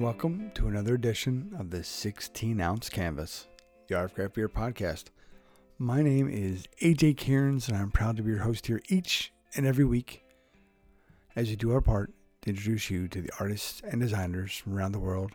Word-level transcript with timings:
welcome 0.00 0.50
to 0.54 0.66
another 0.66 0.94
edition 0.94 1.54
of 1.58 1.68
the 1.68 1.84
16 1.84 2.58
ounce 2.58 2.88
canvas, 2.88 3.48
the 3.86 3.94
Art 3.94 4.06
of 4.06 4.14
Craft 4.14 4.34
Beer 4.34 4.48
podcast. 4.48 5.08
My 5.78 6.00
name 6.00 6.26
is 6.26 6.66
AJ 6.80 7.18
Cairns, 7.18 7.68
and 7.68 7.76
I'm 7.76 7.90
proud 7.90 8.16
to 8.16 8.22
be 8.22 8.30
your 8.30 8.40
host 8.40 8.66
here 8.66 8.80
each 8.88 9.30
and 9.54 9.66
every 9.66 9.84
week 9.84 10.24
as 11.36 11.48
we 11.48 11.56
do 11.56 11.72
our 11.72 11.82
part 11.82 12.14
to 12.40 12.48
introduce 12.48 12.88
you 12.88 13.08
to 13.08 13.20
the 13.20 13.30
artists 13.38 13.82
and 13.84 14.00
designers 14.00 14.56
from 14.56 14.74
around 14.74 14.92
the 14.92 14.98
world 14.98 15.32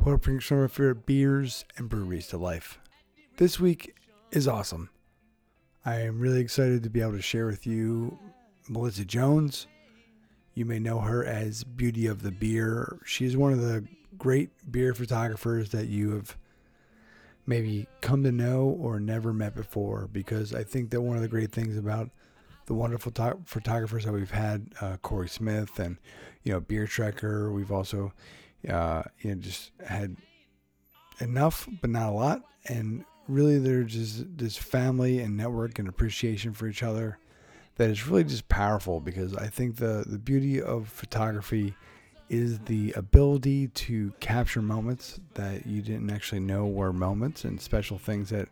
who 0.00 0.10
are 0.10 0.18
bringing 0.18 0.40
some 0.40 0.58
of 0.58 0.62
our 0.62 0.68
favorite 0.68 1.06
beers 1.06 1.64
and 1.76 1.88
breweries 1.88 2.26
to 2.26 2.38
life. 2.38 2.80
This 3.36 3.60
week 3.60 3.94
is 4.32 4.48
awesome. 4.48 4.90
I 5.86 6.00
am 6.00 6.18
really 6.18 6.40
excited 6.40 6.82
to 6.82 6.90
be 6.90 7.02
able 7.02 7.12
to 7.12 7.22
share 7.22 7.46
with 7.46 7.68
you 7.68 8.18
Melissa 8.68 9.04
Jones. 9.04 9.68
You 10.54 10.64
may 10.64 10.80
know 10.80 10.98
her 10.98 11.24
as 11.24 11.62
Beauty 11.62 12.08
of 12.08 12.22
the 12.22 12.32
Beer. 12.32 12.98
She's 13.04 13.36
one 13.36 13.52
of 13.52 13.60
the 13.60 13.86
great 14.16 14.50
beer 14.70 14.94
photographers 14.94 15.70
that 15.70 15.88
you 15.88 16.12
have 16.12 16.36
maybe 17.46 17.86
come 18.00 18.22
to 18.22 18.32
know 18.32 18.76
or 18.80 19.00
never 19.00 19.32
met 19.32 19.54
before 19.54 20.08
because 20.12 20.54
I 20.54 20.62
think 20.62 20.90
that 20.90 21.00
one 21.00 21.16
of 21.16 21.22
the 21.22 21.28
great 21.28 21.50
things 21.50 21.76
about 21.76 22.10
the 22.66 22.74
wonderful 22.74 23.10
to- 23.12 23.38
photographers 23.46 24.04
that 24.04 24.12
we've 24.12 24.30
had, 24.30 24.70
uh, 24.82 24.98
Corey 24.98 25.28
Smith 25.28 25.78
and, 25.78 25.96
you 26.42 26.52
know, 26.52 26.60
Beer 26.60 26.84
Trekker, 26.84 27.52
we've 27.52 27.72
also, 27.72 28.12
uh, 28.68 29.02
you 29.20 29.34
know, 29.34 29.40
just 29.40 29.72
had 29.86 30.16
enough, 31.20 31.66
but 31.80 31.88
not 31.88 32.10
a 32.10 32.12
lot. 32.12 32.42
And 32.66 33.06
really, 33.26 33.58
there's 33.58 33.94
just 33.94 34.36
this 34.36 34.58
family 34.58 35.20
and 35.20 35.34
network 35.34 35.78
and 35.78 35.88
appreciation 35.88 36.52
for 36.52 36.68
each 36.68 36.82
other 36.82 37.18
that 37.76 37.88
is 37.88 38.06
really 38.06 38.24
just 38.24 38.48
powerful 38.48 39.00
because 39.00 39.34
I 39.34 39.46
think 39.46 39.76
the, 39.76 40.04
the 40.06 40.18
beauty 40.18 40.60
of 40.60 40.88
photography 40.88 41.74
is 42.28 42.58
the 42.60 42.92
ability 42.92 43.68
to 43.68 44.12
capture 44.20 44.60
moments 44.60 45.18
that 45.34 45.66
you 45.66 45.80
didn't 45.80 46.10
actually 46.10 46.40
know 46.40 46.66
were 46.66 46.92
moments 46.92 47.44
and 47.44 47.60
special 47.60 47.98
things 47.98 48.30
that 48.30 48.48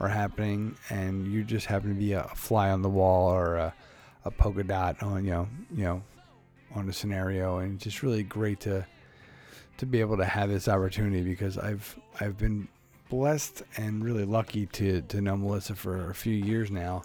are 0.00 0.08
happening 0.08 0.76
and 0.90 1.32
you 1.32 1.44
just 1.44 1.66
happen 1.66 1.90
to 1.90 1.94
be 1.94 2.12
a 2.12 2.24
fly 2.34 2.70
on 2.70 2.82
the 2.82 2.88
wall 2.88 3.32
or 3.32 3.56
a, 3.56 3.74
a 4.24 4.30
polka 4.30 4.64
dot 4.64 5.00
on 5.02 5.24
you 5.24 5.30
know 5.30 5.48
you 5.74 5.84
know 5.84 6.02
on 6.74 6.88
a 6.88 6.92
scenario. 6.92 7.58
And 7.58 7.74
it's 7.74 7.84
just 7.84 8.02
really 8.02 8.22
great 8.22 8.60
to 8.60 8.86
to 9.76 9.86
be 9.86 10.00
able 10.00 10.16
to 10.16 10.24
have 10.24 10.50
this 10.50 10.68
opportunity 10.68 11.22
because 11.22 11.58
I've 11.58 11.98
I've 12.20 12.38
been 12.38 12.68
blessed 13.08 13.62
and 13.76 14.04
really 14.04 14.24
lucky 14.24 14.66
to 14.66 15.02
to 15.02 15.20
know 15.20 15.36
Melissa 15.36 15.74
for 15.74 16.10
a 16.10 16.14
few 16.14 16.34
years 16.34 16.70
now. 16.70 17.02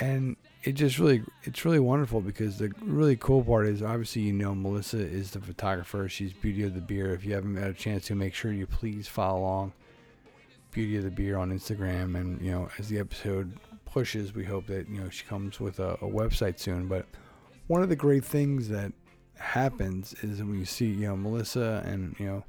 And 0.00 0.36
it 0.64 0.72
just 0.72 0.98
really 0.98 1.22
it's 1.42 1.64
really 1.64 1.80
wonderful 1.80 2.20
because 2.20 2.58
the 2.58 2.72
really 2.82 3.16
cool 3.16 3.42
part 3.42 3.66
is 3.66 3.82
obviously 3.82 4.22
you 4.22 4.32
know 4.32 4.54
Melissa 4.54 4.98
is 4.98 5.32
the 5.32 5.40
photographer. 5.40 6.08
She's 6.08 6.32
beauty 6.32 6.62
of 6.62 6.74
the 6.74 6.80
beer. 6.80 7.12
If 7.14 7.24
you 7.24 7.34
haven't 7.34 7.56
had 7.56 7.70
a 7.70 7.74
chance 7.74 8.06
to 8.06 8.14
make 8.14 8.34
sure 8.34 8.52
you 8.52 8.66
please 8.66 9.08
follow 9.08 9.40
along. 9.40 9.72
Beauty 10.70 10.96
of 10.96 11.04
the 11.04 11.10
beer 11.10 11.36
on 11.36 11.50
Instagram. 11.50 12.16
And 12.18 12.40
you 12.40 12.52
know 12.52 12.68
as 12.78 12.88
the 12.88 12.98
episode 12.98 13.58
pushes 13.84 14.34
we 14.34 14.44
hope 14.44 14.66
that 14.68 14.88
you 14.88 15.00
know 15.00 15.10
she 15.10 15.24
comes 15.24 15.60
with 15.60 15.80
a, 15.80 15.94
a 15.94 16.08
website 16.08 16.58
soon. 16.58 16.86
But 16.86 17.06
one 17.66 17.82
of 17.82 17.88
the 17.88 17.96
great 17.96 18.24
things 18.24 18.68
that 18.68 18.92
happens 19.36 20.14
is 20.22 20.40
when 20.40 20.58
you 20.58 20.64
see 20.64 20.86
you 20.86 21.08
know 21.08 21.16
Melissa 21.16 21.82
and 21.84 22.14
you 22.18 22.26
know 22.26 22.44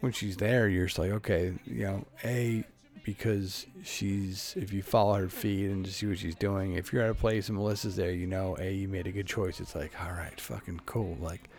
when 0.00 0.12
she's 0.12 0.36
there 0.36 0.68
you're 0.68 0.86
just 0.86 0.98
like 0.98 1.12
okay 1.12 1.54
you 1.64 1.84
know 1.84 2.04
a 2.24 2.64
because 3.04 3.66
she's 3.82 4.54
if 4.56 4.72
you 4.72 4.82
follow 4.82 5.14
her 5.14 5.28
feed 5.28 5.70
and 5.70 5.84
just 5.84 5.98
see 5.98 6.06
what 6.06 6.18
she's 6.18 6.34
doing 6.34 6.74
if 6.74 6.92
you're 6.92 7.02
at 7.02 7.10
a 7.10 7.14
place 7.14 7.48
and 7.48 7.58
melissa's 7.58 7.96
there 7.96 8.12
you 8.12 8.26
know 8.26 8.56
a 8.60 8.72
you 8.72 8.88
made 8.88 9.06
a 9.06 9.12
good 9.12 9.26
choice. 9.26 9.60
It's 9.60 9.74
like 9.74 9.92
all 10.02 10.12
right 10.12 10.40
fucking 10.40 10.82
cool. 10.86 11.16
Like 11.20 11.50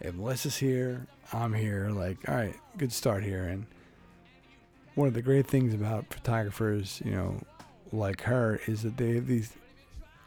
if 0.00 0.14
melissa's 0.14 0.56
here 0.56 1.06
i'm 1.32 1.52
here. 1.52 1.90
Like 1.90 2.28
all 2.28 2.34
right 2.34 2.56
good 2.76 2.92
start 2.92 3.24
here. 3.24 3.44
And 3.44 3.66
one 4.94 5.08
of 5.08 5.14
the 5.14 5.22
great 5.22 5.46
things 5.46 5.74
about 5.74 6.12
photographers 6.12 7.02
you 7.04 7.12
know 7.12 7.40
like 7.92 8.22
her 8.22 8.60
is 8.66 8.82
that 8.82 8.96
they 8.96 9.14
have 9.14 9.26
these 9.26 9.52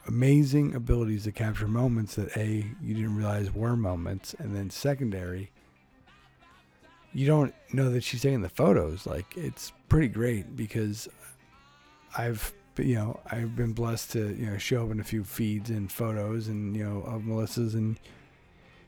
amazing 0.08 0.76
abilities 0.76 1.24
to 1.26 1.32
capture 1.32 1.68
moments 1.68 2.16
that 2.16 2.36
a 2.36 2.66
you 2.82 2.96
didn't 2.96 3.16
realize 3.16 3.54
were 3.54 3.76
moments 3.76 4.34
and 4.40 4.56
then 4.56 4.70
secondary 4.70 5.52
you 7.14 7.26
don't 7.26 7.54
know 7.74 7.90
that 7.90 8.04
she's 8.04 8.22
taking 8.22 8.42
the 8.42 8.50
photos. 8.50 9.06
Like 9.06 9.36
it's 9.36 9.72
pretty 9.90 10.08
great 10.08 10.56
because 10.56 11.10
I've 12.18 12.54
you 12.78 12.96
know 12.96 13.20
I've 13.30 13.56
been 13.56 13.74
blessed 13.74 14.12
to 14.12 14.36
you 14.36 14.46
know 14.46 14.58
show 14.58 14.86
up 14.86 14.92
in 14.92 15.00
a 15.00 15.04
few 15.04 15.24
feeds 15.24 15.70
and 15.70 15.92
photos 15.92 16.48
and 16.48 16.76
you 16.76 16.84
know 16.84 17.02
of 17.02 17.26
Melissa's 17.26 17.76
and 17.76 18.00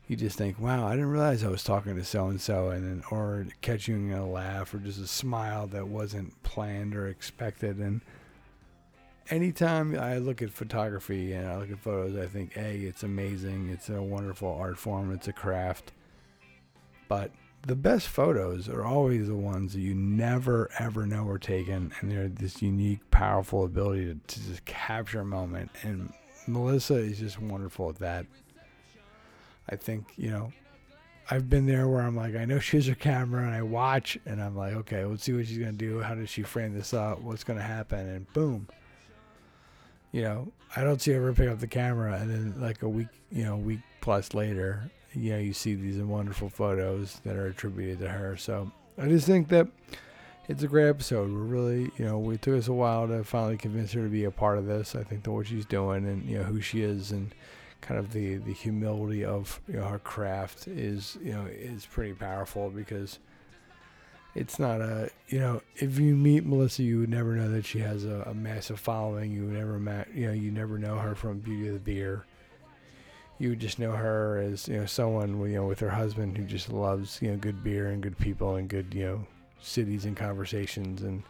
you 0.08 0.16
just 0.16 0.38
think 0.38 0.58
wow 0.58 0.86
I 0.86 0.92
didn't 0.92 1.10
realize 1.10 1.44
I 1.44 1.48
was 1.48 1.64
talking 1.64 1.96
to 1.96 2.04
so 2.04 2.28
and 2.28 2.40
so 2.40 2.70
and 2.70 2.84
then 2.84 3.02
or 3.10 3.46
catching 3.60 4.12
a 4.12 4.26
laugh 4.26 4.72
or 4.72 4.78
just 4.78 5.00
a 5.00 5.06
smile 5.06 5.66
that 5.68 5.88
wasn't 5.88 6.42
planned 6.42 6.94
or 6.94 7.08
expected. 7.08 7.78
And 7.78 8.00
anytime 9.30 9.98
I 9.98 10.18
look 10.18 10.42
at 10.42 10.50
photography 10.50 11.32
and 11.32 11.48
I 11.48 11.56
look 11.56 11.70
at 11.70 11.78
photos 11.78 12.16
I 12.16 12.26
think 12.26 12.56
a 12.56 12.76
it's 12.76 13.02
amazing. 13.02 13.68
It's 13.70 13.88
a 13.90 14.02
wonderful 14.02 14.52
art 14.52 14.78
form. 14.78 15.12
It's 15.12 15.28
a 15.28 15.32
craft. 15.32 15.92
But 17.08 17.30
the 17.66 17.76
best 17.76 18.08
photos 18.08 18.68
are 18.68 18.84
always 18.84 19.28
the 19.28 19.36
ones 19.36 19.72
that 19.72 19.80
you 19.80 19.94
never 19.94 20.68
ever 20.78 21.06
know 21.06 21.22
were 21.22 21.38
taken 21.38 21.92
and 22.00 22.10
they're 22.10 22.28
this 22.28 22.60
unique 22.60 23.08
powerful 23.10 23.64
ability 23.64 24.06
to, 24.06 24.14
to 24.26 24.48
just 24.48 24.64
capture 24.64 25.20
a 25.20 25.24
moment. 25.24 25.70
And 25.82 26.12
melissa 26.46 26.96
is 26.96 27.18
just 27.18 27.40
wonderful 27.40 27.90
at 27.90 27.96
that. 27.96 28.26
I 29.70 29.76
think 29.76 30.06
you 30.16 30.30
know 30.30 30.52
i've 31.30 31.48
been 31.48 31.66
there 31.66 31.88
where 31.88 32.02
i'm 32.02 32.16
like 32.16 32.34
i 32.34 32.44
know 32.44 32.58
she 32.58 32.76
has 32.76 32.86
her 32.88 32.96
camera 32.96 33.46
and 33.46 33.54
i 33.54 33.62
watch 33.62 34.18
and 34.26 34.42
i'm 34.42 34.56
like 34.56 34.74
okay 34.74 35.04
let's 35.04 35.22
see 35.22 35.32
what 35.32 35.46
she's 35.46 35.58
going 35.58 35.70
to 35.70 35.78
do. 35.78 36.00
How 36.00 36.16
does 36.16 36.28
she 36.28 36.42
frame 36.42 36.74
this 36.74 36.92
up? 36.92 37.20
What's 37.20 37.44
going 37.44 37.60
to 37.60 37.64
happen? 37.64 38.00
And 38.00 38.32
boom. 38.32 38.68
You 40.10 40.22
know 40.22 40.52
i 40.74 40.82
don't 40.82 41.00
see 41.00 41.12
her 41.12 41.18
ever 41.18 41.32
pick 41.32 41.48
up 41.48 41.60
the 41.60 41.68
camera 41.68 42.18
and 42.20 42.28
then 42.28 42.60
like 42.60 42.82
a 42.82 42.88
week 42.88 43.08
you 43.30 43.44
know 43.44 43.54
a 43.54 43.58
week 43.58 43.80
plus 44.00 44.34
later 44.34 44.90
you 45.14 45.32
know, 45.32 45.38
you 45.38 45.52
see 45.52 45.74
these 45.74 46.00
wonderful 46.00 46.48
photos 46.48 47.20
that 47.24 47.36
are 47.36 47.46
attributed 47.46 48.00
to 48.00 48.08
her. 48.08 48.36
So 48.36 48.70
I 48.98 49.08
just 49.08 49.26
think 49.26 49.48
that 49.48 49.68
it's 50.48 50.62
a 50.62 50.68
great 50.68 50.88
episode. 50.88 51.30
We're 51.32 51.38
really, 51.38 51.90
you 51.96 52.04
know, 52.04 52.30
it 52.30 52.42
took 52.42 52.58
us 52.58 52.68
a 52.68 52.72
while 52.72 53.06
to 53.08 53.24
finally 53.24 53.56
convince 53.56 53.92
her 53.92 54.02
to 54.02 54.08
be 54.08 54.24
a 54.24 54.30
part 54.30 54.58
of 54.58 54.66
this. 54.66 54.94
I 54.94 55.02
think 55.04 55.22
that 55.22 55.32
what 55.32 55.46
she's 55.46 55.64
doing 55.66 56.06
and 56.06 56.24
you 56.28 56.38
know 56.38 56.44
who 56.44 56.60
she 56.60 56.82
is 56.82 57.12
and 57.12 57.34
kind 57.82 57.98
of 57.98 58.12
the 58.12 58.36
the 58.36 58.52
humility 58.52 59.24
of 59.24 59.60
you 59.68 59.74
know 59.74 59.84
her 59.84 59.98
craft 59.98 60.68
is 60.68 61.18
you 61.22 61.32
know 61.32 61.44
is 61.46 61.84
pretty 61.84 62.14
powerful 62.14 62.70
because 62.70 63.18
it's 64.34 64.58
not 64.58 64.80
a 64.80 65.10
you 65.28 65.38
know 65.38 65.60
if 65.76 65.98
you 65.98 66.14
meet 66.14 66.46
Melissa 66.46 66.84
you 66.84 67.00
would 67.00 67.10
never 67.10 67.34
know 67.34 67.50
that 67.50 67.66
she 67.66 67.80
has 67.80 68.04
a, 68.04 68.24
a 68.28 68.34
massive 68.34 68.78
following 68.78 69.32
you 69.32 69.44
would 69.46 69.54
never 69.54 69.78
met 69.78 70.08
you 70.14 70.28
know 70.28 70.32
you 70.32 70.50
never 70.50 70.78
know 70.78 70.96
her 70.98 71.14
from 71.14 71.40
Beauty 71.40 71.68
of 71.68 71.74
the 71.74 71.80
Beer 71.80 72.24
you 73.38 73.56
just 73.56 73.78
know 73.78 73.92
her 73.92 74.38
as 74.38 74.68
you 74.68 74.78
know 74.78 74.86
someone 74.86 75.40
you 75.40 75.56
know 75.56 75.66
with 75.66 75.80
her 75.80 75.90
husband 75.90 76.36
who 76.36 76.44
just 76.44 76.70
loves 76.70 77.20
you 77.20 77.30
know 77.30 77.36
good 77.36 77.64
beer 77.64 77.88
and 77.88 78.02
good 78.02 78.18
people 78.18 78.56
and 78.56 78.68
good 78.68 78.94
you 78.94 79.04
know 79.04 79.26
cities 79.60 80.04
and 80.04 80.16
conversations 80.16 81.02
and 81.02 81.22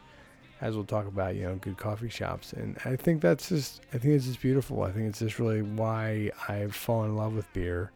as 0.62 0.76
we'll 0.76 0.84
talk 0.84 1.06
about 1.06 1.34
you 1.34 1.42
know 1.42 1.56
good 1.56 1.76
coffee 1.76 2.08
shops. 2.08 2.54
And 2.54 2.78
I 2.84 2.96
think 2.96 3.20
that's 3.20 3.48
just 3.50 3.82
I 3.92 3.98
think 3.98 4.14
it's 4.14 4.26
just 4.26 4.40
beautiful. 4.40 4.82
I 4.82 4.92
think 4.92 5.08
it's 5.08 5.18
just 5.18 5.38
really 5.38 5.60
why 5.60 6.30
I've 6.48 6.74
fallen 6.74 7.10
in 7.10 7.16
love 7.16 7.34
with 7.34 7.52
beer. 7.52 7.90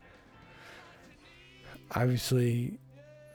Obviously 1.94 2.78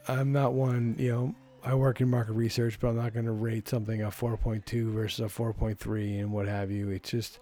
I'm 0.06 0.32
not 0.32 0.52
one 0.52 0.94
you 0.98 1.10
know 1.10 1.34
I 1.64 1.74
work 1.74 2.00
in 2.00 2.10
market 2.10 2.34
research 2.34 2.78
but 2.78 2.88
I'm 2.88 2.96
not 2.96 3.14
going 3.14 3.24
to 3.24 3.32
rate 3.32 3.68
something 3.68 4.02
a 4.02 4.08
4.2 4.08 4.92
versus 4.92 5.20
a 5.20 5.28
4.3 5.28 6.20
and 6.20 6.30
what 6.30 6.46
have 6.46 6.70
you. 6.70 6.90
It's 6.90 7.10
just 7.10 7.38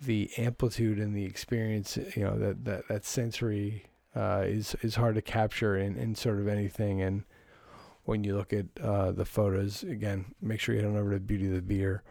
the 0.00 0.30
amplitude 0.36 0.98
and 0.98 1.14
the 1.14 1.24
experience, 1.24 1.96
you 2.14 2.24
know, 2.24 2.38
that 2.38 2.64
that 2.64 2.88
that 2.88 3.04
sensory 3.04 3.84
uh, 4.14 4.44
is 4.46 4.74
is 4.82 4.96
hard 4.96 5.14
to 5.14 5.22
capture 5.22 5.76
in, 5.76 5.96
in 5.96 6.14
sort 6.14 6.38
of 6.38 6.48
anything. 6.48 7.02
And 7.02 7.24
when 8.04 8.24
you 8.24 8.36
look 8.36 8.52
at 8.52 8.66
uh, 8.82 9.12
the 9.12 9.24
photos, 9.24 9.82
again, 9.82 10.26
make 10.40 10.60
sure 10.60 10.74
you 10.74 10.80
head 10.80 10.90
on 10.90 10.96
over 10.96 11.12
to 11.12 11.20
Beauty 11.20 11.46
of 11.46 11.54
the 11.54 11.62
Beer. 11.62 12.02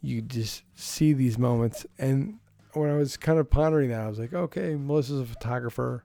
You 0.00 0.22
just 0.22 0.62
see 0.74 1.12
these 1.12 1.38
moments. 1.38 1.86
And 1.98 2.38
when 2.72 2.90
I 2.90 2.96
was 2.96 3.16
kind 3.16 3.38
of 3.38 3.48
pondering 3.50 3.90
that, 3.90 4.00
I 4.00 4.08
was 4.08 4.18
like, 4.18 4.34
okay, 4.34 4.74
Melissa's 4.74 5.20
a 5.20 5.24
photographer. 5.24 6.04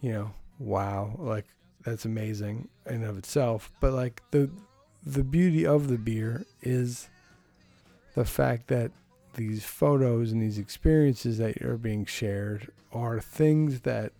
You 0.00 0.12
know, 0.12 0.30
wow, 0.58 1.14
like 1.18 1.46
that's 1.84 2.04
amazing 2.04 2.68
in 2.86 3.04
of 3.04 3.16
itself. 3.18 3.70
But 3.80 3.92
like 3.92 4.22
the 4.30 4.50
the 5.04 5.24
beauty 5.24 5.64
of 5.64 5.88
the 5.88 5.98
beer 5.98 6.44
is 6.62 7.08
the 8.14 8.24
fact 8.24 8.66
that 8.68 8.90
these 9.36 9.64
photos 9.64 10.32
and 10.32 10.42
these 10.42 10.58
experiences 10.58 11.38
that 11.38 11.62
are 11.62 11.76
being 11.76 12.04
shared 12.04 12.70
are 12.92 13.20
things 13.20 13.80
that 13.80 14.12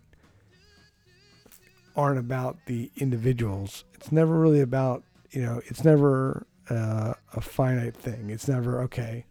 aren't 1.96 2.18
about 2.18 2.56
the 2.66 2.90
individuals. 2.96 3.84
It's 3.94 4.12
never 4.12 4.38
really 4.38 4.60
about, 4.60 5.02
you 5.30 5.42
know, 5.42 5.60
it's 5.66 5.84
never 5.84 6.46
uh, 6.70 7.14
a 7.34 7.40
finite 7.40 7.96
thing. 7.96 8.30
It's 8.30 8.48
never, 8.48 8.82
okay, 8.82 9.24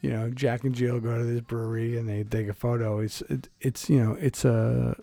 you 0.00 0.10
know, 0.10 0.30
Jack 0.30 0.64
and 0.64 0.74
Jill 0.74 1.00
go 1.00 1.18
to 1.18 1.24
this 1.24 1.40
brewery 1.40 1.98
and 1.98 2.08
they 2.08 2.22
take 2.24 2.48
a 2.48 2.54
photo. 2.54 3.00
It's, 3.00 3.20
it, 3.22 3.48
it's, 3.60 3.90
you 3.90 4.02
know, 4.02 4.16
it's 4.20 4.44
a, 4.44 4.96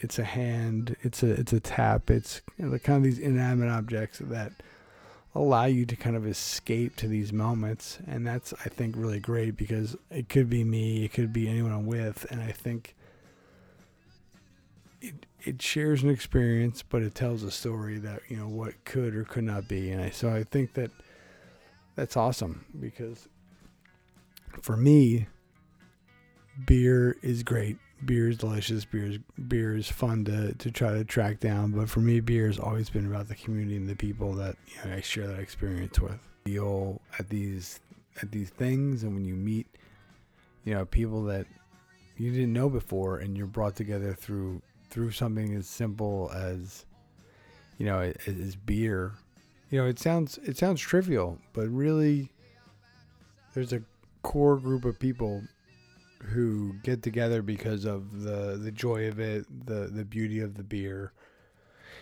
it's 0.00 0.18
a 0.18 0.24
hand, 0.24 0.96
it's 1.02 1.22
a 1.22 1.30
it's 1.32 1.52
a 1.52 1.60
tap, 1.60 2.10
it's 2.10 2.40
you 2.56 2.66
know, 2.66 2.78
kind 2.78 2.98
of 2.98 3.02
these 3.02 3.18
inanimate 3.18 3.68
objects 3.68 4.20
that 4.20 4.52
allow 5.38 5.64
you 5.66 5.86
to 5.86 5.96
kind 5.96 6.16
of 6.16 6.26
escape 6.26 6.96
to 6.96 7.06
these 7.06 7.32
moments, 7.32 7.98
and 8.06 8.26
that's 8.26 8.52
I 8.64 8.68
think 8.68 8.94
really 8.96 9.20
great 9.20 9.56
because 9.56 9.96
it 10.10 10.28
could 10.28 10.50
be 10.50 10.64
me, 10.64 11.04
it 11.04 11.12
could 11.12 11.32
be 11.32 11.48
anyone 11.48 11.72
I'm 11.72 11.86
with, 11.86 12.26
and 12.30 12.42
I 12.42 12.52
think 12.52 12.96
it 15.00 15.26
it 15.40 15.62
shares 15.62 16.02
an 16.02 16.10
experience, 16.10 16.82
but 16.82 17.02
it 17.02 17.14
tells 17.14 17.42
a 17.42 17.50
story 17.50 17.98
that 17.98 18.22
you 18.28 18.36
know 18.36 18.48
what 18.48 18.84
could 18.84 19.14
or 19.14 19.24
could 19.24 19.44
not 19.44 19.68
be, 19.68 19.90
and 19.90 20.02
I 20.02 20.10
so 20.10 20.28
I 20.28 20.42
think 20.44 20.74
that 20.74 20.90
that's 21.94 22.16
awesome 22.16 22.64
because 22.78 23.28
for 24.60 24.76
me, 24.76 25.28
beer 26.66 27.16
is 27.22 27.42
great. 27.42 27.78
Beer 28.04 28.28
is 28.28 28.38
delicious. 28.38 28.84
Beer 28.84 29.06
is, 29.06 29.18
beer 29.48 29.76
is 29.76 29.88
fun 29.88 30.24
to, 30.26 30.54
to 30.54 30.70
try 30.70 30.92
to 30.92 31.04
track 31.04 31.40
down. 31.40 31.72
But 31.72 31.88
for 31.88 32.00
me, 32.00 32.20
beer 32.20 32.46
has 32.46 32.58
always 32.58 32.90
been 32.90 33.06
about 33.06 33.28
the 33.28 33.34
community 33.34 33.76
and 33.76 33.88
the 33.88 33.96
people 33.96 34.32
that 34.34 34.56
you 34.66 34.90
know, 34.90 34.96
I 34.96 35.00
share 35.00 35.26
that 35.26 35.40
experience 35.40 35.98
with. 35.98 36.18
You'll 36.44 37.00
at 37.18 37.28
these 37.28 37.80
at 38.22 38.32
these 38.32 38.50
things, 38.50 39.02
and 39.02 39.14
when 39.14 39.24
you 39.24 39.34
meet, 39.34 39.66
you 40.64 40.74
know, 40.74 40.84
people 40.84 41.22
that 41.24 41.46
you 42.16 42.30
didn't 42.32 42.52
know 42.52 42.68
before, 42.68 43.18
and 43.18 43.36
you're 43.36 43.46
brought 43.46 43.76
together 43.76 44.14
through 44.14 44.62
through 44.90 45.10
something 45.10 45.54
as 45.54 45.68
simple 45.68 46.30
as, 46.34 46.86
you 47.76 47.86
know, 47.86 48.12
as 48.26 48.56
beer. 48.56 49.12
You 49.70 49.80
know, 49.80 49.86
it 49.86 49.98
sounds 49.98 50.38
it 50.38 50.56
sounds 50.56 50.80
trivial, 50.80 51.38
but 51.52 51.68
really, 51.68 52.30
there's 53.54 53.72
a 53.72 53.82
core 54.22 54.56
group 54.56 54.84
of 54.84 54.98
people 54.98 55.42
who 56.22 56.74
get 56.82 57.02
together 57.02 57.42
because 57.42 57.84
of 57.84 58.22
the 58.22 58.58
the 58.62 58.72
joy 58.72 59.08
of 59.08 59.20
it, 59.20 59.46
the 59.66 59.86
the 59.86 60.04
beauty 60.04 60.40
of 60.40 60.54
the 60.56 60.62
beer. 60.62 61.12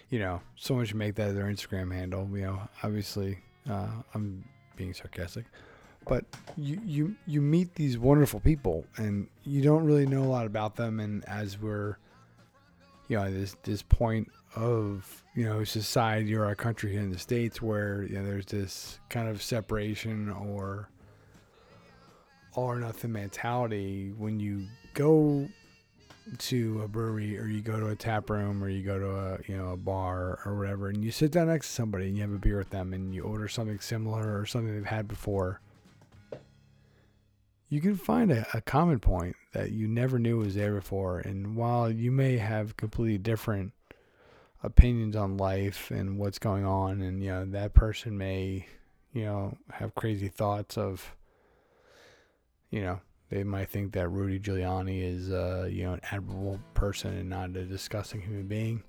You 0.08 0.20
know, 0.20 0.40
so 0.54 0.74
much 0.74 0.94
make 0.94 1.16
that 1.16 1.34
their 1.34 1.46
Instagram 1.46 1.92
handle. 1.92 2.28
You 2.32 2.42
know, 2.42 2.68
obviously, 2.82 3.38
uh, 3.68 3.88
I'm 4.14 4.44
being 4.76 4.94
sarcastic, 4.94 5.46
but 6.06 6.24
you 6.56 6.80
you 6.84 7.16
you 7.26 7.42
meet 7.42 7.74
these 7.74 7.98
wonderful 7.98 8.40
people, 8.40 8.84
and 8.96 9.28
you 9.44 9.62
don't 9.62 9.84
really 9.84 10.06
know 10.06 10.22
a 10.22 10.30
lot 10.30 10.46
about 10.46 10.76
them. 10.76 11.00
And 11.00 11.24
as 11.28 11.60
we're, 11.60 11.96
you 13.08 13.16
know, 13.16 13.30
this 13.30 13.56
this 13.64 13.82
point 13.82 14.28
of 14.54 15.24
you 15.34 15.44
know 15.44 15.64
society 15.64 16.34
or 16.34 16.44
our 16.44 16.54
country 16.54 16.92
here 16.92 17.00
in 17.00 17.10
the 17.10 17.19
states, 17.19 17.60
where 17.60 18.04
you 18.04 18.14
know 18.14 18.24
there's 18.24 18.46
this 18.46 19.00
kind 19.08 19.28
of 19.28 19.42
separation 19.42 20.30
or 20.30 20.88
all 22.56 22.64
or 22.64 22.79
nothing 22.81 23.12
mentality 23.12 24.12
when 24.17 24.41
you 24.41 24.67
go 24.94 25.49
to 26.38 26.82
a 26.82 26.88
brewery 26.88 27.38
or 27.38 27.47
you 27.47 27.61
go 27.61 27.79
to 27.79 27.88
a 27.88 27.94
tap 27.94 28.29
room 28.31 28.62
or 28.62 28.69
you 28.69 28.82
go 28.82 28.99
to 28.99 29.11
a 29.11 29.38
you 29.47 29.56
know 29.56 29.70
a 29.70 29.76
bar 29.76 30.41
or 30.44 30.56
whatever 30.56 30.88
and 30.88 31.05
you 31.05 31.12
sit 31.12 31.31
down 31.31 31.47
next 31.47 31.69
to 31.69 31.75
somebody 31.75 32.08
and 32.08 32.17
you 32.17 32.23
have 32.23 32.32
a 32.32 32.38
beer 32.38 32.58
with 32.58 32.70
them 32.70 32.93
and 32.93 33.14
you 33.14 33.23
order 33.23 33.47
something 33.47 33.79
similar 33.79 34.37
or 34.37 34.44
something 34.44 34.75
they've 34.75 34.87
had 34.87 35.06
before 35.06 35.61
you 37.69 37.81
can 37.81 37.97
find 37.97 38.31
a, 38.31 38.47
a 38.55 38.61
common 38.61 39.00
point 39.00 39.37
that 39.53 39.73
you 39.73 39.88
never 39.88 40.19
knew 40.19 40.38
was 40.38 40.55
there 40.55 40.75
before. 40.75 41.19
And 41.19 41.56
while 41.56 41.91
you 41.91 42.12
may 42.12 42.38
have 42.38 42.76
completely 42.76 43.19
different 43.19 43.73
opinions 44.62 45.17
on 45.17 45.37
life 45.37 45.91
and 45.91 46.19
what's 46.19 46.38
going 46.38 46.64
on 46.64 47.00
and 47.03 47.23
you 47.23 47.31
know 47.31 47.44
that 47.44 47.73
person 47.73 48.17
may 48.17 48.67
you 49.12 49.23
know 49.23 49.56
have 49.70 49.94
crazy 49.94 50.29
thoughts 50.29 50.76
of 50.76 51.14
you 52.70 52.82
know, 52.82 53.00
they 53.28 53.44
might 53.44 53.68
think 53.68 53.92
that 53.92 54.08
Rudy 54.08 54.38
Giuliani 54.38 55.02
is, 55.02 55.30
uh, 55.30 55.68
you 55.70 55.84
know, 55.84 55.94
an 55.94 56.00
admirable 56.10 56.60
person 56.74 57.16
and 57.16 57.28
not 57.28 57.50
a 57.56 57.64
disgusting 57.64 58.20
human 58.20 58.46
being. 58.46 58.82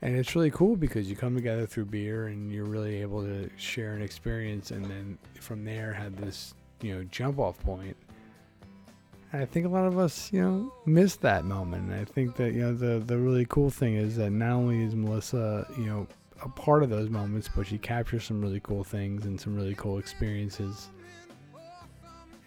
And 0.00 0.16
it's 0.16 0.34
really 0.34 0.50
cool 0.50 0.76
because 0.76 1.10
you 1.10 1.16
come 1.16 1.34
together 1.34 1.66
through 1.66 1.86
beer 1.86 2.28
and 2.28 2.52
you're 2.52 2.64
really 2.64 3.00
able 3.02 3.22
to 3.22 3.50
share 3.56 3.94
an 3.94 4.02
experience 4.02 4.70
and 4.70 4.84
then 4.84 5.18
from 5.40 5.64
there 5.64 5.92
have 5.92 6.16
this, 6.20 6.54
you 6.80 6.94
know, 6.94 7.04
jump 7.10 7.38
off 7.38 7.58
point. 7.60 7.96
And 9.32 9.42
I 9.42 9.44
think 9.44 9.66
a 9.66 9.68
lot 9.68 9.86
of 9.86 9.98
us, 9.98 10.32
you 10.32 10.40
know, 10.40 10.72
miss 10.86 11.16
that 11.16 11.44
moment. 11.44 11.90
And 11.90 12.00
I 12.00 12.04
think 12.04 12.36
that, 12.36 12.54
you 12.54 12.60
know, 12.60 12.74
the, 12.74 13.00
the 13.04 13.18
really 13.18 13.44
cool 13.46 13.70
thing 13.70 13.96
is 13.96 14.16
that 14.16 14.30
not 14.30 14.52
only 14.52 14.84
is 14.84 14.94
Melissa, 14.94 15.66
you 15.76 15.84
know, 15.84 16.06
a 16.42 16.48
part 16.48 16.84
of 16.84 16.90
those 16.90 17.10
moments, 17.10 17.50
but 17.54 17.66
she 17.66 17.76
captures 17.76 18.24
some 18.24 18.40
really 18.40 18.60
cool 18.60 18.84
things 18.84 19.26
and 19.26 19.38
some 19.38 19.56
really 19.56 19.74
cool 19.74 19.98
experiences 19.98 20.88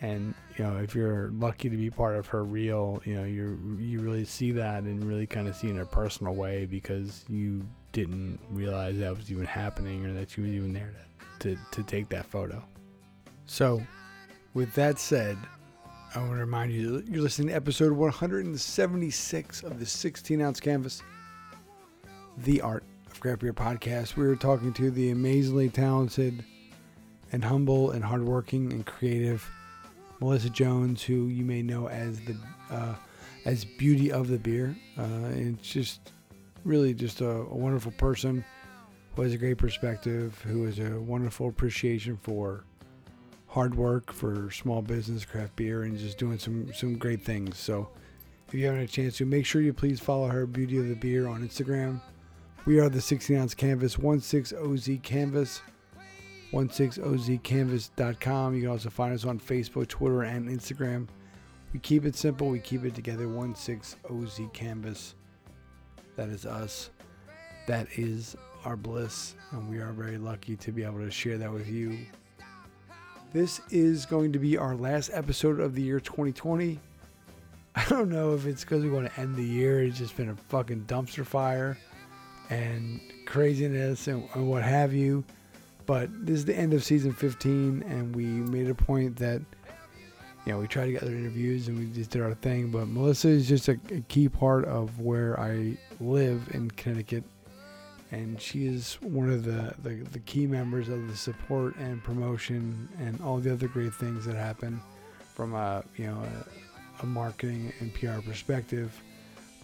and 0.02 0.34
you 0.58 0.64
know 0.64 0.78
if 0.78 0.96
you're 0.96 1.30
lucky 1.32 1.70
to 1.70 1.78
be 1.78 1.90
part 1.90 2.16
of 2.16 2.28
her 2.28 2.44
reel 2.44 3.02
you 3.06 3.16
know 3.16 3.24
you 3.24 3.78
you 3.80 4.00
really 4.00 4.26
see 4.26 4.52
that 4.52 4.84
and 4.84 5.04
really 5.04 5.26
kind 5.26 5.48
of 5.48 5.56
see 5.56 5.70
in 5.70 5.80
a 5.80 5.86
personal 5.86 6.34
way 6.34 6.66
because 6.66 7.26
you 7.30 7.66
didn't 7.92 8.40
realize 8.50 8.98
that 8.98 9.16
was 9.16 9.32
even 9.32 9.46
happening 9.46 10.06
or 10.06 10.14
that 10.14 10.30
she 10.30 10.42
was 10.42 10.52
even 10.52 10.74
there 10.74 10.94
to, 11.40 11.56
to, 11.56 11.62
to 11.72 11.84
take 11.84 12.08
that 12.08 12.26
photo. 12.26 12.64
So 13.46 13.82
with 14.54 14.74
that 14.76 15.00
said 15.00 15.38
i 16.14 16.20
want 16.20 16.32
to 16.32 16.38
remind 16.38 16.74
you 16.74 17.02
you're 17.10 17.22
listening 17.22 17.48
to 17.48 17.54
episode 17.54 17.94
176 17.94 19.64
of 19.64 19.80
the 19.80 19.86
16 19.86 20.42
ounce 20.42 20.60
canvas 20.60 21.02
the 22.38 22.62
art 22.62 22.84
of 23.08 23.20
craft 23.20 23.42
beer 23.42 23.54
podcast. 23.54 24.16
We 24.16 24.26
were 24.26 24.36
talking 24.36 24.74
to 24.74 24.90
the 24.92 25.12
amazingly 25.12 25.70
talented 25.70 26.44
and 27.32 27.44
humble 27.44 27.92
and 27.92 28.04
hardworking 28.04 28.72
and 28.72 28.86
creative 28.86 29.50
Melissa 30.22 30.50
Jones, 30.50 31.02
who 31.02 31.28
you 31.28 31.44
may 31.44 31.64
know 31.64 31.90
as 31.90 32.22
the 32.22 32.36
uh, 32.70 32.96
as 33.46 33.66
Beauty 33.66 34.12
of 34.12 34.28
the 34.28 34.38
Beer. 34.38 34.76
Uh, 34.98 35.02
and 35.02 35.58
it's 35.58 35.70
just 35.70 36.14
really 36.64 36.94
just 36.94 37.22
a, 37.22 37.30
a, 37.30 37.56
wonderful 37.56 37.92
person 37.94 38.46
who 39.16 39.24
has 39.24 39.34
a 39.34 39.38
great 39.38 39.58
perspective, 39.58 40.40
who 40.46 40.64
has 40.66 40.78
a 40.78 41.00
wonderful 41.02 41.50
appreciation 41.50 42.16
for 42.16 42.64
hard 43.48 43.74
work, 43.74 44.14
for 44.14 44.52
small 44.52 44.84
business, 44.84 45.26
craft 45.26 45.56
beer, 45.56 45.84
and 45.84 45.98
just 45.98 46.20
doing 46.20 46.38
some 46.38 46.72
some 46.74 46.98
great 46.98 47.24
things. 47.24 47.58
So 47.58 47.90
if 48.48 48.54
you 48.54 48.66
haven't 48.68 48.82
a 48.82 48.88
chance 48.88 49.18
to, 49.18 49.26
make 49.26 49.46
sure 49.46 49.62
you 49.62 49.74
please 49.74 50.00
follow 50.00 50.28
her, 50.28 50.46
Beauty 50.46 50.78
of 50.78 50.88
the 50.88 50.96
Beer, 50.96 51.28
on 51.28 51.46
Instagram. 51.46 52.00
We 52.66 52.80
are 52.80 52.90
the 52.90 53.02
16 53.02 53.36
ounce 53.36 53.56
canvas, 53.56 53.98
16 53.98 54.56
OZ 54.56 54.90
canvas. 55.02 55.62
16ozcanvas.com. 56.52 58.56
You 58.56 58.62
can 58.62 58.70
also 58.70 58.90
find 58.90 59.14
us 59.14 59.26
on 59.26 59.40
Facebook, 59.40 59.88
Twitter, 59.88 60.24
and 60.24 60.50
Instagram. 60.50 61.08
We 61.74 61.80
keep 61.80 62.06
it 62.06 62.16
simple. 62.16 62.50
We 62.50 62.60
keep 62.60 62.84
it 62.84 62.94
together. 62.94 63.26
16ozcanvas. 63.26 65.14
That 66.18 66.30
is 66.30 66.46
us. 66.46 66.90
That 67.68 67.88
is 67.98 68.36
our 68.66 68.76
bliss. 68.76 69.36
And 69.52 69.70
we 69.70 69.80
are 69.80 69.92
very 69.92 70.18
lucky 70.18 70.56
to 70.58 70.72
be 70.72 70.84
able 70.84 71.00
to 71.00 71.12
share 71.12 71.38
that 71.38 71.52
with 71.52 71.70
you. 71.70 71.98
This 73.34 73.62
is 73.70 74.06
going 74.06 74.34
to 74.34 74.40
be 74.40 74.58
our 74.58 74.76
last 74.76 75.10
episode 75.14 75.62
of 75.62 75.74
the 75.74 75.82
year 75.82 76.02
2020. 76.02 76.78
I 77.76 77.86
don't 77.86 78.10
know 78.10 78.34
if 78.34 78.46
it's 78.46 78.66
because 78.66 78.84
we 78.84 78.90
want 78.90 79.14
to 79.14 79.20
end 79.20 79.38
the 79.38 79.46
year. 79.46 79.82
It's 79.82 79.98
just 79.98 80.18
been 80.18 80.30
a 80.30 80.36
fucking 80.36 80.84
dumpster 80.88 81.26
fire 81.26 81.78
and 82.50 83.00
craziness 83.26 84.08
and, 84.08 84.28
and 84.34 84.50
what 84.50 84.64
have 84.64 84.94
you. 84.94 85.24
But 85.92 86.26
this 86.26 86.38
is 86.38 86.46
the 86.46 86.58
end 86.58 86.74
of 86.74 86.86
season 86.86 87.12
15, 87.12 87.84
and 87.86 88.16
we 88.16 88.24
made 88.24 88.70
a 88.70 88.74
point 88.74 89.18
that, 89.18 89.42
you 90.46 90.54
know, 90.54 90.60
we 90.60 90.66
tried 90.66 90.86
to 90.86 90.94
get 90.94 91.04
other 91.04 91.14
interviews 91.14 91.68
and 91.68 91.78
we 91.78 91.88
just 91.88 92.12
did 92.12 92.22
our 92.22 92.34
thing. 92.34 92.72
But 92.72 92.88
Melissa 92.88 93.28
is 93.28 93.46
just 93.46 93.68
a, 93.68 93.78
a 93.90 94.00
key 94.08 94.30
part 94.30 94.64
of 94.64 95.02
where 95.02 95.38
I 95.38 95.76
live 96.00 96.48
in 96.54 96.72
Connecticut. 96.72 97.26
And 98.10 98.40
she 98.40 98.68
is 98.68 99.00
one 99.02 99.30
of 99.30 99.44
the, 99.44 99.76
the, 99.84 99.96
the 100.14 100.20
key 100.20 100.48
members 100.48 100.88
of 100.88 101.10
the 101.10 101.18
support 101.18 101.76
and 101.76 102.02
promotion 102.02 102.88
and 103.02 103.20
all 103.20 103.40
the 103.40 103.52
other 103.52 103.68
great 103.68 103.94
things 103.94 104.26
that 104.28 104.38
happen 104.38 104.80
from 105.36 105.54
a, 105.54 105.84
you 105.98 106.08
know, 106.08 106.24
a, 106.24 107.04
a 107.04 107.06
marketing 107.06 107.74
and 107.82 107.94
PR 107.96 108.22
perspective. 108.26 108.98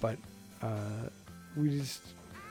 But 0.01 0.17
uh, 0.61 1.07
we 1.55 1.69
just, 1.69 2.01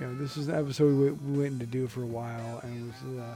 you 0.01 0.07
know, 0.07 0.15
this 0.15 0.39
is 0.39 0.49
an 0.49 0.55
episode 0.55 0.97
we, 0.97 1.11
we 1.11 1.43
went 1.43 1.61
to 1.61 1.67
do 1.67 1.87
for 1.87 2.05
a 2.05 2.07
while, 2.07 2.61
and 2.63 2.91
it 2.91 3.07
was 3.07 3.21
uh, 3.21 3.35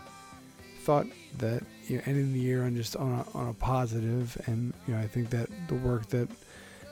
thought 0.90 1.06
that 1.38 1.62
you 1.87 1.99
know 1.99 2.02
ending 2.06 2.32
the 2.32 2.40
year 2.40 2.64
on 2.64 2.75
just 2.75 2.97
on 2.97 3.12
a, 3.12 3.38
on 3.38 3.49
a 3.49 3.54
positive, 3.54 4.37
and 4.47 4.75
you 4.88 4.94
know 4.94 5.00
I 5.00 5.06
think 5.06 5.30
that 5.30 5.49
the 5.68 5.76
work 5.76 6.09
that 6.09 6.28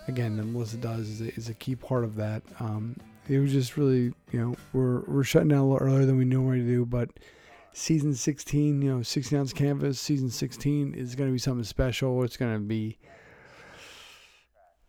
again 0.06 0.36
that 0.36 0.44
Melissa 0.44 0.76
does 0.76 1.08
is 1.08 1.20
a, 1.20 1.34
is 1.34 1.48
a 1.48 1.54
key 1.54 1.74
part 1.74 2.04
of 2.04 2.14
that. 2.14 2.44
Um, 2.60 2.96
it 3.28 3.40
was 3.40 3.50
just 3.50 3.76
really 3.76 4.14
you 4.30 4.40
know 4.40 4.54
we're 4.72 5.00
we're 5.00 5.24
shutting 5.24 5.48
down 5.48 5.58
a 5.58 5.68
little 5.68 5.84
earlier 5.84 6.06
than 6.06 6.16
we 6.16 6.24
to 6.24 6.64
do, 6.64 6.86
but 6.86 7.10
season 7.72 8.14
16, 8.14 8.82
you 8.82 8.88
know, 8.88 9.02
16 9.02 9.36
ounce 9.36 9.52
canvas, 9.52 9.98
season 9.98 10.30
16 10.30 10.94
is 10.94 11.16
going 11.16 11.28
to 11.28 11.32
be 11.32 11.38
something 11.38 11.64
special. 11.64 12.22
It's 12.22 12.36
going 12.36 12.54
to 12.54 12.60
be, 12.60 12.98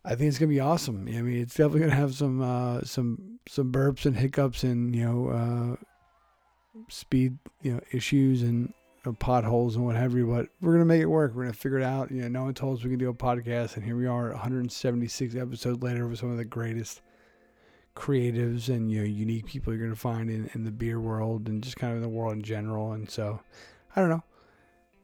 I 0.04 0.10
think 0.14 0.28
it's 0.28 0.38
going 0.38 0.50
to 0.50 0.54
be 0.54 0.60
awesome. 0.60 1.08
I 1.08 1.20
mean, 1.20 1.40
it's 1.42 1.54
definitely 1.54 1.80
going 1.80 1.90
to 1.90 1.96
have 1.96 2.14
some, 2.14 2.40
uh, 2.40 2.82
some, 2.82 3.40
some 3.48 3.72
burps 3.72 4.06
and 4.06 4.16
hiccups 4.16 4.62
and, 4.62 4.94
you 4.94 5.04
know, 5.04 5.28
uh, 5.28 6.80
speed, 6.88 7.38
you 7.62 7.74
know, 7.74 7.80
issues 7.92 8.42
and 8.42 8.72
potholes 9.18 9.76
and 9.76 9.84
what 9.84 9.96
have 9.96 10.14
you, 10.14 10.26
but 10.26 10.48
we're 10.60 10.72
gonna 10.72 10.84
make 10.84 11.02
it 11.02 11.06
work. 11.06 11.34
We're 11.34 11.44
gonna 11.44 11.54
figure 11.54 11.78
it 11.78 11.84
out. 11.84 12.10
You 12.10 12.22
know, 12.22 12.28
no 12.28 12.44
one 12.44 12.54
told 12.54 12.78
us 12.78 12.84
we 12.84 12.90
can 12.90 12.98
do 12.98 13.08
a 13.08 13.14
podcast, 13.14 13.76
and 13.76 13.84
here 13.84 13.96
we 13.96 14.06
are, 14.06 14.30
176 14.30 15.34
episodes 15.34 15.82
later 15.82 16.06
with 16.06 16.18
some 16.18 16.30
of 16.30 16.36
the 16.36 16.44
greatest, 16.44 17.00
creatives 17.96 18.68
and 18.68 18.90
you 18.90 19.00
know 19.00 19.06
unique 19.06 19.46
people 19.46 19.72
you're 19.72 19.80
going 19.80 19.94
to 19.94 19.98
find 19.98 20.30
in, 20.30 20.50
in 20.54 20.64
the 20.64 20.70
beer 20.70 21.00
world 21.00 21.48
and 21.48 21.62
just 21.62 21.76
kind 21.76 21.92
of 21.92 21.96
in 21.96 22.02
the 22.02 22.08
world 22.08 22.32
in 22.32 22.42
general. 22.42 22.92
And 22.92 23.10
so, 23.10 23.40
I 23.94 24.00
don't 24.00 24.10
know. 24.10 24.24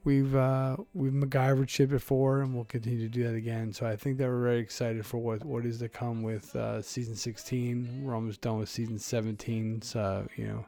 We've 0.04 0.36
uh, 0.36 0.76
we've 0.94 1.12
MacGyvered 1.12 1.68
shit 1.68 1.88
before, 1.90 2.42
and 2.42 2.54
we'll 2.54 2.64
continue 2.64 3.00
to 3.00 3.08
do 3.08 3.24
that 3.24 3.34
again. 3.34 3.72
So 3.72 3.86
I 3.86 3.96
think 3.96 4.18
that 4.18 4.28
we're 4.28 4.42
very 4.42 4.60
excited 4.60 5.04
for 5.04 5.18
what, 5.18 5.44
what 5.44 5.66
is 5.66 5.78
to 5.78 5.88
come 5.88 6.22
with 6.22 6.54
uh, 6.54 6.80
season 6.80 7.16
16. 7.16 8.02
We're 8.04 8.14
almost 8.14 8.40
done 8.40 8.58
with 8.58 8.68
season 8.68 8.98
17. 8.98 9.82
So 9.82 10.28
you 10.36 10.46
know 10.46 10.66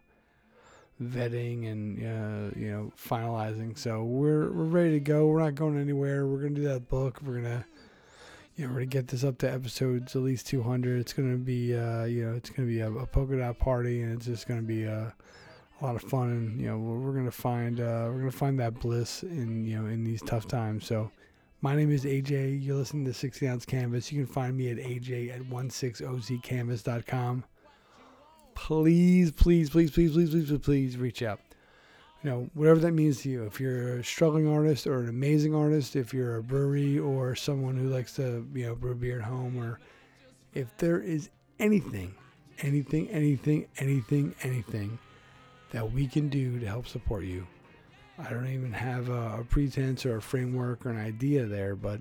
vetting 1.02 1.70
and 1.70 1.98
uh, 1.98 2.58
you 2.58 2.70
know 2.70 2.92
finalizing. 2.96 3.78
So 3.78 4.04
we're 4.04 4.50
we're 4.50 4.64
ready 4.64 4.92
to 4.92 5.00
go. 5.00 5.26
We're 5.26 5.40
not 5.40 5.54
going 5.54 5.80
anywhere. 5.80 6.26
We're 6.26 6.38
gonna 6.38 6.54
do 6.54 6.68
that 6.68 6.88
book. 6.88 7.20
We're 7.22 7.36
gonna 7.36 7.64
you 8.58 8.66
know, 8.66 8.72
we're 8.72 8.80
gonna 8.80 8.86
get 8.86 9.06
this 9.06 9.22
up 9.22 9.38
to 9.38 9.50
episodes 9.50 10.16
at 10.16 10.22
least 10.22 10.48
200. 10.48 11.00
It's 11.00 11.12
gonna 11.12 11.36
be, 11.36 11.76
uh, 11.76 12.04
you 12.04 12.26
know, 12.26 12.34
it's 12.34 12.50
gonna 12.50 12.66
be 12.66 12.80
a, 12.80 12.90
a 12.90 13.06
polka 13.06 13.38
dot 13.38 13.60
party, 13.60 14.02
and 14.02 14.12
it's 14.12 14.26
just 14.26 14.48
gonna 14.48 14.62
be 14.62 14.82
a, 14.82 15.14
a 15.80 15.84
lot 15.84 15.94
of 15.94 16.02
fun. 16.02 16.30
And 16.30 16.60
you 16.60 16.66
know, 16.66 16.76
we're, 16.76 16.98
we're 16.98 17.12
gonna 17.12 17.30
find, 17.30 17.80
uh, 17.80 18.10
we're 18.10 18.18
gonna 18.18 18.32
find 18.32 18.58
that 18.58 18.80
bliss 18.80 19.22
in, 19.22 19.64
you 19.64 19.80
know, 19.80 19.86
in 19.86 20.02
these 20.02 20.22
tough 20.22 20.48
times. 20.48 20.86
So, 20.86 21.12
my 21.60 21.76
name 21.76 21.92
is 21.92 22.04
AJ. 22.04 22.64
You're 22.64 22.76
listening 22.76 23.04
to 23.04 23.14
60 23.14 23.46
Ounce 23.46 23.64
Canvas. 23.64 24.10
You 24.10 24.24
can 24.24 24.32
find 24.32 24.56
me 24.56 24.70
at 24.70 24.78
AJ 24.78 25.32
at 25.32 25.42
16ozcanvas.com. 25.42 27.44
Please, 28.58 29.30
please, 29.30 29.70
please, 29.70 29.90
please, 29.90 30.12
please, 30.12 30.30
please, 30.30 30.48
please, 30.48 30.58
please 30.58 30.96
reach 30.96 31.22
out 31.22 31.40
you 32.22 32.30
know, 32.30 32.50
whatever 32.54 32.80
that 32.80 32.92
means 32.92 33.22
to 33.22 33.30
you. 33.30 33.44
If 33.44 33.60
you're 33.60 33.98
a 33.98 34.04
struggling 34.04 34.48
artist 34.48 34.86
or 34.86 34.98
an 34.98 35.08
amazing 35.08 35.54
artist, 35.54 35.94
if 35.94 36.12
you're 36.12 36.36
a 36.36 36.42
brewery 36.42 36.98
or 36.98 37.36
someone 37.36 37.76
who 37.76 37.88
likes 37.88 38.14
to, 38.14 38.46
you 38.54 38.66
know, 38.66 38.74
brew 38.74 38.94
beer 38.94 39.20
at 39.20 39.24
home, 39.24 39.56
or 39.56 39.78
if 40.54 40.76
there 40.78 41.00
is 41.00 41.30
anything, 41.60 42.14
anything, 42.62 43.08
anything, 43.10 43.66
anything, 43.78 44.34
anything 44.42 44.98
that 45.70 45.92
we 45.92 46.06
can 46.06 46.28
do 46.28 46.58
to 46.58 46.66
help 46.66 46.88
support 46.88 47.24
you. 47.24 47.46
I 48.18 48.30
don't 48.30 48.48
even 48.48 48.72
have 48.72 49.10
a, 49.10 49.38
a 49.40 49.44
pretense 49.48 50.04
or 50.04 50.16
a 50.16 50.22
framework 50.22 50.84
or 50.84 50.90
an 50.90 50.98
idea 50.98 51.46
there, 51.46 51.76
but 51.76 52.00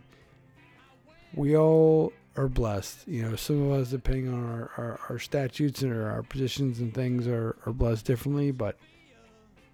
we 1.36 1.56
all 1.56 2.12
are 2.38 2.48
blessed. 2.48 3.08
You 3.08 3.24
know, 3.24 3.36
some 3.36 3.70
of 3.70 3.80
us, 3.80 3.90
depending 3.90 4.34
on 4.34 4.46
our, 4.46 4.72
our, 4.78 5.00
our 5.10 5.20
statutes 5.20 5.82
and 5.82 5.92
our, 5.92 6.12
our 6.12 6.24
positions 6.24 6.80
and 6.80 6.94
things, 6.94 7.28
are, 7.28 7.58
are 7.66 7.74
blessed 7.74 8.06
differently, 8.06 8.52
but 8.52 8.78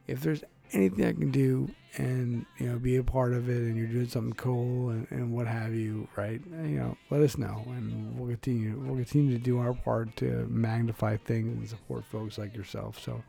if 0.08 0.22
there's 0.22 0.43
anything 0.74 1.05
I 1.05 1.13
can 1.13 1.32
do 1.32 1.70
and 1.98 2.46
you 2.58 2.67
know 2.67 2.79
be 2.79 2.96
a 2.96 3.03
part 3.03 3.34
of 3.34 3.50
it 3.50 3.58
and 3.58 3.77
you're 3.77 3.88
doing 3.88 4.08
something 4.08 4.34
cool 4.34 4.89
and, 4.89 5.08
and 5.12 5.32
what 5.32 5.46
have 5.46 5.75
you 5.75 6.08
right 6.15 6.41
you 6.63 6.79
know 6.79 6.98
let 7.10 7.22
us 7.22 7.38
know. 7.38 7.63
And 7.67 8.17
we'll 8.17 8.29
continue 8.29 8.82
we'll 8.84 8.96
continue 8.96 9.38
to 9.38 9.43
do 9.43 9.60
our 9.60 9.74
part 9.74 10.15
to 10.17 10.48
magnify 10.50 11.17
things 11.17 11.58
and 11.58 11.70
support 11.70 12.05
folks 12.05 12.38
like 12.38 12.55
yourself. 12.55 13.00
So 13.00 13.24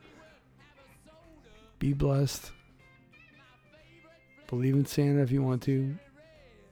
be 1.79 1.93
blessed. 1.93 2.51
Believe 4.49 4.75
in 4.75 4.87
santa 4.87 5.23
if 5.23 5.31
you 5.31 5.43
want 5.43 5.63
to. 5.65 5.97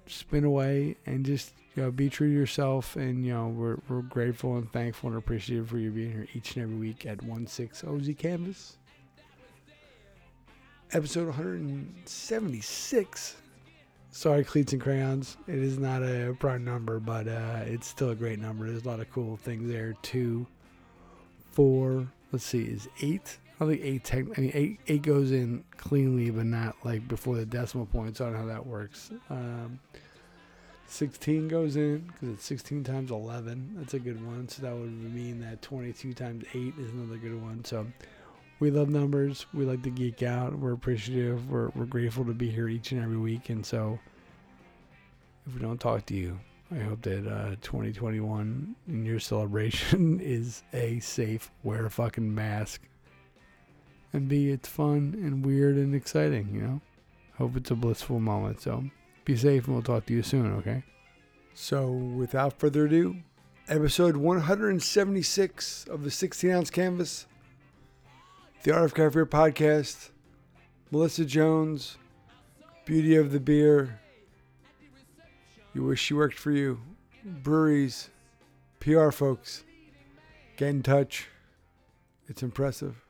Spin 0.07 0.45
away 0.45 0.97
and 1.07 1.25
just 1.25 1.53
you 1.75 1.83
know 1.83 1.91
be 1.91 2.11
true 2.11 2.29
to 2.29 2.35
yourself 2.35 2.97
and 2.97 3.25
you 3.25 3.33
know 3.33 3.49
we're, 3.49 3.79
we're 3.89 4.03
grateful 4.03 4.57
and 4.57 4.71
thankful 4.73 5.09
and 5.09 5.19
appreciative 5.19 5.69
for 5.69 5.79
you 5.79 5.91
being 5.91 6.13
here 6.13 6.27
each 6.35 6.57
and 6.57 6.65
every 6.65 6.77
week 6.77 7.07
at 7.07 7.19
1-6 7.19 7.85
oz 7.85 8.11
canvas 8.19 8.77
episode 10.93 11.27
176. 11.27 13.37
Sorry, 14.11 14.45
cleats 14.45 14.75
and 14.75 14.83
crayons. 14.83 15.39
It 15.49 15.55
is 15.55 15.79
not 15.79 16.03
a 16.03 16.37
prime 16.39 16.65
number, 16.65 17.01
but 17.01 17.27
uh, 17.27 17.61
it's 17.65 17.87
still 17.87 18.11
a 18.11 18.15
great 18.15 18.39
number. 18.39 18.69
There's 18.69 18.85
a 18.85 18.89
lot 18.89 19.01
of 19.01 19.11
cool 19.11 19.39
things 19.39 19.71
there. 19.71 19.95
Two, 20.03 20.47
four. 21.51 22.07
Let's 22.31 22.45
see, 22.45 22.65
is 22.65 22.91
eight? 23.01 23.39
I 23.59 23.65
think 23.67 23.81
eight. 23.83 24.05
Tech, 24.05 24.27
I 24.37 24.43
mean, 24.43 24.51
eight. 24.53 24.81
Eight 24.89 25.01
goes 25.03 25.33
in 25.33 25.65
cleanly, 25.79 26.29
but 26.31 26.45
not 26.45 26.77
like 26.85 27.09
before 27.09 27.37
the 27.37 27.47
decimal 27.47 27.87
point. 27.87 28.19
So 28.19 28.27
I 28.27 28.29
don't 28.29 28.37
know 28.37 28.43
how 28.43 28.49
that 28.53 28.67
works. 28.67 29.11
Um, 29.31 29.81
16 30.93 31.49
goes 31.49 31.77
in 31.77 32.01
because 32.01 32.29
it's 32.29 32.45
16 32.45 32.85
times 32.85 33.11
11. 33.11 33.77
That's 33.79 33.95
a 33.95 33.99
good 33.99 34.25
one. 34.25 34.47
So 34.49 34.63
that 34.63 34.75
would 34.75 34.93
mean 35.15 35.41
that 35.41 35.63
22 35.63 36.13
times 36.13 36.45
8 36.53 36.75
is 36.79 36.93
another 36.93 37.17
good 37.17 37.41
one. 37.41 37.65
So 37.65 37.87
we 38.61 38.71
love 38.71 38.91
numbers. 38.91 39.47
We 39.55 39.65
like 39.65 39.83
to 39.85 39.91
geek 39.91 40.23
out. 40.23 40.57
We're 40.57 40.75
appreciative. 40.75 41.51
We're, 41.51 41.71
we're 41.71 41.87
grateful 41.87 42.27
to 42.27 42.35
be 42.35 42.51
here 42.51 42.69
each 42.69 42.93
and 42.93 43.03
every 43.03 43.17
week. 43.17 43.49
And 43.49 43.65
so, 43.65 43.99
if 45.47 45.55
we 45.55 45.61
don't 45.61 45.81
talk 45.81 46.05
to 46.07 46.15
you, 46.15 46.39
I 46.71 46.81
hope 46.81 47.03
that 47.03 47.27
uh, 47.27 47.57
2021 47.63 48.77
in 48.87 49.05
your 49.07 49.19
celebration 49.19 50.21
is 50.23 50.63
a 50.75 51.01
safe, 51.01 51.51
wear 51.63 51.87
a 51.87 51.91
fucking 51.91 52.35
mask. 52.35 52.83
And 54.13 54.29
be 54.29 54.51
it's 54.51 54.69
fun 54.69 55.15
and 55.17 55.45
weird 55.45 55.77
and 55.77 55.95
exciting, 55.95 56.55
you 56.55 56.61
know? 56.61 56.81
Hope 57.39 57.57
it's 57.57 57.71
a 57.71 57.75
blissful 57.75 58.21
moment. 58.21 58.61
So 58.61 58.85
be 59.25 59.37
safe 59.37 59.67
and 59.67 59.75
we'll 59.75 59.83
talk 59.83 60.07
to 60.07 60.15
you 60.15 60.23
soon, 60.23 60.53
okay? 60.55 60.83
So 61.55 61.91
without 61.91 62.59
further 62.59 62.87
ado, 62.87 63.17
episode 63.69 64.17
176 64.17 65.87
of 65.89 66.03
the 66.05 66.11
16 66.11 66.51
ounce 66.51 66.71
canvas 66.71 67.27
the 68.63 68.73
Art 68.73 68.85
of 68.85 68.95
Craft 68.95 69.15
Beer 69.15 69.27
podcast, 69.27 70.11
Melissa 70.93 71.25
Jones, 71.25 71.97
Beauty 72.85 73.17
of 73.17 73.33
the 73.33 73.41
Beer. 73.41 73.99
You 75.75 75.83
wish 75.83 76.01
she 76.01 76.15
worked 76.15 76.39
for 76.39 76.53
you. 76.53 76.81
Breweries, 77.25 78.11
PR 78.79 79.11
folks, 79.11 79.65
get 80.57 80.69
in 80.69 80.85
touch. 80.85 81.27
It's 82.29 82.45
impressive. 82.45 83.05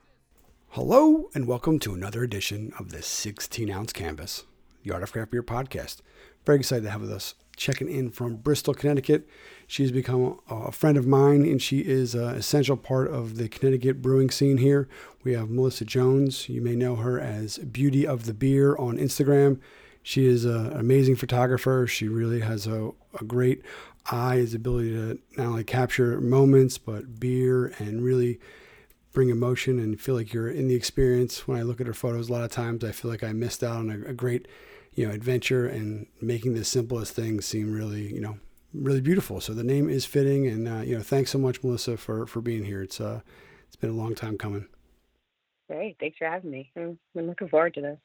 Hello, 0.71 1.29
and 1.35 1.47
welcome 1.47 1.79
to 1.81 1.93
another 1.93 2.23
edition 2.23 2.73
of 2.79 2.91
the 2.91 3.03
16 3.03 3.71
ounce 3.71 3.93
canvas, 3.93 4.45
the 4.83 4.93
Art 4.93 5.03
of 5.03 5.13
Craft 5.13 5.31
Beer 5.31 5.43
podcast. 5.43 5.99
Very 6.45 6.59
excited 6.59 6.85
to 6.85 6.91
have 6.91 7.01
with 7.01 7.13
us 7.13 7.35
checking 7.57 7.89
in 7.89 8.11
from 8.11 8.37
Bristol, 8.37 8.75
Connecticut. 8.75 9.29
She's 9.67 9.93
become 9.93 10.41
a 10.49 10.73
friend 10.73 10.97
of 10.97 11.07
mine, 11.07 11.43
and 11.45 11.61
she 11.61 11.81
is 11.81 12.15
an 12.15 12.35
essential 12.35 12.77
part 12.77 13.09
of 13.09 13.37
the 13.37 13.49
Connecticut 13.49 14.03
brewing 14.03 14.31
scene 14.31 14.59
here. 14.59 14.89
We 15.23 15.35
have 15.35 15.51
Melissa 15.51 15.85
Jones. 15.85 16.49
You 16.49 16.61
may 16.61 16.75
know 16.75 16.97
her 16.97 17.21
as 17.21 17.59
Beauty 17.59 18.07
of 18.07 18.25
the 18.25 18.35
Beer 18.35 18.77
on 18.77 18.99
Instagram. 18.99 19.61
She 20.03 20.27
is 20.27 20.45
an 20.45 20.73
amazing 20.73 21.17
photographer. 21.17 21.87
She 21.87 22.09
really 22.09 22.41
has 22.41 22.67
a, 22.67 22.91
a 23.21 23.25
great 23.25 23.63
eye, 24.11 24.37
his 24.37 24.55
ability 24.55 24.91
to 24.91 25.19
not 25.37 25.47
only 25.47 25.65
capture 25.65 26.21
moments, 26.21 26.77
but 26.77 27.21
beer 27.21 27.73
and 27.79 28.03
really 28.03 28.41
bring 29.13 29.29
emotion 29.29 29.79
and 29.79 30.01
feel 30.01 30.15
like 30.15 30.33
you're 30.33 30.51
in 30.51 30.69
the 30.69 30.75
experience. 30.75 31.47
When 31.47 31.59
I 31.59 31.63
look 31.63 31.81
at 31.81 31.87
her 31.87 31.95
photos, 31.95 32.29
a 32.29 32.33
lot 32.33 32.43
of 32.43 32.51
times 32.51 32.83
I 32.83 32.93
feel 32.93 33.11
like 33.11 33.23
I 33.23 33.33
missed 33.33 33.63
out 33.63 33.77
on 33.77 33.91
a, 33.91 34.11
a 34.11 34.13
great 34.15 34.49
you 34.95 35.07
know, 35.07 35.13
adventure 35.13 35.67
and 35.67 36.07
making 36.21 36.55
the 36.55 36.65
simplest 36.65 37.15
things 37.15 37.47
seem 37.47 37.73
really, 37.73 38.13
you 38.13 38.21
know, 38.21 38.39
really 38.75 39.01
beautiful. 39.01 39.41
So 39.41 39.55
the 39.55 39.65
name 39.65 39.89
is 39.89 40.05
fitting, 40.05 40.47
and 40.47 40.69
uh, 40.69 40.81
you 40.81 40.97
know, 40.97 41.03
thanks 41.03 41.31
so 41.31 41.39
much, 41.39 41.63
Melissa, 41.63 41.97
for 41.97 42.27
for 42.27 42.41
being 42.41 42.65
here. 42.65 42.83
It's 42.83 43.01
uh, 43.01 43.21
it's 43.67 43.77
been 43.77 43.91
a 43.91 43.95
long 43.95 44.15
time 44.15 44.39
coming. 44.39 44.67
Great, 45.69 45.97
thanks 46.01 46.19
for 46.19 46.27
having 46.27 46.51
me. 46.51 46.71
I'm 46.77 46.99
looking 47.15 47.49
forward 47.49 47.75
to 47.75 47.81
this. 47.81 47.99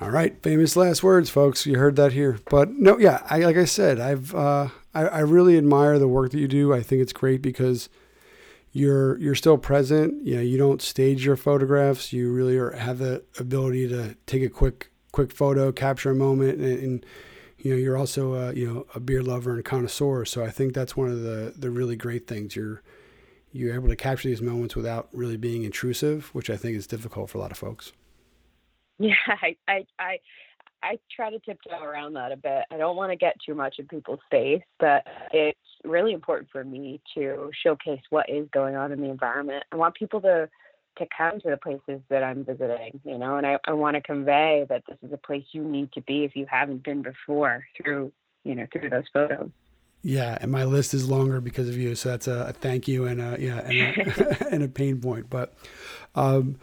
All 0.00 0.10
right, 0.10 0.42
famous 0.42 0.74
last 0.74 1.02
words, 1.02 1.28
folks. 1.28 1.66
You 1.66 1.78
heard 1.78 1.96
that 1.96 2.12
here. 2.12 2.38
But 2.48 2.70
no, 2.70 2.98
yeah, 2.98 3.26
I 3.28 3.38
like 3.40 3.56
I 3.56 3.66
said, 3.66 4.00
I've 4.00 4.34
uh, 4.34 4.68
I, 4.94 5.02
I 5.02 5.18
really 5.20 5.58
admire 5.58 5.98
the 5.98 6.08
work 6.08 6.32
that 6.32 6.38
you 6.38 6.48
do. 6.48 6.72
I 6.72 6.82
think 6.82 7.02
it's 7.02 7.12
great 7.12 7.42
because 7.42 7.88
you're 8.72 9.18
you're 9.18 9.34
still 9.34 9.58
present. 9.58 10.24
You 10.26 10.36
know, 10.36 10.42
you 10.42 10.56
don't 10.56 10.80
stage 10.80 11.26
your 11.26 11.36
photographs. 11.36 12.12
You 12.12 12.32
really 12.32 12.56
are, 12.56 12.70
have 12.70 12.98
the 12.98 13.22
ability 13.38 13.88
to 13.88 14.16
take 14.24 14.42
a 14.42 14.48
quick 14.48 14.91
quick 15.12 15.32
photo, 15.32 15.70
capture 15.72 16.10
a 16.10 16.14
moment, 16.14 16.60
and, 16.60 16.78
and 16.78 17.06
you 17.58 17.72
know 17.72 17.76
you're 17.76 17.96
also 17.96 18.34
a, 18.34 18.52
you 18.54 18.66
know 18.66 18.86
a 18.94 19.00
beer 19.00 19.22
lover 19.22 19.54
and 19.54 19.64
connoisseur. 19.64 20.24
So 20.24 20.44
I 20.44 20.50
think 20.50 20.74
that's 20.74 20.96
one 20.96 21.08
of 21.08 21.22
the 21.22 21.54
the 21.56 21.70
really 21.70 21.96
great 21.96 22.26
things. 22.26 22.56
You're 22.56 22.82
you're 23.52 23.74
able 23.74 23.88
to 23.88 23.96
capture 23.96 24.28
these 24.28 24.42
moments 24.42 24.74
without 24.74 25.08
really 25.12 25.36
being 25.36 25.62
intrusive, 25.64 26.34
which 26.34 26.48
I 26.50 26.56
think 26.56 26.76
is 26.76 26.86
difficult 26.86 27.30
for 27.30 27.38
a 27.38 27.40
lot 27.40 27.50
of 27.50 27.58
folks. 27.58 27.92
Yeah, 28.98 29.14
I 29.26 29.56
I 29.66 29.86
I, 29.98 30.18
I 30.80 30.98
try 31.16 31.30
to 31.30 31.40
tiptoe 31.40 31.82
around 31.82 32.12
that 32.12 32.30
a 32.30 32.36
bit. 32.36 32.64
I 32.70 32.76
don't 32.76 32.94
want 32.94 33.10
to 33.10 33.16
get 33.16 33.34
too 33.44 33.54
much 33.54 33.76
in 33.80 33.88
people's 33.88 34.20
face, 34.30 34.62
but 34.78 35.04
it's 35.32 35.58
really 35.82 36.12
important 36.12 36.50
for 36.52 36.62
me 36.62 37.00
to 37.14 37.50
showcase 37.64 38.02
what 38.10 38.28
is 38.28 38.46
going 38.52 38.76
on 38.76 38.92
in 38.92 39.00
the 39.00 39.08
environment. 39.08 39.64
I 39.72 39.76
want 39.76 39.96
people 39.96 40.20
to 40.20 40.48
to 40.98 41.06
come 41.16 41.40
to 41.40 41.50
the 41.50 41.56
places 41.56 42.00
that 42.08 42.22
I'm 42.22 42.44
visiting, 42.44 43.00
you 43.04 43.18
know, 43.18 43.36
and 43.36 43.46
I, 43.46 43.58
I 43.66 43.72
want 43.72 43.96
to 43.96 44.02
convey 44.02 44.66
that 44.68 44.84
this 44.88 44.98
is 45.02 45.12
a 45.12 45.16
place 45.16 45.44
you 45.52 45.62
need 45.62 45.92
to 45.92 46.00
be 46.02 46.24
if 46.24 46.36
you 46.36 46.46
haven't 46.50 46.82
been 46.82 47.02
before 47.02 47.64
through, 47.76 48.12
you 48.44 48.54
know, 48.54 48.66
through 48.72 48.90
those 48.90 49.04
photos. 49.12 49.50
Yeah, 50.02 50.36
and 50.40 50.50
my 50.50 50.64
list 50.64 50.94
is 50.94 51.08
longer 51.08 51.40
because 51.40 51.68
of 51.68 51.76
you, 51.76 51.94
so 51.94 52.10
that's 52.10 52.26
a, 52.26 52.46
a 52.48 52.52
thank 52.52 52.88
you 52.88 53.06
and 53.06 53.20
a 53.20 53.36
yeah 53.38 53.60
and 53.60 53.78
a, 53.78 54.46
and 54.50 54.62
a 54.64 54.68
pain 54.68 55.00
point. 55.00 55.30
But 55.30 55.54
um, 56.16 56.58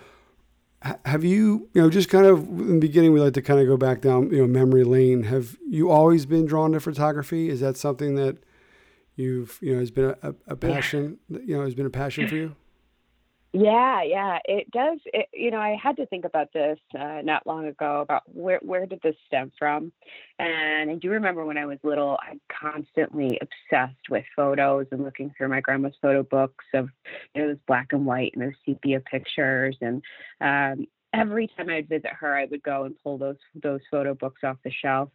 have 1.05 1.23
you, 1.23 1.69
you 1.73 1.81
know, 1.81 1.89
just 1.89 2.09
kind 2.09 2.25
of 2.25 2.39
in 2.39 2.75
the 2.75 2.79
beginning, 2.79 3.13
we 3.13 3.21
like 3.21 3.33
to 3.33 3.41
kind 3.41 3.61
of 3.61 3.67
go 3.67 3.77
back 3.77 4.01
down, 4.01 4.29
you 4.31 4.39
know, 4.39 4.47
memory 4.47 4.83
lane. 4.83 5.23
Have 5.23 5.57
you 5.67 5.89
always 5.89 6.25
been 6.25 6.45
drawn 6.45 6.73
to 6.73 6.81
photography? 6.81 7.49
Is 7.49 7.61
that 7.61 7.77
something 7.77 8.15
that 8.15 8.37
you've 9.19 9.59
you 9.61 9.73
know 9.73 9.79
has 9.79 9.91
been 9.91 10.15
a, 10.23 10.33
a 10.47 10.55
passion. 10.55 11.19
Yeah. 11.27 11.39
You 11.45 11.57
know, 11.57 11.63
has 11.63 11.75
been 11.75 11.85
a 11.85 11.91
passion 11.91 12.27
for 12.27 12.35
you. 12.35 12.55
Yeah, 13.51 14.03
yeah, 14.03 14.37
it 14.45 14.69
does. 14.69 14.99
It, 15.07 15.27
you 15.33 15.49
know, 15.49 15.57
I 15.57 15.75
had 15.81 15.95
to 15.97 16.05
think 16.05 16.23
about 16.23 16.53
this 16.53 16.77
uh, 16.97 17.21
not 17.23 17.47
long 17.47 17.65
ago 17.65 18.01
about 18.01 18.21
where 18.27 18.59
where 18.61 18.85
did 18.85 18.99
this 19.01 19.15
stem 19.25 19.51
from, 19.57 19.91
and 20.37 20.91
I 20.91 20.95
do 20.95 21.09
remember 21.09 21.43
when 21.43 21.57
I 21.57 21.65
was 21.65 21.79
little, 21.81 22.15
I 22.21 22.39
constantly 22.53 23.39
obsessed 23.41 24.07
with 24.07 24.23
photos 24.35 24.85
and 24.91 25.03
looking 25.03 25.33
through 25.35 25.47
my 25.49 25.61
grandma's 25.61 25.95
photo 25.99 26.21
books 26.21 26.63
of 26.75 26.89
you 27.33 27.43
it 27.43 27.47
was 27.47 27.57
black 27.65 27.87
and 27.91 28.05
white 28.05 28.33
and 28.35 28.43
those 28.43 28.53
sepia 28.67 28.99
pictures, 28.99 29.75
and 29.81 30.03
um, 30.41 30.85
every 31.11 31.47
time 31.47 31.71
I'd 31.71 31.89
visit 31.89 32.11
her, 32.19 32.37
I 32.37 32.45
would 32.45 32.61
go 32.61 32.83
and 32.83 32.95
pull 33.03 33.17
those 33.17 33.37
those 33.55 33.81
photo 33.89 34.13
books 34.13 34.41
off 34.43 34.57
the 34.63 34.71
shelf, 34.71 35.09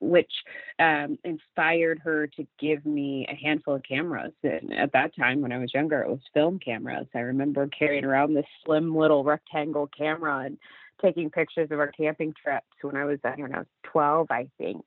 which 0.00 0.30
um, 0.78 1.18
inspired 1.24 2.00
her 2.00 2.26
to 2.26 2.46
give 2.58 2.84
me 2.84 3.26
a 3.28 3.34
handful 3.34 3.76
of 3.76 3.82
cameras. 3.82 4.32
And 4.42 4.72
at 4.72 4.92
that 4.92 5.14
time, 5.16 5.40
when 5.40 5.52
I 5.52 5.58
was 5.58 5.74
younger, 5.74 6.02
it 6.02 6.08
was 6.08 6.20
film 6.34 6.58
cameras. 6.58 7.06
I 7.14 7.20
remember 7.20 7.66
carrying 7.68 8.04
around 8.04 8.34
this 8.34 8.46
slim 8.64 8.94
little 8.94 9.24
rectangle 9.24 9.88
camera 9.96 10.44
and 10.46 10.58
taking 11.00 11.30
pictures 11.30 11.68
of 11.70 11.78
our 11.78 11.90
camping 11.90 12.34
trips 12.42 12.66
when 12.82 12.96
I 12.96 13.04
was, 13.04 13.18
I 13.24 13.36
don't 13.36 13.50
know, 13.50 13.64
12, 13.84 14.30
I 14.30 14.48
think. 14.58 14.84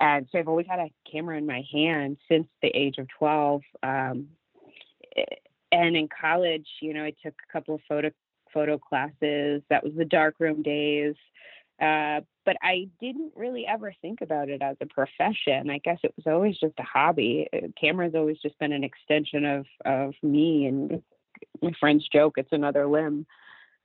And 0.00 0.26
so 0.30 0.38
I've 0.38 0.48
always 0.48 0.66
had 0.68 0.80
a 0.80 0.90
camera 1.10 1.38
in 1.38 1.46
my 1.46 1.62
hand 1.72 2.16
since 2.28 2.48
the 2.62 2.68
age 2.68 2.98
of 2.98 3.08
12. 3.18 3.62
Um, 3.82 4.28
and 5.70 5.96
in 5.96 6.08
college, 6.08 6.66
you 6.80 6.94
know, 6.94 7.04
I 7.04 7.14
took 7.22 7.34
a 7.48 7.52
couple 7.52 7.76
of 7.76 7.80
photo 7.88 8.10
photo 8.52 8.78
classes. 8.78 9.62
That 9.68 9.82
was 9.82 9.92
the 9.96 10.04
darkroom 10.04 10.62
days. 10.62 11.16
Uh, 11.80 12.20
but 12.44 12.56
I 12.62 12.88
didn't 13.00 13.32
really 13.34 13.66
ever 13.66 13.92
think 14.00 14.20
about 14.20 14.48
it 14.48 14.62
as 14.62 14.76
a 14.80 14.86
profession. 14.86 15.70
I 15.70 15.78
guess 15.78 15.98
it 16.04 16.14
was 16.16 16.26
always 16.26 16.58
just 16.58 16.78
a 16.78 16.84
hobby. 16.84 17.48
Uh, 17.52 17.68
camera's 17.80 18.14
always 18.14 18.38
just 18.40 18.58
been 18.58 18.72
an 18.72 18.84
extension 18.84 19.44
of 19.44 19.66
of 19.84 20.14
me, 20.22 20.66
and 20.66 21.02
my 21.60 21.72
friends 21.80 22.08
joke 22.12 22.34
it's 22.36 22.52
another 22.52 22.86
limb. 22.86 23.26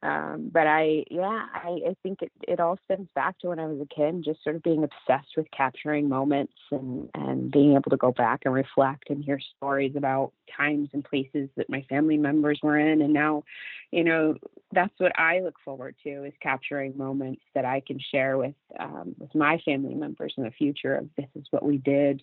Um, 0.01 0.49
but 0.53 0.65
I, 0.65 1.03
yeah, 1.11 1.45
I, 1.53 1.79
I 1.89 1.95
think 2.03 2.21
it, 2.21 2.31
it 2.47 2.59
all 2.61 2.79
stems 2.85 3.09
back 3.15 3.37
to 3.39 3.49
when 3.49 3.59
I 3.59 3.65
was 3.65 3.81
a 3.81 3.93
kid, 3.93 4.23
just 4.23 4.41
sort 4.43 4.55
of 4.55 4.63
being 4.63 4.83
obsessed 4.83 5.35
with 5.35 5.51
capturing 5.51 6.07
moments 6.07 6.53
and, 6.71 7.09
and 7.13 7.51
being 7.51 7.73
able 7.73 7.89
to 7.89 7.97
go 7.97 8.13
back 8.13 8.43
and 8.45 8.53
reflect 8.53 9.09
and 9.09 9.23
hear 9.23 9.39
stories 9.57 9.97
about 9.97 10.31
times 10.55 10.89
and 10.93 11.03
places 11.03 11.49
that 11.57 11.69
my 11.69 11.81
family 11.89 12.17
members 12.17 12.59
were 12.63 12.77
in. 12.77 13.01
And 13.01 13.13
now, 13.13 13.43
you 13.91 14.05
know, 14.05 14.35
that's 14.71 14.93
what 14.97 15.17
I 15.17 15.39
look 15.39 15.55
forward 15.63 15.95
to 16.03 16.23
is 16.25 16.33
capturing 16.41 16.97
moments 16.97 17.41
that 17.55 17.65
I 17.65 17.81
can 17.85 17.99
share 17.99 18.37
with, 18.37 18.55
um, 18.79 19.15
with 19.17 19.33
my 19.33 19.59
family 19.65 19.95
members 19.95 20.33
in 20.37 20.43
the 20.43 20.51
future 20.51 20.95
of 20.95 21.09
this 21.17 21.27
is 21.35 21.45
what 21.49 21.63
we 21.63 21.77
did, 21.77 22.21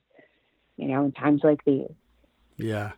you 0.77 0.89
know, 0.89 1.05
in 1.05 1.13
times 1.13 1.41
like 1.43 1.65
these. 1.65 1.91
Yeah 2.57 2.93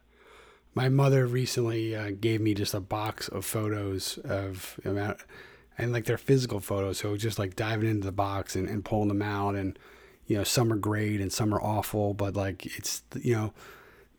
my 0.78 0.88
mother 0.88 1.26
recently 1.26 1.96
uh, 1.96 2.12
gave 2.20 2.40
me 2.40 2.54
just 2.54 2.72
a 2.72 2.78
box 2.78 3.26
of 3.26 3.44
photos 3.44 4.16
of 4.18 4.78
and 4.84 5.92
like 5.92 6.04
their 6.04 6.16
physical 6.16 6.60
photos. 6.60 6.98
So 6.98 7.16
just 7.16 7.36
like 7.36 7.56
diving 7.56 7.90
into 7.90 8.06
the 8.06 8.12
box 8.12 8.54
and, 8.54 8.68
and 8.68 8.84
pulling 8.84 9.08
them 9.08 9.20
out 9.20 9.56
and, 9.56 9.76
you 10.26 10.36
know, 10.36 10.44
some 10.44 10.72
are 10.72 10.76
great 10.76 11.20
and 11.20 11.32
some 11.32 11.52
are 11.52 11.60
awful, 11.60 12.14
but 12.14 12.36
like 12.36 12.66
it's, 12.78 13.02
you 13.20 13.34
know, 13.34 13.52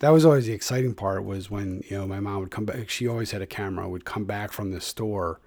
that 0.00 0.10
was 0.10 0.26
always 0.26 0.46
the 0.46 0.52
exciting 0.52 0.94
part 0.94 1.24
was 1.24 1.50
when, 1.50 1.82
you 1.88 1.96
know, 1.96 2.06
my 2.06 2.20
mom 2.20 2.40
would 2.40 2.50
come 2.50 2.66
back. 2.66 2.90
She 2.90 3.08
always 3.08 3.30
had 3.30 3.40
a 3.40 3.46
camera, 3.46 3.88
would 3.88 4.04
come 4.04 4.24
back 4.24 4.52
from 4.52 4.72
the 4.72 4.80
store 4.80 5.40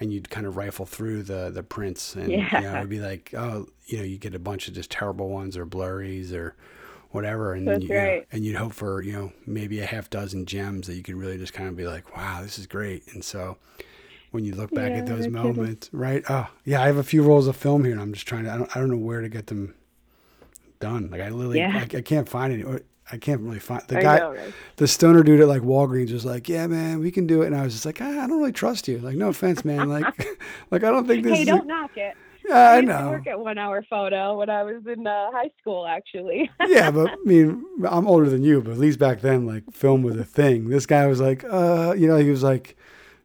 and 0.00 0.12
you'd 0.12 0.30
kind 0.30 0.46
of 0.46 0.56
rifle 0.56 0.86
through 0.86 1.22
the, 1.22 1.50
the 1.50 1.62
prints 1.62 2.14
and, 2.16 2.30
yeah. 2.30 2.60
you 2.60 2.66
know, 2.66 2.76
it'd 2.76 2.88
be 2.88 3.00
like, 3.00 3.32
oh, 3.36 3.68
you 3.86 3.98
know, 3.98 4.04
you 4.04 4.18
get 4.18 4.34
a 4.34 4.38
bunch 4.38 4.68
of 4.68 4.74
just 4.74 4.90
terrible 4.90 5.28
ones 5.28 5.56
or 5.56 5.64
blurries 5.64 6.32
or, 6.32 6.56
whatever, 7.10 7.54
and 7.54 7.66
That's 7.66 7.84
you, 7.84 7.96
right. 7.96 8.12
you 8.12 8.18
know, 8.18 8.24
and 8.32 8.44
you'd 8.44 8.56
hope 8.56 8.72
for 8.72 9.02
you 9.02 9.12
know 9.12 9.32
maybe 9.46 9.80
a 9.80 9.86
half 9.86 10.10
dozen 10.10 10.46
gems 10.46 10.86
that 10.86 10.94
you 10.94 11.02
could 11.02 11.14
really 11.14 11.38
just 11.38 11.52
kind 11.52 11.68
of 11.68 11.74
be 11.76 11.86
like, 11.86 12.16
wow, 12.16 12.42
this 12.42 12.58
is 12.58 12.66
great. 12.66 13.04
And 13.12 13.24
so 13.24 13.56
when 14.30 14.44
you 14.44 14.54
look 14.54 14.70
back 14.72 14.90
yeah, 14.90 14.98
at 14.98 15.06
those 15.06 15.26
moments, 15.28 15.88
kidding. 15.88 16.00
right? 16.00 16.24
Oh, 16.28 16.48
yeah, 16.64 16.82
I 16.82 16.86
have 16.86 16.98
a 16.98 17.02
few 17.02 17.22
rolls 17.22 17.46
of 17.46 17.56
film 17.56 17.84
here, 17.84 17.92
and 17.92 18.00
I'm 18.02 18.12
just 18.12 18.26
trying 18.26 18.44
to. 18.44 18.52
I 18.52 18.58
don't, 18.58 18.76
I 18.76 18.80
don't 18.80 18.90
know 18.90 18.96
where 18.96 19.22
to 19.22 19.28
get 19.28 19.46
them 19.46 19.74
done. 20.78 21.10
Like 21.10 21.22
I 21.22 21.30
literally, 21.30 21.58
yeah. 21.58 21.86
I, 21.92 21.96
I 21.96 22.02
can't 22.02 22.28
find 22.28 22.52
any. 22.52 22.80
I 23.10 23.18
can't 23.18 23.40
really 23.40 23.60
find 23.60 23.82
the 23.86 24.00
guy, 24.00 24.18
know, 24.18 24.32
right? 24.32 24.52
the 24.76 24.88
stoner 24.88 25.22
dude 25.22 25.40
at 25.40 25.48
like 25.48 25.62
Walgreens 25.62 26.12
was 26.12 26.24
like, 26.24 26.48
"Yeah, 26.48 26.66
man, 26.66 26.98
we 26.98 27.12
can 27.12 27.26
do 27.26 27.42
it," 27.42 27.46
and 27.46 27.56
I 27.56 27.62
was 27.62 27.72
just 27.72 27.86
like, 27.86 28.00
ah, 28.00 28.04
"I 28.04 28.26
don't 28.26 28.38
really 28.38 28.52
trust 28.52 28.88
you." 28.88 28.98
Like, 28.98 29.16
no 29.16 29.28
offense, 29.28 29.64
man. 29.64 29.88
Like, 29.96 30.04
like 30.70 30.82
I 30.82 30.90
don't 30.90 31.06
think 31.06 31.22
this. 31.22 31.38
Hey, 31.38 31.44
don't 31.44 31.64
a, 31.64 31.66
knock 31.66 31.96
it. 31.96 32.16
Yeah, 32.48 32.54
I, 32.54 32.76
I 32.76 32.80
know. 32.80 33.10
Work 33.10 33.26
at 33.26 33.38
One 33.38 33.58
Hour 33.58 33.84
Photo 33.88 34.38
when 34.38 34.50
I 34.50 34.62
was 34.62 34.86
in 34.86 35.06
uh, 35.06 35.30
high 35.30 35.50
school, 35.60 35.86
actually. 35.86 36.50
yeah, 36.66 36.90
but 36.90 37.10
I 37.12 37.16
mean, 37.24 37.64
I'm 37.88 38.06
older 38.06 38.28
than 38.28 38.42
you, 38.42 38.60
but 38.60 38.72
at 38.72 38.78
least 38.78 38.98
back 38.98 39.20
then, 39.20 39.46
like 39.46 39.70
film 39.72 40.02
was 40.02 40.16
a 40.16 40.24
thing. 40.24 40.68
This 40.68 40.86
guy 40.86 41.06
was 41.06 41.20
like, 41.20 41.44
uh, 41.44 41.94
you 41.96 42.08
know, 42.08 42.16
he 42.16 42.30
was 42.30 42.42
like, 42.42 42.76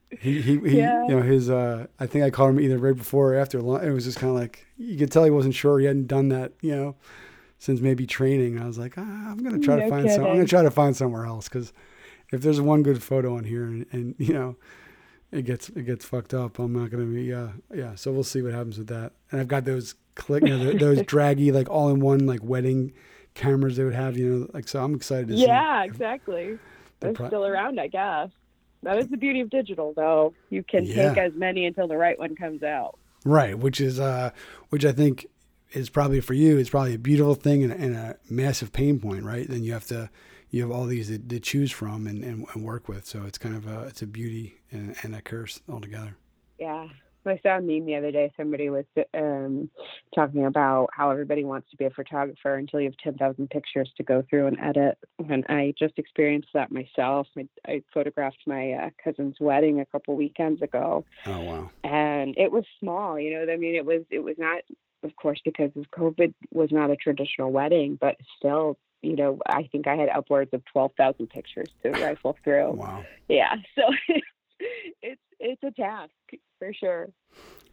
he 0.10 0.42
he, 0.42 0.60
he 0.60 0.78
yeah. 0.78 1.08
you 1.08 1.16
know, 1.16 1.22
his 1.22 1.50
uh, 1.50 1.88
I 2.00 2.06
think 2.06 2.24
I 2.24 2.30
called 2.30 2.52
him 2.52 2.60
either 2.60 2.78
right 2.78 2.96
before 2.96 3.34
or 3.34 3.38
after 3.38 3.62
lunch. 3.62 3.84
It 3.84 3.92
was 3.92 4.06
just 4.06 4.20
kind 4.20 4.30
of 4.30 4.36
like 4.36 4.66
you 4.78 4.98
could 4.98 5.12
tell 5.12 5.24
he 5.24 5.32
wasn't 5.32 5.56
sure. 5.56 5.80
He 5.80 5.86
hadn't 5.86 6.08
done 6.08 6.30
that, 6.30 6.54
you 6.62 6.76
know, 6.76 6.96
since 7.62 7.80
maybe 7.80 8.08
training. 8.08 8.60
I 8.60 8.66
was 8.66 8.80
like, 8.80 8.96
ah, 8.98 9.02
I'm 9.02 9.38
gonna 9.38 9.60
try 9.60 9.76
no 9.76 9.84
to 9.84 9.90
find 9.90 10.04
kidding. 10.04 10.18
some. 10.18 10.26
I'm 10.26 10.34
gonna 10.34 10.48
try 10.48 10.64
to 10.64 10.72
find 10.72 10.98
somewhere 10.98 11.28
else 11.28 11.48
because 11.48 11.72
if 12.32 12.42
there's 12.42 12.60
one 12.60 12.82
good 12.82 13.04
photo 13.04 13.38
on 13.38 13.44
here, 13.44 13.66
and, 13.66 13.86
and 13.92 14.16
you 14.20 14.34
know 14.34 14.56
it 15.32 15.44
gets 15.46 15.70
it 15.70 15.84
gets 15.84 16.04
fucked 16.04 16.34
up. 16.34 16.58
I'm 16.58 16.74
not 16.74 16.90
gonna 16.90 17.06
be 17.06 17.24
yeah 17.24 17.50
yeah. 17.74 17.94
So 17.94 18.12
we'll 18.12 18.24
see 18.24 18.42
what 18.42 18.54
happens 18.54 18.80
with 18.80 18.88
that. 18.88 19.14
And 19.32 19.40
I've 19.40 19.48
got 19.48 19.66
those 19.66 19.94
click 20.16 20.44
you 20.44 20.58
know, 20.58 20.74
those 20.74 21.02
draggy 21.06 21.52
like 21.52 21.70
all 21.70 21.90
in 21.90 22.00
one 22.00 22.26
like 22.26 22.44
wedding 22.44 22.94
cameras 23.34 23.78
they 23.78 23.84
would 23.86 23.94
have 23.94 24.18
you 24.18 24.30
know 24.30 24.48
like 24.54 24.68
so 24.68 24.84
I'm 24.84 24.96
excited 24.96 25.28
to 25.28 25.36
yeah, 25.36 25.40
see. 25.40 25.46
Yeah, 25.46 25.84
exactly. 25.84 26.60
They're 27.00 27.14
pro- 27.14 27.28
still 27.28 27.46
around, 27.46 27.80
I 27.80 27.88
guess. 27.88 28.30
That 28.84 28.98
is 28.98 29.08
the 29.08 29.18
beauty 29.18 29.42
of 29.42 29.52
digital, 29.52 29.94
though. 29.96 30.34
You 30.50 30.64
can 30.64 30.86
yeah. 30.86 31.10
take 31.10 31.18
as 31.20 31.34
many 31.36 31.68
until 31.68 31.88
the 31.88 31.98
right 31.98 32.18
one 32.18 32.36
comes 32.36 32.64
out. 32.64 32.98
Right, 33.24 33.58
which 33.58 33.80
is 33.80 34.00
uh, 34.00 34.32
which 34.70 34.84
I 34.84 34.92
think 34.92 35.28
is 35.74 35.90
probably 35.90 36.22
for 36.22 36.34
you. 36.34 36.58
It's 36.58 36.70
probably 36.70 36.96
a 36.96 37.00
beautiful 37.00 37.36
thing 37.36 37.64
and, 37.64 37.74
and 37.74 37.96
a 37.96 38.18
massive 38.30 38.74
pain 38.74 39.00
point, 39.00 39.24
right? 39.24 39.48
Then 39.48 39.64
you 39.64 39.74
have 39.74 39.86
to 39.88 40.10
you 40.50 40.62
have 40.62 40.72
all 40.72 40.86
these 40.86 41.08
to, 41.08 41.18
to 41.18 41.40
choose 41.40 41.72
from 41.72 42.08
and, 42.08 42.24
and, 42.24 42.46
and, 42.54 42.64
work 42.64 42.90
with. 42.90 43.06
So 43.06 43.24
it's 43.24 43.38
kind 43.38 43.56
of 43.56 43.68
a 43.68 43.84
it's 43.84 44.02
a 44.02 44.08
beauty 44.08 44.60
and, 44.72 44.96
and 45.02 45.16
a 45.16 45.22
curse 45.22 45.62
altogether. 45.70 46.18
Yeah. 46.60 46.88
I 47.26 47.40
saw 47.44 47.58
a 47.58 47.62
meme 47.62 47.86
the 47.86 47.96
other 47.96 48.12
day. 48.12 48.32
Somebody 48.36 48.70
was 48.70 48.86
um, 49.14 49.70
talking 50.16 50.46
about 50.46 50.90
how 50.94 51.12
everybody 51.12 51.44
wants 51.44 51.70
to 51.72 51.78
be 51.78 51.86
a 51.86 51.92
photographer 51.92 52.56
until 52.56 52.80
you 52.82 52.88
have 52.88 52.98
10,000 53.04 53.50
pictures 53.50 53.92
to 53.98 54.04
go 54.04 54.24
through 54.30 54.48
and 54.48 54.60
edit. 54.60 54.98
And 55.30 55.46
I 55.48 55.74
just 55.78 55.98
experienced 55.98 56.50
that 56.54 56.72
myself. 56.72 57.28
I, 57.38 57.48
I 57.68 57.84
photographed 57.94 58.42
my 58.48 58.72
uh, 58.72 58.90
cousin's 59.04 59.36
wedding 59.40 59.80
a 59.80 59.86
couple 59.86 60.16
weekends 60.16 60.62
ago. 60.62 61.06
Oh, 61.28 61.42
wow. 61.42 61.70
And 61.84 62.36
it 62.38 62.52
was 62.52 62.64
small, 62.80 63.20
you 63.20 63.34
know, 63.34 63.52
I 63.52 63.58
mean, 63.58 63.76
it 63.76 63.86
was, 63.86 64.02
it 64.10 64.24
was 64.24 64.36
not, 64.38 64.64
of 65.04 65.16
course, 65.16 65.40
because 65.44 65.72
of 65.76 65.90
COVID, 65.92 66.34
was 66.52 66.72
not 66.72 66.92
a 66.92 66.96
traditional 66.96 67.52
wedding, 67.52 67.98
but 68.00 68.18
still 68.38 68.78
you 69.02 69.16
know, 69.16 69.40
I 69.48 69.64
think 69.72 69.88
I 69.88 69.96
had 69.96 70.10
upwards 70.10 70.52
of 70.54 70.64
12,000 70.66 71.28
pictures 71.28 71.70
to 71.84 71.90
rifle 71.92 72.38
through. 72.44 72.72
Wow. 72.74 73.04
Yeah. 73.28 73.56
So 73.76 73.84
it's, 75.02 75.22
it's 75.40 75.64
a 75.64 75.72
task 75.72 76.12
for 76.60 76.72
sure. 76.72 77.08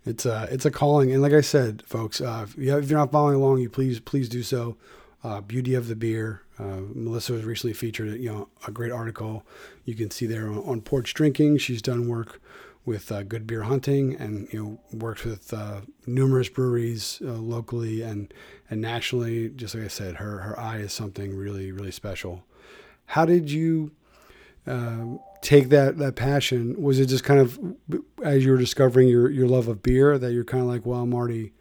It's 0.06 0.24
a, 0.24 0.34
uh, 0.34 0.46
it's 0.50 0.64
a 0.64 0.70
calling. 0.70 1.12
And 1.12 1.20
like 1.20 1.34
I 1.34 1.42
said, 1.42 1.82
folks, 1.86 2.20
uh, 2.22 2.46
if, 2.48 2.56
you 2.56 2.78
if 2.78 2.88
you're 2.88 2.98
not 2.98 3.12
following 3.12 3.34
along, 3.34 3.58
you 3.58 3.68
please, 3.68 4.00
please 4.00 4.28
do 4.28 4.42
so. 4.42 4.78
Uh, 5.22 5.42
Beauty 5.42 5.74
of 5.74 5.88
the 5.88 5.96
Beer. 5.96 6.42
Uh, 6.58 6.80
Melissa 6.94 7.34
was 7.34 7.44
recently 7.44 7.74
featured, 7.74 8.18
you 8.18 8.32
know, 8.32 8.48
a 8.66 8.70
great 8.70 8.92
article 8.92 9.44
you 9.84 9.94
can 9.94 10.10
see 10.10 10.24
there 10.24 10.48
on, 10.48 10.58
on 10.58 10.80
Porch 10.80 11.12
Drinking. 11.12 11.58
She's 11.58 11.82
done 11.82 12.08
work 12.08 12.40
with 12.88 13.12
uh, 13.12 13.22
Good 13.22 13.46
Beer 13.46 13.64
Hunting, 13.64 14.16
and 14.16 14.48
you 14.50 14.64
know 14.64 14.80
worked 14.98 15.24
with 15.26 15.52
uh, 15.52 15.82
numerous 16.06 16.48
breweries 16.48 17.20
uh, 17.22 17.32
locally 17.34 18.00
and 18.00 18.32
and 18.70 18.80
nationally. 18.80 19.50
Just 19.50 19.74
like 19.74 19.84
I 19.84 19.88
said, 19.88 20.16
her 20.16 20.38
her 20.38 20.58
eye 20.58 20.78
is 20.78 20.92
something 20.92 21.36
really 21.36 21.70
really 21.70 21.92
special. 21.92 22.42
How 23.04 23.26
did 23.26 23.50
you 23.50 23.92
um, 24.66 25.20
take 25.42 25.68
that 25.68 25.98
that 25.98 26.16
passion? 26.16 26.82
Was 26.82 26.98
it 26.98 27.06
just 27.06 27.24
kind 27.24 27.40
of 27.40 27.60
as 28.24 28.44
you 28.44 28.52
were 28.52 28.58
discovering 28.58 29.06
your 29.06 29.30
your 29.30 29.46
love 29.46 29.68
of 29.68 29.82
beer 29.82 30.18
that 30.18 30.32
you're 30.32 30.44
kind 30.44 30.62
of 30.62 30.68
like, 30.68 30.86
well, 30.86 31.00
I'm 31.00 31.12
already 31.12 31.52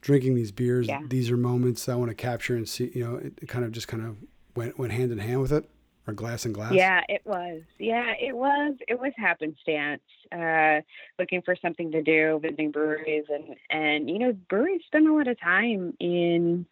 drinking 0.00 0.34
these 0.34 0.50
beers. 0.50 0.88
Yeah. 0.88 1.02
These 1.06 1.30
are 1.30 1.36
moments 1.36 1.88
I 1.88 1.94
want 1.94 2.10
to 2.10 2.14
capture 2.14 2.56
and 2.56 2.66
see. 2.66 2.90
You 2.94 3.04
know, 3.04 3.16
it, 3.16 3.34
it 3.42 3.48
kind 3.48 3.66
of 3.66 3.72
just 3.72 3.86
kind 3.86 4.02
of 4.02 4.16
went 4.56 4.78
went 4.78 4.92
hand 4.92 5.12
in 5.12 5.18
hand 5.18 5.42
with 5.42 5.52
it 5.52 5.68
or 6.06 6.14
glass 6.14 6.44
and 6.44 6.54
glass? 6.54 6.72
Yeah, 6.72 7.00
it 7.08 7.22
was. 7.24 7.62
Yeah, 7.78 8.12
it 8.20 8.36
was. 8.36 8.74
It 8.88 8.98
was 8.98 9.12
happenstance. 9.16 10.02
Uh, 10.32 10.80
looking 11.18 11.42
for 11.42 11.56
something 11.60 11.92
to 11.92 12.02
do, 12.02 12.38
visiting 12.42 12.70
breweries, 12.70 13.24
and 13.28 13.56
and 13.70 14.10
you 14.10 14.18
know, 14.18 14.32
breweries 14.48 14.82
spend 14.86 15.08
a 15.08 15.12
lot 15.12 15.28
of 15.28 15.40
time 15.40 15.94
in 16.00 16.66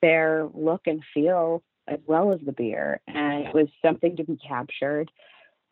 their 0.00 0.48
look 0.54 0.82
and 0.86 1.02
feel 1.14 1.62
as 1.88 1.98
well 2.06 2.32
as 2.32 2.40
the 2.44 2.52
beer, 2.52 3.00
and 3.06 3.46
it 3.46 3.54
was 3.54 3.68
something 3.82 4.16
to 4.16 4.24
be 4.24 4.36
captured. 4.36 5.10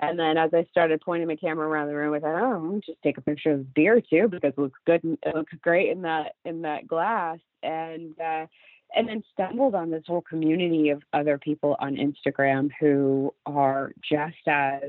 And 0.02 0.18
then 0.18 0.38
as 0.38 0.50
I 0.54 0.66
started 0.70 1.02
pointing 1.02 1.28
my 1.28 1.36
camera 1.36 1.68
around 1.68 1.88
the 1.88 1.94
room, 1.94 2.14
I 2.14 2.20
thought, 2.20 2.40
oh, 2.40 2.80
just 2.84 3.02
take 3.02 3.18
a 3.18 3.20
picture 3.20 3.52
of 3.52 3.58
the 3.58 3.64
beer 3.74 4.00
too 4.00 4.28
because 4.28 4.54
it 4.56 4.58
looks 4.58 4.80
good. 4.86 5.04
And 5.04 5.18
it 5.22 5.34
looks 5.34 5.52
great 5.60 5.90
in 5.90 6.02
that 6.02 6.36
in 6.44 6.62
that 6.62 6.86
glass. 6.86 7.38
And 7.62 8.18
uh, 8.18 8.46
and 8.94 9.08
then 9.08 9.22
stumbled 9.32 9.74
on 9.74 9.90
this 9.90 10.04
whole 10.06 10.22
community 10.22 10.90
of 10.90 11.02
other 11.12 11.38
people 11.38 11.76
on 11.80 11.96
Instagram 11.96 12.70
who 12.80 13.32
are 13.46 13.92
just 14.08 14.36
as 14.46 14.82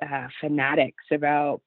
uh, 0.00 0.28
fanatics 0.40 1.04
about 1.10 1.60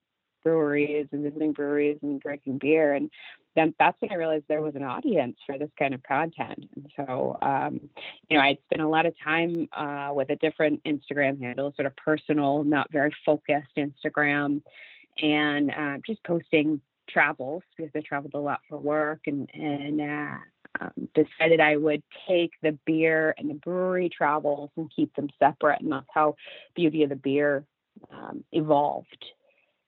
breweries 0.44 1.08
and 1.12 1.24
visiting 1.24 1.52
breweries 1.52 1.98
and 2.02 2.22
drinking 2.22 2.60
beer. 2.60 2.94
And 2.94 3.10
then 3.56 3.74
that's 3.80 4.00
when 4.00 4.12
I 4.12 4.16
realized 4.16 4.46
there 4.48 4.62
was 4.62 4.76
an 4.76 4.84
audience 4.84 5.38
for 5.46 5.58
this 5.58 5.72
kind 5.78 5.94
of 5.94 6.04
content. 6.04 6.70
And 6.76 6.92
so, 6.96 7.38
um, 7.42 7.80
you 8.30 8.38
know, 8.38 8.44
I'd 8.44 8.60
spent 8.66 8.82
a 8.82 8.88
lot 8.88 9.06
of 9.06 9.16
time 9.24 9.68
uh, 9.76 10.12
with 10.14 10.30
a 10.30 10.36
different 10.36 10.84
Instagram 10.84 11.42
handle, 11.42 11.74
sort 11.76 11.88
of 11.88 11.96
personal, 11.96 12.64
not 12.64 12.92
very 12.92 13.12
focused 13.26 13.76
Instagram, 13.78 14.62
and 15.22 15.72
uh, 15.72 15.98
just 16.06 16.24
posting 16.24 16.82
travels 17.10 17.64
because 17.76 17.92
I 17.96 18.02
traveled 18.02 18.34
a 18.34 18.40
lot 18.40 18.60
for 18.68 18.78
work 18.78 19.22
and 19.28 19.50
and 19.54 20.02
uh, 20.02 20.38
um, 20.80 21.10
decided 21.14 21.60
I 21.60 21.78
would 21.78 22.04
take 22.28 22.52
the 22.62 22.78
beer 22.86 23.36
and 23.38 23.50
the 23.50 23.56
brewery 23.56 24.10
travels 24.10 24.70
and 24.78 24.92
keep 24.96 25.16
them 25.16 25.30
separate, 25.40 25.82
and 25.82 25.92
that's 25.92 26.06
how 26.14 26.36
Beauty 26.76 27.04
of 27.04 27.10
the 27.10 27.16
Beer 27.16 27.66
um, 28.12 28.44
evolved. 28.52 29.26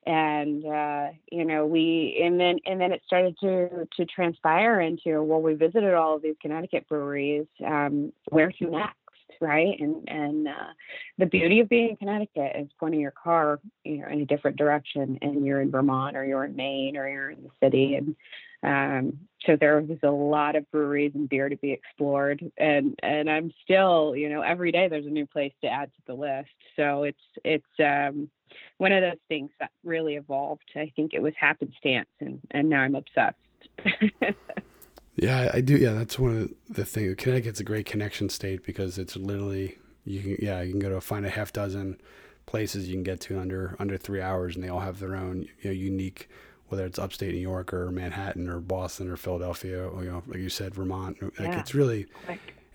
And 0.06 0.66
uh, 0.66 1.08
you 1.32 1.44
know, 1.44 1.66
we 1.66 2.22
and 2.24 2.40
then 2.40 2.60
and 2.66 2.80
then 2.80 2.94
it 2.94 3.02
started 3.06 3.36
to 3.42 3.88
to 3.98 4.06
transpire 4.06 4.80
into 4.80 5.22
well, 5.22 5.42
we 5.42 5.54
visited 5.54 5.94
all 5.94 6.16
of 6.16 6.22
these 6.22 6.36
Connecticut 6.42 6.88
breweries. 6.88 7.48
Um, 7.66 8.14
where 8.30 8.52
to 8.52 8.70
next? 8.70 8.96
Right? 9.42 9.80
And 9.80 10.08
and 10.08 10.48
uh, 10.48 10.74
the 11.18 11.26
beauty 11.26 11.60
of 11.60 11.70
being 11.70 11.90
in 11.90 11.96
Connecticut 11.98 12.54
is 12.56 12.70
pointing 12.80 13.00
your 13.00 13.12
car, 13.12 13.60
you 13.84 14.00
know, 14.00 14.08
in 14.08 14.22
a 14.22 14.26
different 14.26 14.58
direction, 14.58 15.18
and 15.22 15.46
you're 15.46 15.62
in 15.62 15.72
Vermont 15.72 16.16
or 16.16 16.26
you're 16.26 16.46
in 16.46 16.56
Maine 16.56 16.98
or 16.98 17.08
you're 17.10 17.32
in 17.32 17.44
the 17.44 17.50
city, 17.62 17.96
and 17.96 18.16
um, 18.64 19.20
so 19.46 19.56
there 19.56 19.80
was 19.80 20.00
a 20.04 20.10
lot 20.10 20.56
of 20.56 20.70
breweries 20.72 21.12
and 21.14 21.30
beer 21.30 21.48
to 21.48 21.56
be 21.58 21.72
explored, 21.72 22.44
and 22.58 22.98
and 23.04 23.30
I'm 23.30 23.54
still, 23.64 24.16
you 24.16 24.30
know, 24.30 24.42
every 24.42 24.72
day 24.72 24.88
there's 24.88 25.06
a 25.06 25.10
new 25.10 25.28
place 25.28 25.54
to 25.62 25.68
add 25.68 25.92
to 25.94 26.02
the 26.08 26.14
list. 26.14 26.50
So 26.76 27.04
it's 27.04 27.22
it's 27.44 27.66
um, 27.80 28.30
one 28.78 28.92
of 28.92 29.02
those 29.02 29.20
things 29.28 29.52
that 29.60 29.72
really 29.84 30.16
evolved. 30.16 30.70
I 30.76 30.92
think 30.96 31.14
it 31.14 31.22
was 31.22 31.34
happenstance, 31.40 32.10
and 32.20 32.40
and 32.52 32.70
now 32.70 32.82
I'm 32.82 32.96
obsessed. 32.96 33.38
Yeah, 35.18 35.50
I 35.52 35.62
do. 35.62 35.76
Yeah, 35.76 35.94
that's 35.94 36.20
one 36.20 36.38
of 36.38 36.54
the 36.70 36.86
things. 36.86 37.16
Connecticut's 37.18 37.60
a 37.60 37.64
great 37.64 37.88
connection 37.88 38.30
state 38.30 38.64
because 38.64 39.00
it's 39.00 39.16
literally 39.16 39.78
you 40.06 40.22
can 40.22 40.38
yeah 40.40 40.62
you 40.62 40.72
can 40.72 40.80
go 40.80 40.90
to 40.90 41.02
find 41.02 41.26
a 41.26 41.30
half 41.30 41.52
dozen 41.52 42.00
places 42.46 42.88
you 42.88 42.94
can 42.94 43.04
get 43.04 43.20
to 43.22 43.40
under 43.40 43.76
under 43.80 43.98
three 43.98 44.22
hours, 44.22 44.56
and 44.56 44.64
they 44.64 44.70
all 44.70 44.80
have 44.80 45.00
their 45.00 45.16
own 45.16 45.48
you 45.62 45.70
know 45.70 45.72
unique 45.72 46.30
whether 46.70 46.86
it's 46.86 47.00
upstate 47.00 47.34
New 47.34 47.40
York 47.40 47.74
or 47.74 47.92
Manhattan 47.92 48.50
or 48.50 48.60
Boston 48.60 49.10
or 49.10 49.18
Philadelphia 49.18 49.88
or 49.88 50.04
you 50.04 50.12
know 50.12 50.24
like 50.28 50.40
you 50.40 50.50
said 50.50 50.76
Vermont. 50.76 51.22
Like 51.22 51.34
yeah. 51.40 51.60
it's 51.60 51.74
really. 51.74 52.06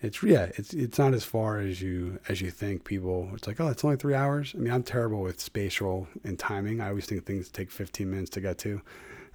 It's 0.01 0.21
yeah, 0.21 0.49
it's 0.57 0.73
it's 0.73 0.99
not 0.99 1.13
as 1.13 1.23
far 1.23 1.59
as 1.59 1.81
you 1.81 2.19
as 2.27 2.41
you 2.41 2.51
think. 2.51 2.83
People, 2.83 3.29
it's 3.33 3.47
like 3.47 3.61
oh, 3.61 3.69
it's 3.69 3.85
only 3.85 3.95
three 3.95 4.15
hours. 4.15 4.53
I 4.53 4.59
mean, 4.59 4.73
I'm 4.73 4.83
terrible 4.83 5.21
with 5.21 5.39
spatial 5.39 6.09
and 6.25 6.37
timing. 6.37 6.81
I 6.81 6.89
always 6.89 7.05
think 7.05 7.25
things 7.25 7.47
take 7.47 7.71
15 7.71 8.09
minutes 8.09 8.29
to 8.31 8.41
get 8.41 8.57
to, 8.57 8.81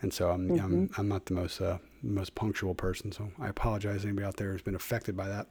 and 0.02 0.12
so 0.12 0.28
I'm 0.28 0.46
mm-hmm. 0.50 0.62
I'm, 0.62 0.90
I'm 0.98 1.08
not 1.08 1.24
the 1.24 1.32
most 1.32 1.62
uh, 1.62 1.78
most 2.02 2.34
punctual 2.34 2.74
person. 2.74 3.12
So 3.12 3.30
I 3.40 3.48
apologize 3.48 4.04
anybody 4.04 4.26
out 4.26 4.36
there 4.36 4.52
who's 4.52 4.62
been 4.62 4.74
affected 4.74 5.16
by 5.16 5.28
that. 5.28 5.46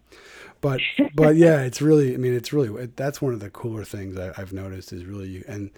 But 0.61 0.81
but 1.15 1.35
yeah, 1.35 1.61
it's 1.67 1.81
really 1.81 2.13
I 2.13 2.17
mean 2.17 2.33
it's 2.33 2.53
really 2.53 2.87
that's 2.95 3.21
one 3.21 3.33
of 3.33 3.39
the 3.39 3.49
cooler 3.49 3.83
things 3.83 4.17
I, 4.17 4.33
have 4.33 4.53
noticed 4.53 4.93
is 4.93 5.05
really 5.05 5.43
and 5.47 5.71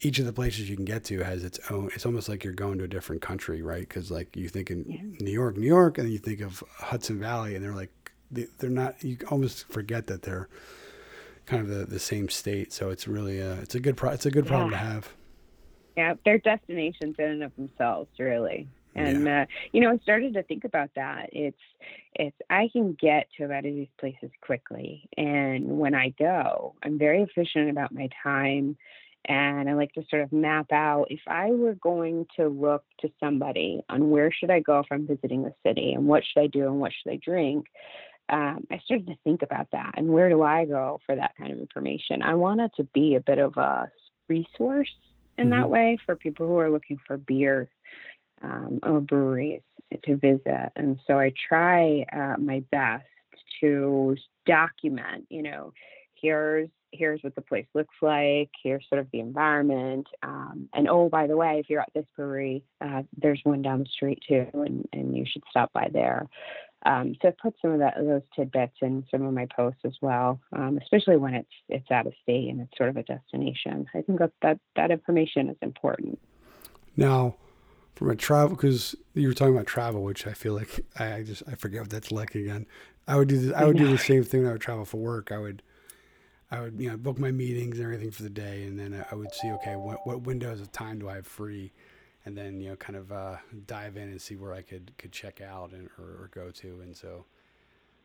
each 0.00 0.18
of 0.18 0.26
the 0.26 0.32
places 0.32 0.68
you 0.68 0.76
can 0.76 0.84
get 0.84 1.04
to 1.04 1.20
has 1.20 1.44
its 1.44 1.60
own. 1.70 1.90
It's 1.94 2.04
almost 2.04 2.28
like 2.28 2.42
you're 2.42 2.52
going 2.52 2.78
to 2.78 2.84
a 2.84 2.88
different 2.88 3.22
country, 3.22 3.62
right? 3.62 3.88
Because 3.88 4.10
like 4.10 4.36
you 4.36 4.48
think 4.48 4.70
in 4.70 4.84
yeah. 4.88 5.24
New 5.24 5.30
York, 5.30 5.56
New 5.56 5.66
York, 5.66 5.98
and 5.98 6.06
then 6.06 6.12
you 6.12 6.18
think 6.18 6.40
of 6.40 6.62
Hudson 6.76 7.20
Valley, 7.20 7.54
and 7.54 7.64
they're 7.64 7.74
like 7.74 7.90
they're 8.30 8.70
not. 8.70 9.02
You 9.02 9.18
almost 9.30 9.68
forget 9.68 10.08
that 10.08 10.22
they're 10.22 10.48
kind 11.46 11.62
of 11.62 11.68
the, 11.68 11.84
the 11.84 11.98
same 11.98 12.28
state. 12.28 12.72
So 12.72 12.90
it's 12.90 13.06
really 13.06 13.38
a 13.38 13.54
it's 13.54 13.74
a 13.74 13.80
good 13.80 13.96
pro, 13.96 14.10
it's 14.10 14.26
a 14.26 14.30
good 14.30 14.46
problem 14.46 14.72
yeah. 14.72 14.78
to 14.78 14.84
have. 14.84 15.12
Yeah, 15.96 16.14
they're 16.24 16.38
destinations 16.38 17.16
in 17.18 17.24
and 17.24 17.42
of 17.42 17.54
themselves, 17.56 18.08
really. 18.18 18.68
And 18.94 19.24
yeah. 19.24 19.42
uh, 19.42 19.46
you 19.72 19.80
know, 19.80 19.92
I 19.92 19.98
started 19.98 20.34
to 20.34 20.42
think 20.42 20.64
about 20.64 20.90
that. 20.96 21.30
It's 21.32 21.56
it's 22.14 22.36
I 22.50 22.68
can 22.72 22.96
get 23.00 23.28
to 23.36 23.44
a 23.44 23.48
lot 23.48 23.58
of 23.58 23.74
these 23.74 23.88
places 23.98 24.30
quickly, 24.40 25.08
and 25.16 25.78
when 25.78 25.94
I 25.94 26.10
go, 26.18 26.74
I'm 26.82 26.98
very 26.98 27.22
efficient 27.22 27.70
about 27.70 27.92
my 27.92 28.08
time. 28.22 28.76
And 29.24 29.70
I 29.70 29.74
like 29.74 29.92
to 29.92 30.02
sort 30.10 30.22
of 30.22 30.32
map 30.32 30.72
out 30.72 31.06
if 31.10 31.20
I 31.28 31.52
were 31.52 31.74
going 31.74 32.26
to 32.38 32.48
look 32.48 32.82
to 33.02 33.10
somebody 33.20 33.80
on 33.88 34.10
where 34.10 34.32
should 34.32 34.50
I 34.50 34.58
go 34.58 34.80
if 34.80 34.86
I'm 34.90 35.06
visiting 35.06 35.44
the 35.44 35.54
city 35.64 35.92
and 35.92 36.08
what 36.08 36.24
should 36.24 36.40
I 36.40 36.48
do 36.48 36.66
and 36.66 36.80
what 36.80 36.90
should 36.92 37.12
I 37.12 37.20
drink. 37.24 37.66
Um, 38.28 38.66
I 38.68 38.78
started 38.84 39.06
to 39.06 39.16
think 39.22 39.42
about 39.42 39.68
that 39.70 39.92
and 39.96 40.08
where 40.08 40.28
do 40.28 40.42
I 40.42 40.64
go 40.64 40.98
for 41.06 41.14
that 41.14 41.36
kind 41.38 41.52
of 41.52 41.60
information. 41.60 42.20
I 42.20 42.34
wanted 42.34 42.72
to 42.78 42.84
be 42.92 43.14
a 43.14 43.20
bit 43.20 43.38
of 43.38 43.56
a 43.56 43.92
resource 44.28 44.92
in 45.38 45.44
mm-hmm. 45.44 45.60
that 45.60 45.70
way 45.70 45.98
for 46.04 46.16
people 46.16 46.46
who 46.46 46.58
are 46.58 46.70
looking 46.70 46.98
for 47.06 47.16
beer 47.16 47.68
um, 48.42 48.80
or 48.82 49.00
breweries 49.00 49.62
to 50.04 50.16
visit. 50.16 50.72
And 50.76 50.98
so 51.06 51.18
I 51.18 51.32
try 51.48 52.04
uh, 52.12 52.36
my 52.38 52.62
best 52.70 53.04
to 53.60 54.16
document, 54.46 55.26
you 55.30 55.42
know, 55.42 55.72
here's 56.14 56.68
here's 56.92 57.22
what 57.22 57.34
the 57.34 57.40
place 57.40 57.66
looks 57.74 57.94
like, 58.02 58.50
here's 58.62 58.86
sort 58.88 59.00
of 59.00 59.08
the 59.12 59.20
environment. 59.20 60.06
Um, 60.22 60.68
and 60.74 60.88
oh, 60.88 61.08
by 61.08 61.26
the 61.26 61.36
way, 61.36 61.58
if 61.58 61.70
you're 61.70 61.80
at 61.80 61.92
this 61.94 62.04
brewery, 62.14 62.64
uh, 62.82 63.02
there's 63.16 63.40
one 63.44 63.62
down 63.62 63.78
the 63.78 63.86
street 63.86 64.22
too, 64.28 64.46
and, 64.52 64.86
and 64.92 65.16
you 65.16 65.24
should 65.26 65.42
stop 65.48 65.72
by 65.72 65.88
there. 65.90 66.28
Um, 66.84 67.14
so 67.22 67.28
I 67.28 67.34
put 67.40 67.54
some 67.62 67.72
of 67.72 67.78
that, 67.78 67.94
those 67.96 68.22
tidbits 68.36 68.76
in 68.82 69.04
some 69.10 69.24
of 69.24 69.32
my 69.32 69.46
posts 69.56 69.80
as 69.84 69.94
well, 70.02 70.40
um, 70.52 70.78
especially 70.82 71.16
when 71.16 71.34
it's 71.34 71.50
it's 71.68 71.90
out 71.90 72.06
of 72.06 72.12
state 72.22 72.50
and 72.50 72.60
it's 72.60 72.76
sort 72.76 72.90
of 72.90 72.96
a 72.96 73.04
destination. 73.04 73.86
I 73.94 74.02
think 74.02 74.18
that 74.18 74.32
that, 74.42 74.58
that 74.76 74.90
information 74.90 75.48
is 75.48 75.56
important. 75.62 76.18
Now, 76.96 77.36
from 77.94 78.10
a 78.10 78.16
travel, 78.16 78.56
because 78.56 78.94
you 79.14 79.28
were 79.28 79.34
talking 79.34 79.54
about 79.54 79.66
travel, 79.66 80.02
which 80.02 80.26
I 80.26 80.32
feel 80.32 80.54
like 80.54 80.80
I, 80.98 81.14
I 81.14 81.22
just 81.22 81.42
I 81.46 81.54
forget 81.54 81.82
what 81.82 81.90
that's 81.90 82.12
like 82.12 82.34
again. 82.34 82.66
I 83.06 83.16
would 83.16 83.28
do 83.28 83.38
this, 83.38 83.54
I 83.54 83.64
would 83.64 83.76
do 83.76 83.88
the 83.88 83.98
same 83.98 84.22
thing 84.24 84.42
when 84.42 84.50
I 84.50 84.52
would 84.52 84.62
travel 84.62 84.84
for 84.84 84.98
work. 84.98 85.32
I 85.32 85.38
would 85.38 85.62
I 86.50 86.60
would 86.60 86.80
you 86.80 86.90
know 86.90 86.96
book 86.96 87.18
my 87.18 87.30
meetings 87.30 87.78
and 87.78 87.84
everything 87.84 88.10
for 88.10 88.22
the 88.22 88.30
day, 88.30 88.64
and 88.64 88.78
then 88.78 89.04
I 89.10 89.14
would 89.14 89.32
see 89.34 89.50
okay 89.52 89.76
what 89.76 90.06
what 90.06 90.22
windows 90.22 90.60
of 90.60 90.72
time 90.72 90.98
do 90.98 91.08
I 91.08 91.16
have 91.16 91.26
free 91.26 91.72
and 92.24 92.36
then 92.36 92.60
you 92.60 92.70
know 92.70 92.76
kind 92.76 92.96
of 92.96 93.12
uh, 93.12 93.36
dive 93.66 93.96
in 93.96 94.04
and 94.04 94.20
see 94.20 94.36
where 94.36 94.52
I 94.52 94.62
could 94.62 94.92
could 94.98 95.12
check 95.12 95.40
out 95.40 95.72
and 95.72 95.88
or, 95.98 96.04
or 96.04 96.30
go 96.34 96.50
to. 96.50 96.80
And 96.80 96.96
so 96.96 97.24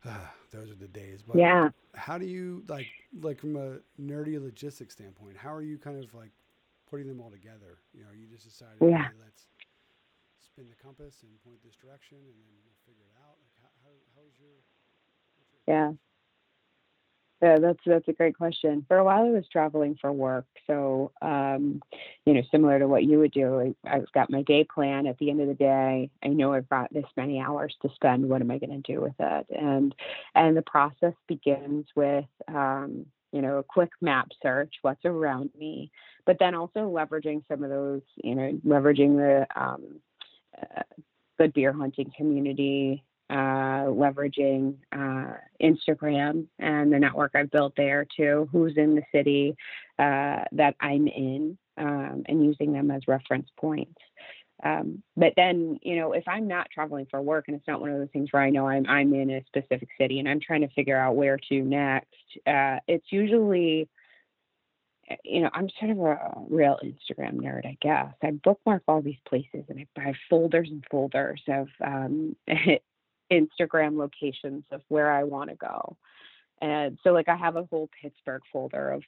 uh, 0.05 0.11
those 0.51 0.71
are 0.71 0.75
the 0.75 0.87
days. 0.87 1.21
But 1.25 1.37
yeah. 1.37 1.69
How 1.95 2.17
do 2.17 2.25
you 2.25 2.63
like 2.67 2.87
like 3.21 3.39
from 3.39 3.55
a 3.55 3.77
nerdy 4.01 4.41
logistics 4.41 4.95
standpoint? 4.95 5.37
How 5.37 5.53
are 5.53 5.61
you 5.61 5.77
kind 5.77 6.03
of 6.03 6.13
like 6.13 6.31
putting 6.89 7.07
them 7.07 7.21
all 7.21 7.29
together? 7.29 7.79
You 7.93 8.01
know, 8.01 8.09
you 8.17 8.27
just 8.27 8.45
decided, 8.45 8.77
yeah. 8.81 9.03
Hey, 9.03 9.13
let's 9.23 9.45
spin 10.57 10.67
the 10.69 10.83
compass 10.83 11.13
and 11.21 11.29
point 11.43 11.61
this 11.63 11.75
direction, 11.75 12.17
and 12.17 12.33
then 12.33 12.57
we'll 12.65 12.81
figure 12.87 13.05
it 13.05 13.17
out. 13.21 13.37
Like 13.37 13.53
how 13.61 13.69
how, 13.85 13.93
how 14.15 14.21
is 14.25 14.33
your, 14.39 14.49
your 14.49 15.61
yeah. 15.67 15.91
Yeah, 17.39 17.59
that's 17.59 17.79
that's 17.85 18.07
a 18.07 18.13
great 18.13 18.35
question. 18.35 18.83
For 18.87 18.97
a 18.97 19.03
while, 19.03 19.27
I 19.27 19.29
was 19.29 19.45
traveling 19.51 19.95
for 20.01 20.11
work, 20.11 20.47
so 20.65 21.11
um, 21.21 21.83
you 22.25 22.33
know, 22.33 22.41
similar 22.49 22.79
to 22.79 22.87
what 22.87 23.03
you 23.03 23.19
would 23.19 23.31
do, 23.31 23.75
I've 23.85 24.11
got 24.11 24.31
my 24.31 24.41
day 24.41 24.63
plan. 24.63 25.05
At 25.05 25.19
the 25.19 25.29
end 25.29 25.41
of 25.41 25.47
the 25.47 25.53
day, 25.53 26.09
I 26.23 26.27
know 26.29 26.53
I've 26.53 26.67
got 26.69 26.91
this 26.91 27.05
many 27.15 27.39
hours 27.39 27.75
to 27.83 27.89
spend. 27.93 28.27
What 28.27 28.41
am 28.41 28.49
I 28.49 28.57
going 28.57 28.81
to 28.81 28.91
do 28.91 29.01
with 29.01 29.13
it? 29.19 29.45
And 29.51 29.93
and 30.33 30.57
the 30.57 30.63
process 30.63 31.13
begins 31.27 31.85
with 31.95 32.25
um, 32.47 33.05
you 33.31 33.43
know 33.43 33.59
a 33.59 33.63
quick 33.63 33.91
map 34.01 34.29
search, 34.41 34.73
what's 34.81 35.05
around 35.05 35.51
me, 35.55 35.91
but 36.25 36.37
then 36.39 36.55
also 36.55 36.89
leveraging 36.89 37.43
some 37.47 37.63
of 37.63 37.69
those, 37.69 38.01
you 38.23 38.33
know, 38.33 38.59
leveraging 38.65 39.15
the 39.15 39.45
um, 39.55 40.01
good 41.37 41.53
beer 41.53 41.73
hunting 41.73 42.11
community 42.17 43.03
uh, 43.29 43.83
leveraging 43.87 44.75
uh, 44.93 45.33
Instagram 45.61 46.45
and 46.59 46.93
the 46.93 46.99
network 46.99 47.31
I've 47.35 47.51
built 47.51 47.73
there 47.75 48.05
too, 48.15 48.47
who's 48.51 48.77
in 48.77 48.95
the 48.95 49.03
city 49.13 49.55
uh, 49.99 50.43
that 50.53 50.75
I'm 50.79 51.07
in, 51.07 51.57
um, 51.77 52.23
and 52.27 52.43
using 52.43 52.71
them 52.71 52.89
as 52.89 53.07
reference 53.07 53.49
points. 53.59 53.99
Um, 54.63 55.03
but 55.15 55.33
then, 55.35 55.77
you 55.83 55.97
know, 55.97 56.13
if 56.13 56.23
I'm 56.27 56.47
not 56.47 56.69
traveling 56.73 57.05
for 57.11 57.21
work 57.21 57.45
and 57.47 57.55
it's 57.55 57.67
not 57.67 57.79
one 57.79 57.91
of 57.91 57.99
those 57.99 58.09
things 58.11 58.29
where 58.31 58.41
I 58.41 58.49
know 58.49 58.67
I'm 58.67 58.87
I'm 58.87 59.13
in 59.13 59.29
a 59.29 59.43
specific 59.45 59.89
city 59.99 60.19
and 60.19 60.27
I'm 60.27 60.39
trying 60.39 60.61
to 60.61 60.69
figure 60.69 60.97
out 60.97 61.15
where 61.15 61.37
to 61.49 61.61
next, 61.61 62.07
uh, 62.47 62.77
it's 62.87 63.05
usually 63.11 63.87
you 65.23 65.41
know, 65.41 65.49
I'm 65.53 65.69
sort 65.79 65.91
of 65.91 65.99
a 65.99 66.31
real 66.49 66.77
Instagram 66.83 67.35
nerd, 67.35 67.65
I 67.65 67.77
guess. 67.81 68.13
I 68.21 68.31
bookmark 68.31 68.83
all 68.87 69.01
these 69.01 69.19
places 69.27 69.65
and 69.69 69.79
I 69.79 69.87
buy 69.95 70.13
folders 70.29 70.69
and 70.69 70.83
folders 70.91 71.41
of 71.47 71.67
um, 71.85 72.35
Instagram 73.31 73.97
locations 73.97 74.63
of 74.71 74.81
where 74.89 75.11
I 75.11 75.23
want 75.23 75.49
to 75.49 75.55
go. 75.55 75.97
And 76.61 76.97
so 77.03 77.11
like 77.11 77.29
I 77.29 77.35
have 77.35 77.55
a 77.55 77.65
whole 77.65 77.89
Pittsburgh 78.01 78.41
folder 78.51 78.91
of 78.91 79.03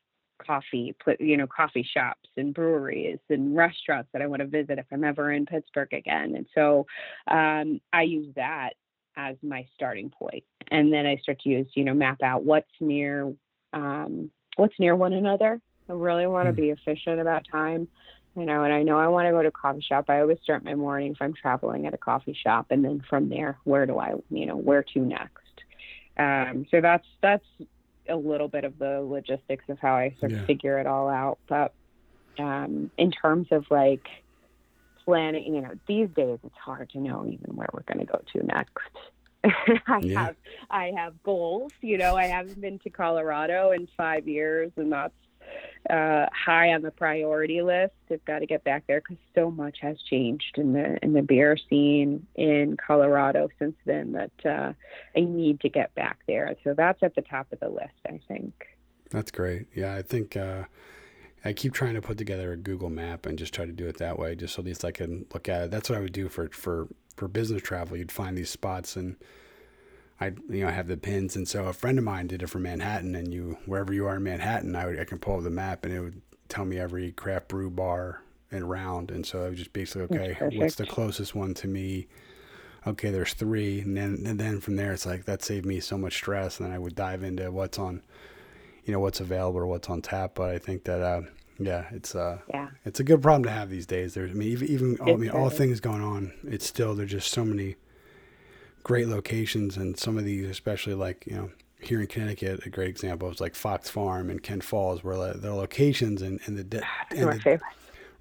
coffee, 0.45 0.95
you 1.19 1.37
know, 1.37 1.47
coffee 1.47 1.87
shops 1.93 2.29
and 2.37 2.53
breweries 2.53 3.19
and 3.29 3.55
restaurants 3.55 4.09
that 4.13 4.21
I 4.21 4.27
want 4.27 4.41
to 4.41 4.47
visit 4.47 4.79
if 4.79 4.85
I'm 4.91 5.03
ever 5.03 5.31
in 5.31 5.45
Pittsburgh 5.45 5.93
again. 5.93 6.35
And 6.35 6.45
so 6.55 6.85
um, 7.27 7.81
I 7.91 8.03
use 8.03 8.33
that 8.35 8.71
as 9.17 9.35
my 9.43 9.65
starting 9.75 10.09
point, 10.09 10.43
and 10.71 10.93
then 10.93 11.05
I 11.05 11.17
start 11.17 11.39
to 11.41 11.49
use 11.49 11.67
you 11.73 11.83
know 11.83 11.93
map 11.93 12.21
out 12.23 12.43
what's 12.43 12.69
near 12.79 13.33
um, 13.73 14.31
what's 14.55 14.79
near 14.79 14.95
one 14.95 15.13
another. 15.13 15.59
I 15.89 15.93
really 15.93 16.27
want 16.27 16.47
to 16.47 16.53
mm. 16.53 16.57
be 16.57 16.69
efficient 16.69 17.19
about 17.19 17.45
time 17.51 17.87
you 18.35 18.45
know, 18.45 18.63
and 18.63 18.73
I 18.73 18.83
know 18.83 18.97
I 18.97 19.07
want 19.07 19.27
to 19.27 19.31
go 19.31 19.41
to 19.41 19.49
a 19.49 19.51
coffee 19.51 19.81
shop. 19.81 20.05
I 20.07 20.21
always 20.21 20.37
start 20.43 20.63
my 20.63 20.75
morning 20.75 21.11
if 21.11 21.21
I'm 21.21 21.33
traveling 21.33 21.87
at 21.87 21.93
a 21.93 21.97
coffee 21.97 22.37
shop, 22.41 22.67
and 22.69 22.85
then 22.85 23.03
from 23.09 23.29
there, 23.29 23.57
where 23.63 23.85
do 23.85 23.97
I, 23.99 24.13
you 24.29 24.45
know, 24.45 24.55
where 24.55 24.83
to 24.93 24.99
next? 24.99 25.33
Um, 26.17 26.65
so 26.69 26.79
that's 26.81 27.07
that's 27.21 27.45
a 28.07 28.15
little 28.15 28.47
bit 28.47 28.63
of 28.63 28.77
the 28.77 29.01
logistics 29.01 29.65
of 29.67 29.79
how 29.79 29.95
I 29.95 30.15
sort 30.19 30.31
of 30.31 30.39
yeah. 30.39 30.45
figure 30.45 30.79
it 30.79 30.87
all 30.87 31.09
out. 31.09 31.39
But 31.47 31.73
um, 32.37 32.91
in 32.97 33.11
terms 33.11 33.47
of 33.51 33.65
like 33.69 34.07
planning, 35.03 35.55
you 35.55 35.61
know, 35.61 35.71
these 35.87 36.09
days 36.15 36.39
it's 36.43 36.57
hard 36.57 36.89
to 36.91 36.99
know 36.99 37.25
even 37.25 37.55
where 37.55 37.69
we're 37.73 37.83
going 37.83 38.05
to 38.05 38.11
go 38.11 38.21
to 38.33 38.45
next. 38.45 38.77
I 39.87 39.99
yeah. 40.01 40.25
have 40.25 40.35
I 40.69 40.91
have 40.95 41.21
goals. 41.23 41.71
You 41.81 41.97
know, 41.97 42.15
I 42.15 42.25
haven't 42.25 42.61
been 42.61 42.79
to 42.79 42.89
Colorado 42.89 43.71
in 43.71 43.87
five 43.97 44.27
years, 44.27 44.71
and 44.77 44.91
that's 44.91 45.13
uh, 45.89 46.25
high 46.33 46.73
on 46.73 46.81
the 46.81 46.91
priority 46.91 47.61
list. 47.61 47.93
I've 48.11 48.23
got 48.25 48.39
to 48.39 48.45
get 48.45 48.63
back 48.63 48.83
there 48.87 49.01
because 49.01 49.17
so 49.33 49.49
much 49.49 49.77
has 49.81 49.97
changed 50.09 50.57
in 50.57 50.73
the 50.73 50.97
in 51.03 51.13
the 51.13 51.21
beer 51.21 51.57
scene 51.69 52.25
in 52.35 52.77
Colorado 52.85 53.49
since 53.59 53.75
then 53.85 54.11
that 54.13 54.31
uh, 54.45 54.73
I 55.15 55.21
need 55.21 55.61
to 55.61 55.69
get 55.69 55.93
back 55.95 56.19
there. 56.27 56.55
So 56.63 56.73
that's 56.73 57.01
at 57.01 57.15
the 57.15 57.21
top 57.21 57.51
of 57.51 57.59
the 57.59 57.69
list, 57.69 57.93
I 58.07 58.19
think. 58.27 58.53
That's 59.09 59.31
great. 59.31 59.67
Yeah, 59.73 59.95
I 59.95 60.01
think 60.01 60.37
uh, 60.37 60.65
I 61.43 61.53
keep 61.53 61.73
trying 61.73 61.95
to 61.95 62.01
put 62.01 62.17
together 62.17 62.51
a 62.51 62.57
Google 62.57 62.89
map 62.89 63.25
and 63.25 63.39
just 63.39 63.53
try 63.53 63.65
to 63.65 63.71
do 63.71 63.87
it 63.87 63.97
that 63.97 64.19
way, 64.19 64.35
just 64.35 64.55
so 64.55 64.61
at 64.61 64.65
least 64.65 64.85
I 64.85 64.91
can 64.91 65.25
look 65.33 65.49
at 65.49 65.63
it. 65.63 65.71
That's 65.71 65.89
what 65.89 65.97
I 65.97 66.01
would 66.01 66.13
do 66.13 66.29
for 66.29 66.49
for 66.49 66.87
for 67.15 67.27
business 67.27 67.61
travel. 67.61 67.97
You'd 67.97 68.11
find 68.11 68.37
these 68.37 68.49
spots 68.49 68.95
and 68.95 69.15
I 70.21 70.27
you 70.49 70.65
know 70.65 70.71
have 70.71 70.87
the 70.87 70.97
pins, 70.97 71.35
and 71.35 71.47
so 71.47 71.65
a 71.65 71.73
friend 71.73 71.97
of 71.97 72.03
mine 72.03 72.27
did 72.27 72.43
it 72.43 72.49
for 72.49 72.59
Manhattan, 72.59 73.15
and 73.15 73.33
you 73.33 73.57
wherever 73.65 73.93
you 73.93 74.05
are 74.07 74.17
in 74.17 74.23
Manhattan, 74.23 74.75
I 74.75 74.85
would, 74.85 74.99
I 74.99 75.05
can 75.05 75.19
pull 75.19 75.37
up 75.37 75.43
the 75.43 75.49
map, 75.49 75.85
and 75.85 75.93
it 75.93 75.99
would 75.99 76.21
tell 76.49 76.65
me 76.65 76.77
every 76.77 77.11
craft 77.11 77.47
brew 77.47 77.69
bar 77.69 78.21
and 78.51 78.69
round, 78.69 79.11
and 79.11 79.25
so 79.25 79.45
I 79.45 79.49
was 79.49 79.57
just 79.57 79.73
basically 79.73 80.17
okay, 80.17 80.35
what's 80.57 80.75
the 80.75 80.85
closest 80.85 81.35
one 81.35 81.53
to 81.55 81.67
me? 81.67 82.07
Okay, 82.87 83.11
there's 83.11 83.33
three, 83.33 83.81
and 83.81 83.95
then 83.95 84.23
and 84.25 84.39
then 84.39 84.59
from 84.59 84.75
there 84.75 84.91
it's 84.91 85.05
like 85.05 85.25
that 85.25 85.41
saved 85.43 85.65
me 85.65 85.79
so 85.79 85.97
much 85.97 86.15
stress, 86.15 86.59
and 86.59 86.67
then 86.67 86.75
I 86.75 86.79
would 86.79 86.95
dive 86.95 87.23
into 87.23 87.51
what's 87.51 87.79
on, 87.79 88.01
you 88.83 88.91
know, 88.91 88.99
what's 88.99 89.19
available 89.19 89.59
or 89.59 89.67
what's 89.67 89.89
on 89.89 90.01
tap. 90.01 90.31
But 90.35 90.49
I 90.49 90.57
think 90.57 90.83
that 90.85 91.01
uh, 91.01 91.21
yeah, 91.59 91.85
it's 91.91 92.15
uh, 92.15 92.39
yeah, 92.49 92.69
it's 92.85 92.99
a 92.99 93.03
good 93.03 93.21
problem 93.21 93.43
to 93.43 93.51
have 93.51 93.69
these 93.69 93.85
days. 93.85 94.13
There's, 94.15 94.31
I 94.31 94.33
mean, 94.33 94.49
even, 94.49 94.67
even 94.67 94.97
I 95.01 95.15
mean, 95.15 95.29
all 95.29 95.49
things 95.49 95.79
going 95.79 96.01
on, 96.01 96.33
it's 96.43 96.65
still 96.65 96.95
there's 96.95 97.11
just 97.11 97.31
so 97.31 97.45
many 97.45 97.75
great 98.83 99.07
locations, 99.07 99.77
and 99.77 99.97
some 99.97 100.17
of 100.17 100.25
these, 100.25 100.49
especially 100.49 100.93
like 100.93 101.25
you 101.27 101.35
know 101.35 101.51
here 101.79 102.01
in 102.01 102.07
Connecticut, 102.07 102.65
a 102.65 102.69
great 102.69 102.89
example 102.89 103.29
is 103.29 103.39
like 103.39 103.55
Fox 103.55 103.89
Farm 103.89 104.29
and 104.29 104.43
Kent 104.43 104.63
Falls, 104.63 105.03
where 105.03 105.33
the 105.33 105.53
locations 105.53 106.21
and, 106.21 106.39
and 106.45 106.57
the, 106.57 106.63
de- 106.63 106.83
and 107.11 107.41
the 107.41 107.61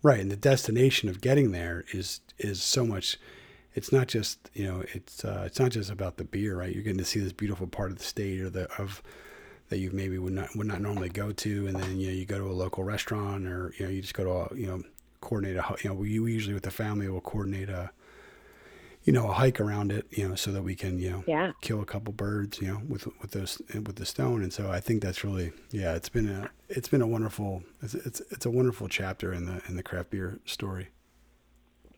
right 0.02 0.20
and 0.20 0.30
the 0.30 0.36
destination 0.36 1.08
of 1.08 1.20
getting 1.20 1.52
there 1.52 1.84
is 1.92 2.20
is 2.38 2.62
so 2.62 2.84
much. 2.84 3.18
It's 3.74 3.92
not 3.92 4.08
just 4.08 4.50
you 4.54 4.66
know 4.66 4.84
it's 4.92 5.24
uh, 5.24 5.44
it's 5.46 5.58
not 5.58 5.70
just 5.70 5.90
about 5.90 6.16
the 6.16 6.24
beer, 6.24 6.56
right? 6.56 6.72
You're 6.72 6.82
getting 6.82 6.98
to 6.98 7.04
see 7.04 7.20
this 7.20 7.32
beautiful 7.32 7.66
part 7.66 7.90
of 7.90 7.98
the 7.98 8.04
state 8.04 8.40
or 8.40 8.50
the 8.50 8.70
of 8.80 9.02
that 9.68 9.78
you 9.78 9.90
maybe 9.92 10.18
would 10.18 10.32
not 10.32 10.54
would 10.56 10.66
not 10.66 10.80
normally 10.80 11.08
go 11.08 11.32
to, 11.32 11.66
and 11.66 11.76
then 11.76 11.98
you 11.98 12.08
know 12.08 12.12
you 12.12 12.24
go 12.24 12.38
to 12.38 12.46
a 12.46 12.52
local 12.52 12.84
restaurant 12.84 13.46
or 13.46 13.74
you 13.78 13.84
know 13.84 13.90
you 13.90 14.00
just 14.00 14.14
go 14.14 14.24
to 14.24 14.54
a 14.54 14.58
you 14.58 14.66
know 14.66 14.82
coordinate 15.20 15.56
a 15.56 15.76
you 15.82 15.90
know 15.90 15.94
we, 15.94 16.18
we 16.20 16.32
usually 16.32 16.54
with 16.54 16.62
the 16.62 16.70
family 16.70 17.08
will 17.08 17.20
coordinate 17.20 17.68
a 17.68 17.90
you 19.08 19.12
know, 19.12 19.30
a 19.30 19.32
hike 19.32 19.58
around 19.58 19.90
it, 19.90 20.06
you 20.10 20.28
know, 20.28 20.34
so 20.34 20.52
that 20.52 20.62
we 20.62 20.74
can, 20.74 20.98
you 20.98 21.08
know, 21.08 21.24
yeah. 21.26 21.52
kill 21.62 21.80
a 21.80 21.86
couple 21.86 22.12
birds, 22.12 22.60
you 22.60 22.68
know, 22.68 22.82
with 22.86 23.06
with 23.22 23.30
those 23.30 23.62
with 23.72 23.96
the 23.96 24.04
stone. 24.04 24.42
And 24.42 24.52
so 24.52 24.70
I 24.70 24.80
think 24.80 25.02
that's 25.02 25.24
really, 25.24 25.50
yeah, 25.70 25.94
it's 25.94 26.10
been 26.10 26.28
a 26.28 26.50
it's 26.68 26.88
been 26.88 27.00
a 27.00 27.06
wonderful 27.06 27.62
it's 27.80 27.94
it's, 27.94 28.20
it's 28.30 28.44
a 28.44 28.50
wonderful 28.50 28.86
chapter 28.86 29.32
in 29.32 29.46
the 29.46 29.62
in 29.66 29.76
the 29.76 29.82
craft 29.82 30.10
beer 30.10 30.40
story. 30.44 30.88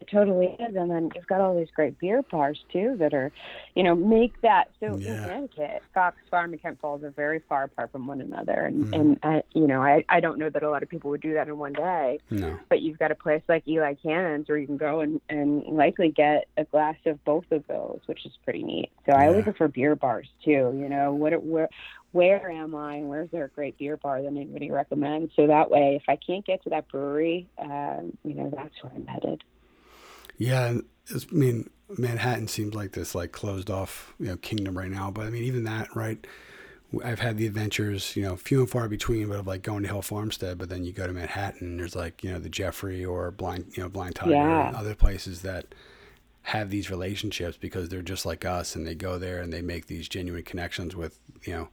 It 0.00 0.08
totally 0.10 0.56
is. 0.58 0.74
And 0.76 0.90
then 0.90 1.10
you've 1.14 1.26
got 1.26 1.42
all 1.42 1.54
these 1.54 1.68
great 1.74 1.98
beer 1.98 2.22
bars 2.22 2.58
too 2.72 2.96
that 2.98 3.12
are, 3.12 3.30
you 3.74 3.82
know, 3.82 3.94
make 3.94 4.40
that. 4.40 4.70
So 4.80 4.96
yeah. 4.96 5.12
in 5.12 5.22
Connecticut, 5.22 5.82
Fox 5.92 6.16
Farm 6.30 6.52
and 6.52 6.62
Kent 6.62 6.80
Falls 6.80 7.02
are 7.04 7.10
very 7.10 7.40
far 7.48 7.64
apart 7.64 7.92
from 7.92 8.06
one 8.06 8.22
another. 8.22 8.52
And, 8.52 8.86
mm. 8.86 8.98
and 8.98 9.18
uh, 9.22 9.42
you 9.52 9.66
know, 9.66 9.82
I, 9.82 10.04
I 10.08 10.20
don't 10.20 10.38
know 10.38 10.48
that 10.48 10.62
a 10.62 10.70
lot 10.70 10.82
of 10.82 10.88
people 10.88 11.10
would 11.10 11.20
do 11.20 11.34
that 11.34 11.48
in 11.48 11.58
one 11.58 11.74
day. 11.74 12.18
No. 12.30 12.58
But 12.70 12.80
you've 12.80 12.98
got 12.98 13.10
a 13.10 13.14
place 13.14 13.42
like 13.46 13.68
Eli 13.68 13.94
Cannon's 13.94 14.48
where 14.48 14.56
you 14.56 14.66
can 14.66 14.78
go 14.78 15.00
and, 15.00 15.20
and 15.28 15.62
likely 15.64 16.08
get 16.08 16.48
a 16.56 16.64
glass 16.64 16.96
of 17.04 17.22
both 17.24 17.50
of 17.50 17.66
those, 17.68 18.00
which 18.06 18.24
is 18.24 18.32
pretty 18.42 18.62
neat. 18.62 18.90
So 19.04 19.12
yeah. 19.12 19.20
I 19.20 19.26
always 19.28 19.44
look 19.44 19.58
for 19.58 19.68
beer 19.68 19.96
bars 19.96 20.28
too. 20.42 20.72
You 20.74 20.88
know, 20.88 21.12
what, 21.12 21.42
where, 21.42 21.68
where 22.12 22.50
am 22.50 22.74
I 22.74 22.94
and 22.94 23.08
where's 23.10 23.30
there 23.30 23.44
a 23.44 23.48
great 23.48 23.76
beer 23.78 23.98
bar 23.98 24.22
that 24.22 24.28
anybody 24.28 24.70
recommends? 24.70 25.32
So 25.36 25.46
that 25.46 25.70
way, 25.70 26.00
if 26.00 26.08
I 26.08 26.16
can't 26.16 26.44
get 26.46 26.62
to 26.64 26.70
that 26.70 26.88
brewery, 26.88 27.46
uh, 27.58 27.98
you 28.24 28.34
know, 28.34 28.50
that's 28.54 28.74
where 28.82 28.92
I'm 28.94 29.06
headed. 29.06 29.44
Yeah, 30.40 30.78
I 31.14 31.18
mean 31.30 31.68
Manhattan 31.98 32.48
seems 32.48 32.74
like 32.74 32.92
this 32.92 33.14
like 33.14 33.30
closed 33.30 33.70
off 33.70 34.14
you 34.18 34.26
know 34.26 34.36
kingdom 34.38 34.76
right 34.76 34.90
now, 34.90 35.10
but 35.10 35.26
I 35.26 35.30
mean 35.30 35.44
even 35.44 35.64
that 35.64 35.94
right. 35.94 36.26
I've 37.04 37.20
had 37.20 37.36
the 37.36 37.46
adventures, 37.46 38.16
you 38.16 38.24
know, 38.24 38.34
few 38.34 38.58
and 38.58 38.68
far 38.68 38.88
between, 38.88 39.28
but 39.28 39.38
of 39.38 39.46
like 39.46 39.62
going 39.62 39.84
to 39.84 39.88
Hill 39.88 40.02
Farmstead, 40.02 40.58
but 40.58 40.70
then 40.70 40.82
you 40.82 40.92
go 40.92 41.06
to 41.06 41.12
Manhattan, 41.12 41.68
and 41.68 41.78
there's 41.78 41.94
like, 41.94 42.24
you 42.24 42.32
know, 42.32 42.40
the 42.40 42.48
Jeffrey 42.48 43.04
or 43.04 43.30
Blind, 43.30 43.66
you 43.76 43.82
know, 43.84 43.88
Blind 43.88 44.16
Tiger 44.16 44.32
yeah. 44.32 44.68
and 44.68 44.76
other 44.76 44.96
places 44.96 45.42
that 45.42 45.72
have 46.42 46.70
these 46.70 46.90
relationships 46.90 47.56
because 47.56 47.88
they're 47.88 48.02
just 48.02 48.26
like 48.26 48.44
us 48.44 48.74
and 48.74 48.86
they 48.86 48.96
go 48.96 49.18
there 49.18 49.40
and 49.40 49.52
they 49.52 49.62
make 49.62 49.86
these 49.86 50.08
genuine 50.08 50.42
connections 50.42 50.96
with, 50.96 51.20
you 51.44 51.52
know, 51.52 51.68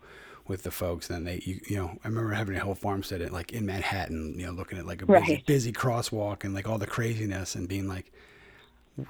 with 0.45 0.61
the 0.61 0.71
folks. 0.71 1.09
And 1.09 1.17
then 1.17 1.23
they, 1.23 1.43
you, 1.43 1.61
you 1.67 1.77
know, 1.77 1.97
I 2.03 2.07
remember 2.07 2.33
having 2.33 2.55
a 2.55 2.63
Hill 2.63 2.75
Farmstead 2.75 3.21
at, 3.21 3.33
like 3.33 3.53
in 3.53 3.65
Manhattan, 3.65 4.35
you 4.37 4.45
know, 4.45 4.51
looking 4.51 4.77
at 4.77 4.85
like 4.85 5.01
a 5.01 5.07
busy, 5.07 5.33
right. 5.33 5.45
busy 5.47 5.71
crosswalk 5.71 6.43
and 6.43 6.53
like 6.53 6.67
all 6.67 6.77
the 6.77 6.85
craziness 6.85 7.55
and 7.55 7.67
being 7.67 7.87
like, 7.87 8.11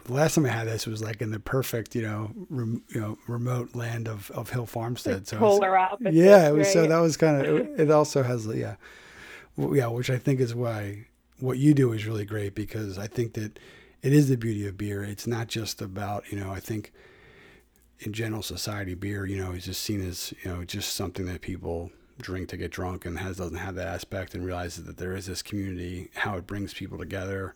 last 0.09 0.35
time 0.35 0.45
I 0.45 0.49
had 0.49 0.67
this 0.67 0.85
was 0.85 1.01
like 1.01 1.21
in 1.21 1.31
the 1.31 1.39
perfect, 1.39 1.95
you 1.95 2.01
know, 2.01 2.31
rem, 2.49 2.83
you 2.89 2.99
know, 2.99 3.17
remote 3.27 3.75
land 3.75 4.07
of, 4.07 4.29
of 4.31 4.49
Hill 4.49 4.65
Farmstead. 4.65 5.27
So 5.27 5.37
polar 5.37 5.77
opposite. 5.77 6.13
Yeah, 6.13 6.49
it 6.49 6.53
was 6.53 6.67
right? 6.67 6.73
so 6.73 6.87
that 6.87 6.99
was 6.99 7.17
kind 7.17 7.45
of. 7.45 7.67
It 7.79 7.91
also 7.91 8.23
has 8.23 8.45
yeah, 8.47 8.75
yeah, 9.57 9.87
which 9.87 10.09
I 10.09 10.17
think 10.17 10.39
is 10.39 10.53
why 10.53 11.07
what 11.39 11.57
you 11.57 11.73
do 11.73 11.93
is 11.93 12.05
really 12.05 12.25
great 12.25 12.55
because 12.55 12.97
I 12.97 13.07
think 13.07 13.33
that 13.33 13.59
it 14.01 14.13
is 14.13 14.29
the 14.29 14.37
beauty 14.37 14.67
of 14.67 14.77
beer. 14.77 15.03
It's 15.03 15.27
not 15.27 15.47
just 15.47 15.81
about 15.81 16.31
you 16.31 16.39
know. 16.39 16.51
I 16.51 16.59
think 16.59 16.91
in 17.99 18.13
general 18.13 18.41
society, 18.41 18.93
beer 18.93 19.25
you 19.25 19.41
know 19.41 19.51
is 19.51 19.65
just 19.65 19.81
seen 19.81 20.07
as 20.07 20.33
you 20.43 20.51
know 20.51 20.63
just 20.63 20.93
something 20.93 21.25
that 21.27 21.41
people 21.41 21.91
drink 22.19 22.49
to 22.49 22.57
get 22.57 22.71
drunk 22.71 23.05
and 23.05 23.19
has 23.19 23.37
doesn't 23.37 23.57
have 23.57 23.75
that 23.75 23.87
aspect 23.87 24.33
and 24.33 24.43
realizes 24.43 24.85
that 24.85 24.97
there 24.97 25.15
is 25.15 25.27
this 25.27 25.43
community, 25.43 26.09
how 26.15 26.35
it 26.35 26.47
brings 26.47 26.73
people 26.73 26.97
together 26.97 27.55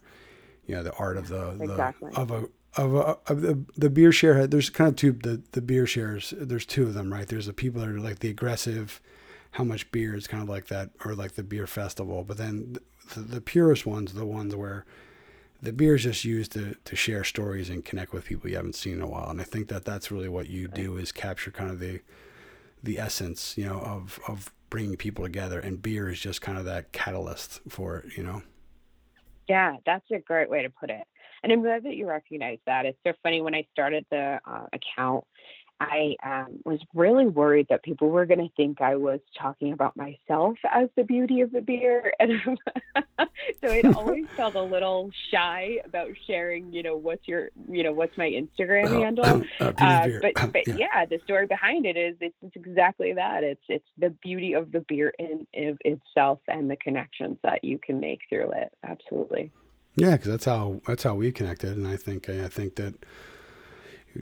you 0.65 0.75
know 0.75 0.83
the 0.83 0.93
art 0.93 1.17
of 1.17 1.27
the, 1.27 1.49
exactly. 1.61 2.11
the 2.11 2.19
of 2.19 2.31
a 2.31 2.47
of, 2.77 2.95
a, 2.95 3.17
of 3.27 3.41
the 3.41 3.63
the 3.75 3.89
beer 3.89 4.11
share. 4.11 4.47
There's 4.47 4.69
kind 4.69 4.89
of 4.89 4.95
two 4.95 5.11
the 5.11 5.41
the 5.51 5.61
beer 5.61 5.85
shares. 5.85 6.33
There's 6.37 6.65
two 6.65 6.83
of 6.83 6.93
them, 6.93 7.11
right? 7.11 7.27
There's 7.27 7.47
the 7.47 7.53
people 7.53 7.81
that 7.81 7.89
are 7.89 7.99
like 7.99 8.19
the 8.19 8.29
aggressive, 8.29 9.01
how 9.51 9.63
much 9.63 9.91
beer 9.91 10.15
is 10.15 10.27
kind 10.27 10.43
of 10.43 10.49
like 10.49 10.67
that, 10.67 10.91
or 11.03 11.13
like 11.15 11.33
the 11.33 11.43
beer 11.43 11.67
festival. 11.67 12.23
But 12.23 12.37
then 12.37 12.77
the, 13.13 13.19
the 13.21 13.41
purest 13.41 13.85
ones, 13.85 14.13
the 14.13 14.25
ones 14.25 14.55
where 14.55 14.85
the 15.61 15.73
beer 15.73 15.95
is 15.95 16.03
just 16.03 16.25
used 16.25 16.53
to, 16.53 16.75
to 16.85 16.95
share 16.95 17.23
stories 17.23 17.69
and 17.69 17.85
connect 17.85 18.13
with 18.13 18.25
people 18.25 18.49
you 18.49 18.55
haven't 18.55 18.75
seen 18.75 18.93
in 18.93 19.01
a 19.01 19.07
while. 19.07 19.29
And 19.29 19.39
I 19.39 19.43
think 19.43 19.67
that 19.67 19.85
that's 19.85 20.09
really 20.09 20.29
what 20.29 20.49
you 20.49 20.67
do 20.67 20.97
is 20.97 21.11
capture 21.11 21.51
kind 21.51 21.69
of 21.69 21.79
the 21.79 22.01
the 22.83 22.97
essence, 22.97 23.57
you 23.57 23.65
know, 23.65 23.79
of 23.79 24.19
of 24.27 24.51
bringing 24.69 24.95
people 24.95 25.25
together. 25.25 25.59
And 25.59 25.81
beer 25.81 26.09
is 26.09 26.19
just 26.19 26.41
kind 26.41 26.57
of 26.57 26.65
that 26.65 26.91
catalyst 26.93 27.59
for 27.67 27.97
it, 27.97 28.17
you 28.17 28.23
know. 28.23 28.41
Yeah, 29.47 29.77
that's 29.85 30.09
a 30.11 30.19
great 30.19 30.49
way 30.49 30.63
to 30.63 30.69
put 30.69 30.89
it. 30.89 31.03
And 31.43 31.51
I'm 31.51 31.61
glad 31.61 31.83
that 31.83 31.95
you 31.95 32.07
recognize 32.07 32.59
that. 32.67 32.85
It's 32.85 32.99
so 33.05 33.13
funny 33.23 33.41
when 33.41 33.55
I 33.55 33.65
started 33.71 34.05
the 34.11 34.39
uh, 34.45 34.67
account, 34.73 35.23
I 35.81 36.15
um, 36.23 36.59
was 36.63 36.79
really 36.93 37.25
worried 37.25 37.65
that 37.71 37.81
people 37.81 38.09
were 38.09 38.27
going 38.27 38.39
to 38.39 38.53
think 38.55 38.81
I 38.81 38.97
was 38.97 39.19
talking 39.35 39.73
about 39.73 39.97
myself 39.97 40.55
as 40.71 40.89
the 40.95 41.03
beauty 41.03 41.41
of 41.41 41.51
the 41.51 41.61
beer, 41.61 42.13
and 42.19 42.33
so 43.19 43.27
it 43.63 43.85
always 43.95 44.25
felt 44.37 44.53
a 44.53 44.61
little 44.61 45.09
shy 45.31 45.79
about 45.83 46.09
sharing. 46.27 46.71
You 46.71 46.83
know, 46.83 46.95
what's 46.95 47.27
your, 47.27 47.49
you 47.67 47.81
know, 47.81 47.93
what's 47.93 48.15
my 48.15 48.29
Instagram 48.29 48.85
uh, 48.85 48.99
handle? 48.99 49.25
Uh, 49.59 49.73
uh, 49.79 50.07
but 50.21 50.53
but 50.53 50.67
yeah. 50.67 50.75
yeah. 50.77 51.05
the 51.05 51.19
story 51.23 51.47
behind 51.47 51.87
it 51.87 51.97
is 51.97 52.15
it's, 52.21 52.35
it's, 52.43 52.55
exactly 52.55 53.13
that. 53.13 53.43
It's 53.43 53.63
it's 53.67 53.87
the 53.97 54.11
beauty 54.21 54.53
of 54.53 54.71
the 54.71 54.81
beer 54.81 55.11
in, 55.17 55.47
in 55.51 55.79
itself 55.83 56.41
and 56.47 56.69
the 56.69 56.75
connections 56.75 57.39
that 57.41 57.63
you 57.63 57.79
can 57.79 57.99
make 57.99 58.19
through 58.29 58.51
it. 58.51 58.71
Absolutely. 58.83 59.51
Yeah, 59.95 60.11
because 60.11 60.29
that's 60.29 60.45
how 60.45 60.79
that's 60.85 61.01
how 61.01 61.15
we 61.15 61.31
connected, 61.31 61.75
and 61.75 61.87
I 61.87 61.97
think 61.97 62.29
I 62.29 62.49
think 62.49 62.75
that 62.75 62.93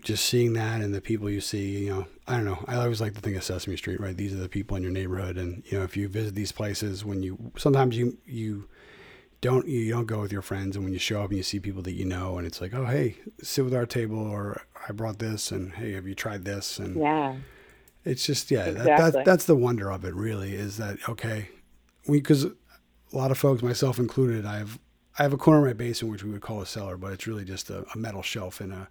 just 0.02 0.26
seeing 0.26 0.54
that 0.54 0.82
and 0.82 0.94
the 0.94 1.02
people 1.02 1.30
you 1.30 1.42
see, 1.42 1.86
you 1.86 1.90
know, 1.90 2.06
I 2.28 2.36
don't 2.36 2.46
know. 2.46 2.64
I 2.68 2.76
always 2.76 3.02
like 3.02 3.16
to 3.16 3.22
think 3.22 3.36
of 3.36 3.44
Sesame 3.44 3.76
Street, 3.76 4.00
right? 4.00 4.16
These 4.16 4.34
are 4.34 4.38
the 4.38 4.50
people 4.50 4.78
in 4.78 4.84
your 4.84 4.92
neighborhood, 4.92 5.38
and 5.38 5.64
you 5.66 5.78
know, 5.78 5.84
if 5.84 5.98
you 5.98 6.08
visit 6.08 6.36
these 6.36 6.52
places, 6.52 7.04
when 7.04 7.24
you 7.24 7.52
sometimes 7.58 7.98
you 7.98 8.18
you 8.26 8.70
don't 9.42 9.68
you 9.68 9.92
don't 9.92 10.06
go 10.06 10.22
with 10.22 10.32
your 10.32 10.42
friends, 10.42 10.76
and 10.76 10.86
when 10.86 10.94
you 10.94 11.00
show 11.00 11.22
up 11.22 11.30
and 11.30 11.38
you 11.38 11.44
see 11.44 11.60
people 11.60 11.82
that 11.84 11.94
you 11.94 12.06
know, 12.06 12.38
and 12.38 12.46
it's 12.46 12.62
like, 12.62 12.74
oh 12.74 12.86
hey, 12.86 13.18
sit 13.42 13.66
with 13.66 13.74
our 13.74 13.88
table, 13.88 14.20
or 14.20 14.62
I 14.88 14.92
brought 14.92 15.20
this, 15.20 15.52
and 15.52 15.74
hey, 15.74 15.94
have 15.94 16.06
you 16.06 16.16
tried 16.16 16.46
this? 16.46 16.78
And 16.78 16.96
yeah, 16.96 17.36
it's 18.06 18.26
just 18.26 18.52
yeah, 18.52 18.66
exactly. 18.66 18.96
that, 18.96 19.14
that, 19.14 19.26
that's 19.26 19.46
the 19.46 19.56
wonder 19.56 19.92
of 19.92 20.06
it. 20.06 20.14
Really, 20.14 20.54
is 20.54 20.78
that 20.78 20.98
okay? 21.10 21.50
We 22.08 22.20
because 22.20 22.46
a 22.46 22.54
lot 23.12 23.32
of 23.32 23.40
folks, 23.40 23.64
myself 23.64 23.98
included, 23.98 24.46
I 24.46 24.60
have 24.60 24.78
I 25.18 25.24
have 25.24 25.34
a 25.34 25.38
corner 25.38 25.60
of 25.60 25.66
my 25.66 25.74
basement 25.74 26.12
which 26.12 26.24
we 26.24 26.32
would 26.32 26.42
call 26.42 26.62
a 26.62 26.66
cellar, 26.66 26.96
but 26.96 27.12
it's 27.12 27.26
really 27.26 27.44
just 27.44 27.72
a, 27.72 27.86
a 27.94 27.98
metal 27.98 28.22
shelf 28.22 28.62
in 28.62 28.72
a 28.72 28.88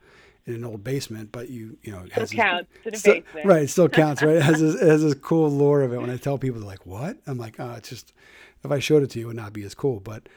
in 0.48 0.54
an 0.56 0.64
old 0.64 0.82
basement. 0.84 1.32
But 1.32 1.50
you 1.50 1.76
you 1.82 1.92
know 1.92 2.00
it 2.00 2.10
still 2.10 2.20
has 2.22 2.30
counts 2.30 2.70
this, 2.84 2.86
in 2.86 2.94
a 2.94 2.98
still, 2.98 3.14
basement. 3.14 3.46
right? 3.46 3.62
It 3.62 3.70
still 3.70 3.88
counts, 3.88 4.22
right? 4.22 4.36
It 4.36 4.42
has 4.42 4.60
this, 4.60 4.74
it 4.82 4.88
has 4.88 5.02
this 5.02 5.14
cool 5.14 5.50
lore 5.50 5.82
of 5.82 5.92
it. 5.92 6.00
When 6.00 6.10
I 6.10 6.16
tell 6.16 6.38
people, 6.38 6.60
they're 6.60 6.68
like, 6.68 6.86
"What?" 6.86 7.18
I'm 7.26 7.38
like, 7.38 7.56
"Oh, 7.58 7.74
it's 7.76 7.88
just 7.88 8.12
if 8.64 8.70
I 8.70 8.78
showed 8.78 9.02
it 9.02 9.10
to 9.10 9.18
you, 9.18 9.26
it 9.26 9.28
would 9.28 9.36
not 9.36 9.52
be 9.52 9.62
as 9.64 9.74
cool." 9.74 10.00
But 10.00 10.28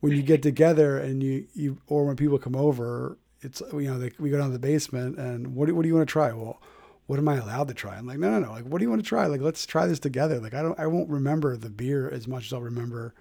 when 0.00 0.12
you 0.12 0.22
get 0.22 0.42
together 0.42 0.98
and 0.98 1.22
you 1.22 1.46
you 1.54 1.78
or 1.86 2.06
when 2.06 2.16
people 2.16 2.38
come 2.38 2.56
over, 2.56 3.18
it's 3.42 3.62
you 3.72 3.82
know 3.82 3.98
they, 3.98 4.12
we 4.18 4.30
go 4.30 4.38
down 4.38 4.48
to 4.48 4.52
the 4.52 4.58
basement 4.58 5.18
and 5.18 5.54
what 5.54 5.66
do, 5.66 5.74
what 5.74 5.82
do 5.82 5.88
you 5.88 5.94
want 5.94 6.08
to 6.08 6.12
try? 6.12 6.32
Well 6.32 6.60
what 7.06 7.18
am 7.18 7.28
I 7.28 7.36
allowed 7.36 7.68
to 7.68 7.74
try? 7.74 7.96
I'm 7.96 8.06
like, 8.06 8.18
no, 8.18 8.30
no, 8.30 8.40
no. 8.40 8.50
Like, 8.50 8.64
what 8.64 8.78
do 8.78 8.84
you 8.84 8.90
want 8.90 9.02
to 9.02 9.08
try? 9.08 9.26
Like, 9.26 9.40
let's 9.40 9.64
try 9.64 9.86
this 9.86 10.00
together. 10.00 10.40
Like, 10.40 10.54
I 10.54 10.62
don't, 10.62 10.78
I 10.78 10.86
won't 10.86 11.08
remember 11.08 11.56
the 11.56 11.70
beer 11.70 12.10
as 12.10 12.26
much 12.26 12.46
as 12.46 12.52
I'll 12.52 12.60
remember, 12.60 13.14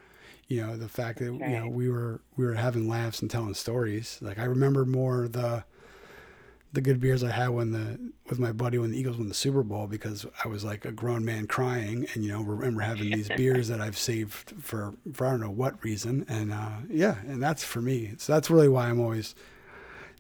you 0.48 0.66
know, 0.66 0.76
the 0.76 0.90
fact 0.90 1.20
that 1.20 1.26
you 1.26 1.40
know 1.40 1.68
we 1.68 1.90
were 1.90 2.22
we 2.36 2.46
were 2.46 2.54
having 2.54 2.88
laughs 2.88 3.22
and 3.22 3.30
telling 3.30 3.54
stories. 3.54 4.18
Like, 4.22 4.40
I 4.40 4.46
remember 4.46 4.86
more 4.86 5.28
the 5.28 5.64
the 6.76 6.82
good 6.82 7.00
beers 7.00 7.24
I 7.24 7.32
had 7.32 7.50
when 7.50 7.72
the 7.72 7.98
with 8.30 8.38
my 8.38 8.52
buddy 8.52 8.78
when 8.78 8.92
the 8.92 9.00
Eagles 9.00 9.18
won 9.18 9.28
the 9.28 9.34
Super 9.34 9.64
Bowl 9.64 9.88
because 9.88 10.26
I 10.44 10.48
was 10.48 10.64
like 10.64 10.86
a 10.86 10.92
grown 10.92 11.24
man 11.26 11.48
crying 11.48 12.06
and 12.14 12.24
you 12.24 12.32
know 12.32 12.42
remember 12.42 12.82
having 12.82 13.10
these 13.10 13.30
beers 13.38 13.70
that 13.70 13.82
I've 13.82 13.98
saved 13.98 14.54
for 14.62 14.94
for 15.14 15.26
I 15.26 15.32
don't 15.32 15.42
know 15.42 15.50
what 15.50 15.84
reason. 15.84 16.26
And 16.30 16.52
uh, 16.52 16.70
yeah 16.90 17.16
and 17.28 17.42
that's 17.42 17.64
for 17.64 17.82
me. 17.82 18.14
So 18.18 18.34
that's 18.34 18.50
really 18.50 18.70
why 18.70 18.90
I'm 18.90 19.00
always 19.00 19.34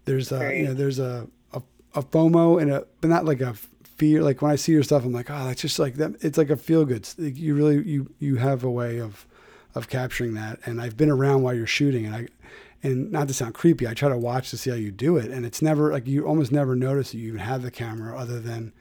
there's 0.05 0.31
a 0.31 0.57
you 0.57 0.63
know 0.63 0.73
there's 0.73 0.99
a, 0.99 1.27
a 1.53 1.61
a 1.93 2.01
FOMO 2.01 2.61
and 2.61 2.71
a 2.71 2.87
but 3.01 3.09
not 3.09 3.25
like 3.25 3.41
a 3.41 3.53
fear. 3.83 4.23
Like 4.23 4.41
when 4.41 4.51
I 4.51 4.55
see 4.55 4.71
your 4.71 4.83
stuff 4.83 5.03
I'm 5.03 5.13
like 5.13 5.29
oh 5.29 5.45
that's 5.45 5.61
just 5.61 5.77
like 5.77 5.95
that 5.95 6.15
it's 6.21 6.37
like 6.37 6.49
a 6.49 6.57
feel 6.57 6.85
good. 6.85 7.07
Like 7.17 7.37
you 7.37 7.53
really 7.53 7.83
you 7.87 8.09
you 8.19 8.37
have 8.37 8.63
a 8.63 8.71
way 8.71 8.99
of 8.99 9.27
of 9.75 9.89
capturing 9.89 10.35
that. 10.35 10.59
And 10.65 10.81
I've 10.81 10.95
been 10.95 11.11
around 11.11 11.41
while 11.41 11.53
you're 11.53 11.67
shooting 11.67 12.05
and 12.05 12.15
I 12.15 12.27
and 12.85 13.11
not 13.11 13.27
to 13.27 13.33
sound 13.33 13.55
creepy, 13.55 13.87
I 13.87 13.93
try 13.93 14.09
to 14.09 14.17
watch 14.17 14.51
to 14.51 14.57
see 14.57 14.69
how 14.69 14.75
you 14.75 14.91
do 14.91 15.17
it, 15.17 15.31
and 15.31 15.45
it's 15.45 15.61
never 15.61 15.91
like 15.91 16.07
you 16.07 16.25
almost 16.27 16.51
never 16.51 16.75
notice 16.75 17.11
that 17.11 17.17
you 17.17 17.29
even 17.29 17.39
have 17.39 17.63
the 17.63 17.71
camera 17.71 18.17
other 18.17 18.39
than 18.39 18.73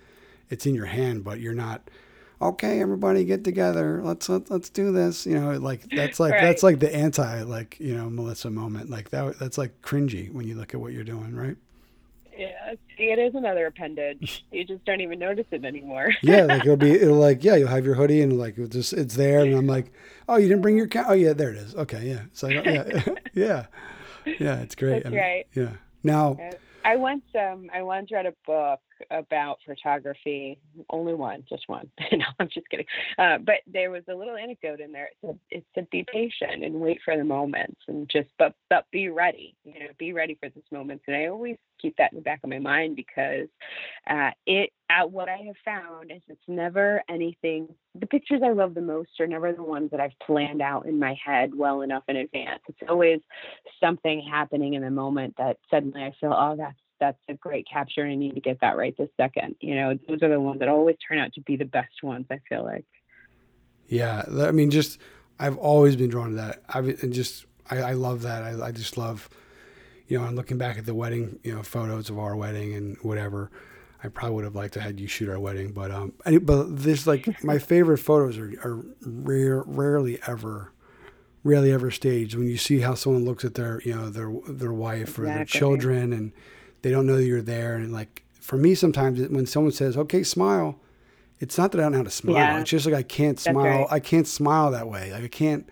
it's 0.51 0.67
in 0.67 0.75
your 0.75 0.87
hand, 0.87 1.25
but 1.25 1.41
you're 1.41 1.55
not. 1.55 1.91
Okay, 2.43 2.81
everybody 2.81 3.25
get 3.25 3.45
together. 3.45 4.03
Let's 4.03 4.29
let, 4.29 4.51
let's 4.51 4.69
do 4.69 4.93
this. 4.93 5.25
You 5.25 5.41
know, 5.41 5.53
like 5.53 5.89
that's 5.89 6.21
like 6.21 6.33
that's 6.33 6.63
like 6.63 6.81
the 6.81 6.95
anti 6.95 7.43
like 7.43 7.79
you 7.81 7.97
know 7.97 8.11
Melissa 8.11 8.51
moment. 8.51 8.91
Like 8.91 9.11
that 9.11 9.39
that's 9.39 9.57
like 9.57 9.81
cringy 9.81 10.31
when 10.33 10.47
you 10.47 10.55
look 10.55 10.75
at 10.75 10.81
what 10.81 10.93
you're 10.93 11.05
doing, 11.05 11.35
right? 11.35 11.57
Yeah, 12.37 12.75
it 12.99 13.19
is 13.19 13.35
another 13.35 13.67
appendage. 13.67 14.45
You 14.51 14.65
just 14.65 14.85
don't 14.85 15.01
even 15.01 15.19
notice 15.19 15.47
it 15.51 15.65
anymore. 15.65 16.13
Yeah, 16.23 16.43
like 16.43 16.63
it'll 16.63 16.77
be 16.77 16.91
it'll 16.91 17.17
like 17.17 17.45
yeah 17.45 17.55
you'll 17.55 17.69
have 17.69 17.85
your 17.85 17.95
hoodie 17.95 18.21
and 18.23 18.39
like 18.39 18.55
it'll 18.55 18.67
just 18.67 18.93
it's 18.93 19.15
there 19.15 19.45
and 19.45 19.55
I'm 19.55 19.67
like 19.67 19.93
oh 20.29 20.37
you 20.37 20.49
didn't 20.49 20.63
bring 20.63 20.77
your 20.77 20.87
cat 20.87 21.07
oh 21.09 21.13
yeah 21.13 21.33
there 21.33 21.51
it 21.51 21.57
is 21.57 21.75
okay 21.75 22.09
yeah 22.09 22.23
it's 22.27 22.43
like 22.43 22.57
oh, 22.57 22.71
yeah 22.71 23.05
yeah 23.35 23.67
yeah 24.27 24.61
it's 24.61 24.75
great. 24.75 25.05
That's 25.05 25.15
right. 25.15 25.47
yeah. 25.55 25.73
Now 26.03 26.39
I 26.85 26.97
once 26.97 27.25
um 27.35 27.71
I 27.73 27.83
once 27.83 28.11
read 28.13 28.27
a 28.27 28.35
book 28.47 28.81
about 29.11 29.59
photography. 29.67 30.59
Only 30.91 31.15
one, 31.15 31.45
just 31.49 31.65
one. 31.69 31.91
no, 32.13 32.25
I'm 32.39 32.49
just 32.53 32.69
kidding. 32.69 32.87
Uh, 33.19 33.39
but 33.39 33.57
there 33.67 33.91
was 33.91 34.03
a 34.09 34.15
little 34.15 34.37
anecdote 34.37 34.81
in 34.81 34.93
there. 34.93 35.07
It 35.07 35.17
said, 35.21 35.39
it 35.51 35.65
said 35.75 35.91
be 35.91 36.05
patient 36.11 36.65
and 36.65 36.75
wait 36.75 37.01
for 37.05 37.17
the 37.17 37.25
moments 37.25 37.81
and 37.89 38.09
just 38.09 38.29
but 38.39 38.55
but 38.71 38.87
be 38.91 39.09
ready. 39.09 39.55
You 39.65 39.81
know, 39.81 39.87
be 39.99 40.13
ready 40.13 40.37
for 40.41 40.49
these 40.49 40.65
moments. 40.71 41.05
And 41.07 41.17
I 41.17 41.27
always 41.27 41.57
keep 41.81 41.97
that 41.99 42.13
in 42.13 42.17
the 42.17 42.23
back 42.23 42.41
of 42.43 42.51
my 42.51 42.59
mind 42.59 42.97
because 42.97 43.49
uh, 44.09 44.31
it 44.47 44.71
uh, 44.91 45.07
what 45.07 45.29
I 45.29 45.39
have 45.47 45.57
found 45.65 46.11
is 46.11 46.21
it's 46.29 46.41
never 46.47 47.03
anything. 47.09 47.69
The 47.99 48.07
pictures 48.07 48.43
I 48.45 48.53
love 48.53 48.75
the 48.75 48.81
most 48.81 49.11
are 49.21 49.27
never 49.27 49.53
the 49.53 49.63
ones 49.63 49.91
that 49.91 50.01
I've 50.01 50.19
planned 50.25 50.61
out 50.61 50.87
in 50.87 50.99
my 50.99 51.17
head 51.25 51.53
well 51.55 51.81
enough 51.83 52.05
in 52.09 52.17
advance. 52.17 52.61
It's 52.69 52.79
always 52.89 53.21
something 53.81 54.27
happening 54.31 54.75
in 54.75 54.83
the 54.83 54.91
moment 54.91 55.35
that 55.39 55.59
suddenly 55.71 56.03
I 56.03 56.13
feel, 56.21 56.35
oh, 56.37 56.55
that's 56.57 56.79
that's 57.05 57.19
a 57.29 57.35
great 57.35 57.67
capture, 57.71 58.03
and 58.03 58.13
I 58.13 58.15
need 58.15 58.35
to 58.35 58.41
get 58.41 58.61
that 58.61 58.77
right 58.77 58.97
this 58.97 59.11
second. 59.17 59.57
You 59.61 59.75
know, 59.75 59.99
those 60.09 60.23
are 60.23 60.29
the 60.29 60.41
ones 60.41 60.61
that 60.61 60.69
always 60.69 60.97
turn 61.07 61.19
out 61.19 61.33
to 61.35 61.41
be 61.43 61.57
the 61.57 61.65
best 61.65 62.03
ones. 62.03 62.27
I 62.31 62.41
feel 62.49 62.65
like. 62.65 62.87
Yeah, 63.89 64.25
I 64.41 64.51
mean, 64.51 64.71
just 64.71 64.99
I've 65.39 65.59
always 65.59 65.97
been 65.97 66.09
drawn 66.09 66.31
to 66.31 66.37
that. 66.37 66.63
I've 66.69 66.89
and 67.03 67.13
just 67.13 67.47
I, 67.71 67.79
I 67.79 67.93
love 67.93 68.23
that. 68.23 68.43
I, 68.43 68.67
I 68.67 68.73
just 68.73 68.97
love, 68.97 69.29
you 70.09 70.19
know, 70.19 70.25
I'm 70.25 70.35
looking 70.35 70.59
back 70.59 70.79
at 70.79 70.87
the 70.87 70.95
wedding, 70.95 71.39
you 71.43 71.55
know, 71.55 71.63
photos 71.63 72.11
of 72.11 72.19
our 72.19 72.37
wedding 72.37 72.75
and 72.75 72.97
whatever. 73.03 73.51
I 74.03 74.09
probably 74.09 74.37
would 74.37 74.45
have 74.45 74.55
liked 74.55 74.75
to 74.75 74.81
had 74.81 75.01
you 75.01 75.07
shoot 75.07 75.31
our 75.31 75.41
wedding, 75.41 75.73
but 75.73 75.91
um, 75.91 76.13
any, 76.27 76.39
but 76.39 76.77
this 76.77 77.07
like 77.07 77.27
my 77.45 77.59
favorite 77.59 77.99
photos 77.99 78.39
are 78.39 78.53
are 78.65 78.85
rare, 79.03 79.63
rarely 79.67 80.19
ever, 80.27 80.73
rarely 81.43 81.73
ever 81.73 81.91
staged. 81.91 82.35
When 82.35 82.47
you 82.47 82.59
see 82.59 82.81
how 82.81 82.95
someone 82.95 83.25
looks 83.25 83.45
at 83.45 83.55
their 83.55 83.81
you 83.83 83.95
know 83.95 84.11
their 84.11 84.33
their 84.49 84.73
wife 84.73 85.19
or 85.19 85.25
their 85.25 85.45
children 85.45 86.13
and 86.13 86.33
they 86.85 86.91
don't 86.91 87.07
know 87.07 87.17
you're 87.17 87.41
there, 87.41 87.77
and 87.77 87.93
like 87.93 88.23
for 88.41 88.59
me 88.59 88.75
sometimes 88.75 89.19
when 89.29 89.47
someone 89.47 89.73
says 89.73 89.97
okay 89.97 90.23
smile, 90.23 90.79
it's 91.41 91.57
not 91.57 91.73
that 91.73 91.81
I 91.81 91.85
don't 91.85 91.93
know 91.93 91.99
how 91.99 92.05
to 92.05 92.11
smile. 92.11 92.35
Yeah. 92.37 92.61
It's 92.61 92.69
just 92.69 92.85
like 92.85 92.95
I 92.95 93.03
can't 93.03 93.39
That's 93.39 93.51
smile. 93.51 93.65
right. 93.65 93.87
I 93.91 94.01
can't 94.01 94.29
smile 94.29 94.71
that 94.73 94.87
way. 94.87 95.11
Like 95.11 95.25
I 95.25 95.29
can't 95.29 95.67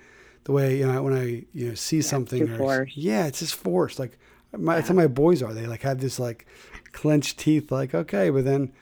the 0.44 0.53
way 0.53 0.79
you 0.79 0.87
know 0.90 1.03
when 1.03 1.12
I 1.12 1.44
you 1.53 1.68
know 1.68 1.75
see 1.75 2.01
something. 2.01 2.51
or- 2.59 2.88
yeah, 2.94 3.27
it's 3.27 3.40
just 3.40 3.55
forced. 3.55 3.98
Like 3.98 4.18
my, 4.57 4.77
that's 4.77 4.88
how 4.88 4.94
my 4.94 5.07
boys 5.07 5.42
are. 5.42 5.53
They 5.53 5.66
like 5.66 5.83
have 5.83 6.01
this 6.01 6.18
like 6.18 6.46
clenched 6.92 7.38
teeth. 7.38 7.70
Like 7.70 7.94
okay, 7.94 8.31
but 8.31 8.46
then 8.46 8.72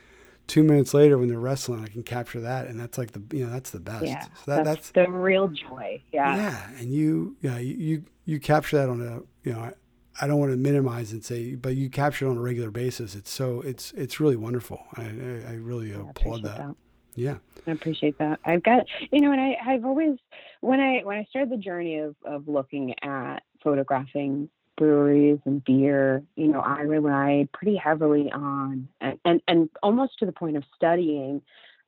two 0.46 0.62
minutes 0.62 0.94
later 0.94 1.18
when 1.18 1.28
they're 1.28 1.40
wrestling, 1.40 1.82
I 1.82 1.88
can 1.88 2.04
capture 2.04 2.40
that, 2.42 2.68
and 2.68 2.78
that's 2.78 2.96
like 2.96 3.10
the 3.10 3.22
you 3.36 3.44
know 3.44 3.50
that's 3.52 3.70
the 3.70 3.80
best. 3.80 4.04
Yeah, 4.04 4.22
so 4.22 4.30
that, 4.46 4.64
that's, 4.64 4.90
that's 4.90 5.06
the 5.08 5.10
real 5.10 5.48
joy. 5.48 6.00
Yeah. 6.12 6.36
yeah, 6.36 6.70
and 6.78 6.94
you 6.94 7.34
yeah 7.40 7.58
you 7.58 7.74
you, 7.74 8.04
you 8.24 8.38
capture 8.38 8.76
that 8.76 8.88
on 8.88 9.00
a 9.02 9.48
you 9.48 9.52
know. 9.52 9.72
I, 10.20 10.26
don't 10.26 10.38
want 10.38 10.52
to 10.52 10.56
minimize 10.56 11.12
and 11.12 11.24
say, 11.24 11.54
but 11.54 11.76
you 11.76 11.88
capture 11.90 12.26
it 12.26 12.30
on 12.30 12.36
a 12.38 12.40
regular 12.40 12.70
basis. 12.70 13.14
It's 13.14 13.30
so 13.30 13.60
it's 13.62 13.92
it's 13.92 14.20
really 14.20 14.36
wonderful. 14.36 14.82
I 14.96 15.02
I, 15.02 15.52
I 15.52 15.54
really 15.54 15.94
I 15.94 16.00
applaud 16.00 16.42
that. 16.42 16.58
that. 16.58 16.74
Yeah. 17.14 17.36
I 17.66 17.72
appreciate 17.72 18.18
that. 18.18 18.40
I've 18.44 18.62
got 18.62 18.86
you 19.10 19.20
know, 19.20 19.32
and 19.32 19.40
I 19.40 19.56
I've 19.66 19.84
always 19.84 20.18
when 20.60 20.80
I 20.80 21.00
when 21.04 21.18
I 21.18 21.24
started 21.30 21.50
the 21.50 21.56
journey 21.56 21.98
of 21.98 22.14
of 22.24 22.48
looking 22.48 22.94
at 23.02 23.38
photographing 23.62 24.48
breweries 24.76 25.38
and 25.44 25.62
beer, 25.64 26.22
you 26.36 26.48
know, 26.48 26.60
I 26.60 26.80
relied 26.80 27.52
pretty 27.52 27.76
heavily 27.76 28.30
on 28.32 28.88
and 29.00 29.18
and, 29.24 29.42
and 29.46 29.68
almost 29.82 30.18
to 30.20 30.26
the 30.26 30.32
point 30.32 30.56
of 30.56 30.64
studying, 30.76 31.42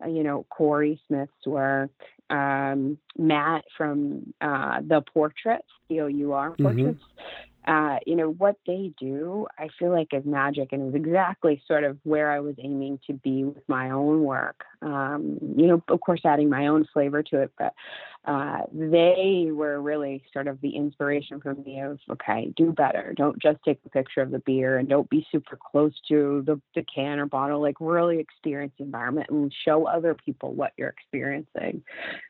uh, 0.04 0.08
you 0.08 0.22
know, 0.22 0.44
Corey 0.50 1.00
Smith's 1.06 1.46
work, 1.46 1.90
um, 2.28 2.98
Matt 3.16 3.64
from 3.78 4.34
uh, 4.40 4.80
the 4.86 5.00
Portraits, 5.00 5.68
C 5.88 6.00
O 6.00 6.06
U 6.06 6.32
R 6.32 6.50
Mhm. 6.50 6.62
Portraits. 6.62 7.04
Uh, 7.66 7.98
you 8.06 8.16
know 8.16 8.30
what 8.30 8.56
they 8.66 8.92
do, 8.98 9.46
I 9.58 9.68
feel 9.78 9.90
like 9.90 10.08
is 10.12 10.24
magic, 10.24 10.72
and 10.72 10.86
was 10.86 10.94
exactly 10.94 11.62
sort 11.66 11.84
of 11.84 11.98
where 12.02 12.32
I 12.32 12.40
was 12.40 12.56
aiming 12.58 12.98
to 13.06 13.12
be 13.12 13.44
with 13.44 13.62
my 13.68 13.90
own 13.90 14.24
work. 14.24 14.64
Um, 14.80 15.38
you 15.56 15.68
know, 15.68 15.82
of 15.88 16.00
course, 16.00 16.22
adding 16.24 16.50
my 16.50 16.66
own 16.66 16.86
flavor 16.92 17.22
to 17.22 17.42
it, 17.42 17.52
but 17.56 17.72
uh, 18.24 18.60
they 18.72 19.48
were 19.50 19.80
really 19.80 20.22
sort 20.32 20.46
of 20.46 20.60
the 20.60 20.76
inspiration 20.76 21.40
for 21.40 21.54
me 21.54 21.80
of 21.80 21.98
okay, 22.10 22.52
do 22.56 22.72
better. 22.72 23.12
Don't 23.16 23.40
just 23.42 23.58
take 23.64 23.80
a 23.84 23.88
picture 23.88 24.20
of 24.20 24.30
the 24.30 24.38
beer, 24.40 24.78
and 24.78 24.88
don't 24.88 25.10
be 25.10 25.26
super 25.32 25.58
close 25.70 25.92
to 26.08 26.42
the, 26.46 26.60
the 26.74 26.84
can 26.94 27.18
or 27.18 27.26
bottle. 27.26 27.60
Like 27.60 27.76
really 27.80 28.20
experience 28.20 28.72
the 28.78 28.84
environment 28.84 29.28
and 29.30 29.52
show 29.64 29.86
other 29.86 30.14
people 30.14 30.54
what 30.54 30.72
you're 30.76 30.88
experiencing. 30.88 31.82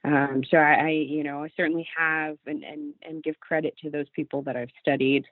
Um, 0.04 0.42
so 0.50 0.56
I, 0.56 0.72
I, 0.72 0.88
you 0.88 1.24
know, 1.24 1.44
I 1.44 1.50
certainly 1.56 1.86
have 1.96 2.38
and, 2.46 2.64
and, 2.64 2.94
and 3.02 3.22
give 3.22 3.38
credit 3.40 3.74
to 3.82 3.90
those 3.90 4.08
people 4.14 4.42
that 4.42 4.56
I've 4.56 4.70
studied, 4.80 5.26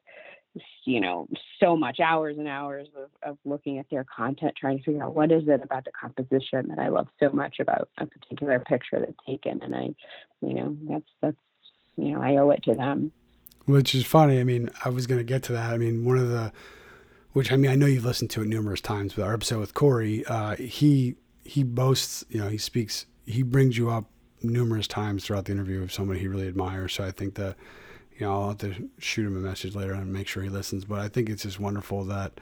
you 0.85 1.01
know, 1.01 1.29
so 1.61 1.77
much 1.77 2.01
hours 2.01 2.37
and 2.39 2.49
hours 2.49 2.89
of, 2.97 3.11
of 3.31 3.39
looking 3.45 3.79
at 3.79 3.87
their 3.91 4.05
content, 4.05 4.55
trying 4.59 4.79
to 4.79 4.85
figure 4.85 5.03
out 5.03 5.15
what 5.15 5.31
is 5.31 5.45
it 5.47 5.63
about 5.63 5.85
the 5.85 5.93
composition 5.93 6.69
that 6.69 6.79
I 6.79 6.89
love 6.89 7.07
so 7.21 7.31
much 7.31 7.61
about 7.61 7.89
a 7.99 8.07
particular 8.07 8.59
picture 8.59 8.99
that's 8.99 9.13
taken. 9.27 9.61
And 9.63 9.75
I, 9.75 9.95
you 10.41 10.55
know, 10.55 10.77
that's, 10.89 11.05
that's, 11.21 11.37
you 11.97 12.13
know, 12.13 12.23
I 12.23 12.37
owe 12.37 12.51
it 12.51 12.63
to 12.65 12.75
them. 12.75 13.13
Which 13.67 13.95
is 13.95 14.05
funny. 14.05 14.41
I 14.41 14.45
mean, 14.45 14.71
I 14.85 14.89
was 14.89 15.07
going 15.07 15.21
to 15.21 15.25
get 15.25 15.43
to 15.45 15.53
that. 15.53 15.73
I 15.73 15.79
mean, 15.79 16.05
one 16.05 16.19
of 16.19 16.31
the, 16.31 16.51
which 17.33 17.53
I 17.53 17.57
mean, 17.57 17.71
I 17.71 17.77
know 17.77 17.87
you've 17.87 18.05
listened 18.05 18.31
to 18.31 18.43
it 18.43 18.49
numerous 18.49 18.81
times, 18.81 19.15
but 19.15 19.23
our 19.23 19.35
episode 19.35 19.61
with 19.61 19.75
Corey, 19.75 20.25
uh, 20.27 20.57
he 20.57 21.15
he 21.45 21.63
boasts, 21.63 22.25
you 22.29 22.41
know, 22.41 22.49
he 22.49 22.59
speaks, 22.59 23.07
he 23.27 23.43
brings 23.43 23.79
you 23.79 23.91
up 23.91 24.07
numerous 24.43 24.89
times 24.89 25.25
throughout 25.25 25.45
the 25.45 25.53
interview 25.53 25.83
of 25.83 25.93
somebody 25.93 26.21
he 26.21 26.29
really 26.29 26.49
admires. 26.49 26.95
So 26.95 27.05
I 27.05 27.13
think 27.13 27.35
that, 27.37 27.57
you 28.21 28.27
know, 28.27 28.33
I'll 28.43 28.49
have 28.51 28.59
to 28.59 28.89
shoot 28.99 29.27
him 29.27 29.37
a 29.37 29.41
message 29.41 29.75
later 29.75 29.95
and 29.95 30.13
make 30.13 30.29
sure 30.29 30.43
he 30.43 30.49
listens. 30.51 30.85
But 30.85 30.99
I 31.01 31.09
think 31.09 31.29
it's 31.31 31.43
just 31.45 31.59
wonderful 31.59 32.05
that, 32.05 32.33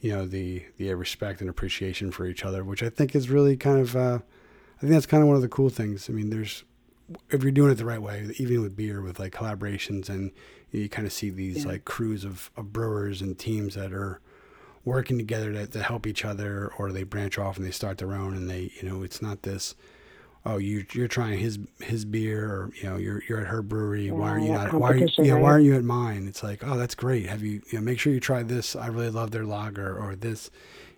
you 0.00 0.12
know, 0.12 0.26
the 0.26 0.64
the 0.76 0.92
respect 0.94 1.40
and 1.40 1.48
appreciation 1.48 2.10
for 2.10 2.26
each 2.26 2.44
other, 2.44 2.64
which 2.64 2.82
I 2.82 2.88
think 2.90 3.14
is 3.14 3.30
really 3.30 3.56
kind 3.56 3.78
of, 3.78 3.94
uh, 3.96 4.18
I 4.78 4.80
think 4.80 4.92
that's 4.92 5.06
kind 5.06 5.22
of 5.22 5.28
one 5.28 5.36
of 5.36 5.42
the 5.42 5.48
cool 5.48 5.68
things. 5.70 6.10
I 6.10 6.12
mean, 6.12 6.30
there's 6.30 6.64
if 7.30 7.42
you're 7.42 7.52
doing 7.52 7.70
it 7.72 7.76
the 7.76 7.84
right 7.84 8.02
way, 8.02 8.30
even 8.38 8.62
with 8.62 8.76
beer, 8.76 9.00
with 9.02 9.18
like 9.18 9.32
collaborations, 9.32 10.08
and 10.08 10.30
you 10.72 10.88
kind 10.88 11.06
of 11.06 11.12
see 11.12 11.30
these 11.30 11.64
Yeah. 11.64 11.72
like 11.72 11.84
crews 11.84 12.24
of, 12.24 12.50
of 12.56 12.72
brewers 12.72 13.20
and 13.20 13.38
teams 13.38 13.74
that 13.74 13.92
are 13.92 14.20
working 14.84 15.18
together 15.18 15.52
to, 15.52 15.66
to 15.66 15.82
help 15.82 16.06
each 16.06 16.24
other, 16.24 16.72
or 16.78 16.90
they 16.92 17.02
branch 17.02 17.36
off 17.38 17.56
and 17.56 17.66
they 17.66 17.70
start 17.72 17.98
their 17.98 18.12
own, 18.12 18.34
and 18.36 18.48
they 18.48 18.72
you 18.80 18.88
know 18.88 19.02
it's 19.02 19.20
not 19.22 19.42
this. 19.42 19.74
Oh, 20.46 20.56
you 20.56 20.86
you're 20.92 21.08
trying 21.08 21.38
his 21.38 21.58
his 21.80 22.04
beer, 22.06 22.46
or 22.48 22.70
you 22.74 22.88
know 22.88 22.96
you're 22.96 23.22
you're 23.28 23.40
at 23.40 23.48
her 23.48 23.60
brewery. 23.62 24.06
Yeah, 24.06 24.12
why 24.12 24.28
aren't 24.30 24.44
you 24.44 24.52
not? 24.52 24.72
Why 24.72 24.90
are 24.90 24.96
you, 24.96 25.08
yeah, 25.18 25.34
why 25.34 25.50
aren't 25.50 25.64
you 25.64 25.74
at 25.76 25.84
mine? 25.84 26.26
It's 26.26 26.42
like, 26.42 26.64
oh, 26.66 26.78
that's 26.78 26.94
great. 26.94 27.26
Have 27.26 27.42
you 27.42 27.60
you 27.70 27.78
know 27.78 27.80
make 27.80 27.98
sure 27.98 28.12
you 28.12 28.20
try 28.20 28.42
this. 28.42 28.74
I 28.74 28.86
really 28.86 29.10
love 29.10 29.32
their 29.32 29.44
lager, 29.44 29.98
or 29.98 30.16
this, 30.16 30.50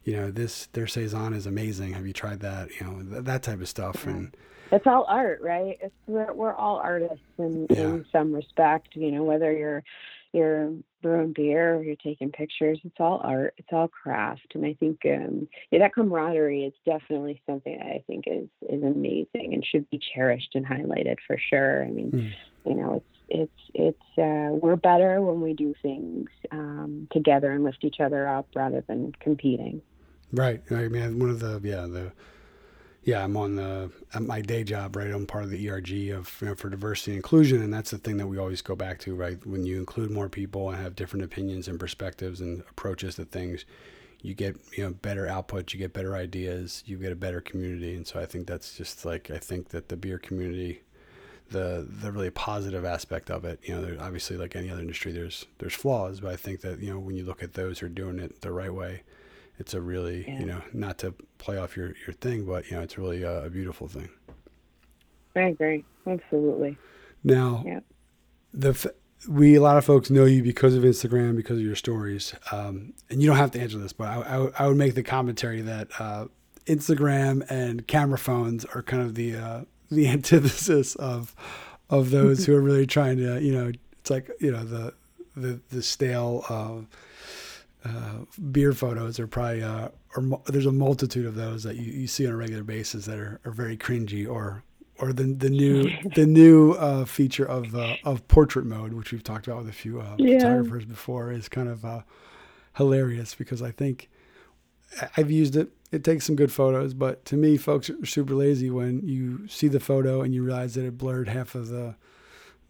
you 0.05 0.14
know, 0.14 0.30
this 0.30 0.66
their 0.74 0.86
saison 0.86 1.34
is 1.34 1.47
amazing. 1.47 1.93
Have 1.95 2.07
you 2.07 2.12
tried 2.12 2.38
that? 2.40 2.68
You 2.80 2.86
know 2.86 3.03
th- 3.03 3.24
that 3.24 3.43
type 3.43 3.61
of 3.61 3.68
stuff, 3.68 4.07
and 4.07 4.36
it's 4.70 4.86
all 4.86 5.05
art, 5.09 5.40
right? 5.43 5.76
It's 5.82 5.95
we're, 6.07 6.32
we're 6.32 6.55
all 6.55 6.76
artists 6.76 7.18
in, 7.38 7.66
Yeah. 7.68 7.78
in 7.80 8.07
some 8.12 8.32
respect. 8.32 8.95
You 8.95 9.11
know, 9.11 9.24
whether 9.24 9.51
you're 9.53 9.82
you're 10.32 10.72
brewing 11.03 11.32
beer 11.32 11.76
or 11.76 11.82
you're 11.82 11.96
taking 11.96 12.30
pictures, 12.30 12.80
it's 12.84 12.96
all 13.00 13.20
art. 13.22 13.55
It's 13.59 13.68
all 13.72 13.88
craft, 13.88 14.53
and 14.55 14.64
I 14.64 14.74
think 14.74 15.00
um, 15.07 15.48
yeah, 15.70 15.80
that 15.80 15.94
camaraderie 15.94 16.64
is 16.64 16.74
definitely 16.86 17.42
something 17.46 17.76
that 17.76 17.86
I 17.86 18.05
think 18.07 18.24
is 18.26 18.48
is 18.68 18.82
amazing 18.82 19.53
and 19.55 19.64
should 19.64 19.88
be 19.90 20.00
cherished 20.14 20.55
and 20.55 20.64
highlighted 20.64 21.16
for 21.26 21.36
sure. 21.38 21.84
I 21.84 21.88
mean, 21.90 22.12
Mm. 22.12 22.32
you 22.66 22.74
know, 22.74 23.03
it's 23.28 23.50
it's 23.74 23.96
it's 24.07 24.18
uh, 24.18 24.55
we're 24.55 24.76
better 24.76 25.20
when 25.20 25.40
we 25.40 25.55
do 25.55 25.74
things 25.82 26.28
um, 26.50 27.09
together 27.12 27.50
and 27.50 27.64
lift 27.64 27.84
each 27.84 28.00
other 28.00 28.28
up 28.28 28.46
rather 28.55 28.82
than 28.86 29.12
competing. 29.20 29.82
Right. 30.32 30.62
I 30.70 30.88
mean, 30.88 31.18
one 31.18 31.30
of 31.30 31.40
the 31.40 31.61
yeah 31.62 31.86
the 31.86 32.12
yeah 33.05 33.22
I'm 33.22 33.36
on 33.36 33.57
the 33.57 33.90
at 34.14 34.22
my 34.22 34.40
day 34.40 34.64
job 34.64 34.96
right. 34.96 35.11
I'm 35.11 35.26
part 35.26 35.44
of 35.44 35.50
the 35.50 35.68
ERG 35.68 36.11
of 36.11 36.36
you 36.40 36.48
know, 36.48 36.55
for 36.55 36.70
diversity 36.70 37.12
and 37.12 37.18
inclusion, 37.18 37.62
and 37.62 37.72
that's 37.72 37.90
the 37.90 37.98
thing 37.98 38.16
that 38.18 38.26
we 38.26 38.38
always 38.38 38.62
go 38.62 38.76
back 38.76 38.98
to 39.00 39.14
right. 39.14 39.44
When 39.46 39.64
you 39.64 39.78
include 39.78 40.11
more 40.11 40.28
people 40.28 40.70
and 40.70 40.80
have 40.80 40.96
different 40.96 41.24
opinions 41.24 41.68
and 41.68 41.78
perspectives 41.78 42.40
and 42.40 42.62
approaches 42.70 43.16
to 43.16 43.24
things, 43.24 43.64
you 44.22 44.34
get 44.34 44.57
you 44.76 44.84
know 44.84 44.90
better 44.90 45.26
output, 45.26 45.72
you 45.72 45.78
get 45.78 45.92
better 45.92 46.14
ideas, 46.14 46.82
you 46.86 46.96
get 46.96 47.12
a 47.12 47.16
better 47.16 47.40
community, 47.40 47.94
and 47.96 48.07
so 48.07 48.20
I 48.20 48.26
think 48.26 48.46
that's 48.46 48.76
just 48.76 49.05
like 49.05 49.30
I 49.30 49.38
think 49.38 49.68
that 49.70 49.88
the 49.88 49.96
beer 49.96 50.18
community. 50.18 50.82
The, 51.50 51.86
the 51.86 52.11
really 52.11 52.30
positive 52.30 52.86
aspect 52.86 53.30
of 53.30 53.44
it, 53.44 53.61
you 53.62 53.78
know, 53.78 53.98
obviously 54.00 54.38
like 54.38 54.57
any 54.57 54.70
other 54.70 54.80
industry, 54.80 55.12
there's 55.12 55.44
there's 55.59 55.74
flaws, 55.74 56.18
but 56.20 56.32
I 56.32 56.36
think 56.36 56.62
that 56.62 56.80
you 56.80 56.90
know 56.90 56.98
when 56.98 57.14
you 57.14 57.26
look 57.26 57.42
at 57.42 57.53
those 57.53 57.80
who 57.80 57.86
are 57.86 57.90
doing 57.90 58.18
it 58.18 58.40
the 58.40 58.50
right 58.50 58.72
way, 58.72 59.03
it's 59.59 59.74
a 59.74 59.80
really 59.80 60.24
Yeah. 60.26 60.40
you 60.40 60.46
know 60.46 60.62
not 60.72 60.98
to 60.98 61.14
play 61.38 61.57
off 61.59 61.76
your 61.76 61.88
your 62.07 62.14
thing 62.20 62.44
but 62.46 62.70
you 62.70 62.76
know 62.76 62.82
it's 62.82 62.96
really 62.98 63.22
a, 63.22 63.44
a 63.46 63.50
beautiful 63.50 63.88
thing 63.88 64.09
I 65.34 65.40
agree, 65.42 65.84
absolutely. 66.07 66.76
now 67.24 67.62
Yeah. 67.66 67.80
the 68.53 68.70
f- 68.70 68.86
we 69.28 69.55
a 69.55 69.61
lot 69.62 69.78
of 69.78 69.84
folks 69.84 70.11
know 70.11 70.24
you 70.24 70.42
because 70.42 70.74
of 70.74 70.82
instagram 70.82 71.36
because 71.36 71.59
of 71.59 71.64
your 71.64 71.76
stories 71.76 72.34
um, 72.50 72.92
and 73.09 73.22
you 73.22 73.28
don't 73.28 73.36
have 73.36 73.53
to 73.53 73.61
answer 73.61 73.78
this 73.78 73.92
but 73.92 74.09
i, 74.09 74.20
I, 74.20 74.50
I 74.64 74.66
would 74.66 74.76
make 74.76 74.94
the 74.94 75.03
commentary 75.03 75.61
that 75.62 75.88
uh, 76.00 76.26
instagram 76.66 77.44
and 77.50 77.86
camera 77.86 78.18
phones 78.18 78.64
are 78.66 78.82
kind 78.82 79.03
of 79.03 79.14
the 79.14 79.36
uh, 79.36 79.61
the 79.90 80.09
antithesis 80.16 80.94
of 80.96 81.34
of 81.88 82.11
those 82.11 82.46
who 82.46 82.55
are 82.57 82.61
really 82.61 82.86
trying 82.86 83.16
to 83.18 83.40
you 83.40 83.53
know 83.53 83.70
it's 84.00 84.11
like 84.11 84.28
you 84.40 84.50
know 84.50 84.64
the 84.64 84.92
the 85.36 85.61
the 85.70 85.82
stale 85.82 86.44
uh, 86.48 86.80
uh, 87.85 88.24
beer 88.51 88.72
photos 88.72 89.18
are 89.18 89.26
probably 89.26 89.62
uh, 89.62 89.89
or 90.16 90.41
there's 90.47 90.66
a 90.66 90.72
multitude 90.72 91.26
of 91.26 91.35
those 91.35 91.62
that 91.64 91.76
you, 91.76 91.91
you 91.93 92.07
see 92.07 92.26
on 92.26 92.33
a 92.33 92.37
regular 92.37 92.62
basis 92.62 93.07
that 93.07 93.18
are, 93.18 93.41
are 93.45 93.51
very 93.53 93.76
cringy 93.76 94.28
or 94.28 94.62
or 94.99 95.12
the 95.12 95.24
the 95.24 95.51
new 95.51 95.91
the 96.14 96.26
new 96.26 96.72
uh, 96.72 97.05
feature 97.05 97.45
of 97.45 97.74
uh, 97.74 97.97
of 98.05 98.26
portrait 98.28 98.66
mode 98.66 98.93
which 98.93 99.11
we've 99.12 99.24
talked 99.24 99.47
about 99.47 99.61
with 99.61 99.68
a 99.68 99.72
few 99.72 100.01
uh, 100.01 100.16
Yeah. 100.18 100.39
photographers 100.39 100.85
before 100.85 101.33
is 101.33 101.49
kind 101.49 101.68
of 101.68 101.85
uh, 101.85 102.03
hilarious 102.76 103.35
because 103.35 103.62
I 103.62 103.70
think 103.70 104.09
I've 105.16 105.30
used 105.30 105.57
it. 105.57 105.70
It 105.91 106.05
takes 106.05 106.26
some 106.26 106.37
good 106.37 106.53
photos, 106.53 106.95
but 106.95 107.24
to 107.26 107.37
me, 107.37 107.57
folks 107.57 107.89
are 107.91 108.07
super 108.07 108.35
lazy 108.35 108.70
when 108.70 109.07
you 109.07 109.47
see 109.49 109.68
the 109.68 109.80
photo 109.80 110.22
and 110.22 110.35
you 110.35 110.43
realize 110.43 110.74
that 110.74 110.85
it 110.87 110.97
blurred 110.99 111.28
half 111.28 111.55
of 111.55 111.68
the 111.68 111.97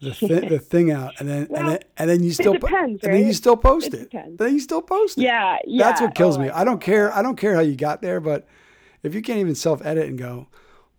the, 0.03 0.47
the 0.51 0.59
thing 0.73 0.91
out, 0.91 1.15
and 1.19 1.29
then 1.29 1.49
and 1.55 1.69
then 1.69 1.79
and 1.97 2.11
then 2.11 2.23
you 2.23 2.33
still 2.33 2.55
it 2.55 2.61
po- 2.61 2.67
depends, 2.69 3.03
and 3.05 3.15
then 3.15 3.27
you 3.27 3.33
still 3.33 3.57
post 3.57 3.89
It 3.89 3.95
it. 3.95 4.11
depends. 4.11 4.37
Then 4.39 4.53
you 4.55 4.61
still 4.61 4.83
post 4.83 5.17
it. 5.19 5.23
Yeah, 5.23 5.59
yeah. 5.65 5.85
That's 5.85 6.01
what 6.01 6.15
kills 6.15 6.37
Oh, 6.37 6.41
me. 6.41 6.51
I 6.51 6.65
don't 6.65 6.81
care. 6.81 7.13
I 7.15 7.23
don't 7.23 7.37
care 7.37 7.55
how 7.55 7.61
you 7.61 7.77
got 7.77 8.03
there, 8.03 8.21
but 8.21 8.47
if 9.03 9.15
you 9.15 9.23
can't 9.23 9.39
even 9.39 9.55
self 9.55 9.85
edit 9.85 10.09
and 10.09 10.19
go, 10.19 10.49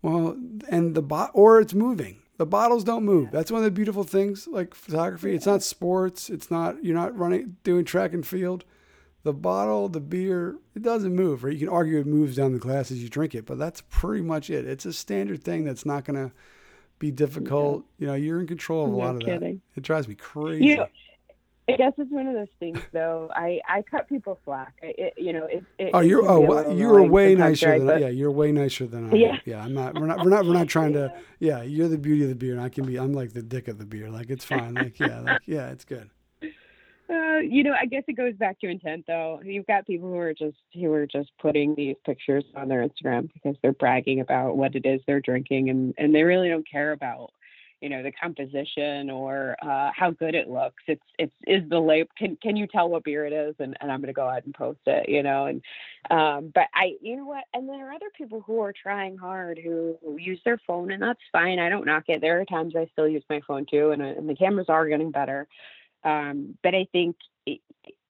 well, 0.01 0.37
and 0.69 0.95
the 0.95 1.01
bot 1.01 1.31
or 1.33 1.59
it's 1.59 1.73
moving. 1.73 2.19
The 2.37 2.47
bottles 2.47 2.83
don't 2.83 3.05
move. 3.05 3.29
That's 3.31 3.51
one 3.51 3.59
of 3.59 3.65
the 3.65 3.71
beautiful 3.71 4.03
things 4.03 4.47
like 4.47 4.73
photography. 4.73 5.35
It's 5.35 5.45
not 5.45 5.61
sports. 5.61 6.31
It's 6.31 6.49
not 6.49 6.83
you're 6.83 6.95
not 6.95 7.15
running 7.15 7.57
doing 7.63 7.85
track 7.85 8.11
and 8.13 8.25
field. 8.25 8.65
The 9.21 9.31
bottle, 9.33 9.87
the 9.87 10.01
beer, 10.01 10.57
it 10.75 10.81
doesn't 10.81 11.15
move. 11.15 11.45
Or 11.45 11.49
you 11.51 11.59
can 11.59 11.69
argue 11.69 11.99
it 11.99 12.07
moves 12.07 12.35
down 12.35 12.51
the 12.51 12.59
glass 12.59 12.89
as 12.91 13.01
you 13.01 13.07
drink 13.07 13.35
it, 13.35 13.45
but 13.45 13.57
that's 13.59 13.81
pretty 13.89 14.23
much 14.23 14.49
it. 14.49 14.65
It's 14.65 14.83
a 14.85 14.91
standard 14.91 15.43
thing 15.43 15.63
that's 15.63 15.85
not 15.85 16.03
going 16.05 16.15
to 16.29 16.35
be 17.03 17.11
difficult. 17.11 17.83
You 17.99 18.07
know, 18.07 18.13
you're 18.13 18.39
in 18.39 18.47
control 18.47 18.85
of 18.85 18.89
a 18.89 18.91
No 18.93 18.97
lot 18.97 19.15
of 19.15 19.21
kidding. 19.21 19.61
that. 19.75 19.79
It 19.79 19.83
drives 19.83 20.07
me 20.07 20.15
crazy. 20.15 20.65
You 20.65 20.77
know, 20.77 20.87
I 21.69 21.73
guess 21.77 21.93
it's 21.97 22.11
one 22.11 22.27
of 22.27 22.33
those 22.33 22.47
things, 22.59 22.79
though. 22.93 23.29
I 23.35 23.59
I 23.67 23.81
cut 23.81 24.07
people 24.07 24.39
slack. 24.45 24.73
I, 24.81 24.93
it, 24.97 25.13
you 25.17 25.33
know, 25.33 25.45
it, 25.45 25.63
it, 25.79 25.91
oh, 25.93 25.99
you're 25.99 26.25
oh 26.29 26.51
a 26.51 26.73
you're 26.73 27.03
way 27.03 27.35
nicer 27.35 27.77
than 27.77 27.87
But- 27.87 28.01
yeah. 28.01 28.07
You're 28.07 28.31
way 28.31 28.51
nicer 28.51 28.85
than 28.87 29.05
I 29.05 29.09
am. 29.09 29.15
Yeah. 29.17 29.37
Yeah, 29.45 29.63
I'm 29.63 29.73
not. 29.73 29.95
We're 29.99 30.07
not. 30.07 30.19
We're 30.23 30.29
not. 30.29 30.45
We're 30.45 30.53
not 30.53 30.67
trying 30.77 30.93
to. 30.93 31.13
Yeah, 31.39 31.61
you're 31.61 31.87
the 31.89 31.97
beauty 31.97 32.23
of 32.23 32.29
the 32.29 32.35
beer, 32.35 32.53
and 32.53 32.61
I 32.61 32.69
can 32.69 32.85
be. 32.85 32.97
I'm 32.97 33.13
like 33.13 33.33
the 33.33 33.43
dick 33.43 33.67
of 33.67 33.77
the 33.79 33.85
beer. 33.85 34.09
Like 34.09 34.29
it's 34.29 34.45
fine. 34.45 34.73
Like 34.75 34.97
yeah. 34.99 35.19
Like 35.19 35.41
yeah. 35.45 35.69
It's 35.71 35.85
good. 35.85 36.09
Uh, 37.13 37.39
you 37.39 37.63
know, 37.63 37.75
I 37.79 37.85
guess 37.85 38.03
it 38.07 38.13
goes 38.13 38.33
back 38.35 38.59
to 38.61 38.67
intent, 38.67 39.05
though. 39.07 39.39
You've 39.43 39.67
got 39.67 39.85
people 39.85 40.09
who 40.09 40.17
are 40.17 40.33
just 40.33 40.57
who 40.73 40.91
are 40.93 41.05
just 41.05 41.31
putting 41.39 41.75
these 41.75 41.95
pictures 42.05 42.45
on 42.55 42.67
their 42.67 42.87
Instagram 42.87 43.29
because 43.33 43.55
they're 43.61 43.73
bragging 43.73 44.21
about 44.21 44.57
what 44.57 44.75
it 44.75 44.85
is 44.85 45.01
they're 45.05 45.19
drinking, 45.21 45.69
and 45.69 45.93
and 45.97 46.15
they 46.15 46.23
really 46.23 46.49
don't 46.49 46.67
care 46.69 46.91
about, 46.93 47.31
you 47.81 47.89
know, 47.89 48.01
the 48.01 48.11
composition 48.11 49.09
or 49.09 49.55
uh, 49.61 49.91
how 49.95 50.11
good 50.11 50.33
it 50.33 50.49
looks. 50.49 50.81
It's 50.87 51.03
it's 51.19 51.33
is 51.45 51.67
the 51.69 51.79
label. 51.79 52.09
Can 52.17 52.35
can 52.41 52.55
you 52.55 52.65
tell 52.67 52.89
what 52.89 53.03
beer 53.03 53.25
it 53.25 53.33
is? 53.33 53.53
And 53.59 53.77
and 53.81 53.91
I'm 53.91 54.01
gonna 54.01 54.13
go 54.13 54.29
ahead 54.29 54.45
and 54.45 54.53
post 54.55 54.79
it, 54.87 55.07
you 55.07 55.21
know. 55.21 55.45
And 55.45 55.61
um, 56.09 56.51
but 56.55 56.67
I, 56.73 56.93
you 57.01 57.17
know 57.17 57.25
what? 57.25 57.43
And 57.53 57.69
there 57.69 57.89
are 57.89 57.93
other 57.93 58.09
people 58.17 58.41
who 58.41 58.59
are 58.61 58.73
trying 58.73 59.17
hard 59.17 59.59
who 59.63 59.97
use 60.17 60.39
their 60.45 60.59
phone, 60.65 60.91
and 60.91 61.03
that's 61.03 61.19
fine. 61.31 61.59
I 61.59 61.69
don't 61.69 61.85
knock 61.85 62.05
it. 62.07 62.21
There 62.21 62.41
are 62.41 62.45
times 62.45 62.75
I 62.75 62.87
still 62.93 63.07
use 63.07 63.23
my 63.29 63.41
phone 63.47 63.65
too, 63.69 63.91
and, 63.91 64.01
and 64.01 64.27
the 64.27 64.35
cameras 64.35 64.67
are 64.69 64.87
getting 64.87 65.11
better. 65.11 65.47
Um, 66.03 66.57
but 66.63 66.75
I 66.75 66.87
think 66.91 67.15
it, 67.45 67.61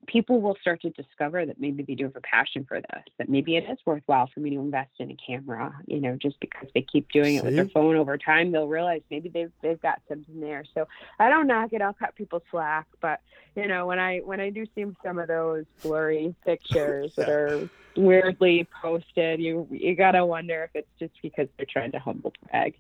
people 0.08 0.42
will 0.42 0.58
start 0.62 0.82
to 0.82 0.90
discover 0.92 1.46
that 1.46 1.60
maybe 1.60 1.84
they 1.84 1.96
do 1.96 2.06
have 2.06 2.16
a 2.16 2.22
passion 2.22 2.66
for 2.68 2.80
this, 2.80 3.04
that 3.18 3.30
maybe 3.30 3.56
it 3.56 3.66
is 3.70 3.78
worthwhile 3.86 4.30
for 4.34 4.40
me 4.40 4.52
to 4.52 4.60
invest 4.60 4.92
in 5.00 5.12
a 5.12 5.16
camera, 5.16 5.74
you 5.88 6.00
know, 6.00 6.18
just 6.22 6.40
because 6.40 6.68
they 6.74 6.82
keep 6.82 7.12
doing 7.12 7.36
it 7.36 7.44
with 7.44 7.56
their 7.56 7.70
phone 7.70 7.96
over 7.96 8.18
time, 8.18 8.52
they'll 8.52 8.68
realize 8.68 9.02
maybe 9.10 9.30
they've, 9.30 9.52
they've 9.62 9.82
got 9.82 10.02
something 10.08 10.40
there. 10.40 10.64
So 10.74 10.88
I 11.20 11.30
don't 11.30 11.48
knock 11.48 11.74
it. 11.74 11.82
I'll 11.82 11.94
cut 11.94 12.16
people 12.16 12.44
slack, 12.52 12.88
but 13.02 13.22
you 13.56 13.68
know, 13.68 13.86
when 13.86 14.00
I, 14.00 14.20
when 14.20 14.40
I 14.40 14.50
do 14.50 14.66
see 14.76 14.86
some 15.04 15.20
of 15.20 15.28
those 15.28 15.66
blurry 15.82 16.36
pictures 16.46 17.14
that 17.18 17.30
are 17.30 17.70
weirdly 17.96 18.68
posted, 18.82 19.40
you, 19.40 19.68
you 19.70 19.96
gotta 19.96 20.26
wonder 20.26 20.64
if 20.64 20.72
it's 20.76 21.00
just 21.00 21.14
because 21.22 21.48
they're 21.58 21.68
trying 21.70 21.92
to 21.92 22.00
humble 22.00 22.34
brag. 22.50 22.76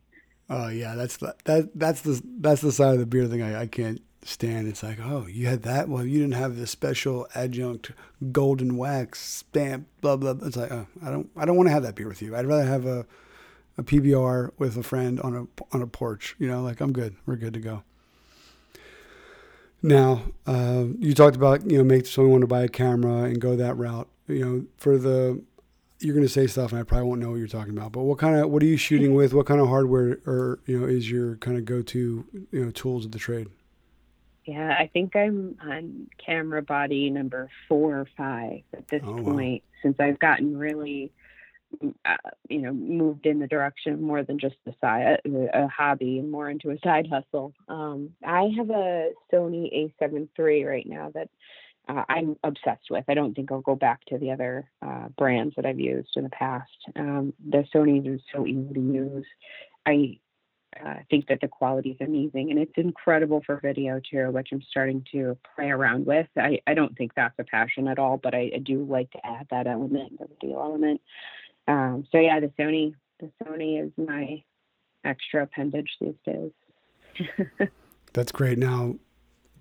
Oh 0.50 0.68
yeah. 0.70 0.96
That's 0.96 1.18
the 1.18 1.36
that 1.46 1.70
that's 1.76 2.02
the 2.02 2.22
that's 2.40 2.62
the 2.62 2.72
side 2.72 2.94
of 2.94 3.00
the 3.00 3.06
beer 3.06 3.28
thing 3.28 3.42
I, 3.42 3.62
I 3.62 3.68
can't 3.68 4.02
stand. 4.24 4.68
It's 4.68 4.84
like 4.84 5.00
oh 5.02 5.28
you 5.28 5.48
had 5.48 5.64
that. 5.64 5.90
Well 5.90 6.06
you 6.06 6.20
didn't 6.20 6.36
have 6.36 6.56
the 6.58 6.68
special 6.68 7.28
adjunct 7.36 7.92
golden 8.32 8.78
wax 8.78 9.20
stamp. 9.20 9.88
Blah 10.02 10.18
blah. 10.18 10.36
It's 10.44 10.58
like 10.58 10.72
oh 10.72 10.88
I 11.02 11.10
don't 11.10 11.30
I 11.36 11.46
don't 11.46 11.58
want 11.58 11.68
to 11.68 11.74
have 11.74 11.84
that 11.84 11.96
beer 11.96 12.08
with 12.08 12.22
you. 12.22 12.36
I'd 12.36 12.46
rather 12.46 12.66
have 12.66 12.86
a 12.86 13.06
a 13.78 13.84
PBR 13.84 14.52
with 14.58 14.78
a 14.78 14.84
friend 14.84 15.20
on 15.22 15.36
a 15.36 15.76
on 15.76 15.82
a 15.82 15.88
porch. 15.88 16.36
You 16.40 16.48
know 16.48 16.62
like 16.62 16.82
I'm 16.82 16.94
good. 16.94 17.16
We're 17.26 17.36
good 17.36 17.54
to 17.54 17.60
go. 17.60 17.84
Now, 19.86 20.22
uh, 20.48 20.86
you 20.98 21.14
talked 21.14 21.36
about 21.36 21.70
you 21.70 21.78
know 21.78 21.84
make 21.84 22.06
someone 22.06 22.32
want 22.32 22.42
to 22.42 22.48
buy 22.48 22.64
a 22.64 22.70
camera 22.70 23.24
and 23.24 23.40
go 23.40 23.56
that 23.58 23.78
route. 23.78 24.08
You 24.28 24.40
know, 24.40 24.66
for 24.78 24.98
the 24.98 25.44
you're 26.04 26.14
going 26.14 26.26
to 26.26 26.32
say 26.32 26.48
stuff, 26.48 26.72
and 26.72 26.80
I 26.80 26.84
probably 26.84 27.08
won't 27.08 27.22
know 27.22 27.30
what 27.32 27.38
you're 27.38 27.48
talking 27.48 27.76
about. 27.78 27.92
But 27.94 28.02
what 28.04 28.18
kind 28.18 28.36
of 28.36 28.50
what 28.50 28.62
are 28.62 28.66
you 28.68 28.78
shooting 28.78 29.14
with? 29.14 29.34
What 29.34 29.46
kind 29.46 29.62
of 29.62 29.68
hardware 29.68 30.20
or 30.26 30.60
you 30.66 30.80
know 30.80 30.86
is 30.86 31.10
your 31.10 31.36
kind 31.38 31.58
of 31.58 31.66
go 31.66 31.82
to 31.82 32.26
you 32.52 32.66
know 32.66 32.72
tools 32.72 33.06
of 33.06 33.12
the 33.12 33.20
trade? 33.20 33.48
Yeah, 34.46 34.76
I 34.78 34.88
think 34.92 35.16
I'm 35.16 35.58
on 35.62 36.08
camera 36.24 36.62
body 36.62 37.10
number 37.10 37.50
four 37.70 37.98
or 38.00 38.08
five 38.18 38.60
at 38.76 38.88
this 38.90 39.02
Oh, 39.06 39.14
wow. 39.22 39.34
point, 39.34 39.64
since 39.82 39.98
I've 40.02 40.20
gotten 40.20 40.58
really, 40.58 41.14
uh, 42.04 42.18
you 42.50 42.60
know, 42.60 42.74
moved 42.74 43.26
in 43.26 43.40
the 43.40 43.48
direction 43.48 43.94
of 43.94 44.02
more 44.02 44.22
than 44.24 44.40
just 44.40 44.56
a 44.68 44.74
side, 44.82 45.22
a 45.54 45.68
hobby, 45.70 46.20
and 46.20 46.30
more 46.30 46.50
into 46.50 46.72
a 46.72 46.80
side 46.84 47.08
hustle. 47.10 47.54
Um, 47.70 48.10
I 48.26 48.52
have 48.58 48.70
a 48.70 49.12
Sony 49.32 49.92
A7 50.02 50.28
III 50.38 50.66
right 50.66 50.86
now 50.90 51.10
that 51.14 51.30
uh, 51.90 52.04
I'm 52.08 52.38
obsessed 52.44 52.90
with. 52.90 53.06
I 53.08 53.14
don't 53.14 53.34
think 53.34 53.52
I'll 53.52 53.62
go 53.62 53.76
back 53.76 54.06
to 54.06 54.18
the 54.18 54.32
other 54.32 54.70
uh, 54.82 55.10
brands 55.18 55.56
that 55.56 55.66
I've 55.66 55.80
used 55.80 56.12
in 56.16 56.24
the 56.24 56.30
past. 56.30 56.72
Um, 56.96 57.34
the 57.50 57.66
Sony's 57.74 58.08
are 58.08 58.24
so 58.34 58.48
easy 58.48 58.74
to 58.74 58.80
use. 58.80 59.26
I 59.86 60.20
uh, 60.84 60.96
think 61.10 61.28
that 61.28 61.40
the 61.42 61.48
quality 61.48 61.92
is 61.92 61.98
amazing 62.02 62.50
and 62.50 62.60
it's 62.60 62.74
incredible 62.78 63.44
for 63.46 63.60
video 63.62 64.00
too, 64.10 64.32
which 64.32 64.50
I'm 64.52 64.62
starting 64.62 65.06
to 65.12 65.38
play 65.56 65.70
around 65.70 66.06
with. 66.06 66.28
I, 66.38 66.60
I 66.66 66.74
don't 66.74 66.98
think 66.98 67.12
that's 67.16 67.38
a 67.38 67.44
passion 67.44 67.88
at 67.88 68.00
all, 68.00 68.18
but 68.18 68.34
I, 68.34 68.52
I 68.56 68.60
do 68.60 68.84
like 68.84 69.12
to 69.12 69.26
add 69.26 69.48
that 69.52 69.68
element, 69.68 70.20
the 70.20 70.28
video 70.28 70.60
element. 70.62 71.02
Um, 71.68 72.08
so 72.12 72.18
yeah, 72.18 72.40
the 72.40 72.52
Sony, 72.60 72.96
the 73.20 73.30
Sony 73.44 73.86
is 73.86 73.92
my 73.98 74.44
extra 75.04 75.44
appendage 75.44 75.90
these 76.00 76.16
days. 76.26 76.52
that's 78.14 78.32
great. 78.32 78.58
Now, 78.58 78.96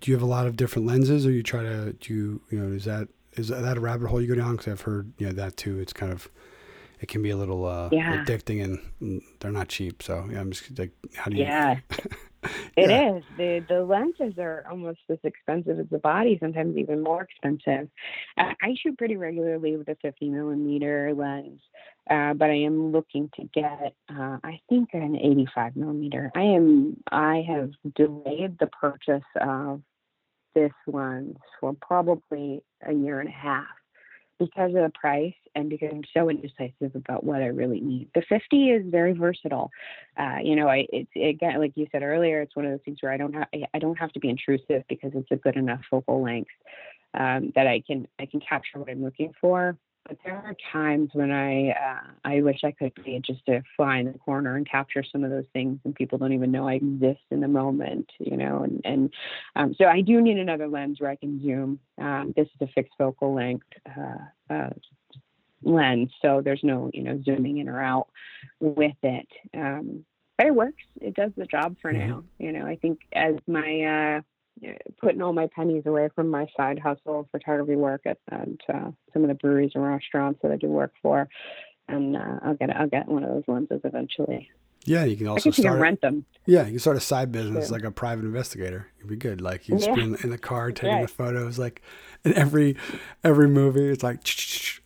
do 0.03 0.11
you 0.11 0.17
have 0.17 0.21
a 0.21 0.27
lot 0.27 0.47
of 0.47 0.57
different 0.57 0.85
lenses, 0.85 1.25
or 1.25 1.31
you 1.31 1.41
try 1.41 1.63
to 1.63 1.93
do 1.93 2.13
you, 2.13 2.41
you 2.51 2.59
know 2.59 2.75
is 2.75 2.83
that 2.83 3.07
is 3.35 3.47
that 3.47 3.77
a 3.77 3.79
rabbit 3.79 4.09
hole 4.09 4.21
you 4.21 4.27
go 4.27 4.35
down? 4.35 4.57
Because 4.57 4.73
I've 4.73 4.81
heard 4.81 5.13
you 5.17 5.27
know 5.27 5.31
that 5.31 5.55
too. 5.55 5.79
It's 5.79 5.93
kind 5.93 6.11
of 6.11 6.29
it 6.99 7.07
can 7.07 7.21
be 7.21 7.29
a 7.29 7.37
little 7.37 7.65
uh, 7.65 7.87
yeah. 7.89 8.21
addicting, 8.25 8.61
and 8.99 9.21
they're 9.39 9.49
not 9.49 9.69
cheap. 9.69 10.03
So 10.03 10.27
yeah, 10.29 10.41
I'm 10.41 10.51
just 10.51 10.77
like, 10.77 10.91
how 11.15 11.31
do 11.31 11.37
you? 11.37 11.43
Yeah, 11.43 11.77
it 12.75 12.89
yeah. 12.89 13.15
is. 13.15 13.23
the 13.37 13.65
The 13.69 13.85
lenses 13.85 14.37
are 14.39 14.65
almost 14.69 14.99
as 15.09 15.19
expensive 15.23 15.79
as 15.79 15.85
the 15.89 15.99
body, 15.99 16.37
sometimes 16.37 16.75
even 16.75 17.01
more 17.01 17.21
expensive. 17.21 17.87
Uh, 18.37 18.53
I 18.61 18.75
shoot 18.83 18.97
pretty 18.97 19.15
regularly 19.15 19.77
with 19.77 19.87
a 19.87 19.95
50 20.01 20.27
millimeter 20.27 21.13
lens, 21.15 21.61
uh, 22.09 22.33
but 22.33 22.49
I 22.49 22.55
am 22.55 22.91
looking 22.91 23.29
to 23.39 23.49
get, 23.53 23.95
uh, 24.09 24.37
I 24.43 24.59
think, 24.67 24.89
an 24.91 25.15
85 25.15 25.77
millimeter. 25.77 26.29
I 26.35 26.41
am. 26.41 26.97
I 27.09 27.45
have 27.47 27.71
delayed 27.95 28.59
the 28.59 28.67
purchase 28.67 29.23
of 29.39 29.81
this 30.55 30.71
one 30.85 31.37
for 31.59 31.75
probably 31.81 32.63
a 32.85 32.93
year 32.93 33.19
and 33.19 33.29
a 33.29 33.33
half 33.33 33.65
because 34.39 34.69
of 34.69 34.83
the 34.83 34.91
price 34.93 35.33
and 35.55 35.69
because 35.69 35.89
I'm 35.91 36.03
so 36.13 36.29
indecisive 36.29 36.95
about 36.95 37.23
what 37.23 37.41
I 37.41 37.47
really 37.47 37.79
need. 37.79 38.09
The 38.15 38.23
50 38.27 38.69
is 38.69 38.83
very 38.87 39.13
versatile. 39.13 39.71
Uh, 40.17 40.37
you 40.43 40.55
know, 40.55 40.67
I 40.67 40.85
it's 40.91 41.09
again 41.15 41.59
like 41.59 41.73
you 41.75 41.87
said 41.91 42.03
earlier, 42.03 42.41
it's 42.41 42.55
one 42.55 42.65
of 42.65 42.71
those 42.71 42.81
things 42.83 42.97
where 43.01 43.11
I 43.11 43.17
don't 43.17 43.33
have 43.33 43.47
I 43.73 43.79
don't 43.79 43.97
have 43.97 44.11
to 44.13 44.19
be 44.19 44.29
intrusive 44.29 44.83
because 44.89 45.11
it's 45.13 45.31
a 45.31 45.35
good 45.35 45.55
enough 45.55 45.81
focal 45.89 46.21
length 46.21 46.51
um, 47.13 47.51
that 47.55 47.67
I 47.67 47.83
can 47.85 48.07
I 48.19 48.25
can 48.25 48.39
capture 48.39 48.79
what 48.79 48.89
I'm 48.89 49.03
looking 49.03 49.33
for. 49.39 49.77
But 50.07 50.17
there 50.25 50.35
are 50.35 50.55
times 50.71 51.11
when 51.13 51.31
I 51.31 51.69
uh, 51.69 52.11
I 52.25 52.41
wish 52.41 52.59
I 52.63 52.71
could 52.71 52.93
be 53.05 53.21
just 53.25 53.45
to 53.45 53.63
fly 53.77 53.99
in 53.99 54.11
the 54.11 54.19
corner 54.19 54.57
and 54.57 54.69
capture 54.69 55.03
some 55.03 55.23
of 55.23 55.29
those 55.29 55.45
things, 55.53 55.79
and 55.85 55.95
people 55.95 56.17
don't 56.17 56.33
even 56.33 56.51
know 56.51 56.67
I 56.67 56.73
exist 56.73 57.21
in 57.31 57.39
the 57.39 57.47
moment, 57.47 58.11
you 58.19 58.35
know. 58.35 58.63
And 58.63 58.81
and 58.83 59.13
um, 59.55 59.75
so 59.77 59.85
I 59.85 60.01
do 60.01 60.21
need 60.21 60.37
another 60.37 60.67
lens 60.67 60.99
where 60.99 61.09
I 61.09 61.15
can 61.15 61.41
zoom. 61.41 61.79
Um, 61.97 62.33
this 62.35 62.47
is 62.47 62.61
a 62.61 62.67
fixed 62.73 62.93
focal 62.97 63.33
length 63.33 63.67
uh, 63.97 64.53
uh, 64.53 64.69
lens, 65.63 66.11
so 66.21 66.41
there's 66.43 66.63
no 66.63 66.91
you 66.93 67.03
know 67.03 67.21
zooming 67.23 67.59
in 67.59 67.69
or 67.69 67.81
out 67.81 68.09
with 68.59 68.97
it. 69.03 69.27
Um, 69.53 70.03
but 70.37 70.47
it 70.47 70.55
works. 70.55 70.83
It 70.99 71.13
does 71.13 71.31
the 71.37 71.45
job 71.45 71.77
for 71.81 71.93
mm-hmm. 71.93 72.09
now. 72.09 72.23
You 72.39 72.51
know, 72.51 72.65
I 72.65 72.75
think 72.75 72.99
as 73.13 73.35
my 73.47 74.17
uh, 74.17 74.21
putting 74.99 75.21
all 75.21 75.33
my 75.33 75.47
pennies 75.55 75.83
away 75.85 76.09
from 76.15 76.29
my 76.29 76.47
side 76.55 76.79
hustle 76.79 77.27
photography 77.31 77.75
work 77.75 78.01
at, 78.05 78.17
uh, 78.31 78.91
some 79.13 79.23
of 79.23 79.27
the 79.27 79.35
breweries 79.35 79.71
and 79.75 79.85
restaurants 79.85 80.39
that 80.41 80.51
I 80.51 80.57
do 80.57 80.67
work 80.67 80.93
for, 81.01 81.27
and 81.87 82.15
uh, 82.15 82.39
I'll 82.43 82.55
get 82.55 82.75
I'll 82.75 82.87
get 82.87 83.07
one 83.07 83.23
of 83.23 83.29
those 83.29 83.43
lenses 83.47 83.81
eventually. 83.83 84.49
Yeah, 84.85 85.05
you 85.05 85.15
can 85.15 85.27
also 85.27 85.51
start. 85.51 85.65
You 85.65 85.71
can 85.71 85.79
rent 85.79 86.01
them. 86.01 86.25
Yeah, 86.45 86.65
you 86.65 86.71
can 86.71 86.79
start 86.79 86.97
a 86.97 87.01
side 87.01 87.31
business 87.31 87.69
yeah. 87.69 87.73
like 87.73 87.83
a 87.83 87.91
private 87.91 88.25
investigator. 88.25 88.87
You'd 88.99 89.07
be 89.07 89.15
good. 89.15 89.39
Like 89.39 89.69
you 89.69 89.75
just 89.75 89.87
yeah. 89.87 89.95
be 89.95 90.01
in 90.01 90.11
the, 90.13 90.23
in 90.23 90.29
the, 90.29 90.37
car 90.37 90.71
taking 90.71 91.01
the 91.01 91.07
photos. 91.07 91.57
Like 91.57 91.81
in 92.25 92.33
every 92.33 92.75
every 93.23 93.47
movie, 93.47 93.89
it's 93.89 94.03
like, 94.03 94.19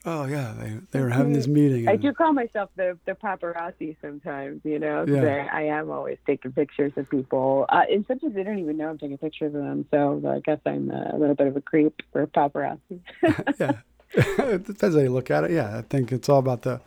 oh 0.05 0.25
yeah, 0.25 0.53
they 0.59 0.77
they 0.91 1.01
were 1.01 1.09
having 1.09 1.33
this 1.33 1.47
meeting. 1.47 1.87
I 1.87 1.95
do 1.95 2.13
call 2.13 2.31
myself 2.31 2.69
the 2.75 2.97
the 3.05 3.13
paparazzi 3.13 3.95
sometimes. 4.01 4.61
You 4.63 4.77
know, 4.77 5.05
yeah. 5.07 5.47
I, 5.51 5.61
I 5.61 5.79
am 5.79 5.89
always 5.89 6.19
taking 6.27 6.51
pictures 6.51 6.93
of 6.95 7.09
people, 7.09 7.65
uh, 7.69 7.83
and 7.89 8.05
sometimes 8.07 8.35
they 8.35 8.43
don't 8.43 8.59
even 8.59 8.77
know 8.77 8.89
I'm 8.89 8.99
taking 8.99 9.17
pictures 9.17 9.55
of 9.55 9.61
them. 9.63 9.85
So 9.89 10.21
I 10.27 10.39
guess 10.41 10.59
I'm 10.65 10.91
a 10.91 11.17
little 11.17 11.35
bit 11.35 11.47
of 11.47 11.55
a 11.55 11.61
creep 11.61 12.01
for 12.11 12.27
paparazzi. 12.27 12.99
yeah, 13.59 13.71
it 14.11 14.63
depends 14.67 14.95
how 14.95 15.01
you 15.01 15.09
look 15.09 15.31
at 15.31 15.45
it. 15.45 15.51
Yeah, 15.51 15.75
I 15.75 15.81
think 15.81 16.11
it's 16.11 16.29
all 16.29 16.39
about 16.39 16.61
the 16.61 16.81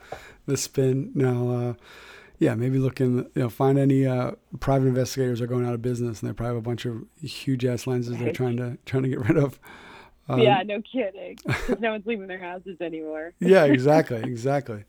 the 0.46 0.56
spin. 0.56 1.10
Now. 1.16 1.48
Uh, 1.48 1.74
yeah, 2.40 2.54
maybe 2.54 2.78
look 2.78 3.00
in, 3.02 3.18
you 3.18 3.42
know, 3.42 3.48
find 3.50 3.78
any 3.78 4.06
uh, 4.06 4.32
private 4.60 4.86
investigators 4.86 5.42
are 5.42 5.46
going 5.46 5.66
out 5.66 5.74
of 5.74 5.82
business, 5.82 6.22
and 6.22 6.28
they 6.28 6.34
probably 6.34 6.54
have 6.54 6.56
a 6.56 6.62
bunch 6.66 6.86
of 6.86 7.04
huge 7.20 7.66
ass 7.66 7.86
lenses 7.86 8.18
they're 8.18 8.32
trying 8.32 8.56
to 8.56 8.78
trying 8.86 9.02
to 9.04 9.10
get 9.10 9.20
rid 9.20 9.36
of. 9.36 9.60
Um, 10.28 10.40
yeah, 10.40 10.62
no 10.62 10.80
kidding. 10.80 11.38
no 11.78 11.90
one's 11.90 12.06
leaving 12.06 12.28
their 12.28 12.38
houses 12.38 12.80
anymore. 12.80 13.34
yeah, 13.40 13.64
exactly, 13.64 14.22
exactly. 14.22 14.84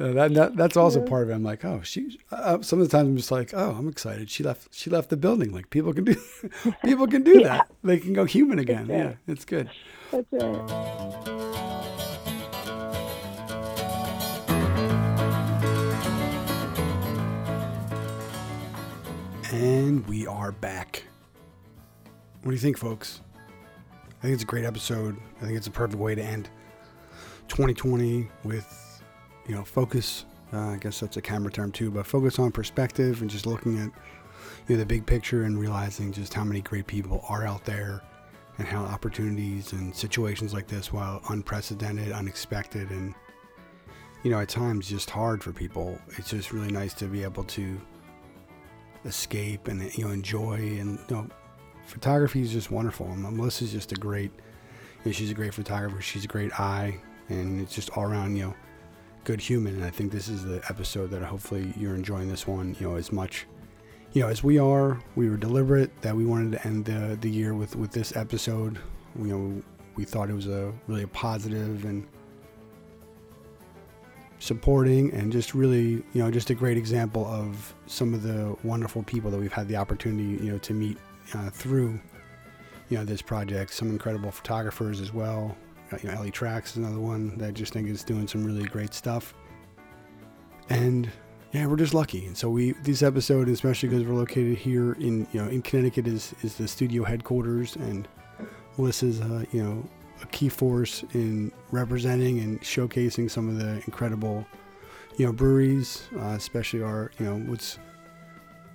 Uh, 0.00 0.12
that, 0.12 0.34
that, 0.34 0.56
that's 0.56 0.76
also 0.76 1.00
part 1.00 1.24
of 1.24 1.30
it. 1.30 1.34
I'm 1.34 1.44
like, 1.44 1.64
oh, 1.64 1.80
she. 1.84 2.18
Uh, 2.32 2.60
some 2.60 2.80
of 2.80 2.88
the 2.88 2.96
times 2.96 3.08
I'm 3.08 3.16
just 3.16 3.30
like, 3.30 3.52
oh, 3.54 3.76
I'm 3.78 3.88
excited. 3.88 4.28
She 4.28 4.42
left. 4.42 4.74
She 4.74 4.90
left 4.90 5.10
the 5.10 5.16
building. 5.16 5.52
Like 5.52 5.70
people 5.70 5.94
can 5.94 6.04
do, 6.04 6.16
people 6.84 7.06
can 7.06 7.22
do 7.22 7.38
yeah. 7.38 7.48
that. 7.48 7.70
They 7.84 7.98
can 7.98 8.14
go 8.14 8.24
human 8.24 8.58
again. 8.58 8.88
Yeah, 8.88 9.14
it's 9.28 9.44
good. 9.44 9.70
That's 10.10 10.26
right. 10.32 11.36
And 19.50 20.06
we 20.06 20.28
are 20.28 20.52
back. 20.52 21.02
What 22.42 22.50
do 22.50 22.52
you 22.52 22.58
think, 22.58 22.78
folks? 22.78 23.20
I 24.06 24.22
think 24.22 24.34
it's 24.34 24.44
a 24.44 24.46
great 24.46 24.64
episode. 24.64 25.16
I 25.38 25.44
think 25.44 25.56
it's 25.56 25.66
a 25.66 25.72
perfect 25.72 25.98
way 25.98 26.14
to 26.14 26.22
end 26.22 26.48
2020 27.48 28.28
with, 28.44 29.02
you 29.48 29.56
know, 29.56 29.64
focus. 29.64 30.24
Uh, 30.52 30.68
I 30.68 30.76
guess 30.76 31.00
that's 31.00 31.16
a 31.16 31.20
camera 31.20 31.50
term 31.50 31.72
too, 31.72 31.90
but 31.90 32.06
focus 32.06 32.38
on 32.38 32.52
perspective 32.52 33.22
and 33.22 33.28
just 33.30 33.44
looking 33.44 33.78
at, 33.78 33.90
you 34.68 34.76
know, 34.76 34.76
the 34.76 34.86
big 34.86 35.04
picture 35.04 35.42
and 35.42 35.58
realizing 35.58 36.12
just 36.12 36.32
how 36.32 36.44
many 36.44 36.60
great 36.60 36.86
people 36.86 37.24
are 37.28 37.44
out 37.44 37.64
there 37.64 38.02
and 38.58 38.68
how 38.68 38.84
opportunities 38.84 39.72
and 39.72 39.92
situations 39.92 40.54
like 40.54 40.68
this, 40.68 40.92
while 40.92 41.22
unprecedented, 41.28 42.12
unexpected, 42.12 42.88
and, 42.90 43.16
you 44.22 44.30
know, 44.30 44.38
at 44.38 44.48
times 44.48 44.88
just 44.88 45.10
hard 45.10 45.42
for 45.42 45.52
people, 45.52 45.98
it's 46.18 46.30
just 46.30 46.52
really 46.52 46.70
nice 46.70 46.94
to 46.94 47.06
be 47.06 47.24
able 47.24 47.42
to 47.44 47.80
escape 49.04 49.68
and 49.68 49.92
you 49.96 50.04
know 50.04 50.10
enjoy. 50.10 50.56
And 50.56 50.98
you 51.08 51.16
know 51.16 51.26
photography 51.86 52.42
is 52.42 52.52
just 52.52 52.70
wonderful. 52.70 53.06
And 53.06 53.22
melissa's 53.22 53.72
just 53.72 53.92
a 53.92 53.96
great 53.96 54.32
you 55.04 55.10
know, 55.10 55.12
she's 55.12 55.30
a 55.30 55.34
great 55.34 55.54
photographer. 55.54 56.00
She's 56.00 56.24
a 56.24 56.28
great 56.28 56.58
eye. 56.58 56.98
And 57.28 57.60
it's 57.60 57.74
just 57.74 57.90
all 57.90 58.04
around 58.04 58.36
you 58.36 58.44
know 58.44 58.54
good 59.24 59.40
human. 59.40 59.74
And 59.76 59.84
i 59.84 59.90
think 59.90 60.12
this 60.12 60.28
is 60.28 60.44
the 60.44 60.62
episode 60.68 61.10
that 61.10 61.22
hopefully 61.22 61.72
you're 61.76 61.94
enjoying 61.94 62.28
this 62.28 62.46
one 62.46 62.76
you 62.80 62.88
know 62.88 62.96
as 62.96 63.12
much 63.12 63.46
you 64.12 64.22
know 64.22 64.28
as 64.28 64.42
we 64.42 64.58
are. 64.58 65.00
We 65.16 65.28
were 65.28 65.36
deliberate 65.36 66.02
that 66.02 66.14
we 66.16 66.26
wanted 66.26 66.52
to 66.52 66.66
end 66.66 66.84
the, 66.84 67.16
the 67.20 67.30
year 67.30 67.54
with 67.54 67.76
with 67.76 67.92
this 67.92 68.16
episode. 68.16 68.78
You 69.18 69.26
know 69.26 69.62
we 69.96 70.04
thought 70.04 70.30
it 70.30 70.34
was 70.34 70.46
a 70.46 70.72
really 70.86 71.02
a 71.02 71.08
positive 71.08 71.84
and 71.84 72.06
supporting 74.40 75.12
and 75.12 75.30
just 75.30 75.54
really, 75.54 76.02
you 76.12 76.14
know, 76.14 76.30
just 76.30 76.50
a 76.50 76.54
great 76.54 76.76
example 76.76 77.26
of 77.26 77.74
some 77.86 78.12
of 78.12 78.22
the 78.22 78.56
wonderful 78.64 79.02
people 79.04 79.30
that 79.30 79.38
we've 79.38 79.52
had 79.52 79.68
the 79.68 79.76
opportunity, 79.76 80.42
you 80.44 80.50
know, 80.50 80.58
to 80.58 80.72
meet 80.72 80.98
uh, 81.34 81.50
through, 81.50 82.00
you 82.88 82.98
know, 82.98 83.04
this 83.04 83.22
project. 83.22 83.72
Some 83.72 83.90
incredible 83.90 84.32
photographers 84.32 85.00
as 85.00 85.12
well. 85.12 85.56
Uh, 85.92 85.98
you 86.02 86.08
know, 86.08 86.16
Ellie 86.16 86.32
Trax 86.32 86.70
is 86.70 86.76
another 86.78 86.98
one 86.98 87.36
that 87.38 87.48
I 87.48 87.50
just 87.52 87.72
think 87.72 87.88
is 87.88 88.02
doing 88.02 88.26
some 88.26 88.44
really 88.44 88.64
great 88.64 88.94
stuff. 88.94 89.34
And 90.70 91.10
yeah, 91.52 91.66
we're 91.66 91.76
just 91.76 91.94
lucky. 91.94 92.26
And 92.26 92.36
so 92.36 92.48
we 92.48 92.72
this 92.84 93.02
episode, 93.02 93.48
especially 93.48 93.88
because 93.90 94.06
we're 94.06 94.14
located 94.14 94.56
here 94.56 94.92
in 94.94 95.26
you 95.32 95.42
know 95.42 95.48
in 95.48 95.62
Connecticut, 95.62 96.06
is 96.06 96.34
is 96.42 96.54
the 96.54 96.68
studio 96.68 97.02
headquarters, 97.02 97.74
and 97.76 98.06
Melissa's 98.78 99.20
uh, 99.20 99.44
you 99.50 99.62
know 99.62 99.84
a 100.22 100.26
key 100.26 100.48
force 100.48 101.04
in 101.14 101.52
representing 101.70 102.40
and 102.40 102.60
showcasing 102.60 103.30
some 103.30 103.48
of 103.48 103.58
the 103.58 103.76
incredible, 103.86 104.46
you 105.16 105.26
know, 105.26 105.32
breweries, 105.32 106.08
uh, 106.16 106.34
especially 106.36 106.82
our, 106.82 107.10
you 107.18 107.26
know, 107.26 107.36
what's 107.50 107.78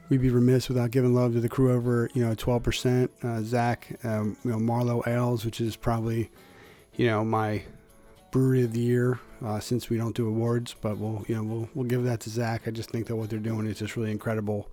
we'd 0.09 0.21
be 0.21 0.29
remiss 0.29 0.69
without 0.69 0.91
giving 0.91 1.13
love 1.13 1.33
to 1.33 1.39
the 1.39 1.49
crew 1.49 1.73
over, 1.73 2.09
you 2.13 2.25
know, 2.25 2.35
12%. 2.35 3.09
Uh, 3.23 3.41
Zach, 3.41 3.99
um, 4.03 4.37
you 4.43 4.51
know, 4.51 4.59
Marlowe 4.59 5.03
Ales, 5.07 5.45
which 5.45 5.59
is 5.59 5.75
probably, 5.75 6.29
you 6.95 7.07
know, 7.07 7.25
my 7.25 7.63
brewery 8.31 8.63
of 8.63 8.73
the 8.73 8.79
year 8.79 9.19
uh, 9.43 9.59
since 9.59 9.89
we 9.89 9.97
don't 9.97 10.15
do 10.15 10.27
awards, 10.27 10.75
but 10.81 10.97
we'll, 10.97 11.23
you 11.27 11.35
know, 11.35 11.43
we'll, 11.43 11.69
we'll 11.73 11.87
give 11.87 12.03
that 12.03 12.19
to 12.21 12.29
Zach. 12.29 12.67
I 12.67 12.71
just 12.71 12.89
think 12.89 13.07
that 13.07 13.15
what 13.15 13.29
they're 13.29 13.39
doing 13.39 13.65
is 13.65 13.79
just 13.79 13.95
really 13.95 14.11
incredible 14.11 14.69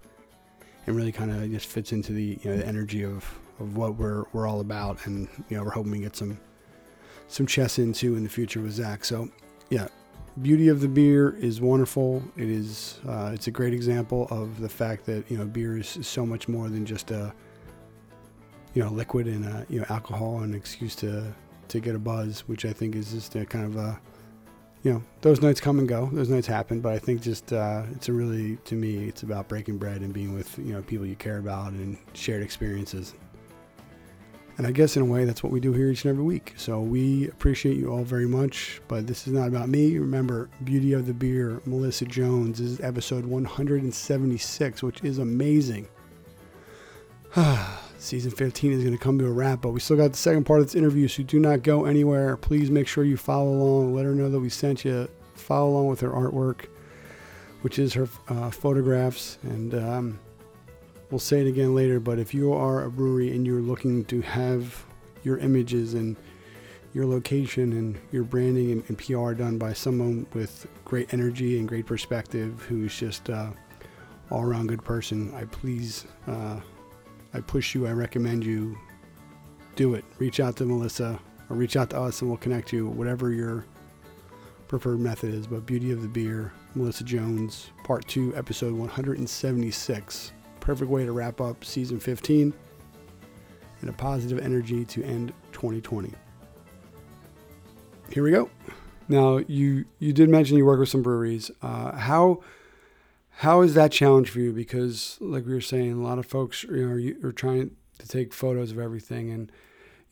and 0.87 0.97
really 0.97 1.13
kind 1.13 1.31
of 1.31 1.51
just 1.51 1.67
fits 1.67 1.93
into 1.93 2.13
the, 2.13 2.39
you 2.43 2.51
know, 2.51 2.57
the 2.57 2.67
energy 2.67 3.05
of, 3.05 3.25
of 3.61 3.77
what 3.77 3.97
we're, 3.97 4.25
we're 4.33 4.47
all 4.47 4.61
about. 4.61 5.07
And, 5.07 5.29
you 5.49 5.57
know, 5.57 5.65
we're 5.65 5.71
hoping 5.71 5.93
we 5.93 6.01
get 6.01 6.17
some, 6.17 6.39
some 7.29 7.47
chess 7.47 7.79
into 7.79 8.17
in 8.17 8.23
the 8.23 8.29
future 8.29 8.61
with 8.61 8.73
Zach. 8.73 9.05
So, 9.05 9.29
yeah, 9.71 9.89
beauty 10.41 10.69
of 10.69 10.81
the 10.81 10.89
beer 10.89 11.37
is 11.37 11.61
wonderful. 11.61 12.23
It 12.37 12.49
is 12.49 13.01
uh, 13.09 13.31
it's 13.35 13.47
a 13.47 13.51
great 13.51 13.73
example 13.73 14.29
of 14.31 14.61
the 14.61 14.69
fact 14.69 15.07
that 15.07 15.31
you 15.31 15.39
know 15.39 15.45
beer 15.45 15.79
is 15.79 15.99
so 16.03 16.25
much 16.25 16.49
more 16.49 16.69
than 16.69 16.87
just 16.87 17.11
a 17.11 17.33
you 18.75 18.83
know 18.83 18.91
liquid 18.91 19.27
and 19.27 19.45
a, 19.45 19.67
you 19.69 19.81
know 19.81 19.87
alcohol 19.89 20.39
and 20.39 20.55
an 20.55 20.55
excuse 20.55 20.95
to 20.97 21.33
to 21.69 21.81
get 21.81 21.95
a 21.95 21.99
buzz, 21.99 22.41
which 22.41 22.65
I 22.65 22.73
think 22.73 22.95
is 22.95 23.13
just 23.13 23.35
a 23.35 23.47
kind 23.47 23.65
of 23.65 23.77
a 23.77 24.01
you 24.83 24.93
know, 24.93 25.03
those 25.21 25.41
nights 25.41 25.61
come 25.61 25.79
and 25.79 25.89
go. 25.89 26.11
Those 26.13 26.29
nights 26.29 26.47
happen, 26.47 26.81
but 26.81 26.93
I 26.93 26.99
think 26.99 27.23
just 27.23 27.53
uh, 27.53 27.85
it's 27.93 28.09
a 28.09 28.13
really, 28.13 28.57
to 28.65 28.75
me, 28.75 29.07
it's 29.07 29.23
about 29.23 29.49
breaking 29.49 29.79
bread 29.79 30.01
and 30.01 30.13
being 30.13 30.35
with 30.35 30.59
you 30.59 30.73
know 30.73 30.83
people 30.83 31.07
you 31.07 31.15
care 31.15 31.39
about 31.39 31.73
and 31.73 31.97
shared 32.15 32.43
experiences. 32.43 33.15
And 34.59 34.67
I 34.67 34.71
guess 34.71 34.97
in 34.97 35.03
a 35.03 35.07
way, 35.07 35.25
that's 35.25 35.43
what 35.43 35.53
we 35.53 35.61
do 35.61 35.73
here 35.73 35.91
each 35.91 36.05
and 36.05 36.11
every 36.11 36.25
week. 36.25 36.55
So 36.57 36.81
we 36.81 37.29
appreciate 37.29 37.77
you 37.77 37.91
all 37.91 38.05
very 38.05 38.27
much. 38.29 38.81
But 38.87 39.07
this 39.07 39.27
is 39.27 39.33
not 39.33 39.49
about 39.49 39.69
me. 39.69 39.99
Remember, 39.99 40.51
Beauty 40.65 40.93
of 40.93 41.07
the 41.07 41.15
Beer, 41.15 41.63
Melissa 41.65 42.05
Jones. 42.05 42.59
This 42.59 42.69
is 42.69 42.81
episode 42.81 43.25
176, 43.25 44.83
which 44.83 45.03
is 45.03 45.19
amazing. 45.19 45.89
Season 47.99 48.31
15 48.31 48.73
is 48.73 48.83
going 48.83 48.97
to 48.97 49.03
come 49.03 49.19
to 49.19 49.27
a 49.27 49.31
wrap, 49.31 49.63
but 49.63 49.71
we 49.71 49.81
still 49.81 49.97
got 49.97 50.11
the 50.11 50.19
second 50.19 50.45
part 50.45 50.61
of 50.61 50.67
this 50.67 50.75
interview, 50.75 51.07
so 51.09 51.23
do 51.23 51.39
not 51.39 51.63
go 51.63 51.85
anywhere. 51.85 52.37
Please 52.37 52.71
make 52.71 52.89
sure 52.89 53.05
you 53.05 53.17
follow 53.17 53.53
along. 53.53 53.95
Let 53.95 54.05
her 54.05 54.15
know 54.15 54.29
that 54.29 54.41
we 54.41 54.49
sent 54.49 54.85
you. 54.85 55.09
Follow 55.35 55.71
along 55.71 55.87
with 55.87 56.01
her 56.01 56.11
artwork, 56.11 56.67
which 57.63 57.79
is 57.79 57.95
her 57.95 58.09
uh, 58.29 58.51
photographs. 58.51 59.39
And 59.45 59.75
um, 59.75 60.19
we'll 61.13 61.19
say 61.19 61.43
it 61.43 61.47
again 61.47 61.75
later, 61.75 62.01
but 62.01 62.19
if 62.19 62.33
you 62.33 62.55
are 62.55 62.85
a 62.85 62.91
brewery 62.91 63.37
and 63.37 63.47
you're 63.47 63.61
looking 63.61 64.03
to 64.07 64.23
have 64.23 64.83
your 65.23 65.37
images 65.37 65.93
and 65.93 66.17
your 66.95 67.05
location 67.05 67.75
and 67.75 67.99
your 68.11 68.25
branding 68.25 68.73
and, 68.73 68.83
and 68.89 68.99
PR 68.99 69.33
done 69.33 69.59
by 69.59 69.75
someone 69.75 70.27
with 70.33 70.67
great 70.87 71.13
energy 71.13 71.59
and 71.59 71.69
great 71.69 71.85
perspective 71.85 72.65
who's 72.67 72.99
just 72.99 73.29
uh, 73.29 73.51
all 74.31 74.41
around 74.41 74.69
good 74.69 74.83
person, 74.83 75.33
I 75.35 75.45
please. 75.45 76.07
Uh, 76.27 76.59
I 77.35 77.41
push 77.41 77.75
you, 77.75 77.87
I 77.87 77.93
recommend 77.93 78.45
you 78.45 78.79
do 79.77 79.95
it. 79.95 80.05
Reach 80.19 80.41
out 80.41 80.57
to 80.57 80.65
Melissa 80.65 81.21
or 81.51 81.57
reach 81.57 81.77
out 81.77 81.91
to 81.91 82.01
us 82.01 82.23
and 82.23 82.31
we'll 82.31 82.39
connect 82.39 82.73
you, 82.73 82.89
whatever 82.89 83.33
your 83.33 83.67
preferred 84.67 85.01
method 85.01 85.35
is. 85.35 85.47
But 85.47 85.67
Beauty 85.67 85.93
of 85.93 86.01
the 86.01 86.09
Beer, 86.09 86.53
Melissa 86.75 87.05
Jones, 87.05 87.71
Part 87.85 88.09
2, 88.09 88.35
Episode 88.35 88.73
176. 88.73 90.33
Perfect 90.63 90.89
way 90.89 91.05
to 91.05 91.11
wrap 91.11 91.41
up 91.41 91.65
Season 91.65 91.99
15 91.99 92.55
and 93.81 93.91
a 93.91 93.93
positive 93.93 94.39
energy 94.39 94.85
to 94.85 95.03
end 95.03 95.33
2020. 95.51 96.13
Here 98.11 98.23
we 98.23 98.31
go. 98.31 98.49
Now, 99.09 99.39
you, 99.49 99.87
you 99.99 100.13
did 100.13 100.29
mention 100.29 100.57
you 100.57 100.65
work 100.65 100.79
with 100.79 100.89
some 100.89 101.03
breweries. 101.03 101.51
Uh, 101.63 101.97
how 101.97 102.43
how 103.37 103.63
is 103.63 103.75
that 103.75 103.91
challenge 103.91 104.31
for 104.31 104.39
you? 104.39 104.53
Because, 104.53 105.19
like 105.21 105.47
we 105.47 105.53
were 105.53 105.61
saying, 105.61 105.93
a 105.95 106.03
lot 106.03 106.19
of 106.19 106.27
folks 106.27 106.63
you 106.63 106.87
know, 106.87 107.29
are 107.29 107.33
trying 107.33 107.73
to 107.99 108.07
take 108.07 108.33
photos 108.33 108.71
of 108.71 108.79
everything 108.79 109.31
and 109.31 109.51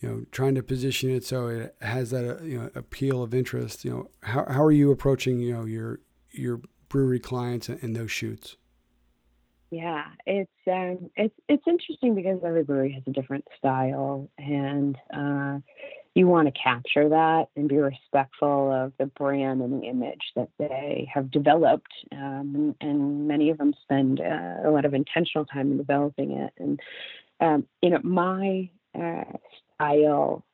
you 0.00 0.08
know 0.08 0.24
trying 0.32 0.56
to 0.56 0.62
position 0.64 1.10
it 1.10 1.24
so 1.24 1.46
it 1.46 1.76
has 1.80 2.10
that 2.10 2.24
uh, 2.24 2.42
you 2.42 2.58
know 2.58 2.70
appeal 2.74 3.22
of 3.22 3.34
interest. 3.34 3.84
You 3.84 3.90
know, 3.92 4.10
how 4.22 4.46
how 4.48 4.64
are 4.64 4.72
you 4.72 4.90
approaching 4.90 5.38
you 5.38 5.52
know 5.52 5.64
your 5.64 6.00
your 6.32 6.60
brewery 6.88 7.20
clients 7.20 7.68
and 7.68 7.94
those 7.94 8.10
shoots? 8.10 8.56
Yeah, 9.70 10.04
it's 10.26 10.50
um, 10.66 11.10
it's 11.14 11.34
it's 11.48 11.62
interesting 11.66 12.16
because 12.16 12.40
every 12.44 12.64
brewery 12.64 12.92
has 12.92 13.04
a 13.06 13.12
different 13.12 13.44
style, 13.56 14.28
and 14.36 14.96
uh, 15.16 15.58
you 16.14 16.26
want 16.26 16.52
to 16.52 16.60
capture 16.60 17.08
that 17.08 17.46
and 17.54 17.68
be 17.68 17.76
respectful 17.76 18.72
of 18.72 18.92
the 18.98 19.06
brand 19.06 19.62
and 19.62 19.80
the 19.80 19.86
image 19.86 20.32
that 20.34 20.48
they 20.58 21.08
have 21.12 21.30
developed. 21.30 21.92
Um, 22.12 22.74
and, 22.80 23.28
many 23.28 23.50
of 23.50 23.58
them 23.58 23.72
spend 23.82 24.20
uh, 24.20 24.68
a 24.68 24.70
lot 24.70 24.84
of 24.84 24.92
intentional 24.92 25.44
time 25.46 25.70
in 25.70 25.76
developing 25.76 26.32
it. 26.32 26.52
And, 26.58 26.80
um, 27.40 27.66
you 27.80 27.90
know, 27.90 28.00
my 28.02 28.68
uh, 28.98 29.22
style 29.74 30.44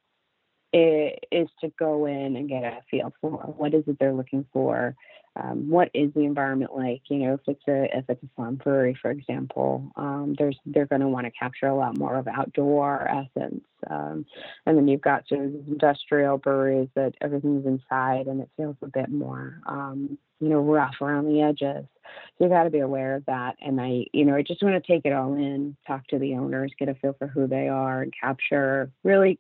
is, 0.75 1.13
is, 1.33 1.49
to 1.63 1.73
go 1.79 2.05
in 2.05 2.37
and 2.37 2.49
get 2.49 2.65
a 2.65 2.81
feel 2.91 3.15
for 3.21 3.31
what 3.31 3.73
is 3.73 3.85
it 3.87 3.97
they're 3.99 4.13
looking 4.13 4.45
for 4.53 4.95
um, 5.39 5.69
what 5.69 5.91
is 5.93 6.13
the 6.15 6.21
environment 6.21 6.75
like? 6.75 7.03
You 7.09 7.19
know, 7.19 7.35
if 7.35 7.41
it's 7.47 7.69
a 7.69 7.99
if 7.99 8.05
it's 8.09 8.23
a 8.23 8.29
farm 8.37 8.57
brewery, 8.57 8.97
for 9.01 9.11
example, 9.11 9.91
um, 9.97 10.35
there's 10.39 10.57
they're 10.65 10.87
going 10.87 11.03
to 11.03 11.09
want 11.09 11.27
to 11.27 11.31
capture 11.31 11.67
a 11.67 11.77
lot 11.77 11.99
more 11.99 12.17
of 12.17 12.27
outdoor 12.27 13.07
essence. 13.09 13.65
Um, 13.89 14.25
and 14.65 14.77
then 14.77 14.89
you've 14.89 15.03
got 15.03 15.29
sort 15.29 15.45
of 15.45 15.55
industrial 15.69 16.39
breweries 16.39 16.89
that 16.95 17.15
everything's 17.21 17.67
inside 17.67 18.27
and 18.27 18.41
it 18.41 18.49
feels 18.57 18.77
a 18.83 18.89
bit 18.89 19.11
more, 19.11 19.61
um, 19.67 20.19
you 20.41 20.49
know, 20.49 20.61
rough 20.61 20.95
around 21.01 21.27
the 21.27 21.43
edges. 21.43 21.87
So 22.05 22.45
you've 22.45 22.51
got 22.51 22.65
to 22.65 22.71
be 22.71 22.81
aware 22.81 23.17
of 23.17 23.27
that. 23.27 23.57
And 23.61 23.81
I, 23.81 24.07
you 24.13 24.25
know, 24.25 24.35
I 24.35 24.43
just 24.43 24.63
want 24.63 24.83
to 24.83 24.93
take 24.93 25.05
it 25.05 25.13
all 25.13 25.35
in, 25.35 25.77
talk 25.87 26.07
to 26.09 26.19
the 26.19 26.35
owners, 26.35 26.73
get 26.79 26.89
a 26.89 26.95
feel 26.95 27.15
for 27.19 27.27
who 27.27 27.47
they 27.47 27.69
are, 27.69 28.03
and 28.03 28.13
capture 28.19 28.91
really 29.05 29.39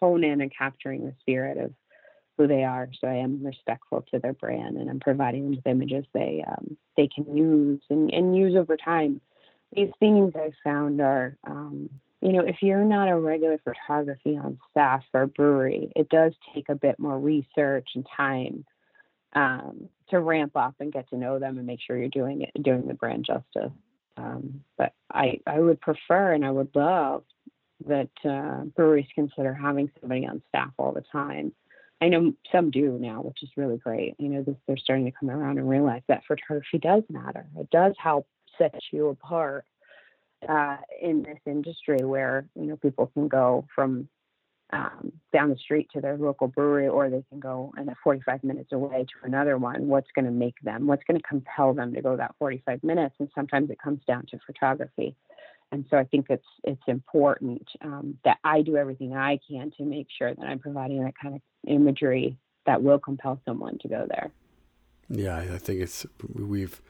hone 0.00 0.24
in 0.24 0.40
and 0.40 0.52
capturing 0.56 1.04
the 1.04 1.14
spirit 1.20 1.58
of 1.58 1.72
who 2.38 2.46
they 2.46 2.64
are. 2.64 2.88
So 3.00 3.08
I 3.08 3.16
am 3.16 3.44
respectful 3.44 4.06
to 4.12 4.20
their 4.20 4.32
brand, 4.32 4.76
and 4.76 4.88
I'm 4.88 5.00
providing 5.00 5.42
them 5.42 5.56
with 5.56 5.66
images 5.66 6.06
they 6.14 6.44
um, 6.46 6.76
they 6.96 7.08
can 7.08 7.36
use 7.36 7.80
and, 7.90 8.10
and 8.10 8.36
use 8.36 8.56
over 8.56 8.76
time. 8.76 9.20
These 9.74 9.90
things 10.00 10.32
I've 10.34 10.54
found 10.64 11.00
are, 11.00 11.36
um, 11.44 11.90
you 12.22 12.32
know, 12.32 12.40
if 12.40 12.56
you're 12.62 12.84
not 12.84 13.08
a 13.08 13.18
regular 13.18 13.58
photography 13.58 14.38
on 14.38 14.58
staff 14.70 15.02
for 15.12 15.22
a 15.22 15.26
brewery, 15.26 15.92
it 15.94 16.08
does 16.08 16.32
take 16.54 16.70
a 16.70 16.74
bit 16.74 16.98
more 16.98 17.18
research 17.18 17.88
and 17.94 18.06
time 18.16 18.64
um, 19.34 19.88
to 20.08 20.20
ramp 20.20 20.52
up 20.56 20.76
and 20.80 20.92
get 20.92 21.10
to 21.10 21.16
know 21.16 21.38
them 21.38 21.58
and 21.58 21.66
make 21.66 21.80
sure 21.86 21.98
you're 21.98 22.08
doing 22.08 22.42
it, 22.42 22.62
doing 22.62 22.86
the 22.86 22.94
brand 22.94 23.26
justice. 23.26 23.72
Um, 24.16 24.64
but 24.78 24.94
I, 25.12 25.40
I 25.46 25.60
would 25.60 25.80
prefer 25.80 26.32
and 26.32 26.44
I 26.46 26.50
would 26.50 26.74
love 26.74 27.24
that 27.86 28.08
uh, 28.24 28.64
breweries 28.74 29.06
consider 29.14 29.52
having 29.52 29.90
somebody 30.00 30.26
on 30.26 30.42
staff 30.48 30.70
all 30.78 30.92
the 30.92 31.04
time 31.12 31.52
I 32.00 32.08
know 32.08 32.32
some 32.52 32.70
do 32.70 32.96
now, 33.00 33.22
which 33.22 33.42
is 33.42 33.50
really 33.56 33.76
great. 33.76 34.14
You 34.18 34.28
know, 34.28 34.56
they're 34.66 34.76
starting 34.76 35.06
to 35.06 35.12
come 35.12 35.30
around 35.30 35.58
and 35.58 35.68
realize 35.68 36.02
that 36.08 36.22
photography 36.26 36.78
does 36.78 37.02
matter. 37.10 37.46
It 37.56 37.70
does 37.70 37.94
help 37.98 38.26
set 38.56 38.74
you 38.92 39.08
apart 39.08 39.64
uh, 40.48 40.76
in 41.02 41.22
this 41.22 41.38
industry 41.46 41.98
where 42.04 42.46
you 42.54 42.66
know 42.66 42.76
people 42.76 43.10
can 43.14 43.26
go 43.26 43.66
from 43.74 44.08
um, 44.72 45.12
down 45.32 45.48
the 45.48 45.56
street 45.56 45.88
to 45.94 46.00
their 46.00 46.16
local 46.16 46.46
brewery, 46.46 46.88
or 46.88 47.10
they 47.10 47.24
can 47.30 47.40
go 47.40 47.72
and 47.76 47.90
45 48.04 48.44
minutes 48.44 48.72
away 48.72 49.04
to 49.04 49.26
another 49.26 49.56
one. 49.56 49.88
What's 49.88 50.10
going 50.14 50.26
to 50.26 50.30
make 50.30 50.60
them? 50.62 50.86
What's 50.86 51.04
going 51.04 51.18
to 51.18 51.26
compel 51.26 51.74
them 51.74 51.94
to 51.94 52.02
go 52.02 52.16
that 52.16 52.34
45 52.38 52.84
minutes? 52.84 53.16
And 53.18 53.28
sometimes 53.34 53.70
it 53.70 53.80
comes 53.82 54.00
down 54.06 54.26
to 54.30 54.38
photography 54.46 55.16
and 55.72 55.84
so 55.90 55.96
I 55.96 56.04
think 56.04 56.26
it's 56.30 56.46
it's 56.64 56.82
important 56.86 57.66
um, 57.82 58.18
that 58.24 58.38
I 58.44 58.62
do 58.62 58.76
everything 58.76 59.14
I 59.14 59.38
can 59.48 59.70
to 59.78 59.84
make 59.84 60.06
sure 60.16 60.34
that 60.34 60.44
I'm 60.44 60.58
providing 60.58 61.04
that 61.04 61.14
kind 61.20 61.34
of 61.34 61.40
imagery 61.66 62.36
that 62.66 62.82
will 62.82 62.98
compel 62.98 63.40
someone 63.44 63.78
to 63.78 63.88
go 63.88 64.06
there. 64.08 64.30
Yeah, 65.08 65.38
I 65.38 65.58
think 65.58 65.80
it's 65.80 66.06
we've 66.34 66.80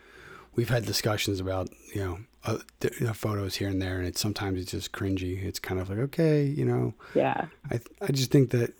we've 0.55 0.68
had 0.68 0.85
discussions 0.85 1.41
about 1.41 1.68
you 1.95 2.05
know, 2.05 2.18
uh, 2.45 2.59
you 2.83 3.07
know 3.07 3.12
photos 3.12 3.57
here 3.57 3.68
and 3.68 3.81
there, 3.81 3.99
and 3.99 4.07
it's 4.07 4.20
sometimes 4.20 4.61
it's 4.61 4.72
just 4.72 4.93
cringy. 4.93 5.45
It's 5.45 5.59
kind 5.59 5.81
of 5.81 5.89
like 5.91 5.99
okay, 5.99 6.45
you 6.45 6.64
know. 6.64 6.95
Yeah. 7.14 7.47
I 7.70 7.81
I 8.01 8.12
just 8.12 8.31
think 8.31 8.51
that 8.51 8.74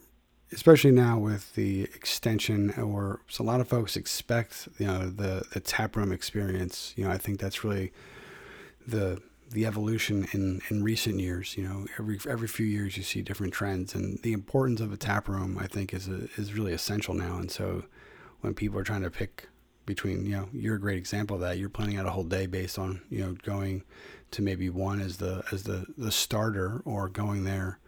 especially 0.53 0.91
now 0.91 1.19
with 1.19 1.55
the 1.55 1.83
extension 1.83 2.73
or 2.79 3.21
so 3.29 3.45
a 3.45 3.47
lot 3.47 3.61
of 3.61 3.69
folks 3.69 3.97
expect 3.97 4.69
you 4.79 4.87
know 4.87 5.09
the 5.09 5.45
the 5.53 5.61
tap 5.61 5.95
room 5.95 6.11
experience 6.11 6.95
you 6.97 7.05
know 7.05 7.11
i 7.11 7.19
think 7.19 7.39
that's 7.39 7.63
really 7.63 7.93
the 8.87 9.21
the 9.51 9.67
evolution 9.67 10.29
in, 10.33 10.61
in 10.69 10.83
recent 10.83 11.21
years. 11.21 11.57
You 11.57 11.65
know, 11.65 11.87
every 11.99 12.19
every 12.29 12.49
few 12.49 12.67
years 12.67 12.97
you 12.97 13.03
see 13.03 13.23
different 13.23 13.53
trends, 13.53 13.95
and 13.95 14.19
the 14.23 14.33
importance 14.33 14.81
of 14.81 14.93
a 14.93 14.97
tap 14.97 15.29
room, 15.29 15.59
I 15.59 15.67
think, 15.67 15.95
is 15.95 16.09
a, 16.09 16.29
is 16.37 16.55
really 16.55 16.73
essential 16.73 17.15
now. 17.15 17.37
And 17.39 17.51
so, 17.51 17.85
when 18.41 18.55
people 18.55 18.79
are 18.79 18.85
trying 18.85 19.03
to 19.03 19.11
pick 19.11 19.49
between, 19.87 20.27
you 20.27 20.33
know, 20.33 20.49
you're 20.53 20.77
a 20.77 20.81
great 20.81 20.99
example 20.99 21.37
of 21.37 21.41
that. 21.41 21.57
You're 21.57 21.71
planning 21.71 21.97
out 21.97 22.07
a 22.07 22.11
whole 22.11 22.25
day 22.25 22.47
based 22.47 22.79
on 22.79 23.01
you 23.11 23.21
know 23.21 23.37
going 23.43 23.85
to 24.33 24.43
maybe 24.43 24.69
one 24.69 25.01
as 25.01 25.17
the 25.17 25.43
as 25.51 25.63
the 25.65 25.87
the 25.97 26.13
starter, 26.13 26.83
or 26.85 27.09
going 27.09 27.45
there. 27.45 27.79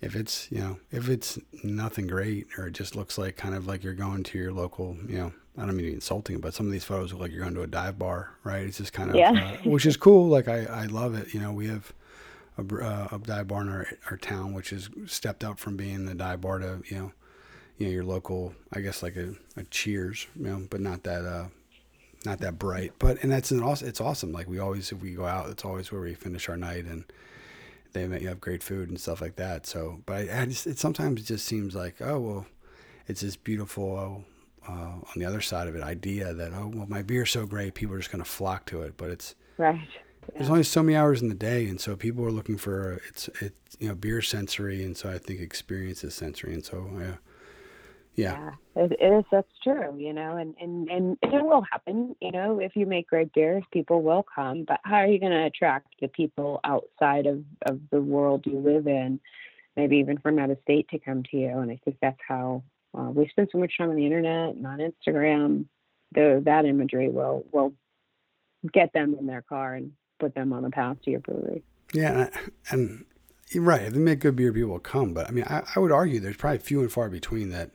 If 0.00 0.14
it's 0.16 0.50
you 0.50 0.60
know 0.60 0.78
if 0.90 1.08
it's 1.08 1.38
nothing 1.62 2.06
great, 2.06 2.46
or 2.56 2.68
it 2.68 2.72
just 2.72 2.96
looks 2.96 3.18
like 3.18 3.36
kind 3.36 3.54
of 3.54 3.66
like 3.66 3.84
you're 3.84 3.94
going 3.94 4.22
to 4.24 4.38
your 4.38 4.52
local 4.52 4.96
you 5.06 5.18
know 5.18 5.32
I 5.58 5.66
don't 5.66 5.76
mean 5.76 5.86
to 5.86 5.90
be 5.90 5.94
insulting, 5.94 6.38
but 6.38 6.54
some 6.54 6.66
of 6.66 6.72
these 6.72 6.84
photos 6.84 7.12
look 7.12 7.20
like 7.20 7.32
you're 7.32 7.42
going 7.42 7.54
to 7.54 7.62
a 7.62 7.66
dive 7.66 7.98
bar, 7.98 8.30
right? 8.44 8.64
It's 8.64 8.78
just 8.78 8.92
kind 8.92 9.10
of, 9.10 9.16
yeah. 9.16 9.32
uh, 9.64 9.68
which 9.68 9.86
is 9.86 9.96
cool. 9.96 10.28
Like 10.28 10.46
I, 10.46 10.64
I 10.64 10.84
love 10.86 11.16
it. 11.16 11.34
You 11.34 11.40
know, 11.40 11.52
we 11.52 11.66
have 11.66 11.92
a, 12.56 12.62
uh, 12.62 13.08
a 13.10 13.18
dive 13.18 13.48
bar 13.48 13.62
in 13.62 13.68
our, 13.68 13.86
our 14.10 14.16
town, 14.16 14.54
which 14.54 14.70
has 14.70 14.88
stepped 15.06 15.42
up 15.42 15.58
from 15.58 15.76
being 15.76 16.06
the 16.06 16.14
dive 16.14 16.40
bar 16.40 16.60
to, 16.60 16.80
you 16.86 16.96
know, 16.96 17.12
you 17.76 17.86
know, 17.86 17.92
your 17.92 18.04
local, 18.04 18.54
I 18.72 18.80
guess 18.80 19.02
like 19.02 19.16
a, 19.16 19.34
a 19.56 19.64
Cheers, 19.64 20.28
you 20.36 20.46
know, 20.46 20.66
but 20.70 20.80
not 20.80 21.02
that, 21.02 21.24
uh, 21.24 21.48
not 22.24 22.38
that 22.38 22.58
bright. 22.58 22.92
But 22.98 23.22
and 23.22 23.30
that's 23.30 23.50
an 23.50 23.62
awesome. 23.62 23.88
It's 23.88 24.00
awesome. 24.00 24.32
Like 24.32 24.48
we 24.48 24.58
always, 24.58 24.92
if 24.92 25.00
we 25.00 25.12
go 25.12 25.26
out, 25.26 25.50
it's 25.50 25.64
always 25.64 25.90
where 25.92 26.00
we 26.00 26.14
finish 26.14 26.48
our 26.48 26.56
night, 26.56 26.84
and 26.84 27.04
they 27.92 28.02
you 28.02 28.28
have 28.28 28.40
great 28.40 28.62
food 28.62 28.88
and 28.88 29.00
stuff 29.00 29.20
like 29.20 29.36
that. 29.36 29.66
So, 29.66 30.00
but 30.06 30.28
I, 30.28 30.42
I 30.42 30.46
just, 30.46 30.66
it 30.66 30.78
sometimes 30.78 31.24
just 31.24 31.46
seems 31.46 31.74
like, 31.74 32.00
oh 32.00 32.18
well, 32.18 32.46
it's 33.06 33.20
this 33.20 33.36
beautiful 33.36 34.24
uh, 34.68 34.72
on 34.72 35.12
the 35.16 35.24
other 35.24 35.40
side 35.40 35.68
of 35.68 35.74
it 35.74 35.82
idea 35.82 36.32
that 36.34 36.52
oh 36.52 36.70
well 36.74 36.86
my 36.88 37.02
beer's 37.02 37.30
so 37.30 37.46
great 37.46 37.74
people 37.74 37.94
are 37.94 37.98
just 37.98 38.12
going 38.12 38.22
to 38.22 38.28
flock 38.28 38.66
to 38.66 38.82
it 38.82 38.96
but 38.96 39.10
it's 39.10 39.34
right 39.56 39.76
yeah. 39.76 40.30
there's 40.36 40.50
only 40.50 40.62
so 40.62 40.82
many 40.82 40.96
hours 40.96 41.22
in 41.22 41.28
the 41.28 41.34
day 41.34 41.66
and 41.66 41.80
so 41.80 41.96
people 41.96 42.24
are 42.24 42.32
looking 42.32 42.56
for 42.56 43.00
it's 43.08 43.28
it 43.40 43.54
you 43.78 43.88
know 43.88 43.94
beer 43.94 44.20
sensory 44.22 44.84
and 44.84 44.96
so 44.96 45.10
i 45.10 45.18
think 45.18 45.40
experience 45.40 46.04
is 46.04 46.14
sensory 46.14 46.54
and 46.54 46.64
so 46.64 46.88
Yeah, 48.14 48.32
yeah 48.32 48.50
it, 48.84 48.92
it 49.00 49.18
is. 49.18 49.24
That's 49.30 49.48
true. 49.62 49.96
You 49.96 50.12
know, 50.12 50.36
and 50.36 50.54
and 50.60 50.88
and 50.88 51.18
it 51.22 51.44
will 51.44 51.62
happen. 51.70 52.16
You 52.20 52.32
know, 52.32 52.58
if 52.60 52.74
you 52.74 52.86
make 52.86 53.08
great 53.08 53.32
beers, 53.32 53.62
people 53.72 54.02
will 54.02 54.24
come. 54.34 54.64
But 54.66 54.80
how 54.82 54.96
are 54.96 55.06
you 55.06 55.20
going 55.20 55.32
to 55.32 55.44
attract 55.44 55.94
the 56.00 56.08
people 56.08 56.60
outside 56.64 57.26
of 57.26 57.44
of 57.62 57.80
the 57.90 58.00
world 58.00 58.44
you 58.44 58.58
live 58.58 58.86
in? 58.86 59.20
Maybe 59.76 59.98
even 59.98 60.18
from 60.18 60.38
out 60.38 60.50
of 60.50 60.58
state 60.62 60.88
to 60.90 60.98
come 60.98 61.22
to 61.30 61.36
you. 61.36 61.58
And 61.58 61.70
I 61.70 61.78
think 61.84 61.98
that's 62.02 62.18
how 62.26 62.64
uh, 62.96 63.10
we 63.10 63.28
spend 63.28 63.48
so 63.52 63.58
much 63.58 63.76
time 63.76 63.90
on 63.90 63.96
the 63.96 64.04
internet 64.04 64.54
and 64.54 64.66
on 64.66 64.78
Instagram. 64.78 65.66
The 66.12 66.42
that 66.44 66.64
imagery 66.64 67.08
will 67.08 67.44
will 67.52 67.74
get 68.72 68.92
them 68.92 69.14
in 69.18 69.26
their 69.26 69.42
car 69.42 69.74
and 69.74 69.92
put 70.18 70.34
them 70.34 70.52
on 70.52 70.62
the 70.62 70.70
path 70.70 70.96
to 71.04 71.10
your 71.10 71.20
brewery. 71.20 71.62
Yeah, 71.92 72.28
and, 72.70 73.04
and 73.54 73.66
right, 73.66 73.82
if 73.82 73.92
they 73.92 73.98
make 73.98 74.20
good 74.20 74.36
beer, 74.36 74.52
people 74.52 74.70
will 74.70 74.78
come. 74.78 75.12
But 75.14 75.28
I 75.28 75.30
mean, 75.30 75.44
I, 75.44 75.62
I 75.74 75.78
would 75.78 75.92
argue 75.92 76.20
there's 76.20 76.36
probably 76.36 76.58
few 76.58 76.80
and 76.80 76.90
far 76.90 77.08
between 77.08 77.50
that. 77.50 77.70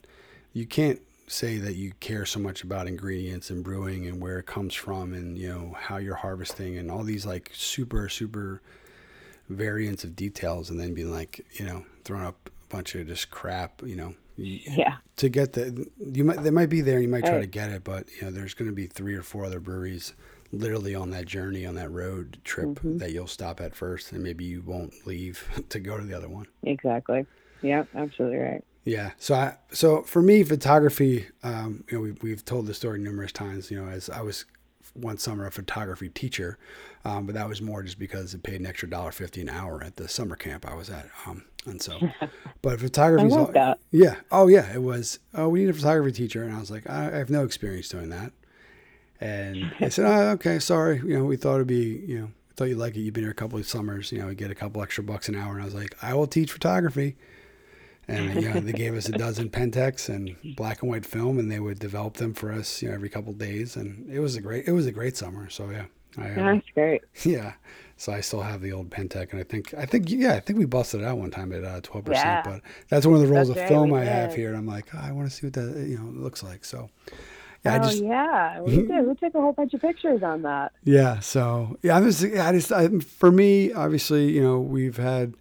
You 0.51 0.65
can't 0.65 1.01
say 1.27 1.57
that 1.57 1.75
you 1.75 1.93
care 1.99 2.25
so 2.25 2.39
much 2.39 2.63
about 2.63 2.87
ingredients 2.87 3.49
and 3.49 3.63
brewing 3.63 4.05
and 4.07 4.21
where 4.21 4.39
it 4.39 4.45
comes 4.45 4.73
from 4.73 5.13
and 5.13 5.37
you 5.37 5.47
know 5.47 5.75
how 5.79 5.97
you're 5.97 6.15
harvesting 6.15 6.77
and 6.77 6.91
all 6.91 7.03
these 7.03 7.25
like 7.25 7.49
super 7.53 8.09
super 8.09 8.61
variants 9.49 10.03
of 10.03 10.15
details 10.15 10.69
and 10.69 10.79
then 10.79 10.93
being 10.93 11.11
like 11.11 11.45
you 11.53 11.65
know 11.65 11.85
throwing 12.03 12.25
up 12.25 12.49
a 12.69 12.75
bunch 12.75 12.93
of 12.95 13.07
just 13.07 13.31
crap 13.31 13.81
you 13.85 13.95
know 13.95 14.13
yeah. 14.37 14.97
To 15.17 15.29
get 15.29 15.53
the 15.53 15.87
you 15.99 16.23
might 16.23 16.43
they 16.43 16.49
might 16.49 16.69
be 16.69 16.81
there 16.81 16.99
you 16.99 17.07
might 17.07 17.23
try 17.23 17.35
right. 17.35 17.41
to 17.41 17.47
get 17.47 17.69
it 17.69 17.83
but 17.83 18.05
you 18.15 18.23
know 18.23 18.31
there's 18.31 18.53
going 18.53 18.69
to 18.69 18.75
be 18.75 18.87
three 18.87 19.15
or 19.15 19.21
four 19.21 19.45
other 19.45 19.59
breweries 19.59 20.13
literally 20.51 20.95
on 20.95 21.11
that 21.11 21.25
journey 21.25 21.65
on 21.65 21.75
that 21.75 21.91
road 21.91 22.39
trip 22.43 22.67
mm-hmm. 22.69 22.97
that 22.97 23.11
you'll 23.11 23.27
stop 23.27 23.61
at 23.61 23.75
first 23.75 24.11
and 24.11 24.23
maybe 24.23 24.43
you 24.43 24.61
won't 24.61 24.93
leave 25.05 25.47
to 25.69 25.79
go 25.79 25.97
to 25.97 26.03
the 26.03 26.15
other 26.15 26.29
one. 26.29 26.47
Exactly. 26.63 27.25
Yeah 27.61 27.83
absolutely 27.95 28.37
right. 28.37 28.63
Yeah. 28.85 29.11
So 29.17 29.35
i 29.35 29.57
so 29.71 30.01
for 30.01 30.21
me 30.21 30.43
photography 30.43 31.27
um, 31.43 31.83
you 31.89 31.97
know 31.97 32.01
we, 32.01 32.11
we've 32.21 32.43
told 32.43 32.65
the 32.65 32.73
story 32.73 32.99
numerous 32.99 33.31
times 33.31 33.69
you 33.69 33.81
know 33.81 33.89
as 33.89 34.09
i 34.09 34.21
was 34.21 34.45
one 34.93 35.17
summer 35.17 35.45
a 35.45 35.51
photography 35.51 36.09
teacher 36.09 36.57
um, 37.05 37.25
but 37.25 37.35
that 37.35 37.49
was 37.49 37.61
more 37.61 37.83
just 37.83 37.99
because 37.99 38.33
it 38.33 38.43
paid 38.43 38.59
an 38.59 38.65
extra 38.65 38.89
dollar 38.89 39.11
fifty 39.11 39.41
an 39.41 39.49
hour 39.49 39.83
at 39.83 39.95
the 39.95 40.07
summer 40.07 40.35
camp 40.35 40.65
i 40.65 40.73
was 40.73 40.89
at 40.89 41.09
um, 41.25 41.43
and 41.65 41.81
so 41.81 41.99
but 42.61 42.79
photography 42.79 43.25
yeah 43.91 44.15
oh 44.31 44.47
yeah 44.47 44.71
it 44.73 44.81
was 44.81 45.19
oh 45.33 45.49
we 45.49 45.61
need 45.61 45.69
a 45.69 45.73
photography 45.73 46.11
teacher 46.11 46.43
and 46.43 46.55
i 46.55 46.59
was 46.59 46.69
like 46.69 46.89
I, 46.89 47.07
I 47.07 47.17
have 47.17 47.29
no 47.29 47.43
experience 47.43 47.89
doing 47.89 48.09
that 48.09 48.31
and 49.23 49.71
I 49.79 49.87
said, 49.87 50.05
oh, 50.05 50.31
okay, 50.31 50.59
sorry. 50.59 50.97
You 50.97 51.17
know, 51.17 51.23
we 51.23 51.37
thought 51.37 51.55
it'd 51.55 51.67
be, 51.67 52.03
you 52.05 52.19
know, 52.19 52.25
I 52.25 52.53
thought 52.55 52.65
you'd 52.65 52.77
like 52.77 52.97
it. 52.97 52.99
You've 52.99 53.13
been 53.13 53.23
here 53.23 53.31
a 53.31 53.35
couple 53.35 53.57
of 53.57 53.65
summers, 53.65 54.11
you 54.11 54.19
know, 54.19 54.27
we 54.27 54.35
get 54.35 54.51
a 54.51 54.55
couple 54.55 54.81
extra 54.83 55.01
bucks 55.01 55.29
an 55.29 55.35
hour. 55.35 55.53
And 55.53 55.61
I 55.61 55.65
was 55.65 55.73
like, 55.73 55.95
I 56.01 56.13
will 56.13 56.27
teach 56.27 56.51
photography. 56.51 57.15
And, 58.07 58.41
you 58.41 58.53
know, 58.53 58.59
they 58.59 58.73
gave 58.73 58.95
us 58.95 59.07
a 59.07 59.13
dozen 59.13 59.49
Pentax 59.49 60.09
and 60.09 60.35
black 60.55 60.81
and 60.81 60.91
white 60.91 61.05
film 61.05 61.39
and 61.39 61.49
they 61.49 61.59
would 61.59 61.79
develop 61.79 62.15
them 62.15 62.33
for 62.33 62.51
us, 62.51 62.81
you 62.81 62.89
know, 62.89 62.95
every 62.95 63.09
couple 63.09 63.31
of 63.31 63.37
days. 63.37 63.75
And 63.75 64.09
it 64.11 64.19
was 64.19 64.35
a 64.35 64.41
great, 64.41 64.67
it 64.67 64.73
was 64.73 64.85
a 64.85 64.91
great 64.91 65.15
summer. 65.15 65.49
So 65.49 65.69
yeah. 65.69 65.85
I, 66.17 66.29
uh, 66.29 66.53
That's 66.53 66.69
great. 66.73 67.01
Yeah. 67.23 67.53
So 67.95 68.11
I 68.11 68.21
still 68.21 68.41
have 68.41 68.61
the 68.61 68.73
old 68.73 68.89
Pentax, 68.89 69.31
and 69.31 69.39
I 69.39 69.43
think 69.43 69.73
I 69.75 69.85
think 69.85 70.09
yeah, 70.09 70.33
I 70.33 70.39
think 70.39 70.59
we 70.59 70.65
busted 70.65 71.01
it 71.01 71.05
out 71.05 71.19
one 71.19 71.29
time 71.29 71.53
at 71.53 71.63
uh, 71.63 71.79
twelve 71.81 72.05
uh, 72.07 72.11
percent. 72.11 72.43
But 72.43 72.61
that's 72.89 73.05
one 73.05 73.15
of 73.15 73.21
the 73.21 73.27
rolls 73.27 73.47
that's 73.47 73.59
of 73.59 73.63
right, 73.63 73.69
film 73.69 73.93
I 73.93 73.99
did. 73.99 74.09
have 74.09 74.35
here, 74.35 74.49
and 74.49 74.57
I'm 74.57 74.65
like, 74.65 74.87
oh, 74.93 74.99
I 75.01 75.11
want 75.11 75.29
to 75.29 75.33
see 75.33 75.45
what 75.45 75.53
that 75.53 75.85
you 75.87 75.99
know 75.99 76.09
looks 76.19 76.43
like. 76.43 76.65
So 76.65 76.89
yeah, 77.63 77.79
oh 77.79 77.83
just, 77.83 78.03
yeah, 78.03 78.61
we 78.61 78.75
did. 78.87 79.07
We 79.07 79.15
took 79.15 79.35
a 79.35 79.41
whole 79.41 79.53
bunch 79.53 79.73
of 79.73 79.81
pictures 79.81 80.21
on 80.21 80.41
that. 80.41 80.73
Yeah. 80.83 81.19
So 81.19 81.77
yeah, 81.81 81.95
I'm 81.95 82.03
just, 82.03 82.23
I 82.23 82.51
just, 82.51 82.71
I, 82.71 82.89
for 82.99 83.31
me, 83.31 83.71
obviously, 83.71 84.31
you 84.31 84.41
know, 84.41 84.59
we've 84.59 84.97
had, 84.97 85.35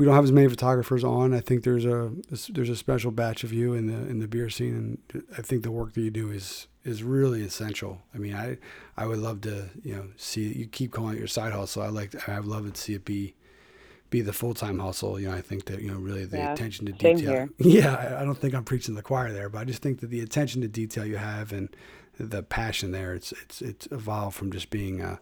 we 0.00 0.06
don't 0.06 0.14
have 0.14 0.24
as 0.24 0.32
many 0.32 0.48
photographers 0.48 1.04
on. 1.04 1.34
I 1.34 1.40
think 1.40 1.62
there's 1.62 1.84
a 1.84 2.10
there's 2.48 2.70
a 2.70 2.76
special 2.76 3.10
batch 3.10 3.44
of 3.44 3.52
you 3.52 3.74
in 3.74 3.86
the 3.86 4.08
in 4.08 4.18
the 4.18 4.26
beer 4.26 4.48
scene, 4.48 4.98
and 5.12 5.22
I 5.36 5.42
think 5.42 5.62
the 5.62 5.70
work 5.70 5.92
that 5.92 6.00
you 6.00 6.10
do 6.10 6.30
is 6.30 6.68
is 6.84 7.02
really 7.02 7.42
essential. 7.42 8.00
I 8.14 8.16
mean, 8.16 8.34
I 8.34 8.56
I 8.96 9.06
would 9.06 9.18
love 9.18 9.42
to 9.42 9.68
you 9.84 9.94
know 9.94 10.06
see 10.16 10.54
you 10.54 10.66
keep 10.66 10.90
calling 10.90 11.16
it 11.16 11.18
your 11.18 11.28
side 11.28 11.52
hustle. 11.52 11.82
I 11.82 11.88
like 11.88 12.26
I 12.26 12.40
would 12.40 12.48
love 12.48 12.72
to 12.72 12.80
see 12.80 12.94
it 12.94 13.04
be 13.04 13.34
be 14.08 14.22
the 14.22 14.32
full 14.32 14.54
time 14.54 14.78
hustle. 14.78 15.20
You 15.20 15.28
know, 15.28 15.34
I 15.34 15.42
think 15.42 15.66
that 15.66 15.82
you 15.82 15.90
know 15.90 15.98
really 15.98 16.24
the 16.24 16.38
yeah, 16.38 16.54
attention 16.54 16.86
to 16.86 16.92
detail. 16.92 17.50
Yeah, 17.58 18.16
I 18.18 18.24
don't 18.24 18.38
think 18.38 18.54
I'm 18.54 18.64
preaching 18.64 18.94
the 18.94 19.02
choir 19.02 19.34
there, 19.34 19.50
but 19.50 19.58
I 19.58 19.64
just 19.64 19.82
think 19.82 20.00
that 20.00 20.08
the 20.08 20.20
attention 20.20 20.62
to 20.62 20.68
detail 20.68 21.04
you 21.04 21.18
have 21.18 21.52
and 21.52 21.68
the 22.18 22.42
passion 22.42 22.92
there, 22.92 23.12
it's 23.12 23.32
it's 23.32 23.60
it's 23.60 23.86
evolved 23.90 24.34
from 24.34 24.50
just 24.50 24.70
being 24.70 25.02
a 25.02 25.20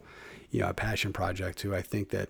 you 0.52 0.60
know 0.60 0.68
a 0.68 0.74
passion 0.74 1.12
project 1.12 1.58
to 1.58 1.74
I 1.74 1.82
think 1.82 2.10
that 2.10 2.28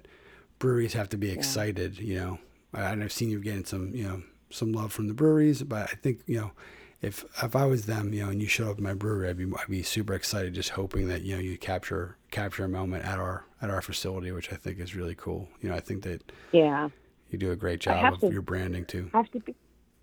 breweries 0.58 0.94
have 0.94 1.08
to 1.10 1.18
be 1.18 1.30
excited. 1.30 1.98
Yeah. 1.98 2.06
You 2.06 2.20
know, 2.20 2.38
and 2.74 3.02
I've 3.02 3.12
seen 3.12 3.30
you 3.30 3.40
getting 3.40 3.64
some 3.64 3.94
you 3.94 4.04
know 4.04 4.22
some 4.50 4.72
love 4.72 4.92
from 4.92 5.08
the 5.08 5.14
breweries, 5.14 5.62
but 5.62 5.82
I 5.90 5.96
think 5.96 6.20
you 6.26 6.40
know 6.40 6.52
if 7.00 7.24
if 7.42 7.54
I 7.54 7.64
was 7.64 7.86
them, 7.86 8.12
you 8.12 8.24
know, 8.24 8.30
and 8.30 8.40
you 8.42 8.48
showed 8.48 8.70
up 8.70 8.76
at 8.76 8.82
my 8.82 8.94
brewery, 8.94 9.28
I'd 9.28 9.36
be 9.36 9.44
I'd 9.44 9.68
be 9.68 9.82
super 9.82 10.14
excited, 10.14 10.54
just 10.54 10.70
hoping 10.70 11.08
that 11.08 11.22
you 11.22 11.34
know 11.34 11.40
you 11.40 11.56
capture 11.56 12.16
capture 12.30 12.64
a 12.64 12.68
moment 12.68 13.04
at 13.04 13.18
our 13.18 13.44
at 13.62 13.70
our 13.70 13.80
facility, 13.80 14.32
which 14.32 14.52
I 14.52 14.56
think 14.56 14.80
is 14.80 14.94
really 14.94 15.14
cool. 15.14 15.48
You 15.60 15.70
know, 15.70 15.76
I 15.76 15.80
think 15.80 16.02
that 16.04 16.32
yeah, 16.52 16.88
you 17.30 17.38
do 17.38 17.52
a 17.52 17.56
great 17.56 17.80
job 17.80 18.14
of 18.14 18.20
to, 18.20 18.32
your 18.32 18.42
branding 18.42 18.84
too. 18.84 19.10
I 19.14 19.18
have 19.18 19.30
to 19.30 19.40
be 19.40 19.54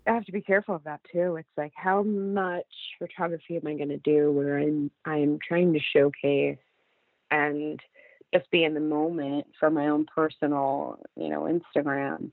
I 0.06 0.12
have 0.12 0.24
to 0.24 0.32
be 0.32 0.40
careful 0.40 0.74
of 0.74 0.84
that 0.84 1.00
too. 1.12 1.36
It's 1.36 1.48
like 1.56 1.72
how 1.74 2.02
much 2.02 2.64
photography 2.98 3.56
am 3.56 3.66
I 3.66 3.74
going 3.74 3.90
to 3.90 3.98
do 3.98 4.32
where 4.32 4.58
I'm 4.58 4.90
I'm 5.04 5.38
trying 5.46 5.74
to 5.74 5.80
showcase 5.80 6.58
and 7.30 7.80
just 8.34 8.50
be 8.50 8.64
in 8.64 8.74
the 8.74 8.80
moment 8.80 9.46
for 9.58 9.70
my 9.70 9.88
own 9.88 10.06
personal, 10.06 10.98
you 11.16 11.28
know, 11.28 11.42
Instagram 11.42 12.30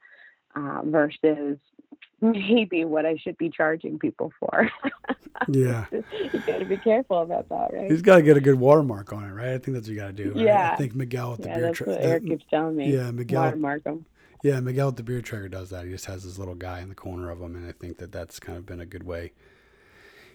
uh, 0.55 0.81
versus 0.85 1.57
maybe 2.21 2.85
what 2.85 3.05
I 3.05 3.17
should 3.17 3.37
be 3.37 3.49
charging 3.49 3.99
people 3.99 4.31
for. 4.39 4.69
yeah. 5.47 5.85
You 5.91 6.39
got 6.45 6.59
to 6.59 6.65
be 6.65 6.77
careful 6.77 7.21
about 7.21 7.49
that, 7.49 7.73
right? 7.73 7.91
He's 7.91 8.01
got 8.01 8.17
to 8.17 8.21
get 8.21 8.37
a 8.37 8.41
good 8.41 8.59
watermark 8.59 9.13
on 9.13 9.23
it, 9.23 9.31
right? 9.31 9.53
I 9.53 9.57
think 9.57 9.75
that's 9.75 9.87
what 9.87 9.93
you 9.93 9.95
got 9.95 10.07
to 10.07 10.13
do. 10.13 10.31
Right? 10.33 10.45
Yeah. 10.45 10.71
I 10.73 10.75
think 10.77 10.95
Miguel 10.95 11.31
with 11.31 11.41
the 11.41 11.49
yeah, 11.49 11.55
beer 11.55 11.65
that's 11.65 11.81
what 11.81 12.01
Eric 12.01 12.25
keeps 12.25 12.45
telling 12.49 12.75
me. 12.75 12.93
Yeah, 12.93 13.11
Miguel. 13.11 13.41
Watermark 13.41 13.83
them. 13.83 14.05
Yeah, 14.43 14.59
Miguel 14.59 14.87
with 14.87 14.97
the 14.97 15.03
beer 15.03 15.21
tracker 15.21 15.47
does 15.47 15.69
that. 15.69 15.85
He 15.85 15.91
just 15.91 16.05
has 16.07 16.23
this 16.23 16.37
little 16.37 16.55
guy 16.55 16.81
in 16.81 16.89
the 16.89 16.95
corner 16.95 17.29
of 17.29 17.41
him, 17.41 17.55
and 17.55 17.67
I 17.67 17.71
think 17.71 17.97
that 17.99 18.11
that's 18.11 18.39
kind 18.39 18.57
of 18.57 18.65
been 18.65 18.81
a 18.81 18.85
good 18.85 19.03
way. 19.03 19.31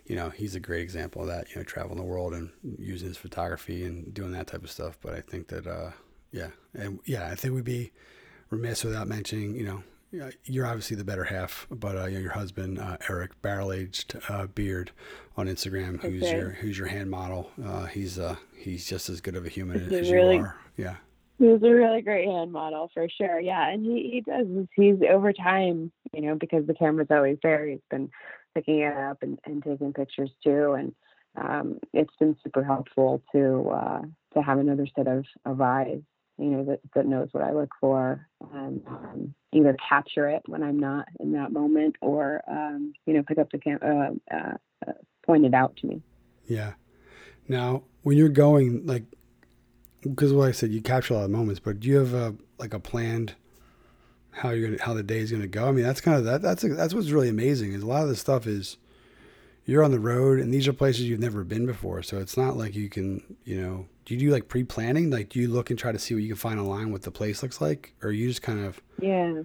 You 0.09 0.17
know, 0.17 0.31
he's 0.31 0.55
a 0.55 0.61
great 0.61 0.83
example 0.83 1.23
of 1.23 1.29
that. 1.29 1.51
You 1.51 1.57
know, 1.57 1.63
traveling 1.63 1.99
the 1.99 2.05
world 2.05 2.35
and 2.35 2.51
using 2.79 3.09
his 3.09 3.17
photography 3.17 3.85
and 3.85 4.13
doing 4.13 4.33
that 4.33 4.49
type 4.49 4.65
of 4.65 4.71
stuff. 4.71 4.99
But 5.01 5.15
I 5.15 5.21
think 5.21 5.49
that, 5.49 5.67
uh, 5.67 5.93
yeah, 6.33 6.49
and 6.75 6.99
yeah, 7.05 7.29
I 7.29 7.35
think 7.35 7.55
we'd 7.55 7.65
be 7.65 7.93
remiss 8.51 8.85
without 8.85 9.07
mentioning, 9.07 9.55
you 9.55 9.65
know, 9.65 9.83
you're 10.45 10.67
obviously 10.67 10.97
the 10.97 11.05
better 11.05 11.25
half, 11.25 11.67
but 11.71 11.97
uh, 11.97 12.07
your 12.07 12.33
husband 12.33 12.79
uh, 12.79 12.97
Eric, 13.09 13.41
barrel 13.43 13.73
aged 13.73 14.19
uh, 14.29 14.47
beard 14.47 14.91
on 15.37 15.47
Instagram, 15.49 16.01
who's 16.01 16.23
okay. 16.23 16.37
your 16.37 16.51
who's 16.51 16.79
your 16.79 16.87
hand 16.87 17.11
model. 17.11 17.51
Uh, 17.63 17.85
he's 17.87 18.19
uh, 18.19 18.37
he's 18.57 18.87
just 18.87 19.11
as 19.11 19.21
good 19.21 19.37
of 19.37 19.45
a 19.45 19.51
human 19.51 19.79
he's 19.81 19.93
as 19.93 20.11
really, 20.11 20.37
you 20.37 20.43
are. 20.43 20.57
Yeah, 20.79 20.97
he's 21.39 21.63
a 21.63 21.71
really 21.71 22.01
great 22.01 22.27
hand 22.27 22.53
model 22.53 22.91
for 22.95 23.07
sure. 23.19 23.39
Yeah, 23.39 23.69
and 23.69 23.85
he, 23.85 24.11
he 24.13 24.21
does. 24.23 24.47
He's 24.75 24.97
over 25.11 25.33
time, 25.35 25.93
you 26.15 26.23
know, 26.23 26.37
because 26.37 26.67
the 26.67 26.75
camera's 26.75 27.09
always 27.11 27.37
there. 27.43 27.67
He's 27.67 27.79
been 27.91 28.11
picking 28.59 28.81
it 28.81 28.97
up 28.97 29.23
and, 29.23 29.39
and 29.45 29.63
taking 29.63 29.93
pictures 29.93 30.31
too, 30.43 30.73
and 30.73 30.95
um, 31.37 31.79
it's 31.93 32.15
been 32.19 32.37
super 32.43 32.65
helpful 32.65 33.23
to 33.33 33.71
uh, 33.71 34.03
to 34.35 34.43
have 34.43 34.59
another 34.59 34.87
set 34.97 35.07
of, 35.07 35.25
of 35.45 35.61
eyes 35.61 36.03
you 36.39 36.47
know, 36.47 36.65
that, 36.65 36.81
that 36.95 37.07
knows 37.07 37.29
what 37.33 37.43
I 37.43 37.53
look 37.53 37.71
for 37.81 38.27
and 38.55 38.81
um, 38.87 39.35
either 39.53 39.77
capture 39.87 40.29
it 40.29 40.43
when 40.47 40.63
I'm 40.63 40.79
not 40.79 41.07
in 41.19 41.33
that 41.33 41.53
moment 41.53 41.97
or, 42.01 42.43
um, 42.49 42.93
you 43.07 43.15
know, 43.15 43.25
pick 43.25 43.39
up 43.39 43.51
the 43.51 43.59
camera, 43.59 44.13
uh, 44.31 44.35
uh, 44.35 44.55
uh, 44.87 44.93
point 45.27 45.45
it 45.45 45.53
out 45.53 45.77
to 45.79 45.87
me. 45.87 46.01
Yeah. 46.47 46.75
Now, 47.49 47.83
when 48.03 48.17
you're 48.17 48.29
going, 48.29 48.87
like, 48.87 49.05
because 50.03 50.33
like 50.33 50.51
I 50.51 50.53
said, 50.53 50.71
you 50.71 50.81
capture 50.81 51.15
a 51.15 51.17
lot 51.19 51.25
of 51.25 51.31
moments, 51.31 51.59
but 51.59 51.81
do 51.81 51.89
you 51.89 51.97
have 51.97 52.15
a, 52.15 52.37
like 52.59 52.73
a 52.73 52.79
planned 52.79 53.35
how 54.39 54.51
you're 54.51 54.71
gonna, 54.71 54.83
how 54.83 54.95
the 54.95 55.03
day 55.03 55.19
is 55.19 55.31
going 55.31 55.43
to 55.43 55.49
go? 55.49 55.69
I 55.69 55.73
mean, 55.73 55.85
that's 55.85 56.01
kind 56.01 56.17
of, 56.17 56.25
that, 56.25 56.43
that's, 56.43 56.63
that's 56.63 56.95
what's 56.95 57.11
really 57.11 57.29
amazing 57.29 57.73
is 57.73 57.83
a 57.83 57.87
lot 57.87 58.03
of 58.03 58.09
this 58.09 58.21
stuff 58.21 58.47
is, 58.47 58.79
you're 59.67 59.85
on 59.85 59.91
the 59.91 60.01
road 60.01 60.41
and 60.41 60.53
these 60.53 60.67
are 60.67 60.73
places 60.73 61.03
you've 61.03 61.21
never 61.21 61.45
been 61.45 61.67
before. 61.67 62.03
So 62.03 62.17
it's 62.17 62.39
not 62.39 62.57
like 62.57 62.75
you 62.75 62.89
can, 62.89 63.37
you 63.45 63.61
know, 63.61 63.87
do 64.07 64.15
you 64.15 64.21
do 64.21 64.31
like 64.31 64.49
pre-planning? 64.49 65.11
Like, 65.11 65.29
do 65.29 65.39
you 65.39 65.49
look 65.49 65.69
and 65.69 65.79
try 65.79 65.93
to 65.93 65.99
see 65.99 66.15
what 66.15 66.23
you 66.23 66.29
can 66.29 66.39
find 66.39 66.59
online, 66.59 66.91
what 66.91 67.03
the 67.03 67.11
place 67.11 67.43
looks 67.43 67.61
like, 67.61 67.93
or 68.03 68.11
you 68.11 68.29
just 68.29 68.41
kind 68.41 68.65
of? 68.65 68.81
Yeah, 68.99 69.43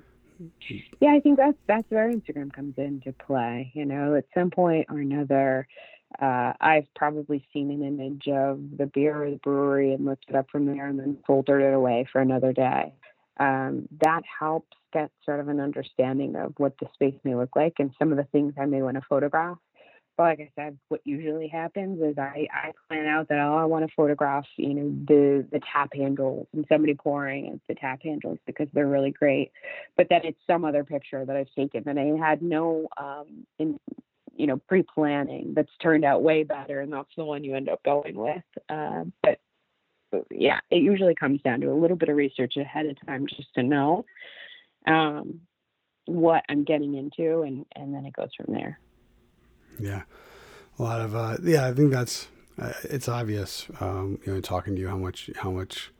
yeah. 1.01 1.11
I 1.11 1.19
think 1.19 1.35
that's 1.35 1.57
that's 1.67 1.83
where 1.89 2.09
Instagram 2.09 2.53
comes 2.53 2.75
into 2.77 3.11
play. 3.11 3.73
You 3.75 3.83
know, 3.83 4.15
at 4.15 4.23
some 4.33 4.49
point 4.49 4.85
or 4.89 4.99
another, 4.99 5.67
uh, 6.21 6.53
I've 6.61 6.87
probably 6.95 7.45
seen 7.51 7.69
an 7.71 7.83
image 7.83 8.29
of 8.29 8.61
the 8.77 8.85
beer 8.85 9.25
or 9.25 9.29
the 9.29 9.41
brewery 9.43 9.93
and 9.93 10.05
looked 10.05 10.29
it 10.29 10.35
up 10.35 10.49
from 10.49 10.65
there, 10.67 10.87
and 10.87 10.97
then 10.97 11.17
foldered 11.27 11.61
it 11.61 11.73
away 11.73 12.07
for 12.09 12.21
another 12.21 12.53
day. 12.53 12.93
Um, 13.39 13.87
that 14.01 14.21
helps 14.39 14.77
get 14.93 15.09
sort 15.25 15.39
of 15.39 15.47
an 15.47 15.59
understanding 15.59 16.35
of 16.35 16.53
what 16.57 16.75
the 16.79 16.87
space 16.93 17.15
may 17.23 17.35
look 17.35 17.55
like 17.55 17.73
and 17.79 17.91
some 17.97 18.11
of 18.11 18.17
the 18.17 18.25
things 18.25 18.53
I 18.59 18.65
may 18.65 18.81
want 18.81 18.95
to 18.95 19.01
photograph. 19.09 19.57
But 20.15 20.23
like 20.23 20.39
I 20.41 20.51
said, 20.55 20.77
what 20.89 21.01
usually 21.05 21.47
happens 21.47 21.99
is 22.01 22.17
I, 22.19 22.47
I 22.53 22.71
plan 22.87 23.07
out 23.07 23.29
that 23.29 23.39
oh, 23.39 23.57
I 23.57 23.65
want 23.65 23.87
to 23.87 23.95
photograph, 23.95 24.45
you 24.57 24.73
know, 24.75 24.95
the 25.07 25.47
the 25.51 25.59
tap 25.71 25.89
handles 25.95 26.47
and 26.53 26.65
somebody 26.69 26.93
pouring 26.93 27.47
at 27.47 27.59
the 27.67 27.73
tap 27.73 28.01
handles 28.03 28.37
because 28.45 28.67
they're 28.73 28.87
really 28.87 29.09
great. 29.09 29.51
But 29.97 30.07
then 30.09 30.21
it's 30.23 30.39
some 30.45 30.65
other 30.65 30.83
picture 30.83 31.25
that 31.25 31.35
I've 31.35 31.51
taken 31.57 31.83
that 31.85 31.97
I 31.97 32.15
had 32.23 32.43
no 32.43 32.87
um 32.97 33.47
in 33.57 33.79
you 34.35 34.47
know 34.47 34.57
pre-planning 34.67 35.53
that's 35.55 35.71
turned 35.81 36.05
out 36.05 36.21
way 36.21 36.43
better, 36.43 36.81
and 36.81 36.93
that's 36.93 37.15
the 37.17 37.25
one 37.25 37.43
you 37.43 37.55
end 37.55 37.69
up 37.69 37.81
going 37.83 38.15
with. 38.15 38.43
Uh, 38.69 39.05
but 39.23 39.39
yeah, 40.31 40.59
it 40.69 40.77
usually 40.81 41.15
comes 41.15 41.41
down 41.41 41.61
to 41.61 41.71
a 41.71 41.73
little 41.73 41.97
bit 41.97 42.09
of 42.09 42.15
research 42.15 42.57
ahead 42.57 42.85
of 42.85 42.97
time 43.05 43.25
just 43.27 43.53
to 43.55 43.63
know 43.63 44.05
um, 44.87 45.41
what 46.05 46.43
I'm 46.49 46.63
getting 46.63 46.95
into, 46.95 47.41
and 47.41 47.65
and 47.75 47.93
then 47.93 48.05
it 48.05 48.13
goes 48.13 48.29
from 48.35 48.53
there. 48.53 48.79
Yeah, 49.79 50.03
a 50.77 50.83
lot 50.83 51.01
of 51.01 51.15
uh, 51.15 51.37
yeah. 51.43 51.67
I 51.67 51.73
think 51.73 51.91
that's 51.91 52.27
uh, 52.59 52.73
it's 52.83 53.07
obvious. 53.07 53.67
Um, 53.79 54.19
you 54.25 54.33
know, 54.33 54.41
talking 54.41 54.75
to 54.75 54.81
you 54.81 54.87
how 54.87 54.97
much 54.97 55.29
how 55.37 55.51
much 55.51 55.91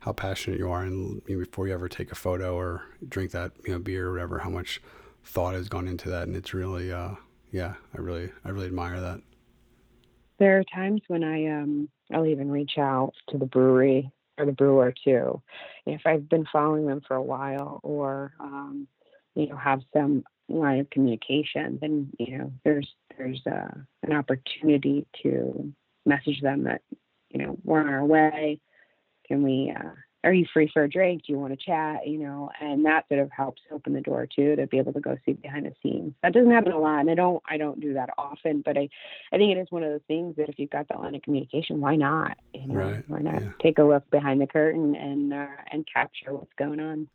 how 0.00 0.12
passionate 0.12 0.58
you 0.58 0.70
are, 0.70 0.82
and 0.82 1.24
before 1.24 1.66
you 1.66 1.74
ever 1.74 1.88
take 1.88 2.12
a 2.12 2.16
photo 2.16 2.54
or 2.56 2.82
drink 3.08 3.32
that 3.32 3.52
you 3.64 3.72
know 3.72 3.78
beer 3.78 4.08
or 4.08 4.12
whatever, 4.12 4.38
how 4.38 4.50
much 4.50 4.80
thought 5.24 5.54
has 5.54 5.68
gone 5.68 5.88
into 5.88 6.08
that, 6.08 6.26
and 6.28 6.36
it's 6.36 6.54
really 6.54 6.92
uh, 6.92 7.12
yeah. 7.50 7.74
I 7.96 8.00
really 8.00 8.30
I 8.44 8.50
really 8.50 8.66
admire 8.66 9.00
that. 9.00 9.20
There 10.38 10.58
are 10.58 10.64
times 10.72 11.02
when 11.08 11.24
I 11.24 11.46
um 11.46 11.88
I'll 12.12 12.26
even 12.26 12.50
reach 12.50 12.78
out 12.78 13.12
to 13.28 13.38
the 13.38 13.46
brewery 13.46 14.10
or 14.38 14.46
the 14.46 14.52
brewer 14.52 14.94
too, 15.04 15.42
if 15.84 16.02
I've 16.06 16.28
been 16.28 16.46
following 16.52 16.86
them 16.86 17.02
for 17.06 17.16
a 17.16 17.22
while 17.22 17.80
or 17.82 18.32
um, 18.40 18.86
you 19.34 19.48
know 19.48 19.56
have 19.56 19.80
some 19.92 20.24
line 20.48 20.80
of 20.80 20.90
communication, 20.90 21.78
then 21.80 22.10
you 22.18 22.38
know 22.38 22.52
there's 22.64 22.88
there's 23.16 23.40
uh, 23.46 23.74
an 24.02 24.12
opportunity 24.12 25.06
to 25.22 25.72
message 26.06 26.40
them 26.40 26.64
that 26.64 26.82
you 27.30 27.38
know 27.38 27.58
we're 27.64 27.80
on 27.80 27.88
our 27.88 28.04
way. 28.04 28.60
Can 29.26 29.42
we 29.42 29.74
uh, 29.76 29.90
are 30.24 30.32
you 30.32 30.46
free 30.52 30.68
for 30.72 30.82
a 30.82 30.90
drink? 30.90 31.22
Do 31.26 31.32
you 31.32 31.38
want 31.38 31.58
to 31.58 31.64
chat? 31.64 32.06
You 32.06 32.18
know, 32.18 32.50
and 32.60 32.84
that 32.84 33.06
sort 33.08 33.20
of 33.20 33.30
helps 33.30 33.62
open 33.70 33.92
the 33.92 34.00
door 34.00 34.26
too 34.26 34.56
to 34.56 34.66
be 34.66 34.78
able 34.78 34.92
to 34.92 35.00
go 35.00 35.16
see 35.24 35.34
behind 35.34 35.66
the 35.66 35.74
scenes. 35.82 36.14
That 36.22 36.32
doesn't 36.32 36.50
happen 36.50 36.72
a 36.72 36.78
lot, 36.78 37.00
and 37.00 37.10
I 37.10 37.14
don't 37.14 37.42
I 37.48 37.56
don't 37.56 37.80
do 37.80 37.94
that 37.94 38.10
often, 38.18 38.62
but 38.64 38.76
I 38.76 38.88
I 39.32 39.36
think 39.36 39.56
it 39.56 39.60
is 39.60 39.70
one 39.70 39.84
of 39.84 39.90
those 39.90 40.00
things 40.08 40.36
that 40.36 40.48
if 40.48 40.58
you've 40.58 40.70
got 40.70 40.88
that 40.88 41.00
line 41.00 41.14
of 41.14 41.22
communication, 41.22 41.80
why 41.80 41.96
not? 41.96 42.36
You 42.52 42.66
know, 42.66 42.74
right. 42.74 43.04
why 43.08 43.20
not 43.20 43.40
yeah. 43.40 43.50
take 43.62 43.78
a 43.78 43.84
look 43.84 44.08
behind 44.10 44.40
the 44.40 44.46
curtain 44.46 44.96
and 44.96 45.32
uh, 45.32 45.46
and 45.70 45.86
capture 45.92 46.34
what's 46.34 46.52
going 46.58 46.80
on? 46.80 47.08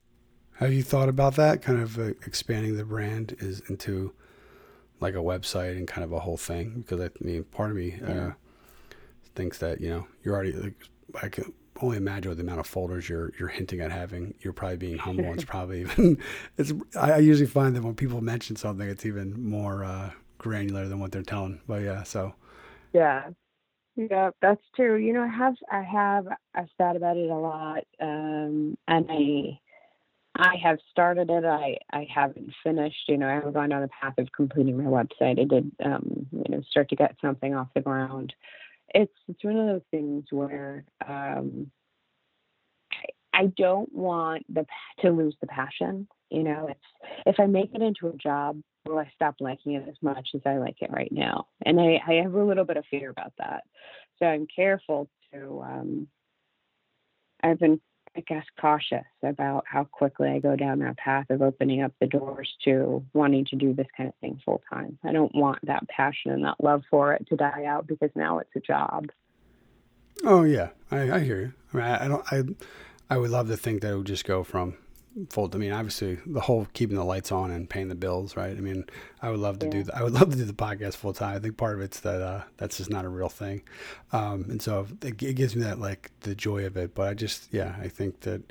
Have 0.59 0.71
you 0.71 0.83
thought 0.83 1.09
about 1.09 1.35
that? 1.35 1.61
Kind 1.61 1.81
of 1.81 1.99
uh, 1.99 2.09
expanding 2.25 2.77
the 2.77 2.85
brand 2.85 3.35
is 3.39 3.61
into 3.69 4.13
like 5.01 5.15
a 5.15 5.17
website 5.17 5.75
and 5.75 5.87
kind 5.87 6.05
of 6.05 6.13
a 6.13 6.19
whole 6.19 6.37
thing 6.37 6.85
because 6.87 7.01
I 7.01 7.09
mean, 7.19 7.43
part 7.43 7.71
of 7.71 7.75
me 7.75 7.99
uh, 8.01 8.07
yeah. 8.07 8.27
uh, 8.27 8.33
thinks 9.35 9.57
that 9.57 9.81
you 9.81 9.89
know 9.89 10.07
you're 10.23 10.35
already 10.35 10.53
like 10.53 10.75
I 11.21 11.27
can 11.27 11.53
only 11.82 11.97
imagine 11.97 12.30
with 12.30 12.38
the 12.38 12.43
amount 12.43 12.59
of 12.59 12.67
folders 12.67 13.09
you're 13.09 13.32
you're 13.39 13.49
hinting 13.49 13.82
at 13.82 13.91
having. 13.91 14.34
You're 14.41 14.53
probably 14.53 14.78
being 14.78 14.97
humble. 14.99 15.34
it's 15.34 15.43
probably 15.43 15.82
even. 15.82 16.17
It's. 16.57 16.74
I, 16.99 17.17
usually 17.17 17.47
find 17.47 17.76
that 17.76 17.84
when 17.84 17.95
people 17.95 18.21
mention 18.21 18.55
something, 18.55 18.88
it's 18.88 19.05
even 19.05 19.49
more 19.49 19.84
uh, 19.84 20.11
granular 20.38 20.88
than 20.88 20.99
what 20.99 21.11
they're 21.11 21.24
telling. 21.24 21.61
But 21.67 21.82
yeah, 21.82 22.03
so. 22.03 22.36
Yeah, 22.93 23.30
yeah, 23.95 24.32
that's 24.41 24.61
true. 24.76 24.97
You 24.97 25.13
know, 25.13 25.24
I 25.24 25.28
have 25.28 25.55
I 25.71 25.84
have 25.84 26.28
I've 26.55 26.69
thought 26.78 26.95
about 26.95 27.17
it 27.17 27.30
a 27.30 27.36
lot, 27.36 27.84
um, 27.99 28.78
and 28.88 29.05
I 29.09 29.59
I 30.36 30.55
have 30.63 30.80
started 30.91 31.30
it. 31.30 31.45
I 31.45 31.78
I 31.91 32.07
haven't 32.13 32.53
finished. 32.63 33.07
You 33.07 33.17
know, 33.17 33.28
I 33.28 33.34
haven't 33.34 33.53
gone 33.53 33.69
down 33.69 33.82
the 33.82 33.89
path 33.89 34.15
of 34.17 34.32
completing 34.32 34.78
my 34.78 34.89
website. 34.89 35.39
I 35.39 35.45
did, 35.45 35.71
um, 35.84 36.28
you 36.32 36.55
know, 36.55 36.61
start 36.69 36.89
to 36.89 36.95
get 36.95 37.15
something 37.21 37.53
off 37.53 37.67
the 37.76 37.82
ground 37.82 38.34
it's 38.93 39.13
it's 39.27 39.43
one 39.43 39.57
of 39.57 39.67
those 39.67 39.85
things 39.91 40.25
where 40.29 40.85
um, 41.07 41.71
I, 43.33 43.47
don't 43.57 43.91
want 43.93 44.45
the 44.53 44.65
to 44.99 45.09
lose 45.09 45.35
the 45.41 45.47
passion. 45.47 46.07
You 46.29 46.43
know, 46.43 46.67
it's 46.69 46.79
if 47.25 47.39
I 47.39 47.45
make 47.45 47.71
it 47.73 47.81
into 47.81 48.07
a 48.07 48.17
job, 48.17 48.61
will 48.85 48.99
I 48.99 49.11
stop 49.15 49.35
liking 49.39 49.73
it 49.73 49.87
as 49.87 49.95
much 50.01 50.29
as 50.35 50.41
I 50.45 50.57
like 50.57 50.77
it 50.81 50.91
right 50.91 51.11
now? 51.11 51.47
And 51.65 51.79
I, 51.79 51.99
I 52.07 52.13
have 52.23 52.33
a 52.33 52.43
little 52.43 52.65
bit 52.65 52.77
of 52.77 52.85
fear 52.89 53.09
about 53.09 53.33
that. 53.39 53.63
So 54.19 54.25
I'm 54.25 54.47
careful 54.53 55.09
to. 55.33 55.61
Um, 55.61 56.07
I've 57.41 57.59
been 57.59 57.81
I 58.16 58.22
guess, 58.22 58.45
cautious 58.59 59.05
about 59.24 59.66
how 59.68 59.86
quickly 59.86 60.30
I 60.30 60.39
go 60.39 60.55
down 60.55 60.80
that 60.80 60.97
path 60.97 61.30
of 61.30 61.41
opening 61.41 61.82
up 61.82 61.93
the 61.99 62.05
doors 62.05 62.53
to 62.66 63.03
wanting 63.14 63.45
to 63.45 63.55
do 63.55 63.74
this 63.74 63.88
kind 63.97 64.09
of 64.09 64.16
thing 64.22 64.39
full 64.45 64.61
time. 64.72 64.99
I 65.03 65.11
don't 65.11 65.34
want 65.34 65.59
that 65.64 65.88
passion 65.89 66.32
and 66.32 66.43
that 66.43 66.64
love 66.64 66.84
for 66.91 67.14
it 67.14 67.28
to 67.30 67.36
die 67.36 67.66
out 67.66 67.88
because 67.88 68.11
now 68.16 68.38
it's 68.38 68.55
a 68.55 68.59
job. 68.59 69.07
Oh 70.24 70.43
yeah, 70.43 70.70
I, 70.91 71.11
I 71.11 71.20
hear 71.22 71.39
you. 71.39 71.53
I 71.74 71.78
mean, 71.78 71.86
I, 71.86 72.05
I 72.05 72.07
don't. 72.07 72.26
I 72.32 73.14
I 73.14 73.18
would 73.18 73.32
love 73.32 73.47
to 73.47 73.57
think 73.57 73.82
that 73.82 73.93
it 73.93 73.97
would 73.97 74.07
just 74.07 74.26
go 74.26 74.43
from 74.43 74.76
full. 75.30 75.49
I 75.53 75.57
mean, 75.57 75.72
obviously, 75.72 76.20
the 76.26 76.41
whole 76.41 76.68
keeping 76.74 76.95
the 76.95 77.03
lights 77.03 77.32
on 77.32 77.51
and 77.51 77.70
paying 77.70 77.88
the 77.88 77.95
bills, 77.95 78.36
right? 78.36 78.55
I 78.55 78.59
mean, 78.59 78.86
I 79.22 79.30
would 79.30 79.39
love 79.39 79.59
to 79.59 79.66
yeah. 79.68 79.72
do. 79.72 79.84
The, 79.84 79.97
I 79.97 80.03
would 80.03 80.14
love 80.20 80.32
to 80.32 80.38
do 80.38 80.45
the 80.45 80.53
podcast 80.53 80.95
full 80.95 81.14
time. 81.14 81.36
I 81.36 81.39
think 81.39 81.57
part 81.57 81.76
of 81.76 81.82
it's 81.82 81.99
that 82.01 82.22
uh, 82.22 82.43
that's 82.57 82.78
just 82.78 82.89
not 82.89 83.05
a 83.05 83.09
real 83.09 83.30
thing, 83.30 83.64
um, 84.11 84.45
and 84.49 84.61
so 84.61 84.88
it, 85.01 85.22
it, 85.22 85.36
gives 85.36 85.55
me 85.55 85.64
that 85.64 85.80
like 85.80 86.11
the 86.22 86.36
joy 86.36 86.66
of 86.66 86.78
it. 86.78 86.95
But 86.95 87.09
I 87.09 87.14
just, 87.14 87.49
yeah, 87.51 87.76
I 87.82 87.88
think 87.88 88.22
that. 88.22 88.41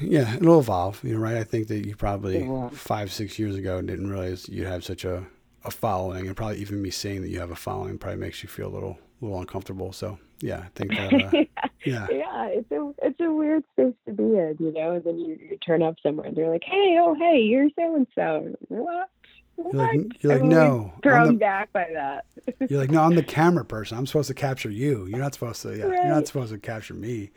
Yeah, 0.00 0.34
it'll 0.34 0.58
evolve. 0.58 1.00
You 1.04 1.14
know, 1.14 1.20
right? 1.20 1.36
I 1.36 1.44
think 1.44 1.68
that 1.68 1.86
you 1.86 1.94
probably 1.94 2.50
five, 2.72 3.12
six 3.12 3.38
years 3.38 3.54
ago 3.54 3.80
didn't 3.80 4.10
realize 4.10 4.48
you'd 4.48 4.66
have 4.66 4.82
such 4.82 5.04
a, 5.04 5.24
a 5.64 5.70
following, 5.70 6.26
and 6.26 6.36
probably 6.36 6.58
even 6.58 6.82
me 6.82 6.90
saying 6.90 7.22
that 7.22 7.28
you 7.28 7.38
have 7.38 7.52
a 7.52 7.56
following 7.56 7.96
probably 7.96 8.18
makes 8.18 8.42
you 8.42 8.48
feel 8.48 8.66
a 8.66 8.74
little, 8.74 8.98
a 9.22 9.24
little 9.24 9.38
uncomfortable. 9.38 9.92
So 9.92 10.18
yeah, 10.40 10.58
I 10.58 10.68
think 10.74 10.90
that. 10.92 11.12
Uh, 11.12 11.30
yeah. 11.84 12.06
yeah, 12.10 12.46
it's 12.48 12.70
a 12.70 12.92
it's 13.02 13.20
a 13.20 13.30
weird 13.30 13.64
space 13.72 13.94
to 14.06 14.12
be 14.12 14.22
in, 14.22 14.56
you 14.58 14.72
know. 14.72 14.92
And 14.92 15.04
then 15.04 15.18
you, 15.18 15.38
you 15.50 15.56
turn 15.58 15.82
up 15.82 15.96
somewhere 16.02 16.26
and 16.26 16.36
they're 16.36 16.50
like, 16.50 16.64
"Hey, 16.64 16.98
oh 17.00 17.14
hey, 17.14 17.40
you're 17.40 17.68
so 17.76 17.94
and 17.96 18.06
so." 18.14 18.54
What? 18.68 19.10
You're 19.58 19.72
like, 19.72 20.22
you're 20.22 20.32
like 20.34 20.42
no. 20.42 20.92
Thrown 21.02 21.34
the, 21.34 21.38
back 21.38 21.72
by 21.72 21.86
that. 21.94 22.26
you're 22.70 22.78
like, 22.78 22.90
no, 22.90 23.02
I'm 23.02 23.14
the 23.14 23.22
camera 23.22 23.64
person. 23.64 23.96
I'm 23.96 24.06
supposed 24.06 24.28
to 24.28 24.34
capture 24.34 24.70
you. 24.70 25.06
You're 25.06 25.18
not 25.18 25.32
supposed 25.32 25.62
to. 25.62 25.74
Yeah, 25.74 25.84
right. 25.84 26.04
you're 26.04 26.14
not 26.14 26.26
supposed 26.26 26.52
to 26.52 26.58
capture 26.58 26.92
me. 26.92 27.30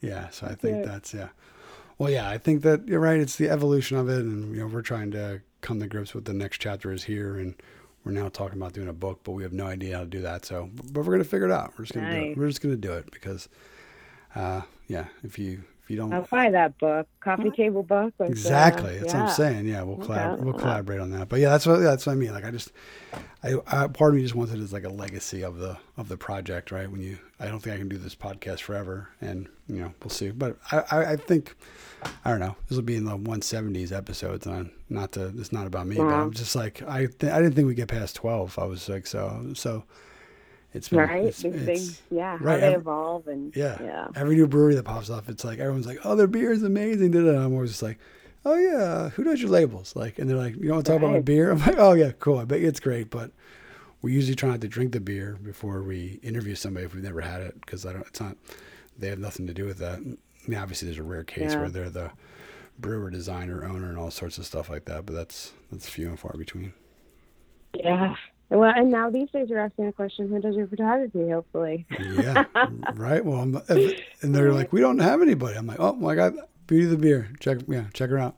Yeah. 0.00 0.28
So 0.28 0.46
I 0.46 0.54
think 0.54 0.84
that's 0.84 1.12
yeah. 1.12 1.30
Well, 1.98 2.10
yeah, 2.10 2.28
I 2.28 2.38
think 2.38 2.62
that 2.62 2.86
you're 2.86 3.00
right. 3.00 3.18
It's 3.18 3.36
the 3.36 3.48
evolution 3.48 3.96
of 3.96 4.08
it, 4.08 4.20
and 4.20 4.54
you 4.54 4.60
know, 4.60 4.66
we're 4.68 4.82
trying 4.82 5.10
to 5.12 5.40
come 5.62 5.80
to 5.80 5.86
grips 5.86 6.14
with 6.14 6.26
the 6.26 6.34
next 6.34 6.58
chapter 6.58 6.92
is 6.92 7.04
here, 7.04 7.36
and 7.36 7.54
we're 8.06 8.12
now 8.12 8.28
talking 8.28 8.56
about 8.56 8.72
doing 8.72 8.86
a 8.86 8.92
book, 8.92 9.22
but 9.24 9.32
we 9.32 9.42
have 9.42 9.52
no 9.52 9.66
idea 9.66 9.96
how 9.96 10.04
to 10.04 10.08
do 10.08 10.22
that. 10.22 10.44
So, 10.44 10.70
but 10.92 11.04
we're 11.04 11.12
gonna 11.12 11.24
figure 11.24 11.48
it 11.48 11.52
out. 11.52 11.74
We're 11.76 11.86
just 11.86 11.94
gonna 11.94 12.06
nice. 12.06 12.22
do 12.22 12.30
it. 12.30 12.38
We're 12.38 12.46
just 12.46 12.60
gonna 12.62 12.76
do 12.76 12.92
it 12.92 13.10
because, 13.10 13.48
uh, 14.36 14.62
yeah, 14.86 15.06
if 15.24 15.40
you 15.40 15.64
if 15.86 15.90
you 15.92 15.98
don't, 15.98 16.12
I'll 16.12 16.22
buy 16.22 16.50
that 16.50 16.76
book, 16.78 17.06
coffee 17.20 17.50
table 17.50 17.84
book. 17.84 18.12
With, 18.18 18.28
exactly, 18.28 18.96
uh, 18.96 19.00
that's 19.02 19.14
yeah. 19.14 19.20
what 19.20 19.28
I'm 19.28 19.36
saying. 19.36 19.66
Yeah, 19.68 19.82
we'll 19.82 19.98
collab- 19.98 20.40
we'll 20.40 20.54
collaborate 20.54 20.98
on 20.98 21.12
that. 21.12 21.28
But 21.28 21.38
yeah, 21.38 21.50
that's 21.50 21.64
what 21.64 21.78
that's 21.78 22.04
what 22.06 22.14
I 22.14 22.16
mean. 22.16 22.32
Like 22.32 22.44
I 22.44 22.50
just, 22.50 22.72
I, 23.44 23.54
I 23.68 23.86
part 23.86 24.10
of 24.10 24.16
me 24.16 24.22
just 24.22 24.34
wants 24.34 24.52
it 24.52 24.58
as 24.58 24.72
like 24.72 24.82
a 24.82 24.88
legacy 24.88 25.44
of 25.44 25.58
the 25.58 25.78
of 25.96 26.08
the 26.08 26.16
project, 26.16 26.72
right? 26.72 26.90
When 26.90 27.00
you, 27.00 27.18
I 27.38 27.46
don't 27.46 27.60
think 27.60 27.76
I 27.76 27.78
can 27.78 27.88
do 27.88 27.98
this 27.98 28.16
podcast 28.16 28.62
forever, 28.62 29.10
and 29.20 29.46
you 29.68 29.76
know, 29.76 29.94
we'll 30.02 30.10
see. 30.10 30.32
But 30.32 30.56
I, 30.72 30.82
I, 30.90 31.12
I 31.12 31.16
think 31.16 31.54
I 32.24 32.30
don't 32.30 32.40
know. 32.40 32.56
This 32.68 32.74
will 32.74 32.82
be 32.82 32.96
in 32.96 33.04
the 33.04 33.16
170s 33.16 33.92
episodes, 33.92 34.44
and 34.44 34.56
I'm 34.56 34.72
not 34.88 35.12
to. 35.12 35.32
It's 35.38 35.52
not 35.52 35.68
about 35.68 35.86
me, 35.86 35.98
but 35.98 36.08
I'm 36.08 36.32
just 36.32 36.56
like 36.56 36.82
I. 36.82 37.06
Th- 37.06 37.32
I 37.32 37.40
didn't 37.40 37.54
think 37.54 37.68
we'd 37.68 37.76
get 37.76 37.86
past 37.86 38.16
12. 38.16 38.58
I 38.58 38.64
was 38.64 38.88
like 38.88 39.06
so 39.06 39.52
so. 39.54 39.84
It's 40.76 40.90
been, 40.90 40.98
right. 40.98 41.24
It's, 41.24 41.40
These 41.40 41.64
things, 41.64 42.02
yeah, 42.10 42.32
right. 42.32 42.40
how 42.40 42.56
they 42.56 42.62
every, 42.66 42.80
evolve 42.80 43.28
and 43.28 43.56
yeah. 43.56 43.78
yeah. 43.82 44.08
Every 44.14 44.36
new 44.36 44.46
brewery 44.46 44.74
that 44.74 44.84
pops 44.84 45.08
up, 45.08 45.28
it's 45.30 45.42
like 45.42 45.58
everyone's 45.58 45.86
like, 45.86 46.00
"Oh, 46.04 46.14
their 46.14 46.26
beer 46.26 46.52
is 46.52 46.62
amazing." 46.62 47.14
And 47.14 47.28
I'm 47.28 47.54
always 47.54 47.70
just 47.70 47.82
like, 47.82 47.98
"Oh 48.44 48.56
yeah, 48.56 49.08
who 49.08 49.24
does 49.24 49.40
your 49.40 49.50
labels?" 49.50 49.96
Like, 49.96 50.18
and 50.18 50.28
they're 50.28 50.36
like, 50.36 50.54
"You 50.56 50.64
don't 50.68 50.74
want 50.76 50.86
to 50.86 50.92
talk 50.92 51.00
right. 51.00 51.08
about 51.08 51.16
my 51.16 51.22
beer?" 51.22 51.50
I'm 51.52 51.58
like, 51.60 51.78
"Oh 51.78 51.94
yeah, 51.94 52.12
cool. 52.18 52.38
I 52.38 52.44
bet 52.44 52.60
it's 52.60 52.78
great." 52.78 53.08
But 53.08 53.30
we 54.02 54.12
usually 54.12 54.34
try 54.34 54.50
not 54.50 54.60
to 54.60 54.68
drink 54.68 54.92
the 54.92 55.00
beer 55.00 55.38
before 55.42 55.82
we 55.82 56.20
interview 56.22 56.54
somebody 56.54 56.84
if 56.84 56.94
we've 56.94 57.02
never 57.02 57.22
had 57.22 57.40
it 57.40 57.58
because 57.60 57.86
I 57.86 57.94
don't. 57.94 58.06
It's 58.06 58.20
not. 58.20 58.36
They 58.98 59.08
have 59.08 59.18
nothing 59.18 59.46
to 59.46 59.54
do 59.54 59.64
with 59.64 59.78
that. 59.78 59.98
I 59.98 60.48
mean, 60.50 60.58
obviously, 60.58 60.88
there's 60.88 60.98
a 60.98 61.02
rare 61.02 61.24
case 61.24 61.52
yeah. 61.52 61.60
where 61.60 61.70
they're 61.70 61.90
the 61.90 62.12
brewer, 62.78 63.08
designer, 63.08 63.64
owner, 63.64 63.88
and 63.88 63.98
all 63.98 64.10
sorts 64.10 64.36
of 64.36 64.44
stuff 64.44 64.68
like 64.68 64.84
that. 64.84 65.06
But 65.06 65.14
that's 65.14 65.54
that's 65.72 65.88
few 65.88 66.08
and 66.08 66.20
far 66.20 66.34
between. 66.36 66.74
Yeah. 67.72 68.14
Well, 68.48 68.72
and 68.74 68.90
now 68.90 69.10
these 69.10 69.30
days 69.30 69.48
you're 69.48 69.60
asking 69.60 69.86
a 69.86 69.92
question: 69.92 70.28
Who 70.28 70.40
does 70.40 70.54
your 70.54 70.66
photography? 70.66 71.30
Hopefully. 71.30 71.86
yeah. 71.98 72.44
Right. 72.94 73.24
Well, 73.24 73.40
I'm, 73.40 73.60
and 73.68 74.34
they're 74.34 74.52
like, 74.52 74.72
we 74.72 74.80
don't 74.80 74.98
have 74.98 75.20
anybody. 75.20 75.56
I'm 75.56 75.66
like, 75.66 75.80
oh 75.80 75.92
my 75.94 76.14
god, 76.14 76.36
beauty 76.66 76.84
of 76.86 76.90
the 76.92 76.96
beer. 76.96 77.28
Check, 77.40 77.58
yeah, 77.68 77.84
check 77.92 78.10
her 78.10 78.18
out. 78.18 78.36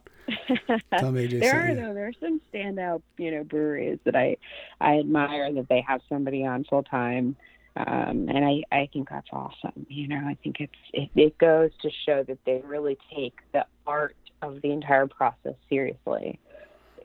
Tell 0.99 1.13
me, 1.13 1.27
there 1.27 1.71
are 1.71 1.75
though. 1.75 1.95
There 1.95 2.09
are 2.09 2.13
some 2.21 2.41
standout, 2.53 3.03
you 3.17 3.31
know, 3.31 3.45
breweries 3.45 3.99
that 4.05 4.17
I 4.17 4.37
I 4.81 4.99
admire 4.99 5.53
that 5.53 5.69
they 5.69 5.83
have 5.87 6.01
somebody 6.09 6.45
on 6.45 6.65
full 6.65 6.83
time 6.83 7.37
um, 7.79 8.29
and 8.29 8.45
I, 8.45 8.63
I 8.73 8.89
think 8.93 9.09
that's 9.09 9.29
awesome. 9.33 9.87
You 9.89 10.09
know, 10.09 10.21
I 10.27 10.37
think 10.43 10.57
it's 10.61 10.73
it, 10.93 11.11
it 11.15 11.39
goes 11.39 11.71
to 11.83 11.91
show 12.07 12.25
that 12.25 12.39
they 12.45 12.61
really 12.65 12.99
take 13.15 13.35
the 13.53 13.67
art 13.87 14.17
of 14.43 14.61
the 14.63 14.73
entire 14.73 15.07
process 15.07 15.55
seriously. 15.69 16.41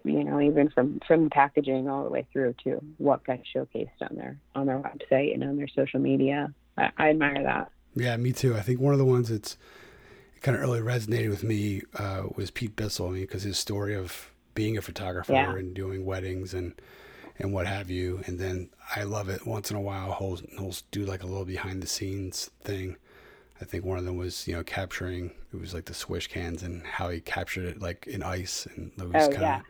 You 0.03 0.23
know, 0.23 0.41
even 0.41 0.69
from 0.69 0.99
from 1.07 1.29
packaging 1.29 1.87
all 1.89 2.03
the 2.03 2.09
way 2.09 2.25
through 2.33 2.55
to 2.65 2.83
what 2.97 3.25
gets 3.25 3.43
showcased 3.55 4.01
on 4.01 4.15
their 4.15 4.37
on 4.55 4.65
their 4.65 4.79
website 4.79 5.33
and 5.33 5.43
on 5.43 5.57
their 5.57 5.67
social 5.67 5.99
media. 5.99 6.53
I, 6.77 6.91
I 6.97 7.09
admire 7.09 7.43
that. 7.43 7.71
Yeah, 7.95 8.17
me 8.17 8.31
too. 8.33 8.55
I 8.55 8.61
think 8.61 8.79
one 8.79 8.93
of 8.93 8.99
the 8.99 9.05
ones 9.05 9.29
that's 9.29 9.57
kind 10.41 10.55
of 10.55 10.61
really 10.61 10.81
resonated 10.81 11.29
with 11.29 11.43
me 11.43 11.83
uh, 11.95 12.23
was 12.35 12.51
Pete 12.51 12.75
Bissell. 12.75 13.07
I 13.07 13.11
mean, 13.11 13.21
because 13.21 13.43
his 13.43 13.57
story 13.57 13.95
of 13.95 14.31
being 14.55 14.77
a 14.77 14.81
photographer 14.81 15.33
yeah. 15.33 15.55
and 15.55 15.73
doing 15.73 16.05
weddings 16.05 16.53
and 16.53 16.73
and 17.39 17.53
what 17.53 17.65
have 17.65 17.89
you. 17.89 18.21
And 18.25 18.39
then 18.39 18.69
I 18.95 19.03
love 19.03 19.29
it 19.29 19.45
once 19.47 19.71
in 19.71 19.77
a 19.77 19.81
while. 19.81 20.15
He'll 20.19 20.39
he'll 20.57 20.75
do 20.91 21.05
like 21.05 21.23
a 21.23 21.27
little 21.27 21.45
behind 21.45 21.81
the 21.81 21.87
scenes 21.87 22.49
thing. 22.61 22.97
I 23.61 23.65
think 23.65 23.85
one 23.85 23.97
of 23.97 24.05
them 24.05 24.17
was 24.17 24.47
you 24.47 24.55
know 24.55 24.63
capturing 24.63 25.31
it 25.53 25.59
was 25.59 25.73
like 25.73 25.85
the 25.85 25.93
swish 25.93 26.27
cans 26.27 26.63
and 26.63 26.85
how 26.85 27.09
he 27.09 27.21
captured 27.21 27.65
it 27.65 27.81
like 27.81 28.07
in 28.07 28.21
ice 28.21 28.67
and 28.75 28.91
it 28.97 29.03
was 29.03 29.11
Oh, 29.15 29.27
kind 29.27 29.35
of. 29.35 29.41
yeah. 29.41 29.61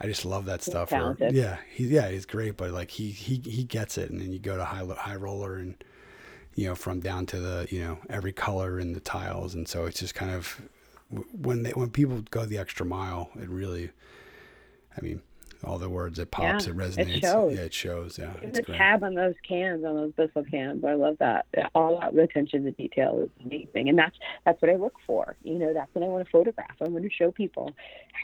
I 0.00 0.06
just 0.06 0.24
love 0.24 0.44
that 0.46 0.60
He's 0.60 0.66
stuff. 0.72 0.92
Or, 0.92 1.16
yeah, 1.20 1.58
he 1.70 1.86
yeah 1.86 2.08
he's 2.08 2.26
great, 2.26 2.56
but 2.56 2.70
like 2.70 2.90
he 2.90 3.10
he 3.10 3.40
he 3.44 3.64
gets 3.64 3.98
it, 3.98 4.10
and 4.10 4.20
then 4.20 4.32
you 4.32 4.38
go 4.38 4.56
to 4.56 4.64
high 4.64 4.84
high 4.84 5.16
roller 5.16 5.56
and 5.56 5.82
you 6.54 6.66
know 6.68 6.74
from 6.74 7.00
down 7.00 7.26
to 7.26 7.40
the 7.40 7.66
you 7.70 7.80
know 7.80 7.98
every 8.10 8.32
color 8.32 8.78
in 8.78 8.92
the 8.92 9.00
tiles, 9.00 9.54
and 9.54 9.66
so 9.66 9.86
it's 9.86 10.00
just 10.00 10.14
kind 10.14 10.32
of 10.32 10.60
when 11.32 11.62
they 11.62 11.70
when 11.70 11.90
people 11.90 12.22
go 12.30 12.44
the 12.44 12.58
extra 12.58 12.84
mile, 12.84 13.30
it 13.36 13.48
really, 13.48 13.90
I 14.96 15.00
mean, 15.00 15.22
all 15.64 15.78
the 15.78 15.88
words 15.88 16.18
it 16.18 16.30
pops, 16.30 16.66
Yeah, 16.66 16.72
it 16.72 16.76
it 16.76 16.76
resonates. 16.76 17.20
shows. 17.20 17.54
Yeah, 17.54 17.60
it 17.64 17.74
shows. 17.74 18.18
Yeah, 18.18 18.32
it's 18.42 18.58
the 18.58 18.62
great. 18.62 18.78
tab 18.78 19.02
on 19.04 19.14
those 19.14 19.34
cans, 19.46 19.84
on 19.84 19.94
those 19.94 20.12
Bissell 20.12 20.44
cans, 20.44 20.84
I 20.84 20.94
love 20.94 21.16
that. 21.18 21.46
All 21.74 21.98
that 22.00 22.16
attention 22.16 22.64
to 22.64 22.70
detail 22.72 23.20
is 23.22 23.30
amazing, 23.44 23.88
and 23.88 23.98
that's 23.98 24.16
that's 24.44 24.60
what 24.60 24.70
I 24.70 24.76
look 24.76 24.94
for. 25.06 25.36
You 25.42 25.58
know, 25.58 25.72
that's 25.74 25.92
what 25.94 26.04
I 26.04 26.08
want 26.08 26.24
to 26.24 26.30
photograph. 26.30 26.76
I 26.80 26.88
want 26.88 27.04
to 27.04 27.10
show 27.10 27.30
people 27.30 27.72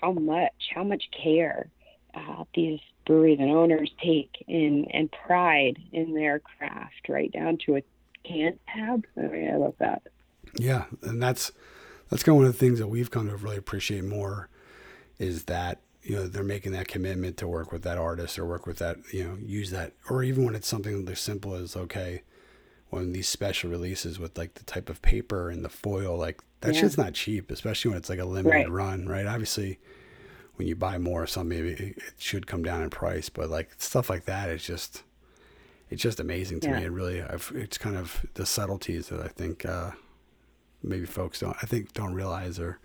how 0.01 0.13
much 0.13 0.53
how 0.75 0.85
much 0.85 1.05
care 1.11 1.69
uh, 2.15 2.45
these 2.55 2.81
breweries 3.07 3.39
and 3.41 3.51
owners 3.51 3.91
take 4.03 4.45
in 4.47 4.87
and 4.93 5.11
pride 5.27 5.79
in 5.93 6.15
their 6.15 6.39
craft, 6.39 7.09
right 7.09 7.33
down 7.33 7.59
to 7.67 7.77
a 7.77 7.83
can 8.25 8.59
tab. 8.73 9.05
I 9.17 9.21
mean, 9.23 9.51
I 9.51 9.57
love 9.57 9.75
that. 9.79 10.03
Yeah, 10.59 10.85
and 11.03 11.23
that's 11.23 11.51
that's 12.11 12.23
kind 12.23 12.35
of 12.35 12.41
one 12.41 12.47
of 12.47 12.53
the 12.53 12.59
things 12.59 12.79
that 12.79 12.89
we've 12.89 13.11
come 13.11 13.29
to 13.29 13.37
really 13.37 13.57
appreciate 13.57 14.05
more 14.05 14.49
is 15.19 15.45
that 15.45 15.81
you 16.03 16.17
know 16.17 16.27
they're 16.27 16.43
making 16.43 16.73
that 16.73 16.89
commitment 16.89 17.37
to 17.37 17.47
work 17.47 17.71
with 17.73 17.83
that 17.83 17.99
artist 17.99 18.39
or 18.39 18.45
work 18.47 18.67
with 18.67 18.79
that 18.79 18.97
you 19.13 19.23
know 19.25 19.37
use 19.41 19.71
that 19.71 19.93
or 20.11 20.23
even 20.23 20.45
when 20.45 20.55
it's 20.55 20.67
something 20.69 21.07
as 21.09 21.21
simple 21.21 21.55
as 21.55 21.77
okay 21.77 22.23
when 22.91 23.13
these 23.13 23.29
special 23.29 23.71
releases 23.71 24.19
with 24.19 24.37
like 24.37 24.55
the 24.55 24.65
type 24.65 24.91
of 24.91 25.01
paper 25.03 25.49
and 25.49 25.65
the 25.65 25.69
foil 25.69 26.17
like 26.17 26.41
that 26.61 26.75
Yeah. 26.75 26.81
shit's 26.83 26.99
not 26.99 27.15
cheap 27.15 27.51
especially 27.51 27.91
when 27.91 27.99
it's 27.99 28.09
like 28.11 28.19
a 28.19 28.25
limited 28.25 28.51
Right. 28.65 28.71
run 28.71 29.07
right 29.09 29.27
obviously 29.27 29.79
when 30.57 30.67
you 30.69 30.75
buy 30.77 30.99
more 30.99 31.23
of 31.23 31.31
something 31.31 31.57
maybe 31.65 31.95
it 31.97 32.03
should 32.19 32.47
come 32.47 32.63
down 32.63 32.83
in 32.83 32.91
price 32.91 33.29
but 33.29 33.49
like 33.49 33.71
stuff 33.79 34.11
like 34.11 34.25
that 34.27 34.49
is 34.51 34.65
just 34.65 35.05
it's 35.89 36.03
just 36.03 36.21
amazing 36.21 36.61
to 36.61 36.69
me 36.69 36.81
Yeah. 36.81 36.87
it 36.87 36.91
really 36.93 37.23
I've, 37.23 37.53
it's 37.55 37.79
kind 37.79 37.97
of 37.97 38.27
the 38.35 38.45
subtleties 38.47 39.09
that 39.09 39.21
i 39.21 39.29
think 39.29 39.65
uh 39.65 39.93
maybe 40.83 41.07
folks 41.07 41.39
don't 41.41 41.57
I 41.63 41.67
think 41.67 41.93
don't 41.93 42.13
realize 42.13 42.59
or 42.59 42.81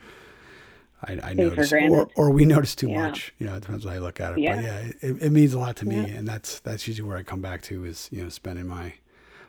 I, 1.04 1.20
I 1.24 1.34
notice 1.34 1.72
or, 1.74 2.10
or 2.16 2.32
we 2.32 2.44
notice 2.46 2.74
too 2.76 2.90
Yeah. 2.90 3.08
much. 3.10 3.34
You 3.38 3.46
know, 3.46 3.56
it 3.56 3.62
depends 3.62 3.86
on 3.86 3.92
how 3.92 3.98
you 3.98 4.04
look 4.04 4.20
at 4.20 4.34
it. 4.34 4.40
Yeah. 4.40 4.56
But 4.56 4.64
yeah, 4.64 4.80
it, 5.02 5.22
it 5.24 5.30
means 5.32 5.54
a 5.54 5.60
lot 5.60 5.76
to 5.78 5.86
me 5.88 5.96
Yeah. 5.98 6.06
and 6.18 6.28
that's 6.28 6.60
that's 6.62 6.88
usually 6.88 7.08
where 7.08 7.18
I 7.18 7.24
come 7.24 7.42
back 7.42 7.62
to 7.64 7.86
is, 7.86 8.10
you 8.12 8.24
know, 8.24 8.30
spending 8.30 8.68
my 8.68 8.94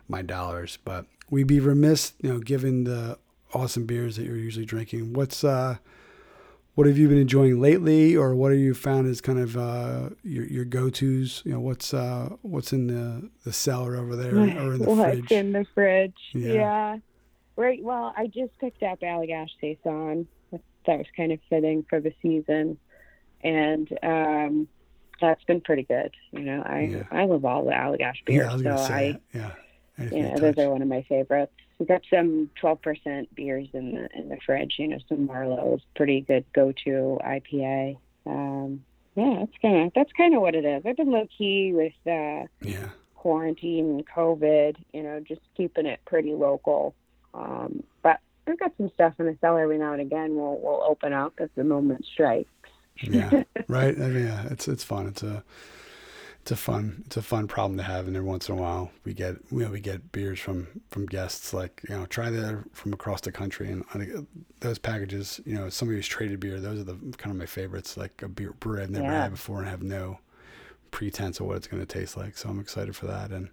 my 0.08 0.20
dollars. 0.22 0.78
But 0.84 1.06
we'd 1.30 1.46
be 1.46 1.60
remiss, 1.60 2.12
you 2.22 2.30
know, 2.32 2.38
given 2.38 2.84
the 2.84 3.18
awesome 3.54 3.86
beers 3.86 4.16
that 4.16 4.24
you're 4.26 4.36
usually 4.36 4.66
drinking. 4.66 5.14
What's 5.14 5.42
uh 5.42 5.76
what 6.74 6.86
have 6.86 6.96
you 6.98 7.08
been 7.08 7.18
enjoying 7.18 7.60
lately 7.60 8.14
or 8.16 8.36
what 8.36 8.52
have 8.52 8.60
you 8.60 8.72
found 8.72 9.08
as 9.08 9.20
kind 9.22 9.38
of 9.38 9.56
uh 9.56 10.10
your 10.22 10.44
your 10.44 10.64
go 10.66 10.90
tos? 10.90 11.42
You 11.46 11.52
know, 11.52 11.60
what's 11.60 11.94
uh 11.94 12.36
what's 12.42 12.74
in 12.74 12.88
the 12.88 13.30
the 13.44 13.52
cellar 13.54 13.96
over 13.96 14.14
there 14.16 14.36
or 14.36 14.74
in 14.74 14.80
the 14.80 14.84
What's 14.90 15.00
fridge? 15.02 15.32
in 15.32 15.52
the 15.52 15.64
fridge? 15.74 16.14
Yeah. 16.34 16.52
Yeah. 16.52 16.98
Right. 17.56 17.82
Well, 17.82 18.12
I 18.16 18.26
just 18.26 18.56
picked 18.60 18.82
up 18.82 19.00
Allagash 19.00 19.48
Saison. 19.60 20.28
That 20.88 20.98
was 20.98 21.06
kind 21.16 21.30
of 21.32 21.38
fitting 21.48 21.84
for 21.88 22.00
the 22.00 22.12
season, 22.22 22.78
and 23.44 23.88
um, 24.02 24.68
that's 25.20 25.44
been 25.44 25.60
pretty 25.60 25.84
good. 25.84 26.14
You 26.32 26.40
know, 26.40 26.62
I 26.64 26.80
Yeah. 26.80 27.02
I 27.10 27.24
love 27.26 27.44
all 27.44 27.64
the 27.64 27.72
Allagash 27.72 28.24
beers, 28.24 28.62
yeah, 28.62 28.72
I 28.72 28.76
so 28.86 28.92
I 28.94 29.20
yeah. 29.32 29.50
Anything 29.98 30.30
you 30.30 30.36
those 30.38 30.58
are 30.58 30.70
one 30.70 30.82
of 30.82 30.88
my 30.88 31.02
favorites. 31.02 31.52
We've 31.78 31.88
got 31.88 32.02
some 32.10 32.50
12% 32.62 33.28
beers 33.34 33.68
in 33.72 33.94
the 33.94 34.08
in 34.18 34.28
the 34.30 34.38
fridge. 34.44 34.76
You 34.78 34.88
know, 34.88 34.98
some 35.08 35.26
Marlowe's 35.26 35.82
pretty 35.94 36.22
good 36.22 36.44
go-to 36.54 37.20
IPA. 37.24 37.98
Um, 38.26 38.82
yeah, 39.14 39.40
that's 39.40 39.58
kind 39.60 39.86
of 39.86 39.92
that's 39.94 40.12
kind 40.12 40.34
of 40.34 40.40
what 40.40 40.54
it 40.54 40.64
is. 40.64 40.84
I've 40.86 40.96
been 40.96 41.10
low 41.12 41.28
key 41.36 41.72
with. 41.72 41.92
Uh, 42.06 42.46
yeah. 42.62 42.88
quarantine 43.14 43.86
and 43.90 44.06
COVID, 44.06 44.76
you 44.92 45.02
know, 45.02 45.18
just 45.20 45.40
keeping 45.56 45.86
it 45.86 46.00
pretty 46.06 46.32
local. 46.32 46.94
Um, 47.34 47.82
but 48.02 48.20
we've 48.48 48.58
got 48.58 48.72
some 48.76 48.90
stuff 48.94 49.14
in 49.18 49.26
the 49.26 49.36
cellar 49.40 49.60
every 49.62 49.78
now 49.78 49.92
and 49.92 50.00
again. 50.02 50.34
We'll 50.34 50.58
we'll 50.62 50.82
open 50.82 51.12
up 51.12 51.34
if 51.38 51.54
the 51.54 51.64
moment 51.64 52.04
strikes. 52.12 52.50
yeah 53.02 53.44
right 53.68 53.94
I 53.96 54.08
mean, 54.08 54.26
yeah 54.26 54.46
it's 54.50 54.66
it's 54.68 54.82
fun 54.84 55.06
it's 55.06 55.22
a 55.22 55.44
it's 56.42 56.50
a 56.50 56.56
fun 56.56 57.02
it's 57.06 57.16
a 57.16 57.22
fun 57.22 57.46
problem 57.46 57.76
to 57.76 57.84
have 57.84 58.06
and 58.08 58.16
every 58.16 58.26
once 58.28 58.48
in 58.48 58.56
a 58.56 58.60
while 58.60 58.90
we 59.04 59.12
get 59.12 59.36
you 59.52 59.58
know 59.60 59.70
we 59.70 59.80
get 59.80 60.10
beers 60.12 60.40
from 60.40 60.66
from 60.90 61.04
guests 61.06 61.52
like 61.52 61.80
you 61.88 61.94
know 61.94 62.06
try 62.06 62.30
that 62.30 62.64
from 62.72 62.92
across 62.92 63.20
the 63.20 63.30
country 63.30 63.70
and 63.70 63.84
think 63.90 64.26
those 64.60 64.78
packages 64.78 65.40
you 65.44 65.54
know 65.54 65.68
somebody 65.68 65.96
who's 65.98 66.06
traded 66.08 66.40
beer 66.40 66.58
those 66.58 66.80
are 66.80 66.84
the 66.84 66.94
kind 67.18 67.30
of 67.30 67.36
my 67.36 67.46
favorites 67.46 67.96
like 67.96 68.22
a 68.22 68.28
beer 68.28 68.52
brew 68.60 68.82
I've 68.82 68.90
never 68.90 69.04
Yeah. 69.04 69.22
had 69.24 69.32
before 69.32 69.58
and 69.60 69.68
have 69.68 69.82
no 69.82 70.18
pretense 70.90 71.38
of 71.38 71.46
what 71.46 71.56
it's 71.58 71.66
going 71.66 71.84
to 71.84 71.86
taste 71.98 72.16
like 72.16 72.36
so 72.38 72.48
I'm 72.48 72.58
excited 72.60 72.96
for 72.96 73.06
that 73.06 73.30
and 73.30 73.50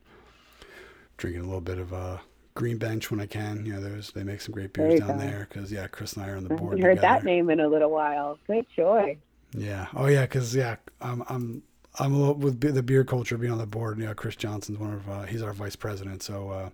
drinking 1.18 1.42
a 1.42 1.46
little 1.46 1.60
bit 1.62 1.78
of 1.80 1.94
uh 1.94 2.18
Green 2.56 2.78
Bench 2.78 3.12
when 3.12 3.20
I 3.20 3.26
can. 3.28 3.66
You 3.66 3.74
know, 3.74 3.82
there's 3.82 4.12
they 4.12 4.24
make 4.24 4.42
some 4.42 4.54
great 4.54 4.74
beers 4.74 4.96
you 4.96 5.00
down 5.00 5.18
go. 5.18 5.18
there 5.18 5.48
because 5.50 5.72
yeah, 5.72 5.88
Chris 5.88 6.14
and 6.14 6.26
I 6.26 6.30
are 6.30 6.38
on 6.38 6.44
the 6.46 6.54
I 6.54 6.58
board. 6.58 6.80
heard 6.82 7.02
that 7.02 7.24
name 7.24 7.50
in 7.50 7.60
a 7.60 7.68
little 7.68 7.92
while. 7.92 8.40
Good 8.48 8.66
choice. 8.76 9.18
Yeah. 9.54 9.88
Oh 9.94 10.08
yeah, 10.08 10.22
because 10.24 10.56
yeah, 10.56 10.78
I'm 11.02 11.24
I'm 11.30 11.64
I'm 12.00 12.14
a 12.14 12.18
little 12.18 12.36
with 12.36 12.60
the 12.62 12.84
beer 12.84 13.04
culture 13.04 13.38
being 13.38 13.52
on 13.52 13.58
the 13.60 13.66
board. 13.66 14.00
You 14.00 14.06
know, 14.06 14.14
Chris 14.14 14.36
Johnson's 14.36 14.80
one 14.80 14.94
of 14.94 15.10
uh, 15.10 15.24
he's 15.24 15.42
our 15.42 15.54
vice 15.54 15.76
president, 15.76 16.24
so 16.24 16.50
uh, 16.50 16.70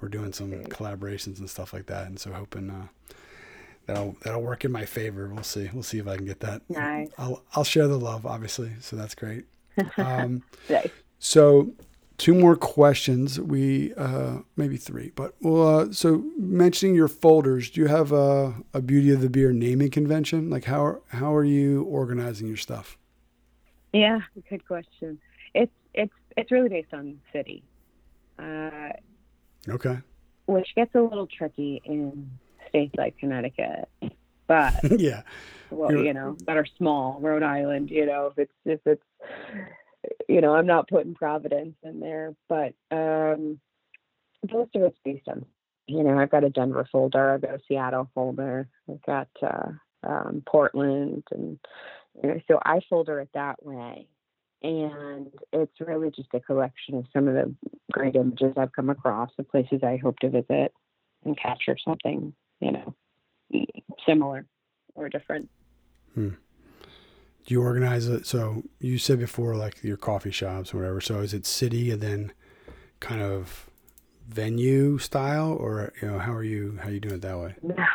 we're 0.00 0.08
doing 0.08 0.32
some 0.32 0.52
collaborations 0.66 1.38
and 1.38 1.48
stuff 1.50 1.72
like 1.72 1.86
that, 1.86 2.06
and 2.06 2.18
so 2.18 2.32
hoping 2.32 2.70
uh, 2.70 2.86
that'll 3.86 4.16
that'll 4.22 4.42
work 4.42 4.64
in 4.64 4.72
my 4.72 4.84
favor. 4.84 5.28
We'll 5.32 5.42
see. 5.44 5.68
We'll 5.72 5.82
see 5.82 5.98
if 5.98 6.08
I 6.08 6.16
can 6.16 6.26
get 6.26 6.40
that. 6.40 6.62
Nice. 6.68 7.10
I'll 7.18 7.42
I'll 7.54 7.64
share 7.64 7.88
the 7.88 7.98
love, 7.98 8.26
obviously. 8.26 8.72
So 8.80 8.96
that's 8.96 9.14
great. 9.14 9.44
Um, 9.96 10.42
Nice. 10.68 10.90
so 11.20 11.70
two 12.18 12.34
more 12.34 12.56
questions. 12.56 13.40
We 13.40 13.94
uh, 13.94 14.38
maybe 14.56 14.76
three, 14.76 15.12
but 15.14 15.34
well. 15.40 15.78
Uh, 15.80 15.92
so 15.92 16.24
mentioning 16.36 16.94
your 16.94 17.08
folders, 17.08 17.70
do 17.70 17.80
you 17.80 17.86
have 17.86 18.12
a, 18.12 18.54
a 18.74 18.82
beauty 18.82 19.10
of 19.12 19.20
the 19.20 19.30
beer 19.30 19.52
naming 19.52 19.90
convention? 19.90 20.50
Like 20.50 20.64
how 20.64 20.84
are, 20.84 21.00
how 21.08 21.34
are 21.34 21.44
you 21.44 21.82
organizing 21.84 22.46
your 22.48 22.56
stuff? 22.56 22.98
Yeah, 23.92 24.20
good 24.50 24.66
question. 24.66 25.18
It's 25.54 25.72
it's 25.94 26.12
it's 26.36 26.50
really 26.50 26.68
based 26.68 26.92
on 26.92 27.18
city, 27.32 27.62
uh, 28.38 28.90
Okay. 29.68 29.98
which 30.46 30.68
gets 30.76 30.94
a 30.94 31.00
little 31.00 31.26
tricky 31.26 31.80
in 31.84 32.30
states 32.68 32.94
like 32.98 33.16
Connecticut. 33.18 33.88
But 34.46 34.74
yeah. 35.00 35.22
well, 35.70 35.90
You're- 35.92 36.06
you 36.06 36.12
know, 36.14 36.36
that 36.46 36.56
are 36.56 36.66
small, 36.76 37.18
Rhode 37.20 37.42
Island, 37.42 37.90
you 37.90 38.04
know, 38.06 38.26
if 38.26 38.38
it's 38.38 38.52
if 38.66 38.80
it's 38.86 39.02
you 40.28 40.40
know, 40.40 40.54
I'm 40.54 40.66
not 40.66 40.88
putting 40.88 41.14
Providence 41.14 41.76
in 41.82 42.00
there, 42.00 42.34
but 42.48 42.74
um 42.90 43.60
most 44.52 44.74
of 44.76 44.92
it's 45.04 45.28
on 45.28 45.44
you 45.86 46.02
know, 46.02 46.18
I've 46.18 46.30
got 46.30 46.44
a 46.44 46.50
Denver 46.50 46.86
folder, 46.90 47.32
I've 47.32 47.42
got 47.42 47.54
a 47.54 47.60
Seattle 47.66 48.10
folder, 48.14 48.68
I've 48.90 49.02
got 49.02 49.28
uh 49.42 49.70
um 50.06 50.42
Portland 50.46 51.24
and 51.30 51.58
you 52.22 52.28
know, 52.28 52.40
so 52.48 52.58
I 52.64 52.80
folder 52.88 53.20
it 53.20 53.30
that 53.34 53.64
way. 53.64 54.08
And 54.62 55.32
it's 55.52 55.80
really 55.80 56.10
just 56.10 56.30
a 56.34 56.40
collection 56.40 56.96
of 56.96 57.04
some 57.12 57.28
of 57.28 57.34
the 57.34 57.54
great 57.92 58.16
images 58.16 58.54
I've 58.56 58.72
come 58.72 58.90
across 58.90 59.30
of 59.38 59.48
places 59.48 59.80
I 59.84 59.98
hope 59.98 60.18
to 60.18 60.30
visit 60.30 60.72
and 61.24 61.38
capture 61.38 61.76
something, 61.84 62.32
you 62.60 62.72
know, 62.72 62.94
similar 64.06 64.46
or 64.94 65.08
different. 65.08 65.48
Do 67.48 67.54
you 67.54 67.62
organize 67.62 68.06
it? 68.06 68.26
So 68.26 68.62
you 68.78 68.98
said 68.98 69.18
before, 69.18 69.56
like 69.56 69.82
your 69.82 69.96
coffee 69.96 70.30
shops 70.30 70.74
or 70.74 70.80
whatever. 70.80 71.00
So 71.00 71.20
is 71.20 71.32
it 71.32 71.46
city 71.46 71.90
and 71.90 72.02
then 72.02 72.32
kind 73.00 73.22
of 73.22 73.70
venue 74.28 74.98
style, 74.98 75.54
or 75.54 75.94
you 76.02 76.08
know, 76.08 76.18
how 76.18 76.34
are 76.34 76.44
you 76.44 76.78
how 76.82 76.90
are 76.90 76.92
you 76.92 77.00
doing 77.00 77.14
it 77.14 77.22
that 77.22 77.38
way? 77.38 77.54
Yeah, 77.66 77.86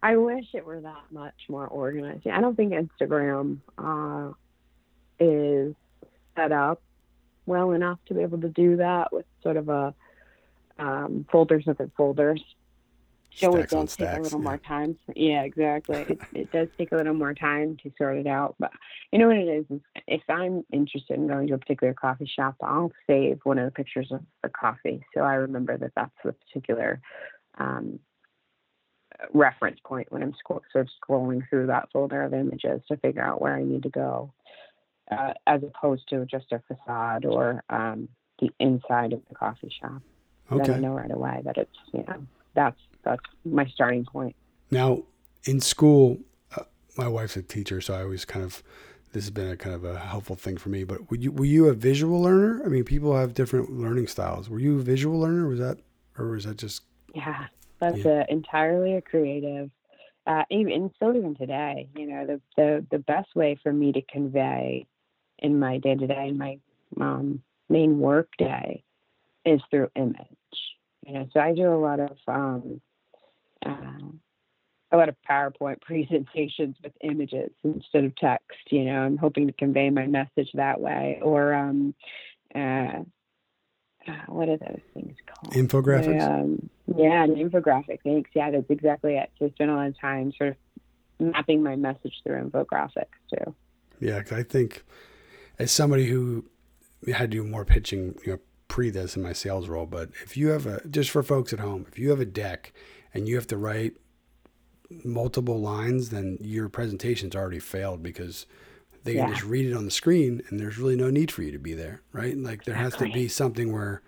I 0.00 0.16
wish 0.16 0.44
it 0.54 0.64
were 0.64 0.80
that 0.82 1.02
much 1.10 1.34
more 1.48 1.66
organized. 1.66 2.24
I 2.28 2.40
don't 2.40 2.54
think 2.54 2.72
Instagram 2.72 3.58
uh, 3.78 4.30
is 5.18 5.74
set 6.36 6.52
up 6.52 6.80
well 7.46 7.72
enough 7.72 7.98
to 8.06 8.14
be 8.14 8.20
able 8.20 8.40
to 8.42 8.48
do 8.48 8.76
that 8.76 9.12
with 9.12 9.26
sort 9.42 9.56
of 9.56 9.68
a 9.68 9.92
um, 10.78 11.26
folders 11.32 11.64
within 11.66 11.90
folders. 11.96 12.44
So 13.34 13.56
it 13.56 13.70
does 13.70 13.96
take 13.96 14.08
a 14.08 14.20
little 14.20 14.40
yeah. 14.40 14.44
more 14.44 14.58
time. 14.58 14.98
Yeah, 15.14 15.42
exactly. 15.42 15.96
it, 16.08 16.20
it 16.34 16.52
does 16.52 16.68
take 16.76 16.92
a 16.92 16.96
little 16.96 17.14
more 17.14 17.34
time 17.34 17.76
to 17.82 17.92
sort 17.96 18.16
it 18.18 18.26
out. 18.26 18.56
But 18.58 18.72
you 19.12 19.18
know 19.18 19.28
what 19.28 19.36
it 19.36 19.48
is? 19.48 19.64
is 19.70 19.80
if 20.06 20.22
I'm 20.28 20.64
interested 20.72 21.16
in 21.16 21.26
going 21.28 21.46
to 21.48 21.54
a 21.54 21.58
particular 21.58 21.94
coffee 21.94 22.30
shop, 22.34 22.56
I'll 22.62 22.92
save 23.06 23.40
one 23.44 23.58
of 23.58 23.64
the 23.64 23.70
pictures 23.70 24.08
of 24.10 24.20
the 24.42 24.48
coffee, 24.48 25.04
so 25.14 25.22
I 25.22 25.34
remember 25.34 25.76
that 25.78 25.92
that's 25.94 26.10
the 26.24 26.32
particular 26.32 27.00
um, 27.58 28.00
reference 29.32 29.78
point 29.84 30.10
when 30.10 30.22
I'm 30.22 30.34
sort 30.46 30.62
of 30.74 30.88
scrolling 31.02 31.48
through 31.48 31.66
that 31.68 31.88
folder 31.92 32.22
of 32.22 32.34
images 32.34 32.82
to 32.88 32.96
figure 32.96 33.22
out 33.22 33.40
where 33.40 33.54
I 33.54 33.62
need 33.64 33.82
to 33.84 33.90
go. 33.90 34.32
uh, 35.10 35.34
as 35.46 35.62
opposed 35.62 36.08
to 36.08 36.24
just 36.26 36.52
a 36.52 36.60
facade 36.68 37.24
or 37.24 37.64
um, 37.70 38.08
the 38.40 38.50
inside 38.58 39.12
of 39.12 39.20
the 39.28 39.34
coffee 39.34 39.72
shop. 39.80 40.02
Okay. 40.50 40.66
Then 40.66 40.76
I 40.76 40.78
know 40.80 40.94
right 40.94 41.10
away 41.10 41.42
that 41.44 41.58
it's 41.58 41.76
you 41.92 42.04
know 42.06 42.26
that's 42.54 42.80
that's 43.04 43.22
my 43.44 43.66
starting 43.66 44.04
point. 44.04 44.36
Now, 44.70 45.02
in 45.44 45.60
school, 45.60 46.18
uh, 46.56 46.62
my 46.96 47.08
wife's 47.08 47.36
a 47.36 47.42
teacher, 47.42 47.80
so 47.80 47.94
I 47.94 48.02
always 48.02 48.24
kind 48.24 48.44
of 48.44 48.62
this 49.12 49.24
has 49.24 49.30
been 49.30 49.50
a 49.50 49.56
kind 49.56 49.74
of 49.74 49.84
a 49.84 49.98
helpful 49.98 50.36
thing 50.36 50.56
for 50.56 50.68
me. 50.68 50.84
But 50.84 51.10
were 51.10 51.16
you 51.16 51.32
were 51.32 51.44
you 51.44 51.68
a 51.68 51.74
visual 51.74 52.22
learner? 52.22 52.62
I 52.64 52.68
mean, 52.68 52.84
people 52.84 53.16
have 53.16 53.34
different 53.34 53.72
learning 53.72 54.06
styles. 54.06 54.48
Were 54.48 54.60
you 54.60 54.78
a 54.78 54.82
visual 54.82 55.18
learner? 55.18 55.48
Was 55.48 55.58
that 55.58 55.78
or 56.18 56.30
was 56.30 56.44
that 56.44 56.58
just 56.58 56.82
Yeah, 57.14 57.46
that's 57.80 57.98
Yeah. 57.98 58.24
A, 58.28 58.32
entirely 58.32 58.94
a 58.94 59.02
creative. 59.02 59.70
Uh, 60.26 60.44
even 60.50 60.72
and 60.72 60.90
still 60.96 61.16
even 61.16 61.34
today, 61.34 61.88
you 61.96 62.06
know, 62.06 62.26
the 62.26 62.40
the 62.56 62.86
the 62.90 62.98
best 62.98 63.34
way 63.34 63.58
for 63.62 63.72
me 63.72 63.90
to 63.92 64.02
convey 64.02 64.86
in 65.38 65.58
my 65.58 65.78
day 65.78 65.94
to 65.94 66.06
day, 66.06 66.28
in 66.28 66.38
my 66.38 66.58
um, 67.00 67.42
main 67.68 67.98
work 67.98 68.28
day, 68.38 68.84
is 69.44 69.60
through 69.70 69.88
image. 69.96 70.26
You 71.06 71.14
know, 71.14 71.28
so 71.32 71.40
I 71.40 71.54
do 71.54 71.72
a 71.72 71.80
lot 71.80 71.98
of 71.98 72.16
um, 72.28 72.80
uh, 73.64 73.72
a 74.92 74.96
lot 74.96 75.08
of 75.08 75.16
PowerPoint 75.28 75.80
presentations 75.82 76.76
with 76.82 76.92
images 77.02 77.50
instead 77.64 78.04
of 78.04 78.16
text. 78.16 78.58
You 78.70 78.84
know, 78.84 79.00
I'm 79.02 79.16
hoping 79.16 79.46
to 79.46 79.52
convey 79.52 79.90
my 79.90 80.06
message 80.06 80.50
that 80.54 80.80
way, 80.80 81.20
or 81.22 81.54
um, 81.54 81.94
uh, 82.54 83.02
uh, 84.08 84.12
what 84.28 84.48
are 84.48 84.56
those 84.56 84.80
things 84.94 85.16
called? 85.26 85.52
infographics? 85.54 86.22
Um, 86.22 86.70
yeah, 86.96 87.22
an 87.22 87.34
infographic. 87.36 87.98
Thanks. 88.04 88.30
Yeah, 88.34 88.50
that's 88.50 88.70
exactly 88.70 89.16
it. 89.16 89.30
So 89.38 89.46
I 89.46 89.50
spend 89.50 89.70
a 89.70 89.74
lot 89.74 89.86
of 89.88 90.00
time 90.00 90.32
sort 90.36 90.50
of 90.50 90.56
mapping 91.18 91.62
my 91.62 91.76
message 91.76 92.14
through 92.24 92.42
infographics 92.48 93.06
too. 93.32 93.54
Yeah, 94.00 94.22
'cause 94.22 94.32
I 94.32 94.42
think 94.42 94.82
as 95.58 95.70
somebody 95.70 96.06
who 96.06 96.46
had 97.06 97.30
to 97.30 97.36
do 97.36 97.44
more 97.44 97.64
pitching, 97.66 98.16
you 98.24 98.32
know, 98.32 98.38
pre 98.68 98.88
this 98.88 99.16
in 99.16 99.22
my 99.22 99.32
sales 99.34 99.68
role, 99.68 99.84
but 99.86 100.08
if 100.24 100.36
you 100.36 100.48
have 100.48 100.66
a 100.66 100.86
just 100.88 101.10
for 101.10 101.22
folks 101.22 101.52
at 101.52 101.58
home, 101.58 101.84
if 101.88 101.98
you 101.98 102.08
have 102.10 102.20
a 102.20 102.24
deck 102.24 102.72
and 103.14 103.28
you 103.28 103.36
have 103.36 103.46
to 103.48 103.56
write 103.56 103.94
multiple 105.04 105.60
lines, 105.60 106.10
then 106.10 106.38
your 106.40 106.68
presentation's 106.68 107.36
already 107.36 107.58
failed 107.58 108.02
because 108.02 108.46
they 109.04 109.14
can 109.14 109.30
just 109.30 109.44
read 109.44 109.66
it 109.66 109.74
on 109.74 109.84
the 109.84 109.90
screen 109.90 110.42
and 110.48 110.60
there's 110.60 110.78
really 110.78 110.96
no 110.96 111.10
need 111.10 111.30
for 111.30 111.42
you 111.42 111.52
to 111.52 111.58
be 111.58 111.74
there, 111.74 112.02
right? 112.12 112.36
Like 112.36 112.64
there 112.64 112.74
has 112.74 112.94
to 112.96 113.10
be 113.10 113.28
something 113.28 113.72
where 113.72 114.02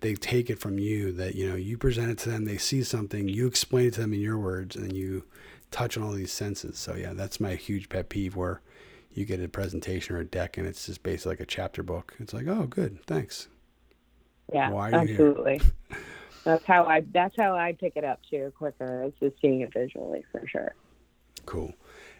they 0.00 0.14
take 0.14 0.50
it 0.50 0.58
from 0.58 0.78
you 0.78 1.10
that 1.12 1.34
you 1.34 1.48
know 1.48 1.56
you 1.56 1.78
present 1.78 2.10
it 2.10 2.18
to 2.18 2.30
them, 2.30 2.44
they 2.44 2.58
see 2.58 2.82
something, 2.82 3.28
you 3.28 3.46
explain 3.46 3.86
it 3.86 3.94
to 3.94 4.00
them 4.02 4.12
in 4.12 4.20
your 4.20 4.38
words, 4.38 4.76
and 4.76 4.94
you 4.94 5.24
touch 5.70 5.96
on 5.96 6.02
all 6.02 6.12
these 6.12 6.32
senses. 6.32 6.78
So 6.78 6.94
yeah, 6.94 7.12
that's 7.12 7.40
my 7.40 7.54
huge 7.54 7.88
pet 7.88 8.08
peeve 8.08 8.36
where 8.36 8.60
you 9.12 9.24
get 9.24 9.42
a 9.42 9.48
presentation 9.48 10.14
or 10.14 10.20
a 10.20 10.24
deck 10.24 10.58
and 10.58 10.66
it's 10.66 10.86
just 10.86 11.02
basically 11.02 11.32
like 11.32 11.40
a 11.40 11.46
chapter 11.46 11.82
book. 11.82 12.14
It's 12.18 12.34
like, 12.34 12.46
oh, 12.46 12.66
good, 12.66 13.04
thanks. 13.06 13.48
Yeah, 14.52 14.70
Why 14.70 14.92
are 14.92 15.04
you 15.06 15.16
here? 15.16 15.58
that's 16.46 16.64
how 16.64 16.84
I 16.84 17.04
that's 17.12 17.34
how 17.36 17.56
I 17.56 17.72
pick 17.72 17.94
it 17.96 18.04
up 18.04 18.20
too 18.30 18.52
quicker. 18.56 19.02
Is 19.04 19.12
just 19.20 19.40
seeing 19.42 19.62
it 19.62 19.72
visually 19.74 20.24
for 20.30 20.46
sure. 20.46 20.74
Cool. 21.44 21.74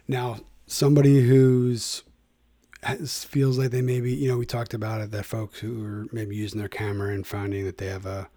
Now, 0.07 0.37
somebody 0.67 1.21
who's 1.21 2.03
has, 2.83 3.23
feels 3.23 3.57
like 3.57 3.71
they 3.71 3.81
maybe, 3.81 4.13
you 4.13 4.27
know, 4.27 4.37
we 4.37 4.45
talked 4.45 4.73
about 4.73 5.01
it 5.01 5.11
that 5.11 5.25
folks 5.25 5.59
who 5.59 5.83
are 5.85 6.07
maybe 6.11 6.35
using 6.35 6.59
their 6.59 6.69
camera 6.69 7.13
and 7.13 7.25
finding 7.25 7.65
that 7.65 7.77
they 7.77 7.87
have 7.87 8.05
a, 8.05 8.29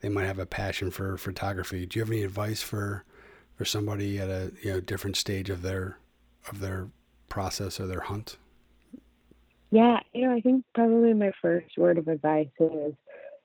they 0.00 0.08
might 0.08 0.24
have 0.24 0.38
a 0.38 0.46
passion 0.46 0.90
for 0.90 1.16
photography. 1.16 1.86
Do 1.86 1.98
you 1.98 2.02
have 2.02 2.10
any 2.10 2.22
advice 2.22 2.62
for, 2.62 3.04
for 3.54 3.64
somebody 3.64 4.18
at 4.18 4.28
a 4.28 4.52
you 4.62 4.72
know 4.72 4.80
different 4.80 5.16
stage 5.16 5.50
of 5.50 5.62
their, 5.62 5.98
of 6.50 6.60
their 6.60 6.88
process 7.28 7.78
or 7.78 7.86
their 7.86 8.00
hunt? 8.00 8.38
Yeah, 9.70 10.00
you 10.12 10.26
know, 10.26 10.34
I 10.34 10.40
think 10.40 10.64
probably 10.74 11.14
my 11.14 11.32
first 11.42 11.76
word 11.76 11.98
of 11.98 12.08
advice 12.08 12.48
is 12.60 12.94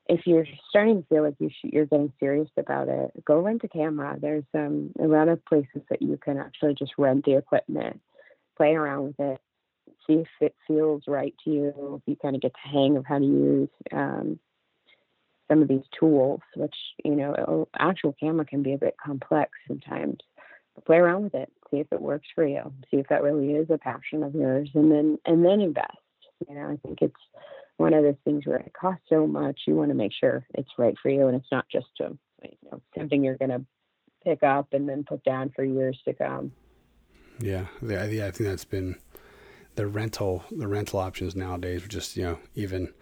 if 0.10 0.26
you're 0.26 0.47
starting 0.70 1.03
to 1.03 1.07
feel 1.07 1.24
like 1.24 1.36
you 1.39 1.51
you're 1.64 1.86
getting 1.86 2.12
serious 2.20 2.49
about 2.57 2.89
it, 2.89 3.12
go 3.26 3.39
rent 3.39 3.62
a 3.64 3.68
camera. 3.68 4.18
There's 4.20 4.43
um, 4.55 4.91
a 4.99 5.05
lot 5.05 5.30
of 5.30 5.45
places 5.45 5.84
that 5.89 6.01
you 6.01 6.18
can 6.18 6.38
actually 6.38 6.74
just 6.74 6.93
rent 6.97 7.26
the 7.26 7.38
equipment, 7.38 8.01
play 8.57 8.74
around 8.74 9.03
with 9.03 9.20
it, 9.20 9.39
see 10.07 10.14
if 10.14 10.28
it 10.41 10.55
feels 10.68 11.03
right 11.07 11.36
to 11.45 11.51
you, 11.51 12.01
if 12.01 12.01
you 12.07 12.16
kind 12.16 12.36
of 12.36 12.41
get 12.41 12.53
the 12.53 12.70
hang 12.70 12.97
of 12.97 13.05
how 13.05 13.20
to 13.20 13.26
use 13.26 13.70
um, 13.93 14.39
some 15.47 15.62
of 15.62 15.68
these 15.68 15.86
tools, 15.97 16.41
which, 16.55 16.76
you 17.05 17.16
know, 17.16 17.68
actual 17.78 18.16
camera 18.20 18.45
can 18.45 18.64
be 18.64 18.74
a 18.74 18.78
bit 18.78 18.95
complex 19.03 19.51
sometimes. 19.68 20.18
But 20.74 20.86
play 20.86 20.97
around 20.97 21.24
with 21.26 21.36
it, 21.36 21.51
see 21.70 21.78
if 21.78 21.88
it 21.91 22.01
works 22.01 22.28
for 22.34 22.45
you, 22.47 22.74
see 22.89 22.97
if 22.97 23.07
that 23.10 23.22
really 23.22 23.51
is 23.51 23.70
a 23.70 23.78
passion 23.78 24.24
of 24.24 24.34
yours, 24.34 24.70
and 24.74 24.91
then 24.91 25.20
and 25.26 25.45
then 25.45 25.62
invest. 25.62 25.97
You 26.47 26.55
know, 26.55 26.72
I 26.72 26.78
think 26.88 26.99
it's 27.03 27.14
one 27.80 27.94
of 27.94 28.04
those 28.04 28.16
things 28.26 28.46
where 28.46 28.58
it 28.58 28.74
costs 28.80 29.06
so 29.10 29.26
much. 29.26 29.62
You 29.66 29.76
want 29.76 29.90
to 29.90 29.96
make 29.96 30.12
sure 30.14 30.46
it's 30.54 30.70
right 30.78 30.96
for 31.02 31.10
you, 31.10 31.28
and 31.28 31.36
it's 31.36 31.52
not 31.52 31.66
just 31.72 31.88
you 32.00 32.18
know, 32.72 32.82
something 32.98 33.24
you're 33.24 33.38
going 33.38 33.52
to 33.52 33.66
pick 34.24 34.44
up 34.44 34.74
and 34.74 34.88
then 34.88 35.06
put 35.08 35.24
down 35.24 35.52
for 35.56 35.64
years 35.64 35.98
to 36.06 36.14
come. 36.14 36.52
Yeah, 37.40 37.68
yeah, 37.82 38.06
yeah. 38.06 38.28
I 38.28 38.32
think 38.32 38.50
that's 38.50 38.66
been 38.66 38.98
the 39.76 39.88
rental, 39.88 40.44
the 40.52 40.68
rental 40.68 41.00
options 41.00 41.36
nowadays. 41.36 41.86
Are 41.86 41.88
just 41.88 42.18
you 42.18 42.24
know, 42.24 42.40
even 42.54 42.94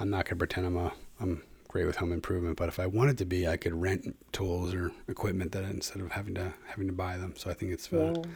I'm 0.00 0.08
not 0.08 0.24
gonna 0.24 0.38
pretend 0.38 0.66
I'm 0.66 0.78
a 0.78 0.92
I'm 1.20 1.42
great 1.68 1.84
with 1.84 1.96
home 1.96 2.12
improvement, 2.12 2.56
but 2.56 2.68
if 2.68 2.78
I 2.78 2.86
wanted 2.86 3.18
to 3.18 3.26
be, 3.26 3.46
I 3.46 3.58
could 3.58 3.74
rent 3.74 4.16
tools 4.32 4.72
or 4.72 4.92
equipment 5.08 5.52
that 5.52 5.64
instead 5.64 6.00
of 6.00 6.12
having 6.12 6.34
to 6.36 6.54
having 6.68 6.86
to 6.86 6.92
buy 6.94 7.18
them. 7.18 7.34
So 7.36 7.50
I 7.50 7.54
think 7.54 7.72
it's 7.72 7.92
uh, 7.92 8.14
Yeah. 8.16 8.30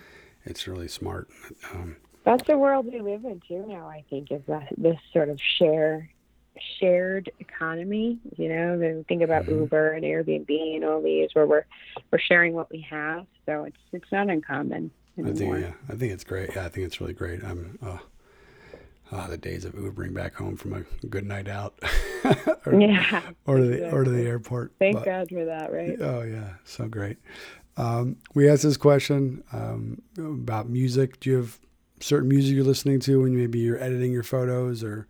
it's 0.44 0.68
really 0.68 0.88
smart. 0.88 1.28
Um, 1.72 1.96
That's 2.26 2.46
the 2.46 2.58
world 2.58 2.84
we 2.92 3.00
live 3.00 3.24
in 3.24 3.40
too 3.48 3.64
now. 3.66 3.88
I 3.88 4.04
think 4.10 4.30
is 4.30 4.42
that 4.48 4.68
this 4.76 4.98
sort 5.14 5.30
of 5.30 5.40
share 5.58 6.10
shared 6.80 7.30
economy. 7.38 8.18
You 8.36 8.48
know, 8.48 8.78
the, 8.78 9.04
think 9.08 9.22
about 9.22 9.44
Mhm. 9.46 9.60
Uber 9.60 9.92
and 9.92 10.04
Airbnb 10.04 10.74
and 10.76 10.84
all 10.84 11.00
these 11.00 11.30
where 11.34 11.46
we're 11.46 11.64
we're 12.10 12.18
sharing 12.18 12.52
what 12.52 12.70
we 12.70 12.80
have. 12.90 13.26
So 13.46 13.64
it's 13.64 13.76
it's 13.92 14.10
not 14.12 14.28
uncommon 14.28 14.90
Anymore. 15.16 15.32
I 15.32 15.36
think 15.62 15.66
yeah, 15.88 15.94
I 15.94 15.96
think 15.96 16.12
it's 16.12 16.24
great. 16.24 16.50
Yeah, 16.54 16.66
I 16.66 16.68
think 16.68 16.84
it's 16.86 17.00
really 17.00 17.12
great. 17.14 17.42
I'm 17.44 17.78
uh, 17.80 17.98
uh, 19.12 19.28
the 19.28 19.36
days 19.38 19.64
of 19.64 19.74
Ubering 19.74 20.12
back 20.12 20.34
home 20.34 20.56
from 20.56 20.72
a 20.74 21.06
good 21.06 21.24
night 21.24 21.46
out, 21.48 21.78
or, 22.66 22.74
Yeah. 22.80 23.22
or 23.46 23.58
to 23.58 23.64
the 23.64 23.90
or 23.94 24.02
to 24.02 24.10
the 24.10 24.26
airport. 24.26 24.72
Thank 24.80 24.96
But- 24.96 25.04
God 25.04 25.28
for 25.28 25.44
that, 25.44 25.72
right? 25.72 25.96
Oh 26.00 26.22
yeah, 26.22 26.54
so 26.64 26.88
great. 26.88 27.18
Um, 27.76 28.16
we 28.34 28.48
asked 28.48 28.62
this 28.64 28.76
question 28.78 29.44
um, 29.52 30.02
about 30.18 30.68
music. 30.68 31.20
Do 31.20 31.30
you 31.30 31.36
have 31.36 31.58
certain 32.00 32.28
music 32.28 32.54
you're 32.54 32.64
listening 32.64 33.00
to 33.00 33.22
when 33.22 33.36
maybe 33.36 33.58
you're 33.58 33.82
editing 33.82 34.12
your 34.12 34.22
photos, 34.22 34.82
or 34.84 35.06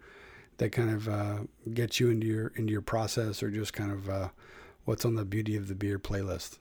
that 0.58 0.70
kind 0.72 0.90
of 0.90 1.08
uh, 1.08 1.38
gets 1.74 2.00
you 2.00 2.10
into 2.10 2.26
your 2.26 2.48
into 2.56 2.72
your 2.72 2.82
process, 2.82 3.42
or 3.42 3.50
just 3.50 3.72
kind 3.72 3.92
of 3.92 4.08
uh, 4.08 4.28
what's 4.84 5.04
on 5.04 5.14
the 5.16 5.24
Beauty 5.24 5.56
of 5.56 5.68
the 5.68 5.74
Beer 5.74 5.98
playlist? 5.98 6.58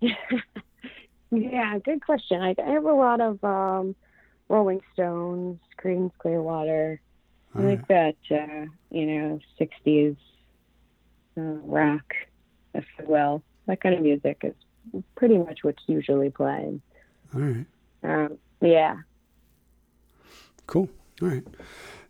Yeah, 1.30 1.78
good 1.78 2.04
question. 2.04 2.40
I, 2.40 2.54
I 2.58 2.70
have 2.70 2.84
a 2.84 2.92
lot 2.92 3.20
of 3.20 3.42
um, 3.44 3.94
Rolling 4.48 4.80
Stones, 4.94 5.60
Creedence 5.78 6.12
Clearwater. 6.18 7.00
I 7.54 7.60
All 7.60 7.64
like 7.64 7.86
that, 7.88 8.16
uh, 8.30 8.66
you 8.90 9.06
know, 9.06 9.40
60s 9.60 10.16
uh, 11.36 11.42
rock, 11.42 12.14
if 12.74 12.84
you 12.98 13.06
will. 13.06 13.42
That 13.66 13.80
kind 13.80 13.94
of 13.94 14.00
music 14.02 14.40
is 14.42 14.54
pretty 15.16 15.38
much 15.38 15.60
what's 15.62 15.82
usually 15.86 16.30
playing. 16.30 16.80
All 17.34 17.40
right, 17.40 17.66
Um, 18.02 18.38
yeah. 18.60 18.96
Cool. 20.68 20.88
All 21.20 21.28
right, 21.28 21.44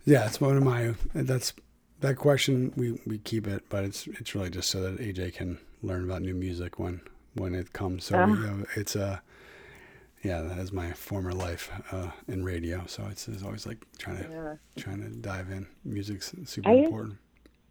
yeah, 0.05 0.27
it's 0.27 0.39
one 0.41 0.59
of 0.59 0.63
my. 0.63 0.95
That's 1.15 1.55
that 2.01 2.17
question. 2.17 2.75
We 2.77 3.01
we 3.07 3.17
keep 3.19 3.47
it, 3.47 3.65
but 3.71 3.85
it's 3.85 4.07
it's 4.07 4.35
really 4.35 4.51
just 4.51 4.69
so 4.69 4.83
that 4.83 4.99
AJ 5.01 5.35
can 5.35 5.59
learn 5.83 6.05
about 6.05 6.21
new 6.21 6.35
music 6.35 6.79
when 6.79 7.01
when 7.35 7.55
it 7.55 7.73
comes. 7.73 8.05
So 8.05 8.23
we, 8.27 8.47
uh, 8.47 8.65
it's 8.77 8.95
a. 8.95 9.23
yeah, 10.23 10.43
that 10.43 10.59
is 10.59 10.73
my 10.73 10.93
former 10.93 11.33
life 11.33 11.71
uh, 11.93 12.11
in 12.27 12.45
radio. 12.45 12.83
So 12.87 13.07
it's, 13.11 13.29
it's 13.29 13.43
always 13.45 13.67
like 13.67 13.79
trying 13.99 14.19
to 14.19 14.29
yeah. 14.29 14.55
trying 14.83 15.01
to 15.03 15.09
dive 15.09 15.51
in. 15.51 15.67
Music's 15.85 16.35
super 16.45 16.69
I 16.69 16.75
use- 16.75 16.85
important. 16.87 17.19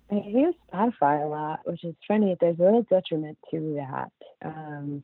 I 0.10 0.24
use 0.26 0.56
Spotify 0.74 1.22
a 1.22 1.28
lot, 1.28 1.60
which 1.66 1.84
is 1.84 1.94
funny. 2.08 2.38
There's 2.40 2.58
a 2.60 2.64
little 2.64 2.84
detriment 2.84 3.38
to 3.52 3.76
that. 3.76 4.12
Um, 4.42 5.04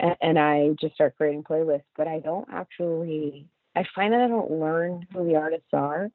and, 0.00 0.16
and 0.20 0.38
I 0.38 0.70
just 0.80 0.94
start 0.96 1.16
creating 1.16 1.44
playlists, 1.44 1.84
but 1.96 2.08
I 2.08 2.18
don't 2.18 2.48
actually, 2.52 3.46
I 3.74 3.84
find 3.94 4.12
that 4.12 4.20
I 4.20 4.28
don't 4.28 4.50
learn 4.50 5.06
who 5.12 5.24
the 5.26 5.36
artists 5.36 5.68
are 5.72 6.10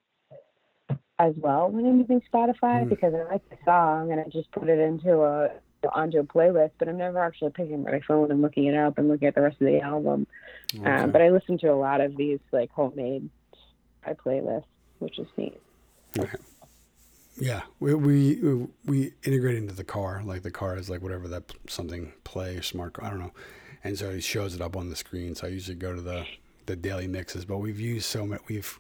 as 1.20 1.34
well 1.38 1.70
when 1.70 1.86
I'm 1.86 2.00
using 2.00 2.22
Spotify 2.32 2.84
Hmm. 2.84 2.90
because 2.90 3.14
I 3.14 3.24
like 3.32 3.48
the 3.50 3.58
song 3.66 4.12
and 4.12 4.22
I 4.22 4.26
just 4.26 4.52
put 4.52 4.70
it 4.70 4.80
into 4.80 5.22
a, 5.24 5.50
onto 5.92 6.20
a 6.20 6.24
playlist, 6.24 6.72
but 6.78 6.88
I'm 6.88 6.98
never 6.98 7.20
actually 7.20 7.52
picking 7.52 7.86
up 7.86 7.92
my 7.92 8.02
phone 8.08 8.30
and 8.32 8.42
looking 8.42 8.66
it 8.66 8.76
up 8.76 8.98
and 8.98 9.08
looking 9.08 9.28
at 9.28 9.36
the 9.36 9.42
rest 9.42 9.60
of 9.62 9.68
the 9.68 9.80
album. 9.80 10.28
Okay. 10.76 10.86
Um, 10.86 11.12
but 11.12 11.22
I 11.22 11.30
listen 11.30 11.58
to 11.60 11.68
a 11.68 11.76
lot 11.76 12.02
of 12.02 12.16
these 12.16 12.40
like 12.52 12.70
homemade 12.72 13.30
by 14.06 14.14
playlists, 14.14 14.66
which 15.00 15.18
is 15.18 15.28
neat. 15.38 15.60
Okay. 16.20 16.38
yeah, 17.40 17.62
we, 17.80 17.94
we 17.94 18.68
we 18.86 19.14
integrate 19.24 19.56
into 19.58 19.74
the 19.74 19.84
car. 19.84 20.22
Like 20.24 20.44
the 20.44 20.52
car 20.52 20.78
is 20.78 20.90
like 20.90 21.02
whatever 21.02 21.28
that 21.30 21.52
something 21.68 22.14
play 22.24 22.62
smart. 22.62 22.94
car, 22.94 23.06
I 23.06 23.10
don't 23.10 23.20
know, 23.20 23.34
and 23.84 23.98
so 23.98 24.10
it 24.10 24.24
shows 24.24 24.56
it 24.56 24.62
up 24.62 24.76
on 24.76 24.90
the 24.90 24.96
screen. 24.96 25.36
So 25.36 25.48
I 25.48 25.52
usually 25.52 25.76
go 25.76 25.94
to 25.94 26.02
the 26.02 26.26
the 26.68 26.76
daily 26.76 27.08
mixes. 27.08 27.46
But 27.46 27.58
we've 27.58 27.80
used 27.80 28.06
so 28.06 28.26
much. 28.28 28.42
We've 28.48 28.80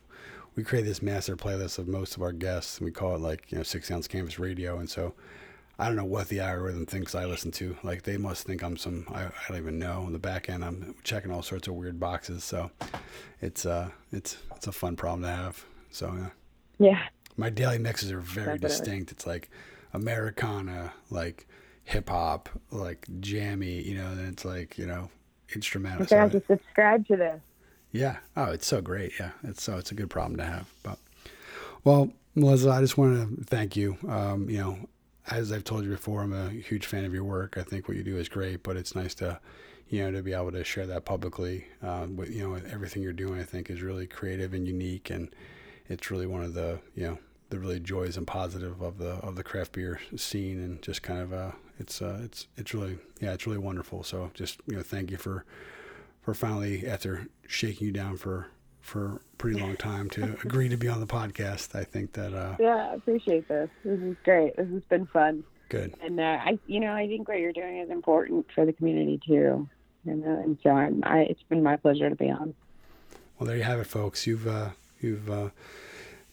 we 0.55 0.63
create 0.63 0.85
this 0.85 1.01
master 1.01 1.35
playlist 1.35 1.77
of 1.79 1.87
most 1.87 2.15
of 2.15 2.21
our 2.21 2.31
guests. 2.31 2.77
And 2.77 2.85
we 2.85 2.91
call 2.91 3.15
it 3.15 3.21
like 3.21 3.51
you 3.51 3.57
know 3.57 3.63
six 3.63 3.89
ounce 3.89 4.07
canvas 4.07 4.37
radio, 4.37 4.77
and 4.77 4.89
so 4.89 5.13
I 5.79 5.87
don't 5.87 5.95
know 5.95 6.05
what 6.05 6.29
the 6.29 6.39
algorithm 6.39 6.85
thinks 6.85 7.13
I 7.15 7.25
listen 7.25 7.51
to. 7.53 7.77
Like 7.83 8.03
they 8.03 8.17
must 8.17 8.45
think 8.45 8.63
I'm 8.63 8.77
some 8.77 9.05
I, 9.09 9.25
I 9.25 9.31
don't 9.47 9.57
even 9.57 9.79
know. 9.79 10.01
On 10.01 10.13
the 10.13 10.19
back 10.19 10.49
end, 10.49 10.63
I'm 10.63 10.95
checking 11.03 11.31
all 11.31 11.41
sorts 11.43 11.67
of 11.67 11.75
weird 11.75 11.99
boxes. 11.99 12.43
So 12.43 12.71
it's 13.41 13.65
uh 13.65 13.89
it's 14.11 14.37
it's 14.55 14.67
a 14.67 14.71
fun 14.71 14.95
problem 14.95 15.21
to 15.23 15.29
have. 15.29 15.65
So 15.91 16.13
yeah. 16.15 16.29
Yeah. 16.79 17.03
My 17.37 17.49
daily 17.49 17.77
mixes 17.77 18.11
are 18.11 18.19
very 18.19 18.57
Definitely. 18.57 18.69
distinct. 18.69 19.11
It's 19.11 19.27
like 19.27 19.49
Americana, 19.93 20.93
like 21.11 21.47
hip 21.83 22.09
hop, 22.09 22.49
like 22.71 23.05
jammy. 23.19 23.81
You 23.83 23.95
know, 23.99 24.07
and 24.07 24.27
it's 24.27 24.43
like 24.43 24.77
you 24.79 24.87
know 24.87 25.09
instrumental. 25.53 26.07
So 26.07 26.15
gonna 26.15 26.29
have 26.29 26.31
to 26.31 26.47
subscribe 26.47 27.07
to 27.07 27.15
this. 27.15 27.41
Yeah. 27.91 28.17
Oh, 28.35 28.51
it's 28.51 28.67
so 28.67 28.81
great. 28.81 29.13
Yeah. 29.19 29.31
It's 29.43 29.63
so 29.63 29.77
it's 29.77 29.91
a 29.91 29.95
good 29.95 30.09
problem 30.09 30.37
to 30.37 30.45
have. 30.45 30.69
But 30.83 30.97
well, 31.83 32.11
Melissa, 32.35 32.69
I 32.69 32.81
just 32.81 32.97
want 32.97 33.37
to 33.37 33.43
thank 33.45 33.75
you. 33.75 33.97
Um, 34.07 34.49
you 34.49 34.57
know, 34.57 34.77
as 35.29 35.51
I've 35.51 35.63
told 35.63 35.83
you 35.83 35.89
before, 35.89 36.21
I'm 36.21 36.33
a 36.33 36.49
huge 36.49 36.85
fan 36.85 37.05
of 37.05 37.13
your 37.13 37.23
work. 37.23 37.57
I 37.57 37.63
think 37.63 37.87
what 37.87 37.97
you 37.97 38.03
do 38.03 38.17
is 38.17 38.29
great, 38.29 38.63
but 38.63 38.77
it's 38.77 38.95
nice 38.95 39.13
to, 39.15 39.39
you 39.89 40.03
know, 40.03 40.11
to 40.11 40.21
be 40.21 40.33
able 40.33 40.51
to 40.51 40.63
share 40.63 40.85
that 40.87 41.05
publicly. 41.05 41.65
Um, 41.81 42.15
with 42.15 42.29
you 42.29 42.47
know, 42.47 42.55
everything 42.71 43.03
you're 43.03 43.13
doing, 43.13 43.39
I 43.39 43.43
think 43.43 43.69
is 43.69 43.81
really 43.81 44.07
creative 44.07 44.53
and 44.53 44.67
unique, 44.67 45.09
and 45.09 45.29
it's 45.89 46.11
really 46.11 46.27
one 46.27 46.43
of 46.43 46.53
the 46.53 46.79
you 46.95 47.03
know 47.03 47.17
the 47.49 47.59
really 47.59 47.79
joys 47.79 48.17
and 48.17 48.27
positive 48.27 48.81
of 48.81 48.97
the 48.97 49.11
of 49.15 49.35
the 49.35 49.43
craft 49.43 49.71
beer 49.71 49.99
scene, 50.15 50.59
and 50.59 50.81
just 50.81 51.01
kind 51.01 51.21
of 51.21 51.33
uh, 51.33 51.51
it's 51.79 52.01
uh, 52.01 52.19
it's 52.23 52.47
it's 52.57 52.73
really 52.73 52.97
yeah, 53.21 53.33
it's 53.33 53.45
really 53.45 53.59
wonderful. 53.59 54.03
So 54.03 54.31
just 54.33 54.59
you 54.67 54.75
know, 54.75 54.83
thank 54.83 55.11
you 55.11 55.17
for 55.17 55.45
for 56.21 56.33
finally 56.33 56.85
after 56.87 57.27
shaking 57.47 57.87
you 57.87 57.93
down 57.93 58.17
for 58.17 58.47
for 58.81 59.05
a 59.15 59.19
pretty 59.37 59.59
long 59.59 59.75
time 59.75 60.09
to 60.11 60.23
agree 60.45 60.69
to 60.69 60.77
be 60.77 60.87
on 60.87 61.01
the 61.01 61.07
podcast. 61.07 61.75
I 61.75 61.83
think 61.83 62.13
that 62.13 62.33
uh, 62.33 62.55
Yeah, 62.59 62.89
I 62.91 62.95
appreciate 62.95 63.47
this. 63.49 63.69
This 63.83 63.99
is 63.99 64.15
great. 64.23 64.55
This 64.55 64.69
has 64.69 64.83
been 64.83 65.05
fun. 65.07 65.43
good. 65.67 65.93
And 66.01 66.19
uh, 66.21 66.23
I, 66.23 66.57
you 66.67 66.79
know, 66.79 66.93
I 66.93 67.05
think 67.07 67.27
what 67.27 67.39
you're 67.39 67.51
doing 67.51 67.79
is 67.79 67.89
important 67.89 68.45
for 68.55 68.65
the 68.65 68.71
community 68.71 69.19
too. 69.25 69.67
You 70.05 70.15
know, 70.15 70.39
and 70.41 70.57
so 70.63 70.69
I'm, 70.69 71.03
I, 71.05 71.19
it's 71.23 71.43
been 71.49 71.61
my 71.61 71.75
pleasure 71.75 72.09
to 72.09 72.15
be 72.15 72.29
on. 72.29 72.53
Well, 73.37 73.47
there 73.47 73.57
you 73.57 73.63
have 73.63 73.79
it, 73.79 73.87
folks. 73.87 74.25
You've 74.25 74.47
uh, 74.47 74.69
you've 75.01 75.29
uh, 75.29 75.49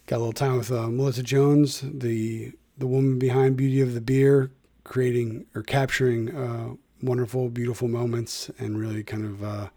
got 0.07 0.16
a 0.16 0.19
little 0.19 0.32
time 0.32 0.57
with 0.57 0.70
uh, 0.70 0.89
Melissa 0.89 1.24
Jones, 1.24 1.82
the 1.82 2.53
the 2.78 2.86
woman 2.86 3.19
behind 3.19 3.57
Beauty 3.57 3.81
of 3.81 3.95
the 3.95 4.01
Beer, 4.01 4.53
creating 4.85 5.47
or 5.57 5.62
capturing 5.62 6.35
uh, 6.35 6.74
wonderful, 7.03 7.49
beautiful 7.51 7.89
moments, 7.89 8.49
and 8.59 8.78
really 8.78 9.03
kind 9.03 9.24
of 9.24 9.43
uh, 9.43 9.69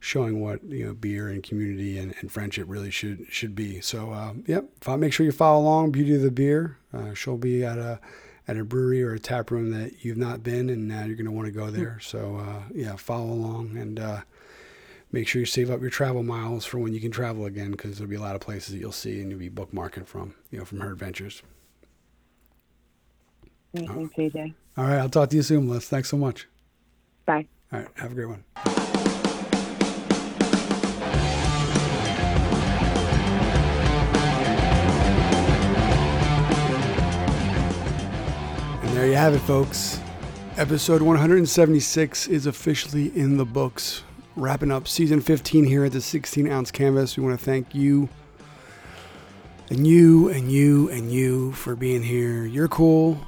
showing 0.00 0.40
what 0.40 0.64
you 0.64 0.86
know 0.86 0.94
beer 0.94 1.28
and 1.28 1.42
community 1.42 1.98
and, 1.98 2.14
and 2.20 2.32
friendship 2.32 2.64
really 2.68 2.90
should 2.90 3.26
should 3.30 3.54
be. 3.54 3.80
So, 3.80 4.10
uh, 4.10 4.32
yep, 4.46 4.64
fo- 4.80 4.96
make 4.96 5.12
sure 5.12 5.24
you 5.26 5.32
follow 5.32 5.60
along 5.62 5.92
Beauty 5.92 6.14
of 6.16 6.22
the 6.22 6.30
Beer. 6.30 6.78
Uh, 6.92 7.14
she'll 7.14 7.36
be 7.36 7.64
at 7.64 7.78
a 7.78 8.00
at 8.48 8.56
a 8.56 8.64
brewery 8.64 9.02
or 9.02 9.12
a 9.12 9.18
tap 9.20 9.50
room 9.50 9.70
that 9.70 10.04
you've 10.04 10.16
not 10.16 10.42
been, 10.42 10.70
and 10.70 10.88
now 10.88 11.04
you're 11.04 11.14
going 11.16 11.26
to 11.26 11.30
want 11.32 11.46
to 11.46 11.52
go 11.52 11.70
there. 11.70 11.98
So, 12.00 12.36
uh, 12.38 12.62
yeah, 12.74 12.96
follow 12.96 13.30
along 13.32 13.76
and. 13.76 14.00
Uh, 14.00 14.20
make 15.12 15.26
sure 15.26 15.40
you 15.40 15.46
save 15.46 15.72
up 15.72 15.80
your 15.80 15.90
travel 15.90 16.22
miles 16.22 16.64
for 16.64 16.78
when 16.78 16.92
you 16.94 17.00
can 17.00 17.10
travel 17.10 17.44
again 17.44 17.72
because 17.72 17.98
there'll 17.98 18.08
be 18.08 18.14
a 18.14 18.20
lot 18.20 18.36
of 18.36 18.40
places 18.40 18.72
that 18.72 18.78
you'll 18.78 18.92
see 18.92 19.20
and 19.20 19.28
you'll 19.28 19.40
be 19.40 19.50
bookmarking 19.50 20.06
from 20.06 20.32
you 20.52 20.58
know 20.60 20.64
from 20.64 20.78
her 20.78 20.92
adventures 20.92 21.42
Thanks, 23.74 24.14
AJ. 24.16 24.54
all 24.76 24.84
right 24.84 24.98
i'll 24.98 25.08
talk 25.08 25.30
to 25.30 25.36
you 25.36 25.42
soon 25.42 25.66
Melissa. 25.66 25.88
thanks 25.88 26.08
so 26.08 26.16
much 26.16 26.46
Bye. 27.26 27.44
all 27.72 27.80
right 27.80 27.88
have 27.96 28.12
a 28.12 28.14
great 28.14 28.28
one 28.28 28.44
there 39.00 39.08
you 39.08 39.16
have 39.16 39.32
it 39.34 39.38
folks. 39.38 39.98
Episode 40.58 41.00
176 41.00 42.28
is 42.28 42.44
officially 42.44 43.06
in 43.16 43.38
the 43.38 43.46
books. 43.46 44.02
Wrapping 44.36 44.70
up 44.70 44.86
season 44.86 45.22
15 45.22 45.64
here 45.64 45.86
at 45.86 45.92
the 45.92 46.02
16 46.02 46.46
ounce 46.52 46.70
canvas 46.70 47.16
we 47.16 47.24
want 47.24 47.38
to 47.38 47.42
thank 47.42 47.74
you 47.74 48.10
and 49.70 49.86
you 49.86 50.28
and 50.28 50.52
you 50.52 50.90
and 50.90 51.10
you 51.10 51.52
for 51.52 51.74
being 51.74 52.02
here. 52.02 52.44
You're 52.44 52.68
cool. 52.68 53.18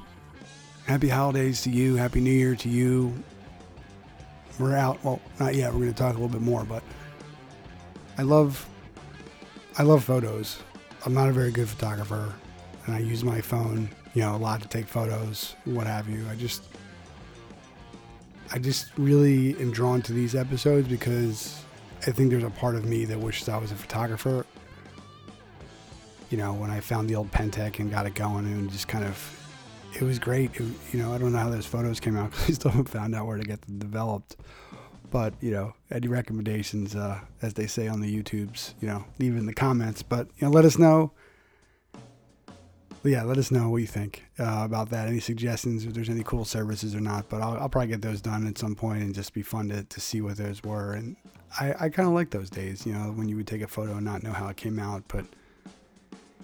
Happy 0.85 1.09
holidays 1.09 1.63
to 1.63 1.71
you. 1.71 1.95
Happy 1.95 2.21
new 2.21 2.29
year 2.29 2.55
to 2.55 2.69
you. 2.69 3.11
We're 4.59 4.75
out 4.75 5.03
well 5.03 5.19
not 5.39 5.55
yet. 5.55 5.73
We're 5.73 5.79
going 5.79 5.93
to 5.93 5.97
talk 5.97 6.11
a 6.11 6.19
little 6.19 6.29
bit 6.29 6.41
more 6.41 6.65
but 6.65 6.83
i 8.19 8.21
love 8.21 8.63
i 9.79 9.81
love 9.81 10.03
photos. 10.03 10.59
I'm 11.03 11.15
not 11.15 11.29
a 11.29 11.31
very 11.31 11.51
good 11.51 11.67
photographer 11.67 12.31
and 12.85 12.95
i 12.95 12.99
use 12.99 13.23
my 13.23 13.41
phone 13.41 13.89
you 14.13 14.21
know 14.21 14.35
a 14.35 14.37
lot 14.37 14.61
to 14.61 14.67
take 14.67 14.87
photos 14.87 15.55
what 15.65 15.87
have 15.87 16.09
you 16.09 16.25
i 16.29 16.35
just 16.35 16.63
i 18.51 18.59
just 18.59 18.87
really 18.97 19.57
am 19.59 19.71
drawn 19.71 20.01
to 20.01 20.13
these 20.13 20.35
episodes 20.35 20.87
because 20.87 21.63
i 22.07 22.11
think 22.11 22.29
there's 22.29 22.43
a 22.43 22.49
part 22.49 22.75
of 22.75 22.85
me 22.85 23.05
that 23.05 23.19
wishes 23.19 23.49
i 23.49 23.57
was 23.57 23.71
a 23.71 23.75
photographer 23.75 24.45
you 26.29 26.37
know 26.37 26.53
when 26.53 26.69
i 26.69 26.79
found 26.79 27.09
the 27.09 27.15
old 27.15 27.31
Pentax 27.31 27.79
and 27.79 27.91
got 27.91 28.05
it 28.05 28.15
going 28.15 28.45
and 28.45 28.71
just 28.71 28.87
kind 28.87 29.05
of 29.05 29.39
it 29.95 30.01
was 30.01 30.19
great. 30.19 30.55
It, 30.55 30.63
you 30.91 30.99
know, 30.99 31.13
I 31.13 31.17
don't 31.17 31.31
know 31.31 31.39
how 31.39 31.49
those 31.49 31.65
photos 31.65 31.99
came 31.99 32.17
out 32.17 32.31
because 32.31 32.49
I 32.49 32.53
still 32.53 32.71
haven't 32.71 32.89
found 32.89 33.15
out 33.15 33.27
where 33.27 33.37
to 33.37 33.43
get 33.43 33.61
them 33.61 33.79
developed. 33.79 34.35
But 35.11 35.33
you 35.41 35.51
know, 35.51 35.73
any 35.91 36.07
recommendations, 36.07 36.95
uh, 36.95 37.19
as 37.41 37.53
they 37.53 37.67
say 37.67 37.87
on 37.87 38.01
the 38.01 38.23
YouTubes, 38.23 38.73
you 38.81 38.87
know, 38.87 39.05
leave 39.19 39.37
in 39.37 39.45
the 39.45 39.53
comments. 39.53 40.01
But 40.01 40.27
you 40.37 40.47
know, 40.47 40.51
let 40.51 40.65
us 40.65 40.77
know. 40.77 41.11
Yeah, 43.05 43.23
let 43.23 43.37
us 43.37 43.51
know 43.51 43.69
what 43.69 43.77
you 43.77 43.87
think 43.87 44.23
uh, 44.39 44.61
about 44.63 44.89
that. 44.91 45.09
Any 45.09 45.19
suggestions? 45.19 45.85
If 45.85 45.93
there's 45.93 46.09
any 46.09 46.23
cool 46.23 46.45
services 46.45 46.95
or 46.95 47.01
not. 47.01 47.27
But 47.27 47.41
I'll, 47.41 47.57
I'll 47.57 47.69
probably 47.69 47.89
get 47.89 48.01
those 48.01 48.21
done 48.21 48.47
at 48.47 48.57
some 48.57 48.75
point 48.75 49.03
and 49.03 49.13
just 49.13 49.33
be 49.33 49.41
fun 49.41 49.67
to, 49.69 49.83
to 49.83 49.99
see 49.99 50.21
what 50.21 50.37
those 50.37 50.63
were. 50.63 50.93
And 50.93 51.17
I, 51.59 51.73
I 51.73 51.89
kind 51.89 52.07
of 52.07 52.13
like 52.13 52.29
those 52.29 52.49
days. 52.49 52.85
You 52.85 52.93
know, 52.93 53.11
when 53.11 53.27
you 53.27 53.35
would 53.35 53.47
take 53.47 53.61
a 53.61 53.67
photo 53.67 53.93
and 53.93 54.05
not 54.05 54.23
know 54.23 54.31
how 54.31 54.47
it 54.47 54.55
came 54.55 54.79
out, 54.79 55.03
but 55.09 55.25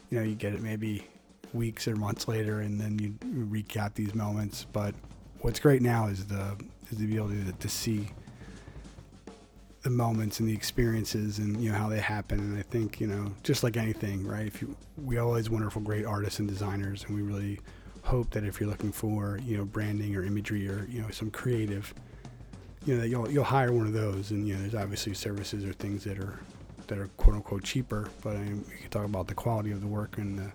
you 0.09 0.19
know, 0.19 0.23
you 0.23 0.35
get 0.35 0.53
it 0.53 0.61
maybe 0.61 1.05
weeks 1.53 1.87
or 1.87 1.95
months 1.95 2.27
later, 2.27 2.59
and 2.59 2.79
then 2.79 2.99
you 2.99 3.11
recap 3.23 3.93
these 3.93 4.13
moments. 4.13 4.65
But 4.73 4.95
what's 5.39 5.59
great 5.59 5.81
now 5.81 6.07
is 6.07 6.25
the 6.25 6.57
is 6.91 6.97
the 6.97 7.05
ability 7.05 7.45
to, 7.45 7.53
to 7.53 7.69
see 7.69 8.09
the 9.89 9.95
moments 9.95 10.39
and 10.39 10.47
the 10.47 10.53
experiences 10.53 11.39
and 11.39 11.61
you 11.61 11.71
know 11.71 11.77
how 11.77 11.89
they 11.89 11.99
happen. 11.99 12.39
And 12.39 12.57
I 12.57 12.61
think 12.61 13.01
you 13.01 13.07
know, 13.07 13.31
just 13.43 13.63
like 13.63 13.75
anything, 13.75 14.25
right? 14.25 14.45
If 14.45 14.61
you 14.61 14.75
we 15.03 15.17
always 15.17 15.49
wonderful, 15.49 15.81
great 15.81 16.05
artists 16.05 16.39
and 16.39 16.47
designers, 16.47 17.03
and 17.05 17.15
we 17.15 17.23
really 17.23 17.59
hope 18.03 18.29
that 18.31 18.43
if 18.43 18.59
you're 18.59 18.69
looking 18.69 18.91
for 18.91 19.39
you 19.43 19.57
know 19.57 19.65
branding 19.65 20.15
or 20.15 20.23
imagery 20.23 20.69
or 20.69 20.85
you 20.89 21.01
know 21.01 21.09
some 21.09 21.31
creative, 21.31 21.93
you 22.85 22.93
know 22.93 23.01
that 23.01 23.09
you'll 23.09 23.29
you'll 23.31 23.43
hire 23.43 23.73
one 23.73 23.87
of 23.87 23.93
those. 23.93 24.29
And 24.31 24.47
you 24.47 24.53
know, 24.53 24.61
there's 24.61 24.75
obviously 24.75 25.15
services 25.15 25.65
or 25.65 25.73
things 25.73 26.03
that 26.03 26.19
are 26.19 26.39
that 26.87 26.99
are 26.99 27.07
quote 27.17 27.35
unquote 27.35 27.63
cheaper, 27.63 28.09
but 28.21 28.35
I 28.35 28.39
mean, 28.39 28.63
we 28.69 28.77
could 28.77 28.91
talk 28.91 29.05
about 29.05 29.27
the 29.27 29.35
quality 29.35 29.71
of 29.71 29.81
the 29.81 29.87
work 29.87 30.17
and 30.19 30.37
the 30.37 30.51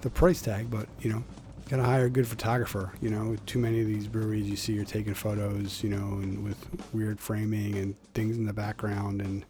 the 0.00 0.10
price 0.10 0.40
tag, 0.40 0.70
but 0.70 0.88
you 1.00 1.12
know, 1.12 1.22
gotta 1.68 1.82
hire 1.82 2.06
a 2.06 2.10
good 2.10 2.26
photographer. 2.26 2.92
You 3.00 3.10
know, 3.10 3.36
too 3.46 3.58
many 3.58 3.80
of 3.80 3.86
these 3.86 4.06
breweries 4.06 4.48
you 4.48 4.56
see 4.56 4.78
are 4.78 4.84
taking 4.84 5.14
photos, 5.14 5.82
you 5.82 5.90
know, 5.90 6.18
and 6.20 6.44
with 6.44 6.66
weird 6.92 7.20
framing 7.20 7.76
and 7.76 7.98
things 8.14 8.36
in 8.36 8.46
the 8.46 8.52
background 8.52 9.20
and 9.20 9.44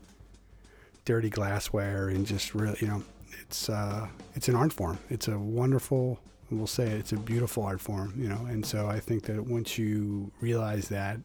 dirty 1.05 1.30
glassware 1.30 2.09
and 2.09 2.26
just 2.26 2.55
really, 2.55 2.78
you 2.80 2.88
know, 2.88 3.02
it's 3.43 3.68
uh, 3.68 4.09
it's 4.34 4.48
an 4.48 4.55
art 4.55 4.72
form. 4.72 4.98
It's 5.10 5.28
a 5.28 5.38
wonderful, 5.38 6.18
we'll 6.51 6.66
say 6.66 6.86
it, 6.86 6.98
it's 6.98 7.12
a 7.12 7.16
beautiful 7.16 7.64
art 7.64 7.80
form, 7.80 8.14
you 8.16 8.28
know. 8.28 8.47
And 8.48 8.64
so 8.64 8.88
I 8.88 8.98
think 8.98 9.24
that 9.24 9.44
once 9.44 9.76
you 9.78 10.32
realize 10.40 10.88
that, 10.88 11.20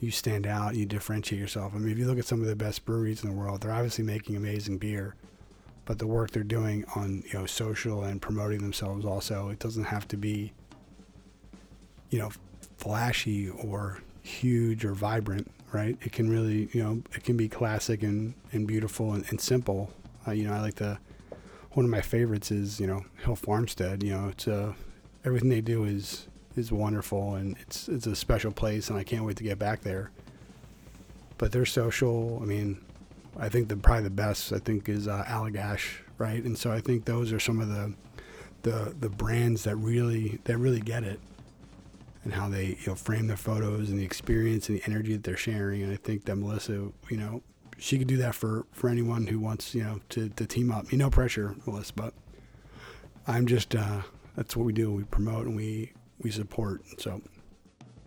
you 0.00 0.10
stand 0.10 0.46
out, 0.46 0.74
you 0.74 0.84
differentiate 0.84 1.40
yourself. 1.40 1.72
I 1.74 1.78
mean, 1.78 1.92
if 1.92 1.98
you 1.98 2.06
look 2.06 2.18
at 2.18 2.26
some 2.26 2.40
of 2.40 2.46
the 2.46 2.56
best 2.56 2.84
breweries 2.84 3.22
in 3.22 3.30
the 3.30 3.36
world, 3.36 3.62
they're 3.62 3.72
obviously 3.72 4.04
making 4.04 4.36
amazing 4.36 4.78
beer 4.78 5.14
but 5.84 5.98
the 5.98 6.06
work 6.06 6.30
they're 6.30 6.42
doing 6.42 6.84
on 6.94 7.22
you 7.26 7.38
know 7.38 7.46
social 7.46 8.04
and 8.04 8.22
promoting 8.22 8.58
themselves 8.58 9.04
also 9.04 9.48
it 9.48 9.58
doesn't 9.58 9.84
have 9.84 10.06
to 10.08 10.16
be 10.16 10.52
you 12.10 12.18
know 12.18 12.30
flashy 12.78 13.48
or 13.48 14.00
huge 14.22 14.84
or 14.84 14.94
vibrant 14.94 15.50
right? 15.74 15.98
It 16.02 16.12
can 16.12 16.30
really 16.30 16.68
you 16.72 16.82
know 16.82 17.02
it 17.12 17.24
can 17.24 17.36
be 17.36 17.48
classic 17.48 18.02
and, 18.02 18.32
and 18.52 18.66
beautiful 18.66 19.12
and, 19.12 19.24
and 19.28 19.40
simple. 19.40 19.90
Uh, 20.26 20.30
you 20.30 20.44
know 20.46 20.54
i 20.54 20.60
like 20.60 20.76
the 20.76 20.96
one 21.72 21.84
of 21.84 21.90
my 21.90 22.00
favorites 22.00 22.50
is 22.50 22.80
you 22.80 22.86
know 22.86 23.04
hill 23.24 23.36
farmstead. 23.36 24.02
You 24.02 24.12
know 24.12 24.28
it's 24.28 24.48
uh 24.48 24.72
everything 25.24 25.50
they 25.50 25.60
do 25.60 25.84
is 25.84 26.28
is 26.56 26.70
wonderful 26.70 27.34
and 27.34 27.56
it's 27.60 27.88
it's 27.88 28.06
a 28.06 28.14
special 28.14 28.52
place 28.52 28.88
and 28.88 28.96
i 28.96 29.02
can't 29.02 29.24
wait 29.24 29.36
to 29.36 29.42
get 29.42 29.58
back 29.58 29.82
there. 29.82 30.10
But 31.36 31.50
they're 31.50 31.66
social. 31.66 32.38
I 32.40 32.46
mean 32.46 32.80
I 33.38 33.48
think 33.48 33.68
the 33.68 33.76
probably 33.76 34.04
the 34.04 34.10
best 34.10 34.52
I 34.52 34.58
think 34.58 34.88
is 34.88 35.08
uh, 35.08 35.24
Allagash, 35.26 35.98
right? 36.18 36.42
And 36.42 36.56
so 36.56 36.70
I 36.70 36.80
think 36.80 37.04
those 37.04 37.32
are 37.32 37.40
some 37.40 37.60
of 37.60 37.68
the 37.68 37.94
the 38.62 38.94
the 38.98 39.08
brands 39.08 39.64
that 39.64 39.76
really 39.76 40.40
that 40.44 40.58
really 40.58 40.80
get 40.80 41.04
it, 41.04 41.20
and 42.22 42.32
how 42.32 42.48
they 42.48 42.78
you 42.80 42.86
know 42.86 42.94
frame 42.94 43.26
their 43.26 43.36
photos 43.36 43.90
and 43.90 43.98
the 43.98 44.04
experience 44.04 44.68
and 44.68 44.78
the 44.78 44.84
energy 44.86 45.12
that 45.12 45.24
they're 45.24 45.36
sharing. 45.36 45.82
And 45.82 45.92
I 45.92 45.96
think 45.96 46.24
that 46.24 46.36
Melissa, 46.36 46.72
you 47.10 47.16
know, 47.16 47.42
she 47.78 47.98
could 47.98 48.08
do 48.08 48.16
that 48.18 48.34
for 48.34 48.66
for 48.72 48.88
anyone 48.88 49.26
who 49.26 49.38
wants 49.38 49.74
you 49.74 49.82
know 49.82 50.00
to 50.10 50.28
to 50.30 50.46
team 50.46 50.70
up. 50.70 50.92
You 50.92 50.98
know, 50.98 51.10
pressure, 51.10 51.56
Melissa, 51.66 51.92
but 51.94 52.14
I'm 53.26 53.46
just 53.46 53.74
uh, 53.74 54.02
that's 54.36 54.56
what 54.56 54.64
we 54.64 54.72
do. 54.72 54.92
We 54.92 55.04
promote 55.04 55.46
and 55.46 55.56
we 55.56 55.92
we 56.20 56.30
support. 56.30 56.82
So 56.98 57.20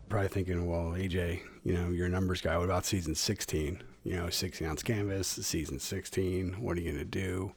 probably 0.10 0.30
thinking, 0.30 0.68
well, 0.68 0.94
AJ, 0.94 1.42
you 1.64 1.74
know, 1.74 1.90
you're 1.90 2.08
a 2.08 2.10
numbers 2.10 2.42
guy. 2.42 2.58
What 2.58 2.66
about 2.66 2.86
season 2.86 3.16
16? 3.16 3.84
You 4.08 4.16
know, 4.16 4.30
16 4.30 4.66
ounce 4.66 4.84
canvas, 4.84 5.28
season 5.28 5.80
16. 5.80 6.62
What 6.62 6.78
are 6.78 6.82
you 6.82 6.94
going 6.94 7.04
to 7.04 7.06
do? 7.06 7.52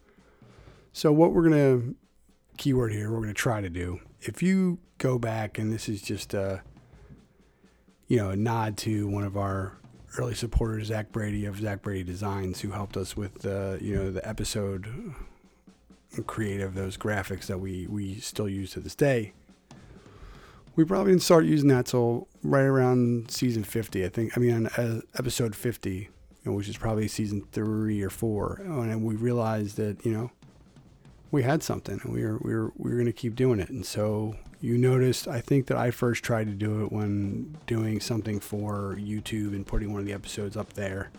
So, 0.93 1.13
what 1.13 1.33
we're 1.33 1.49
going 1.49 1.53
to, 1.53 1.95
keyword 2.57 2.93
here, 2.93 3.09
we're 3.13 3.19
going 3.19 3.29
to 3.29 3.35
try 3.35 3.61
to 3.61 3.71
do, 3.71 4.01
if 4.21 4.43
you 4.43 4.81
go 4.99 5.17
back, 5.17 5.59
and 5.59 5.73
this 5.73 5.89
is 5.89 6.03
just 6.03 6.35
a, 6.35 6.63
you 8.09 8.17
know, 8.17 8.31
a 8.31 8.37
nod 8.37 8.77
to 8.79 9.07
one 9.07 9.23
of 9.23 9.37
our 9.37 9.79
early 10.19 10.35
supporters, 10.35 10.89
Zach 10.89 11.13
Brady 11.13 11.47
of 11.47 11.61
Zach 11.61 11.83
Brady 11.83 12.03
Designs, 12.03 12.61
who 12.61 12.73
helped 12.73 12.97
us 12.97 13.17
with 13.17 13.43
the, 13.43 13.79
you 13.81 13.95
know, 13.95 14.11
the 14.11 14.29
episode 14.29 15.15
creative, 16.27 16.75
those 16.75 16.97
graphics 16.97 17.47
that 17.47 17.61
we, 17.61 17.87
we 17.87 18.17
still 18.17 18.49
use 18.49 18.73
to 18.73 18.81
this 18.81 18.97
day 18.97 19.35
we 20.77 20.85
probably 20.85 21.13
didn't 21.13 21.23
start 21.23 21.45
using 21.45 21.69
that 21.69 21.87
till 21.87 22.29
right 22.43 22.63
around 22.63 23.31
season 23.31 23.65
50. 23.65 24.05
I 24.05 24.09
think, 24.09 24.37
I 24.37 24.41
mean, 24.41 24.67
uh, 24.67 25.01
episode 25.19 25.55
50, 25.55 25.91
you 25.91 26.07
know, 26.07 26.20
which 26.45 26.69
is 26.69 26.77
probably 26.77 27.09
season 27.09 27.47
three 27.53 28.03
or 28.03 28.11
four. 28.11 28.61
And 28.65 29.05
we 29.05 29.15
realized 29.15 29.77
that, 29.77 30.05
you 30.05 30.13
know, 30.13 30.31
we 31.31 31.43
had 31.43 31.63
something 31.63 32.01
and 32.03 32.13
we 32.13 32.25
were, 32.25 32.39
we 32.39 32.55
were, 32.55 32.73
we 32.77 32.91
were 32.91 32.97
going 32.97 33.07
to 33.07 33.13
keep 33.13 33.37
doing 33.37 33.61
it. 33.61 33.69
And 33.69 33.87
so 33.87 34.37
you 34.61 34.77
noticed, 34.77 35.29
I 35.29 35.41
think 35.41 35.67
that 35.67 35.77
I 35.77 35.91
first 35.91 36.25
tried 36.25 36.49
to 36.49 36.53
do 36.53 36.83
it 36.83 36.93
when 36.93 37.57
doing 37.67 38.01
something 38.01 38.41
for 38.41 38.97
YouTube 38.99 39.55
and 39.55 39.67
putting 39.67 39.93
one 39.93 40.01
of 40.01 40.07
the 40.07 40.13
episodes 40.13 40.57
up 40.57 40.73
there, 40.73 41.11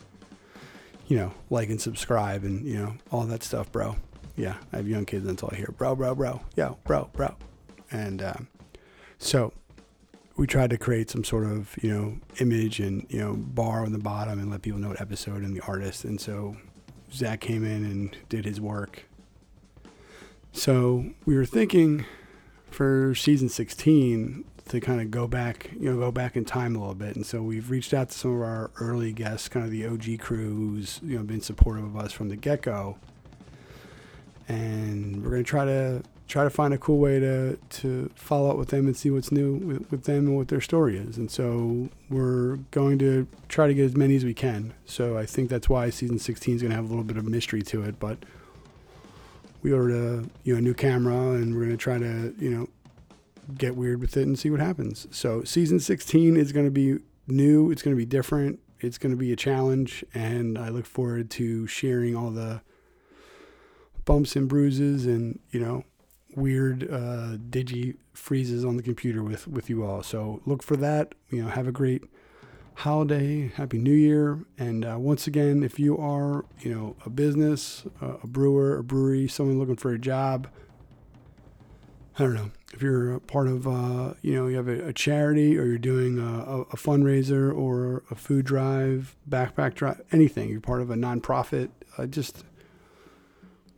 you 1.07 1.18
know, 1.18 1.34
like 1.49 1.69
and 1.69 1.81
subscribe 1.81 2.43
and, 2.43 2.65
you 2.65 2.77
know, 2.77 2.95
all 3.11 3.23
that 3.23 3.43
stuff, 3.43 3.72
bro. 3.72 3.95
Yeah. 4.35 4.56
I 4.73 4.77
have 4.77 4.88
young 4.88 5.06
kids 5.06 5.27
until 5.27 5.49
I 5.52 5.56
hear, 5.56 5.73
bro, 5.77 5.95
bro, 5.95 6.14
bro, 6.15 6.41
yo, 6.56 6.77
bro, 6.84 7.10
bro. 7.14 7.35
And, 7.89 8.22
um, 8.22 8.48
so 9.18 9.53
we 10.41 10.47
tried 10.47 10.72
to 10.72 10.77
create 10.77 11.07
some 11.07 11.23
sort 11.23 11.45
of, 11.45 11.77
you 11.84 11.89
know, 11.93 12.18
image 12.39 12.80
and, 12.80 13.05
you 13.09 13.19
know, 13.19 13.35
bar 13.35 13.85
on 13.85 13.91
the 13.91 13.99
bottom 13.99 14.39
and 14.39 14.49
let 14.49 14.63
people 14.63 14.80
know 14.80 14.88
what 14.88 14.99
episode 14.99 15.43
and 15.43 15.55
the 15.55 15.61
artist. 15.68 16.03
And 16.03 16.19
so 16.19 16.57
Zach 17.13 17.41
came 17.41 17.63
in 17.63 17.85
and 17.85 18.18
did 18.27 18.43
his 18.43 18.59
work. 18.59 19.03
So 20.51 21.05
we 21.26 21.35
were 21.35 21.45
thinking 21.45 22.05
for 22.72 23.13
season 23.13 23.49
16 23.49 24.43
to 24.69 24.80
kind 24.80 24.99
of 24.99 25.11
go 25.11 25.27
back, 25.27 25.69
you 25.80 25.91
know, 25.91 25.99
go 25.99 26.11
back 26.11 26.35
in 26.35 26.43
time 26.43 26.76
a 26.76 26.80
little 26.80 26.95
bit. 26.95 27.15
And 27.15 27.23
so 27.23 27.43
we've 27.43 27.69
reached 27.69 27.93
out 27.93 28.09
to 28.09 28.18
some 28.18 28.38
of 28.38 28.41
our 28.41 28.72
early 28.77 29.13
guests, 29.13 29.47
kind 29.47 29.63
of 29.63 29.72
the 29.72 29.85
OG 29.85 30.22
crew 30.22 30.55
who's, 30.55 30.99
you 31.03 31.18
know, 31.18 31.23
been 31.23 31.41
supportive 31.41 31.84
of 31.84 31.95
us 31.95 32.11
from 32.11 32.30
the 32.30 32.35
get 32.35 32.63
go. 32.63 32.97
And 34.47 35.23
we're 35.23 35.30
going 35.30 35.43
to 35.43 35.47
try 35.47 35.65
to 35.65 36.01
try 36.32 36.45
to 36.45 36.49
find 36.49 36.74
a 36.74 36.78
cool 36.78 36.98
way 36.98 37.20
to 37.20 37.58
to 37.70 38.10
follow 38.16 38.49
up 38.49 38.58
with 38.58 38.70
them 38.70 38.88
and 38.88 38.95
see 38.95 39.12
what's 39.12 39.32
new 39.32 39.56
with, 39.56 39.91
with 39.91 40.03
them 40.06 40.28
and 40.28 40.38
what 40.38 40.48
their 40.48 40.62
story 40.62 40.98
is. 40.98 41.18
And 41.18 41.30
so 41.30 41.90
we're 42.10 42.56
going 42.72 42.98
to 42.99 43.28
try 43.49 43.68
to 43.68 43.74
get 43.74 43.84
as 43.84 43.98
many 43.98 44.16
as 44.16 44.24
we 44.24 44.34
can. 44.34 44.74
So 44.86 45.18
I 45.18 45.26
think 45.26 45.49
that's 45.49 45.68
why 45.68 45.90
season 45.90 46.20
16 46.20 46.56
is 46.56 46.62
going 46.62 46.70
to 46.70 46.76
have 46.76 46.86
a 46.86 46.88
little 46.88 47.03
bit 47.03 47.18
of 47.18 47.28
mystery 47.28 47.62
to 47.64 47.84
it. 47.84 47.99
But 47.99 48.18
we 49.62 49.74
ordered 49.74 49.94
a 49.94 50.30
you 50.44 50.53
know 50.53 50.60
a 50.60 50.62
new 50.62 50.74
camera 50.74 51.34
and 51.34 51.53
we're 51.53 51.66
going 51.66 51.72
to 51.72 51.78
try 51.78 51.99
to 51.99 52.34
you 52.40 52.49
know 52.49 52.70
get 53.58 53.76
weird 53.76 53.99
with 53.99 54.16
it 54.16 54.24
and 54.24 54.40
see 54.40 54.49
what 54.49 54.62
happens. 54.62 55.08
So 55.12 55.44
season 55.44 55.82
16 55.82 56.38
is 56.38 56.53
going 56.53 56.66
to 56.66 56.72
be 56.72 56.99
new. 57.28 57.72
It's 57.72 57.82
going 57.82 57.95
to 57.95 57.99
be 57.99 58.06
different. 58.06 58.60
It's 58.80 58.98
going 58.98 59.12
to 59.12 59.18
be 59.18 59.32
a 59.32 59.36
challenge, 59.36 60.03
and 60.14 60.58
I 60.58 60.70
look 60.70 60.88
forward 60.88 61.30
to 61.32 61.68
sharing 61.68 62.16
all 62.16 62.32
the 62.32 62.62
bumps 64.06 64.36
and 64.36 64.48
bruises 64.48 65.06
and 65.06 65.40
you 65.52 65.60
know 65.60 65.84
weird 66.36 66.84
uh, 66.91 67.38
digi 67.49 67.95
freezes 68.14 68.66
on 68.66 68.78
the 68.78 68.84
computer 68.84 69.24
with 69.24 69.48
with 69.48 69.70
you 69.70 69.84
all. 69.84 70.03
So 70.03 70.41
look 70.45 70.64
for 70.64 70.76
that. 70.78 71.16
You 71.30 71.44
know, 71.44 71.49
have 71.49 71.68
a 71.68 71.72
great 71.72 72.03
holiday, 72.76 73.49
happy 73.56 73.78
New 73.78 73.94
Year, 73.94 74.45
and 74.58 74.86
uh, 74.86 74.98
once 74.98 75.28
again, 75.28 75.64
if 75.64 75.80
you 75.80 75.98
are 75.98 76.45
you 76.60 76.74
know 76.74 76.95
a 77.06 77.10
business, 77.10 77.86
uh, 78.02 78.18
a 78.24 78.28
brewer, 78.28 78.78
a 78.78 78.84
brewery, 78.84 79.28
someone 79.28 79.60
looking 79.60 79.78
for 79.78 79.91
a 79.91 79.99
job. 79.99 80.48
I 82.20 82.24
don't 82.24 82.34
know 82.34 82.52
if 82.74 82.82
you're 82.82 83.20
part 83.22 83.48
of, 83.48 83.68
uh, 83.68 84.14
you 84.22 84.36
know, 84.36 84.48
you 84.48 84.58
have 84.58 84.68
a, 84.68 84.88
a 84.88 84.94
charity 84.94 85.58
or 85.58 85.66
you're 85.66 85.78
doing 85.78 86.20
a, 86.20 86.62
a, 86.62 86.78
fundraiser 86.78 87.56
or 87.56 88.03
a 88.12 88.16
food 88.16 88.45
drive, 88.45 89.16
backpack 89.30 89.76
drive, 89.76 90.02
anything. 90.12 90.49
You're 90.49 90.62
part 90.62 90.82
of 90.82 90.90
a 90.90 90.95
nonprofit. 90.95 91.70
Uh, 91.98 92.06
just 92.06 92.44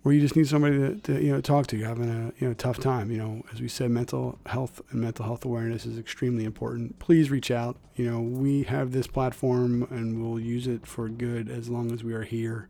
where 0.04 0.14
you 0.14 0.20
just 0.20 0.36
need 0.36 0.48
somebody 0.48 0.78
to, 0.78 0.96
to, 0.96 1.24
you 1.24 1.32
know 1.32 1.42
talk 1.42 1.68
to. 1.68 1.78
You're 1.78 1.88
having 1.88 2.10
a 2.10 2.34
you 2.38 2.48
know 2.48 2.54
tough 2.54 2.80
time. 2.80 3.10
You 3.10 3.18
know, 3.18 3.44
as 3.52 3.62
we 3.62 3.70
said, 3.70 3.90
mental 3.90 4.38
health 4.46 4.82
and 4.92 5.02
mental 5.02 5.26
health 5.26 5.46
awareness 5.46 5.86
is 5.86 5.98
extremely 5.98 6.44
important. 6.44 7.00
Please 7.00 7.32
reach 7.32 7.50
out. 7.50 7.78
You 7.96 8.12
know, 8.12 8.20
we 8.20 8.64
have 8.64 8.92
this 8.92 9.08
platform 9.08 9.88
and 9.90 10.22
we'll 10.22 10.40
use 10.40 10.68
it 10.68 10.86
for 10.86 11.08
good 11.10 11.50
as 11.50 11.70
long 11.70 11.92
as 11.92 12.04
we 12.04 12.14
are 12.14 12.24
here. 12.24 12.70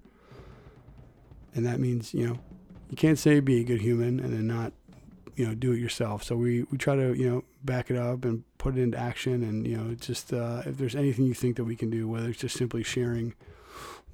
And 1.56 1.66
that 1.66 1.80
means 1.80 2.14
you 2.14 2.28
know 2.28 2.40
you 2.90 2.96
can't 2.96 3.20
say 3.20 3.40
be 3.40 3.60
a 3.60 3.64
good 3.64 3.82
human 3.82 4.20
and 4.20 4.32
then 4.32 4.48
not 4.48 4.72
you 5.36 5.48
know 5.48 5.56
do 5.56 5.72
it 5.72 5.80
yourself. 5.80 6.24
So 6.24 6.36
we 6.36 6.64
we 6.64 6.78
try 6.78 6.96
to 6.96 7.14
you 7.14 7.30
know 7.30 7.44
back 7.64 7.90
it 7.90 7.98
up 7.98 8.26
and 8.26 8.44
put 8.60 8.78
it 8.78 8.82
into 8.82 9.00
action. 9.00 9.42
And 9.42 9.66
you 9.66 9.78
know 9.78 9.96
just 9.96 10.32
uh, 10.32 10.62
if 10.68 10.78
there's 10.78 10.96
anything 10.96 11.26
you 11.26 11.34
think 11.34 11.56
that 11.56 11.64
we 11.64 11.76
can 11.76 11.90
do, 11.90 12.08
whether 12.08 12.30
it's 12.30 12.42
just 12.42 12.58
simply 12.58 12.84
sharing 12.84 13.34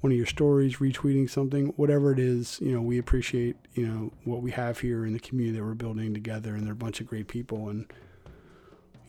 one 0.00 0.12
of 0.12 0.16
your 0.16 0.26
stories, 0.26 0.76
retweeting 0.76 1.28
something, 1.28 1.68
whatever 1.76 2.12
it 2.12 2.18
is, 2.18 2.58
you 2.60 2.74
know, 2.74 2.80
we 2.80 2.98
appreciate, 2.98 3.56
you 3.74 3.86
know, 3.86 4.12
what 4.24 4.42
we 4.42 4.50
have 4.50 4.78
here 4.80 5.04
in 5.04 5.12
the 5.12 5.20
community 5.20 5.58
that 5.58 5.64
we're 5.64 5.74
building 5.74 6.14
together 6.14 6.54
and 6.54 6.64
they're 6.64 6.72
a 6.72 6.76
bunch 6.76 7.00
of 7.00 7.06
great 7.06 7.28
people 7.28 7.68
and 7.68 7.92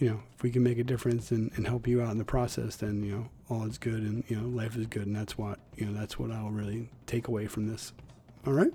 you 0.02 0.10
know, 0.10 0.20
if 0.36 0.42
we 0.42 0.50
can 0.50 0.64
make 0.64 0.80
a 0.80 0.84
difference 0.84 1.30
and, 1.30 1.52
and 1.56 1.68
help 1.68 1.88
you 1.88 2.02
out 2.02 2.12
in 2.12 2.18
the 2.18 2.26
process, 2.26 2.76
then, 2.76 3.04
you 3.04 3.16
know, 3.16 3.30
all 3.50 3.68
is 3.68 3.78
good 3.78 4.02
and, 4.02 4.24
you 4.28 4.36
know, 4.36 4.48
life 4.48 4.76
is 4.76 4.88
good 4.88 5.06
and 5.06 5.16
that's 5.16 5.38
what, 5.38 5.60
you 5.76 5.86
know, 5.86 5.94
that's 5.94 6.18
what 6.18 6.32
I'll 6.32 6.50
really 6.50 6.90
take 7.06 7.28
away 7.28 7.46
from 7.46 7.68
this. 7.68 7.94
All 8.48 8.54
right. 8.54 8.74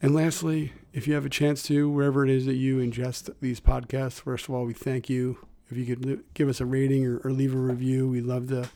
And 0.00 0.14
lastly, 0.14 0.72
if 0.94 1.06
you 1.06 1.12
have 1.12 1.26
a 1.26 1.30
chance 1.30 1.62
to, 1.64 1.90
wherever 1.90 2.24
it 2.24 2.30
is 2.30 2.46
that 2.46 2.54
you 2.54 2.78
ingest 2.78 3.34
these 3.42 3.60
podcasts, 3.60 4.22
first 4.22 4.48
of 4.48 4.54
all, 4.54 4.64
we 4.64 4.72
thank 4.72 5.10
you. 5.10 5.46
If 5.68 5.76
you 5.76 5.84
could 5.84 6.24
give 6.32 6.48
us 6.48 6.62
a 6.62 6.66
rating 6.66 7.06
or, 7.06 7.18
or 7.18 7.30
leave 7.30 7.54
a 7.54 7.58
review, 7.58 8.08
we'd 8.08 8.24
love 8.24 8.48
to 8.48 8.70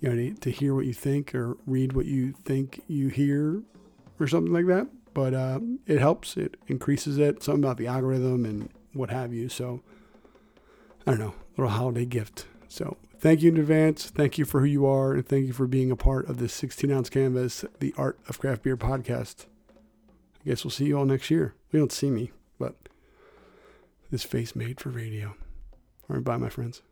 you 0.00 0.12
know, 0.12 0.34
to, 0.40 0.50
hear 0.50 0.74
what 0.74 0.86
you 0.86 0.92
think 0.92 1.34
or 1.34 1.56
read 1.66 1.92
what 1.92 2.06
you 2.06 2.32
think 2.32 2.82
you 2.86 3.08
hear 3.08 3.62
or 4.20 4.26
something 4.26 4.52
like 4.52 4.66
that. 4.66 4.86
But 5.14 5.34
uh, 5.34 5.60
it 5.86 5.98
helps. 5.98 6.36
It 6.36 6.56
increases 6.66 7.18
it. 7.18 7.42
Something 7.42 7.64
about 7.64 7.76
the 7.76 7.86
algorithm 7.86 8.44
and 8.44 8.70
what 8.92 9.10
have 9.10 9.32
you. 9.32 9.48
So 9.48 9.80
I 11.06 11.12
don't 11.12 11.20
know, 11.20 11.34
little 11.56 11.72
holiday 11.72 12.04
gift. 12.04 12.46
So 12.68 12.96
thank 13.18 13.42
you 13.42 13.50
in 13.50 13.56
advance. 13.56 14.10
Thank 14.10 14.38
you 14.38 14.44
for 14.44 14.60
who 14.60 14.66
you 14.66 14.86
are, 14.86 15.14
and 15.14 15.26
thank 15.26 15.46
you 15.46 15.52
for 15.52 15.66
being 15.66 15.90
a 15.90 15.96
part 15.96 16.28
of 16.28 16.38
this 16.38 16.52
16 16.52 16.90
ounce 16.90 17.10
canvas, 17.10 17.64
the 17.80 17.94
Art 17.96 18.18
of 18.28 18.38
Craft 18.38 18.62
Beer 18.62 18.76
podcast. 18.76 19.46
I 20.40 20.50
guess 20.50 20.64
we'll 20.64 20.70
see 20.70 20.86
you 20.86 20.98
all 20.98 21.04
next 21.04 21.30
year. 21.30 21.54
We 21.72 21.78
don't 21.78 21.92
see 21.92 22.10
me, 22.10 22.30
but 22.58 22.76
this 24.10 24.24
face 24.24 24.54
made 24.54 24.80
for 24.80 24.90
radio. 24.90 25.28
All 26.08 26.16
right, 26.16 26.24
bye, 26.24 26.36
my 26.36 26.48
friends. 26.48 26.82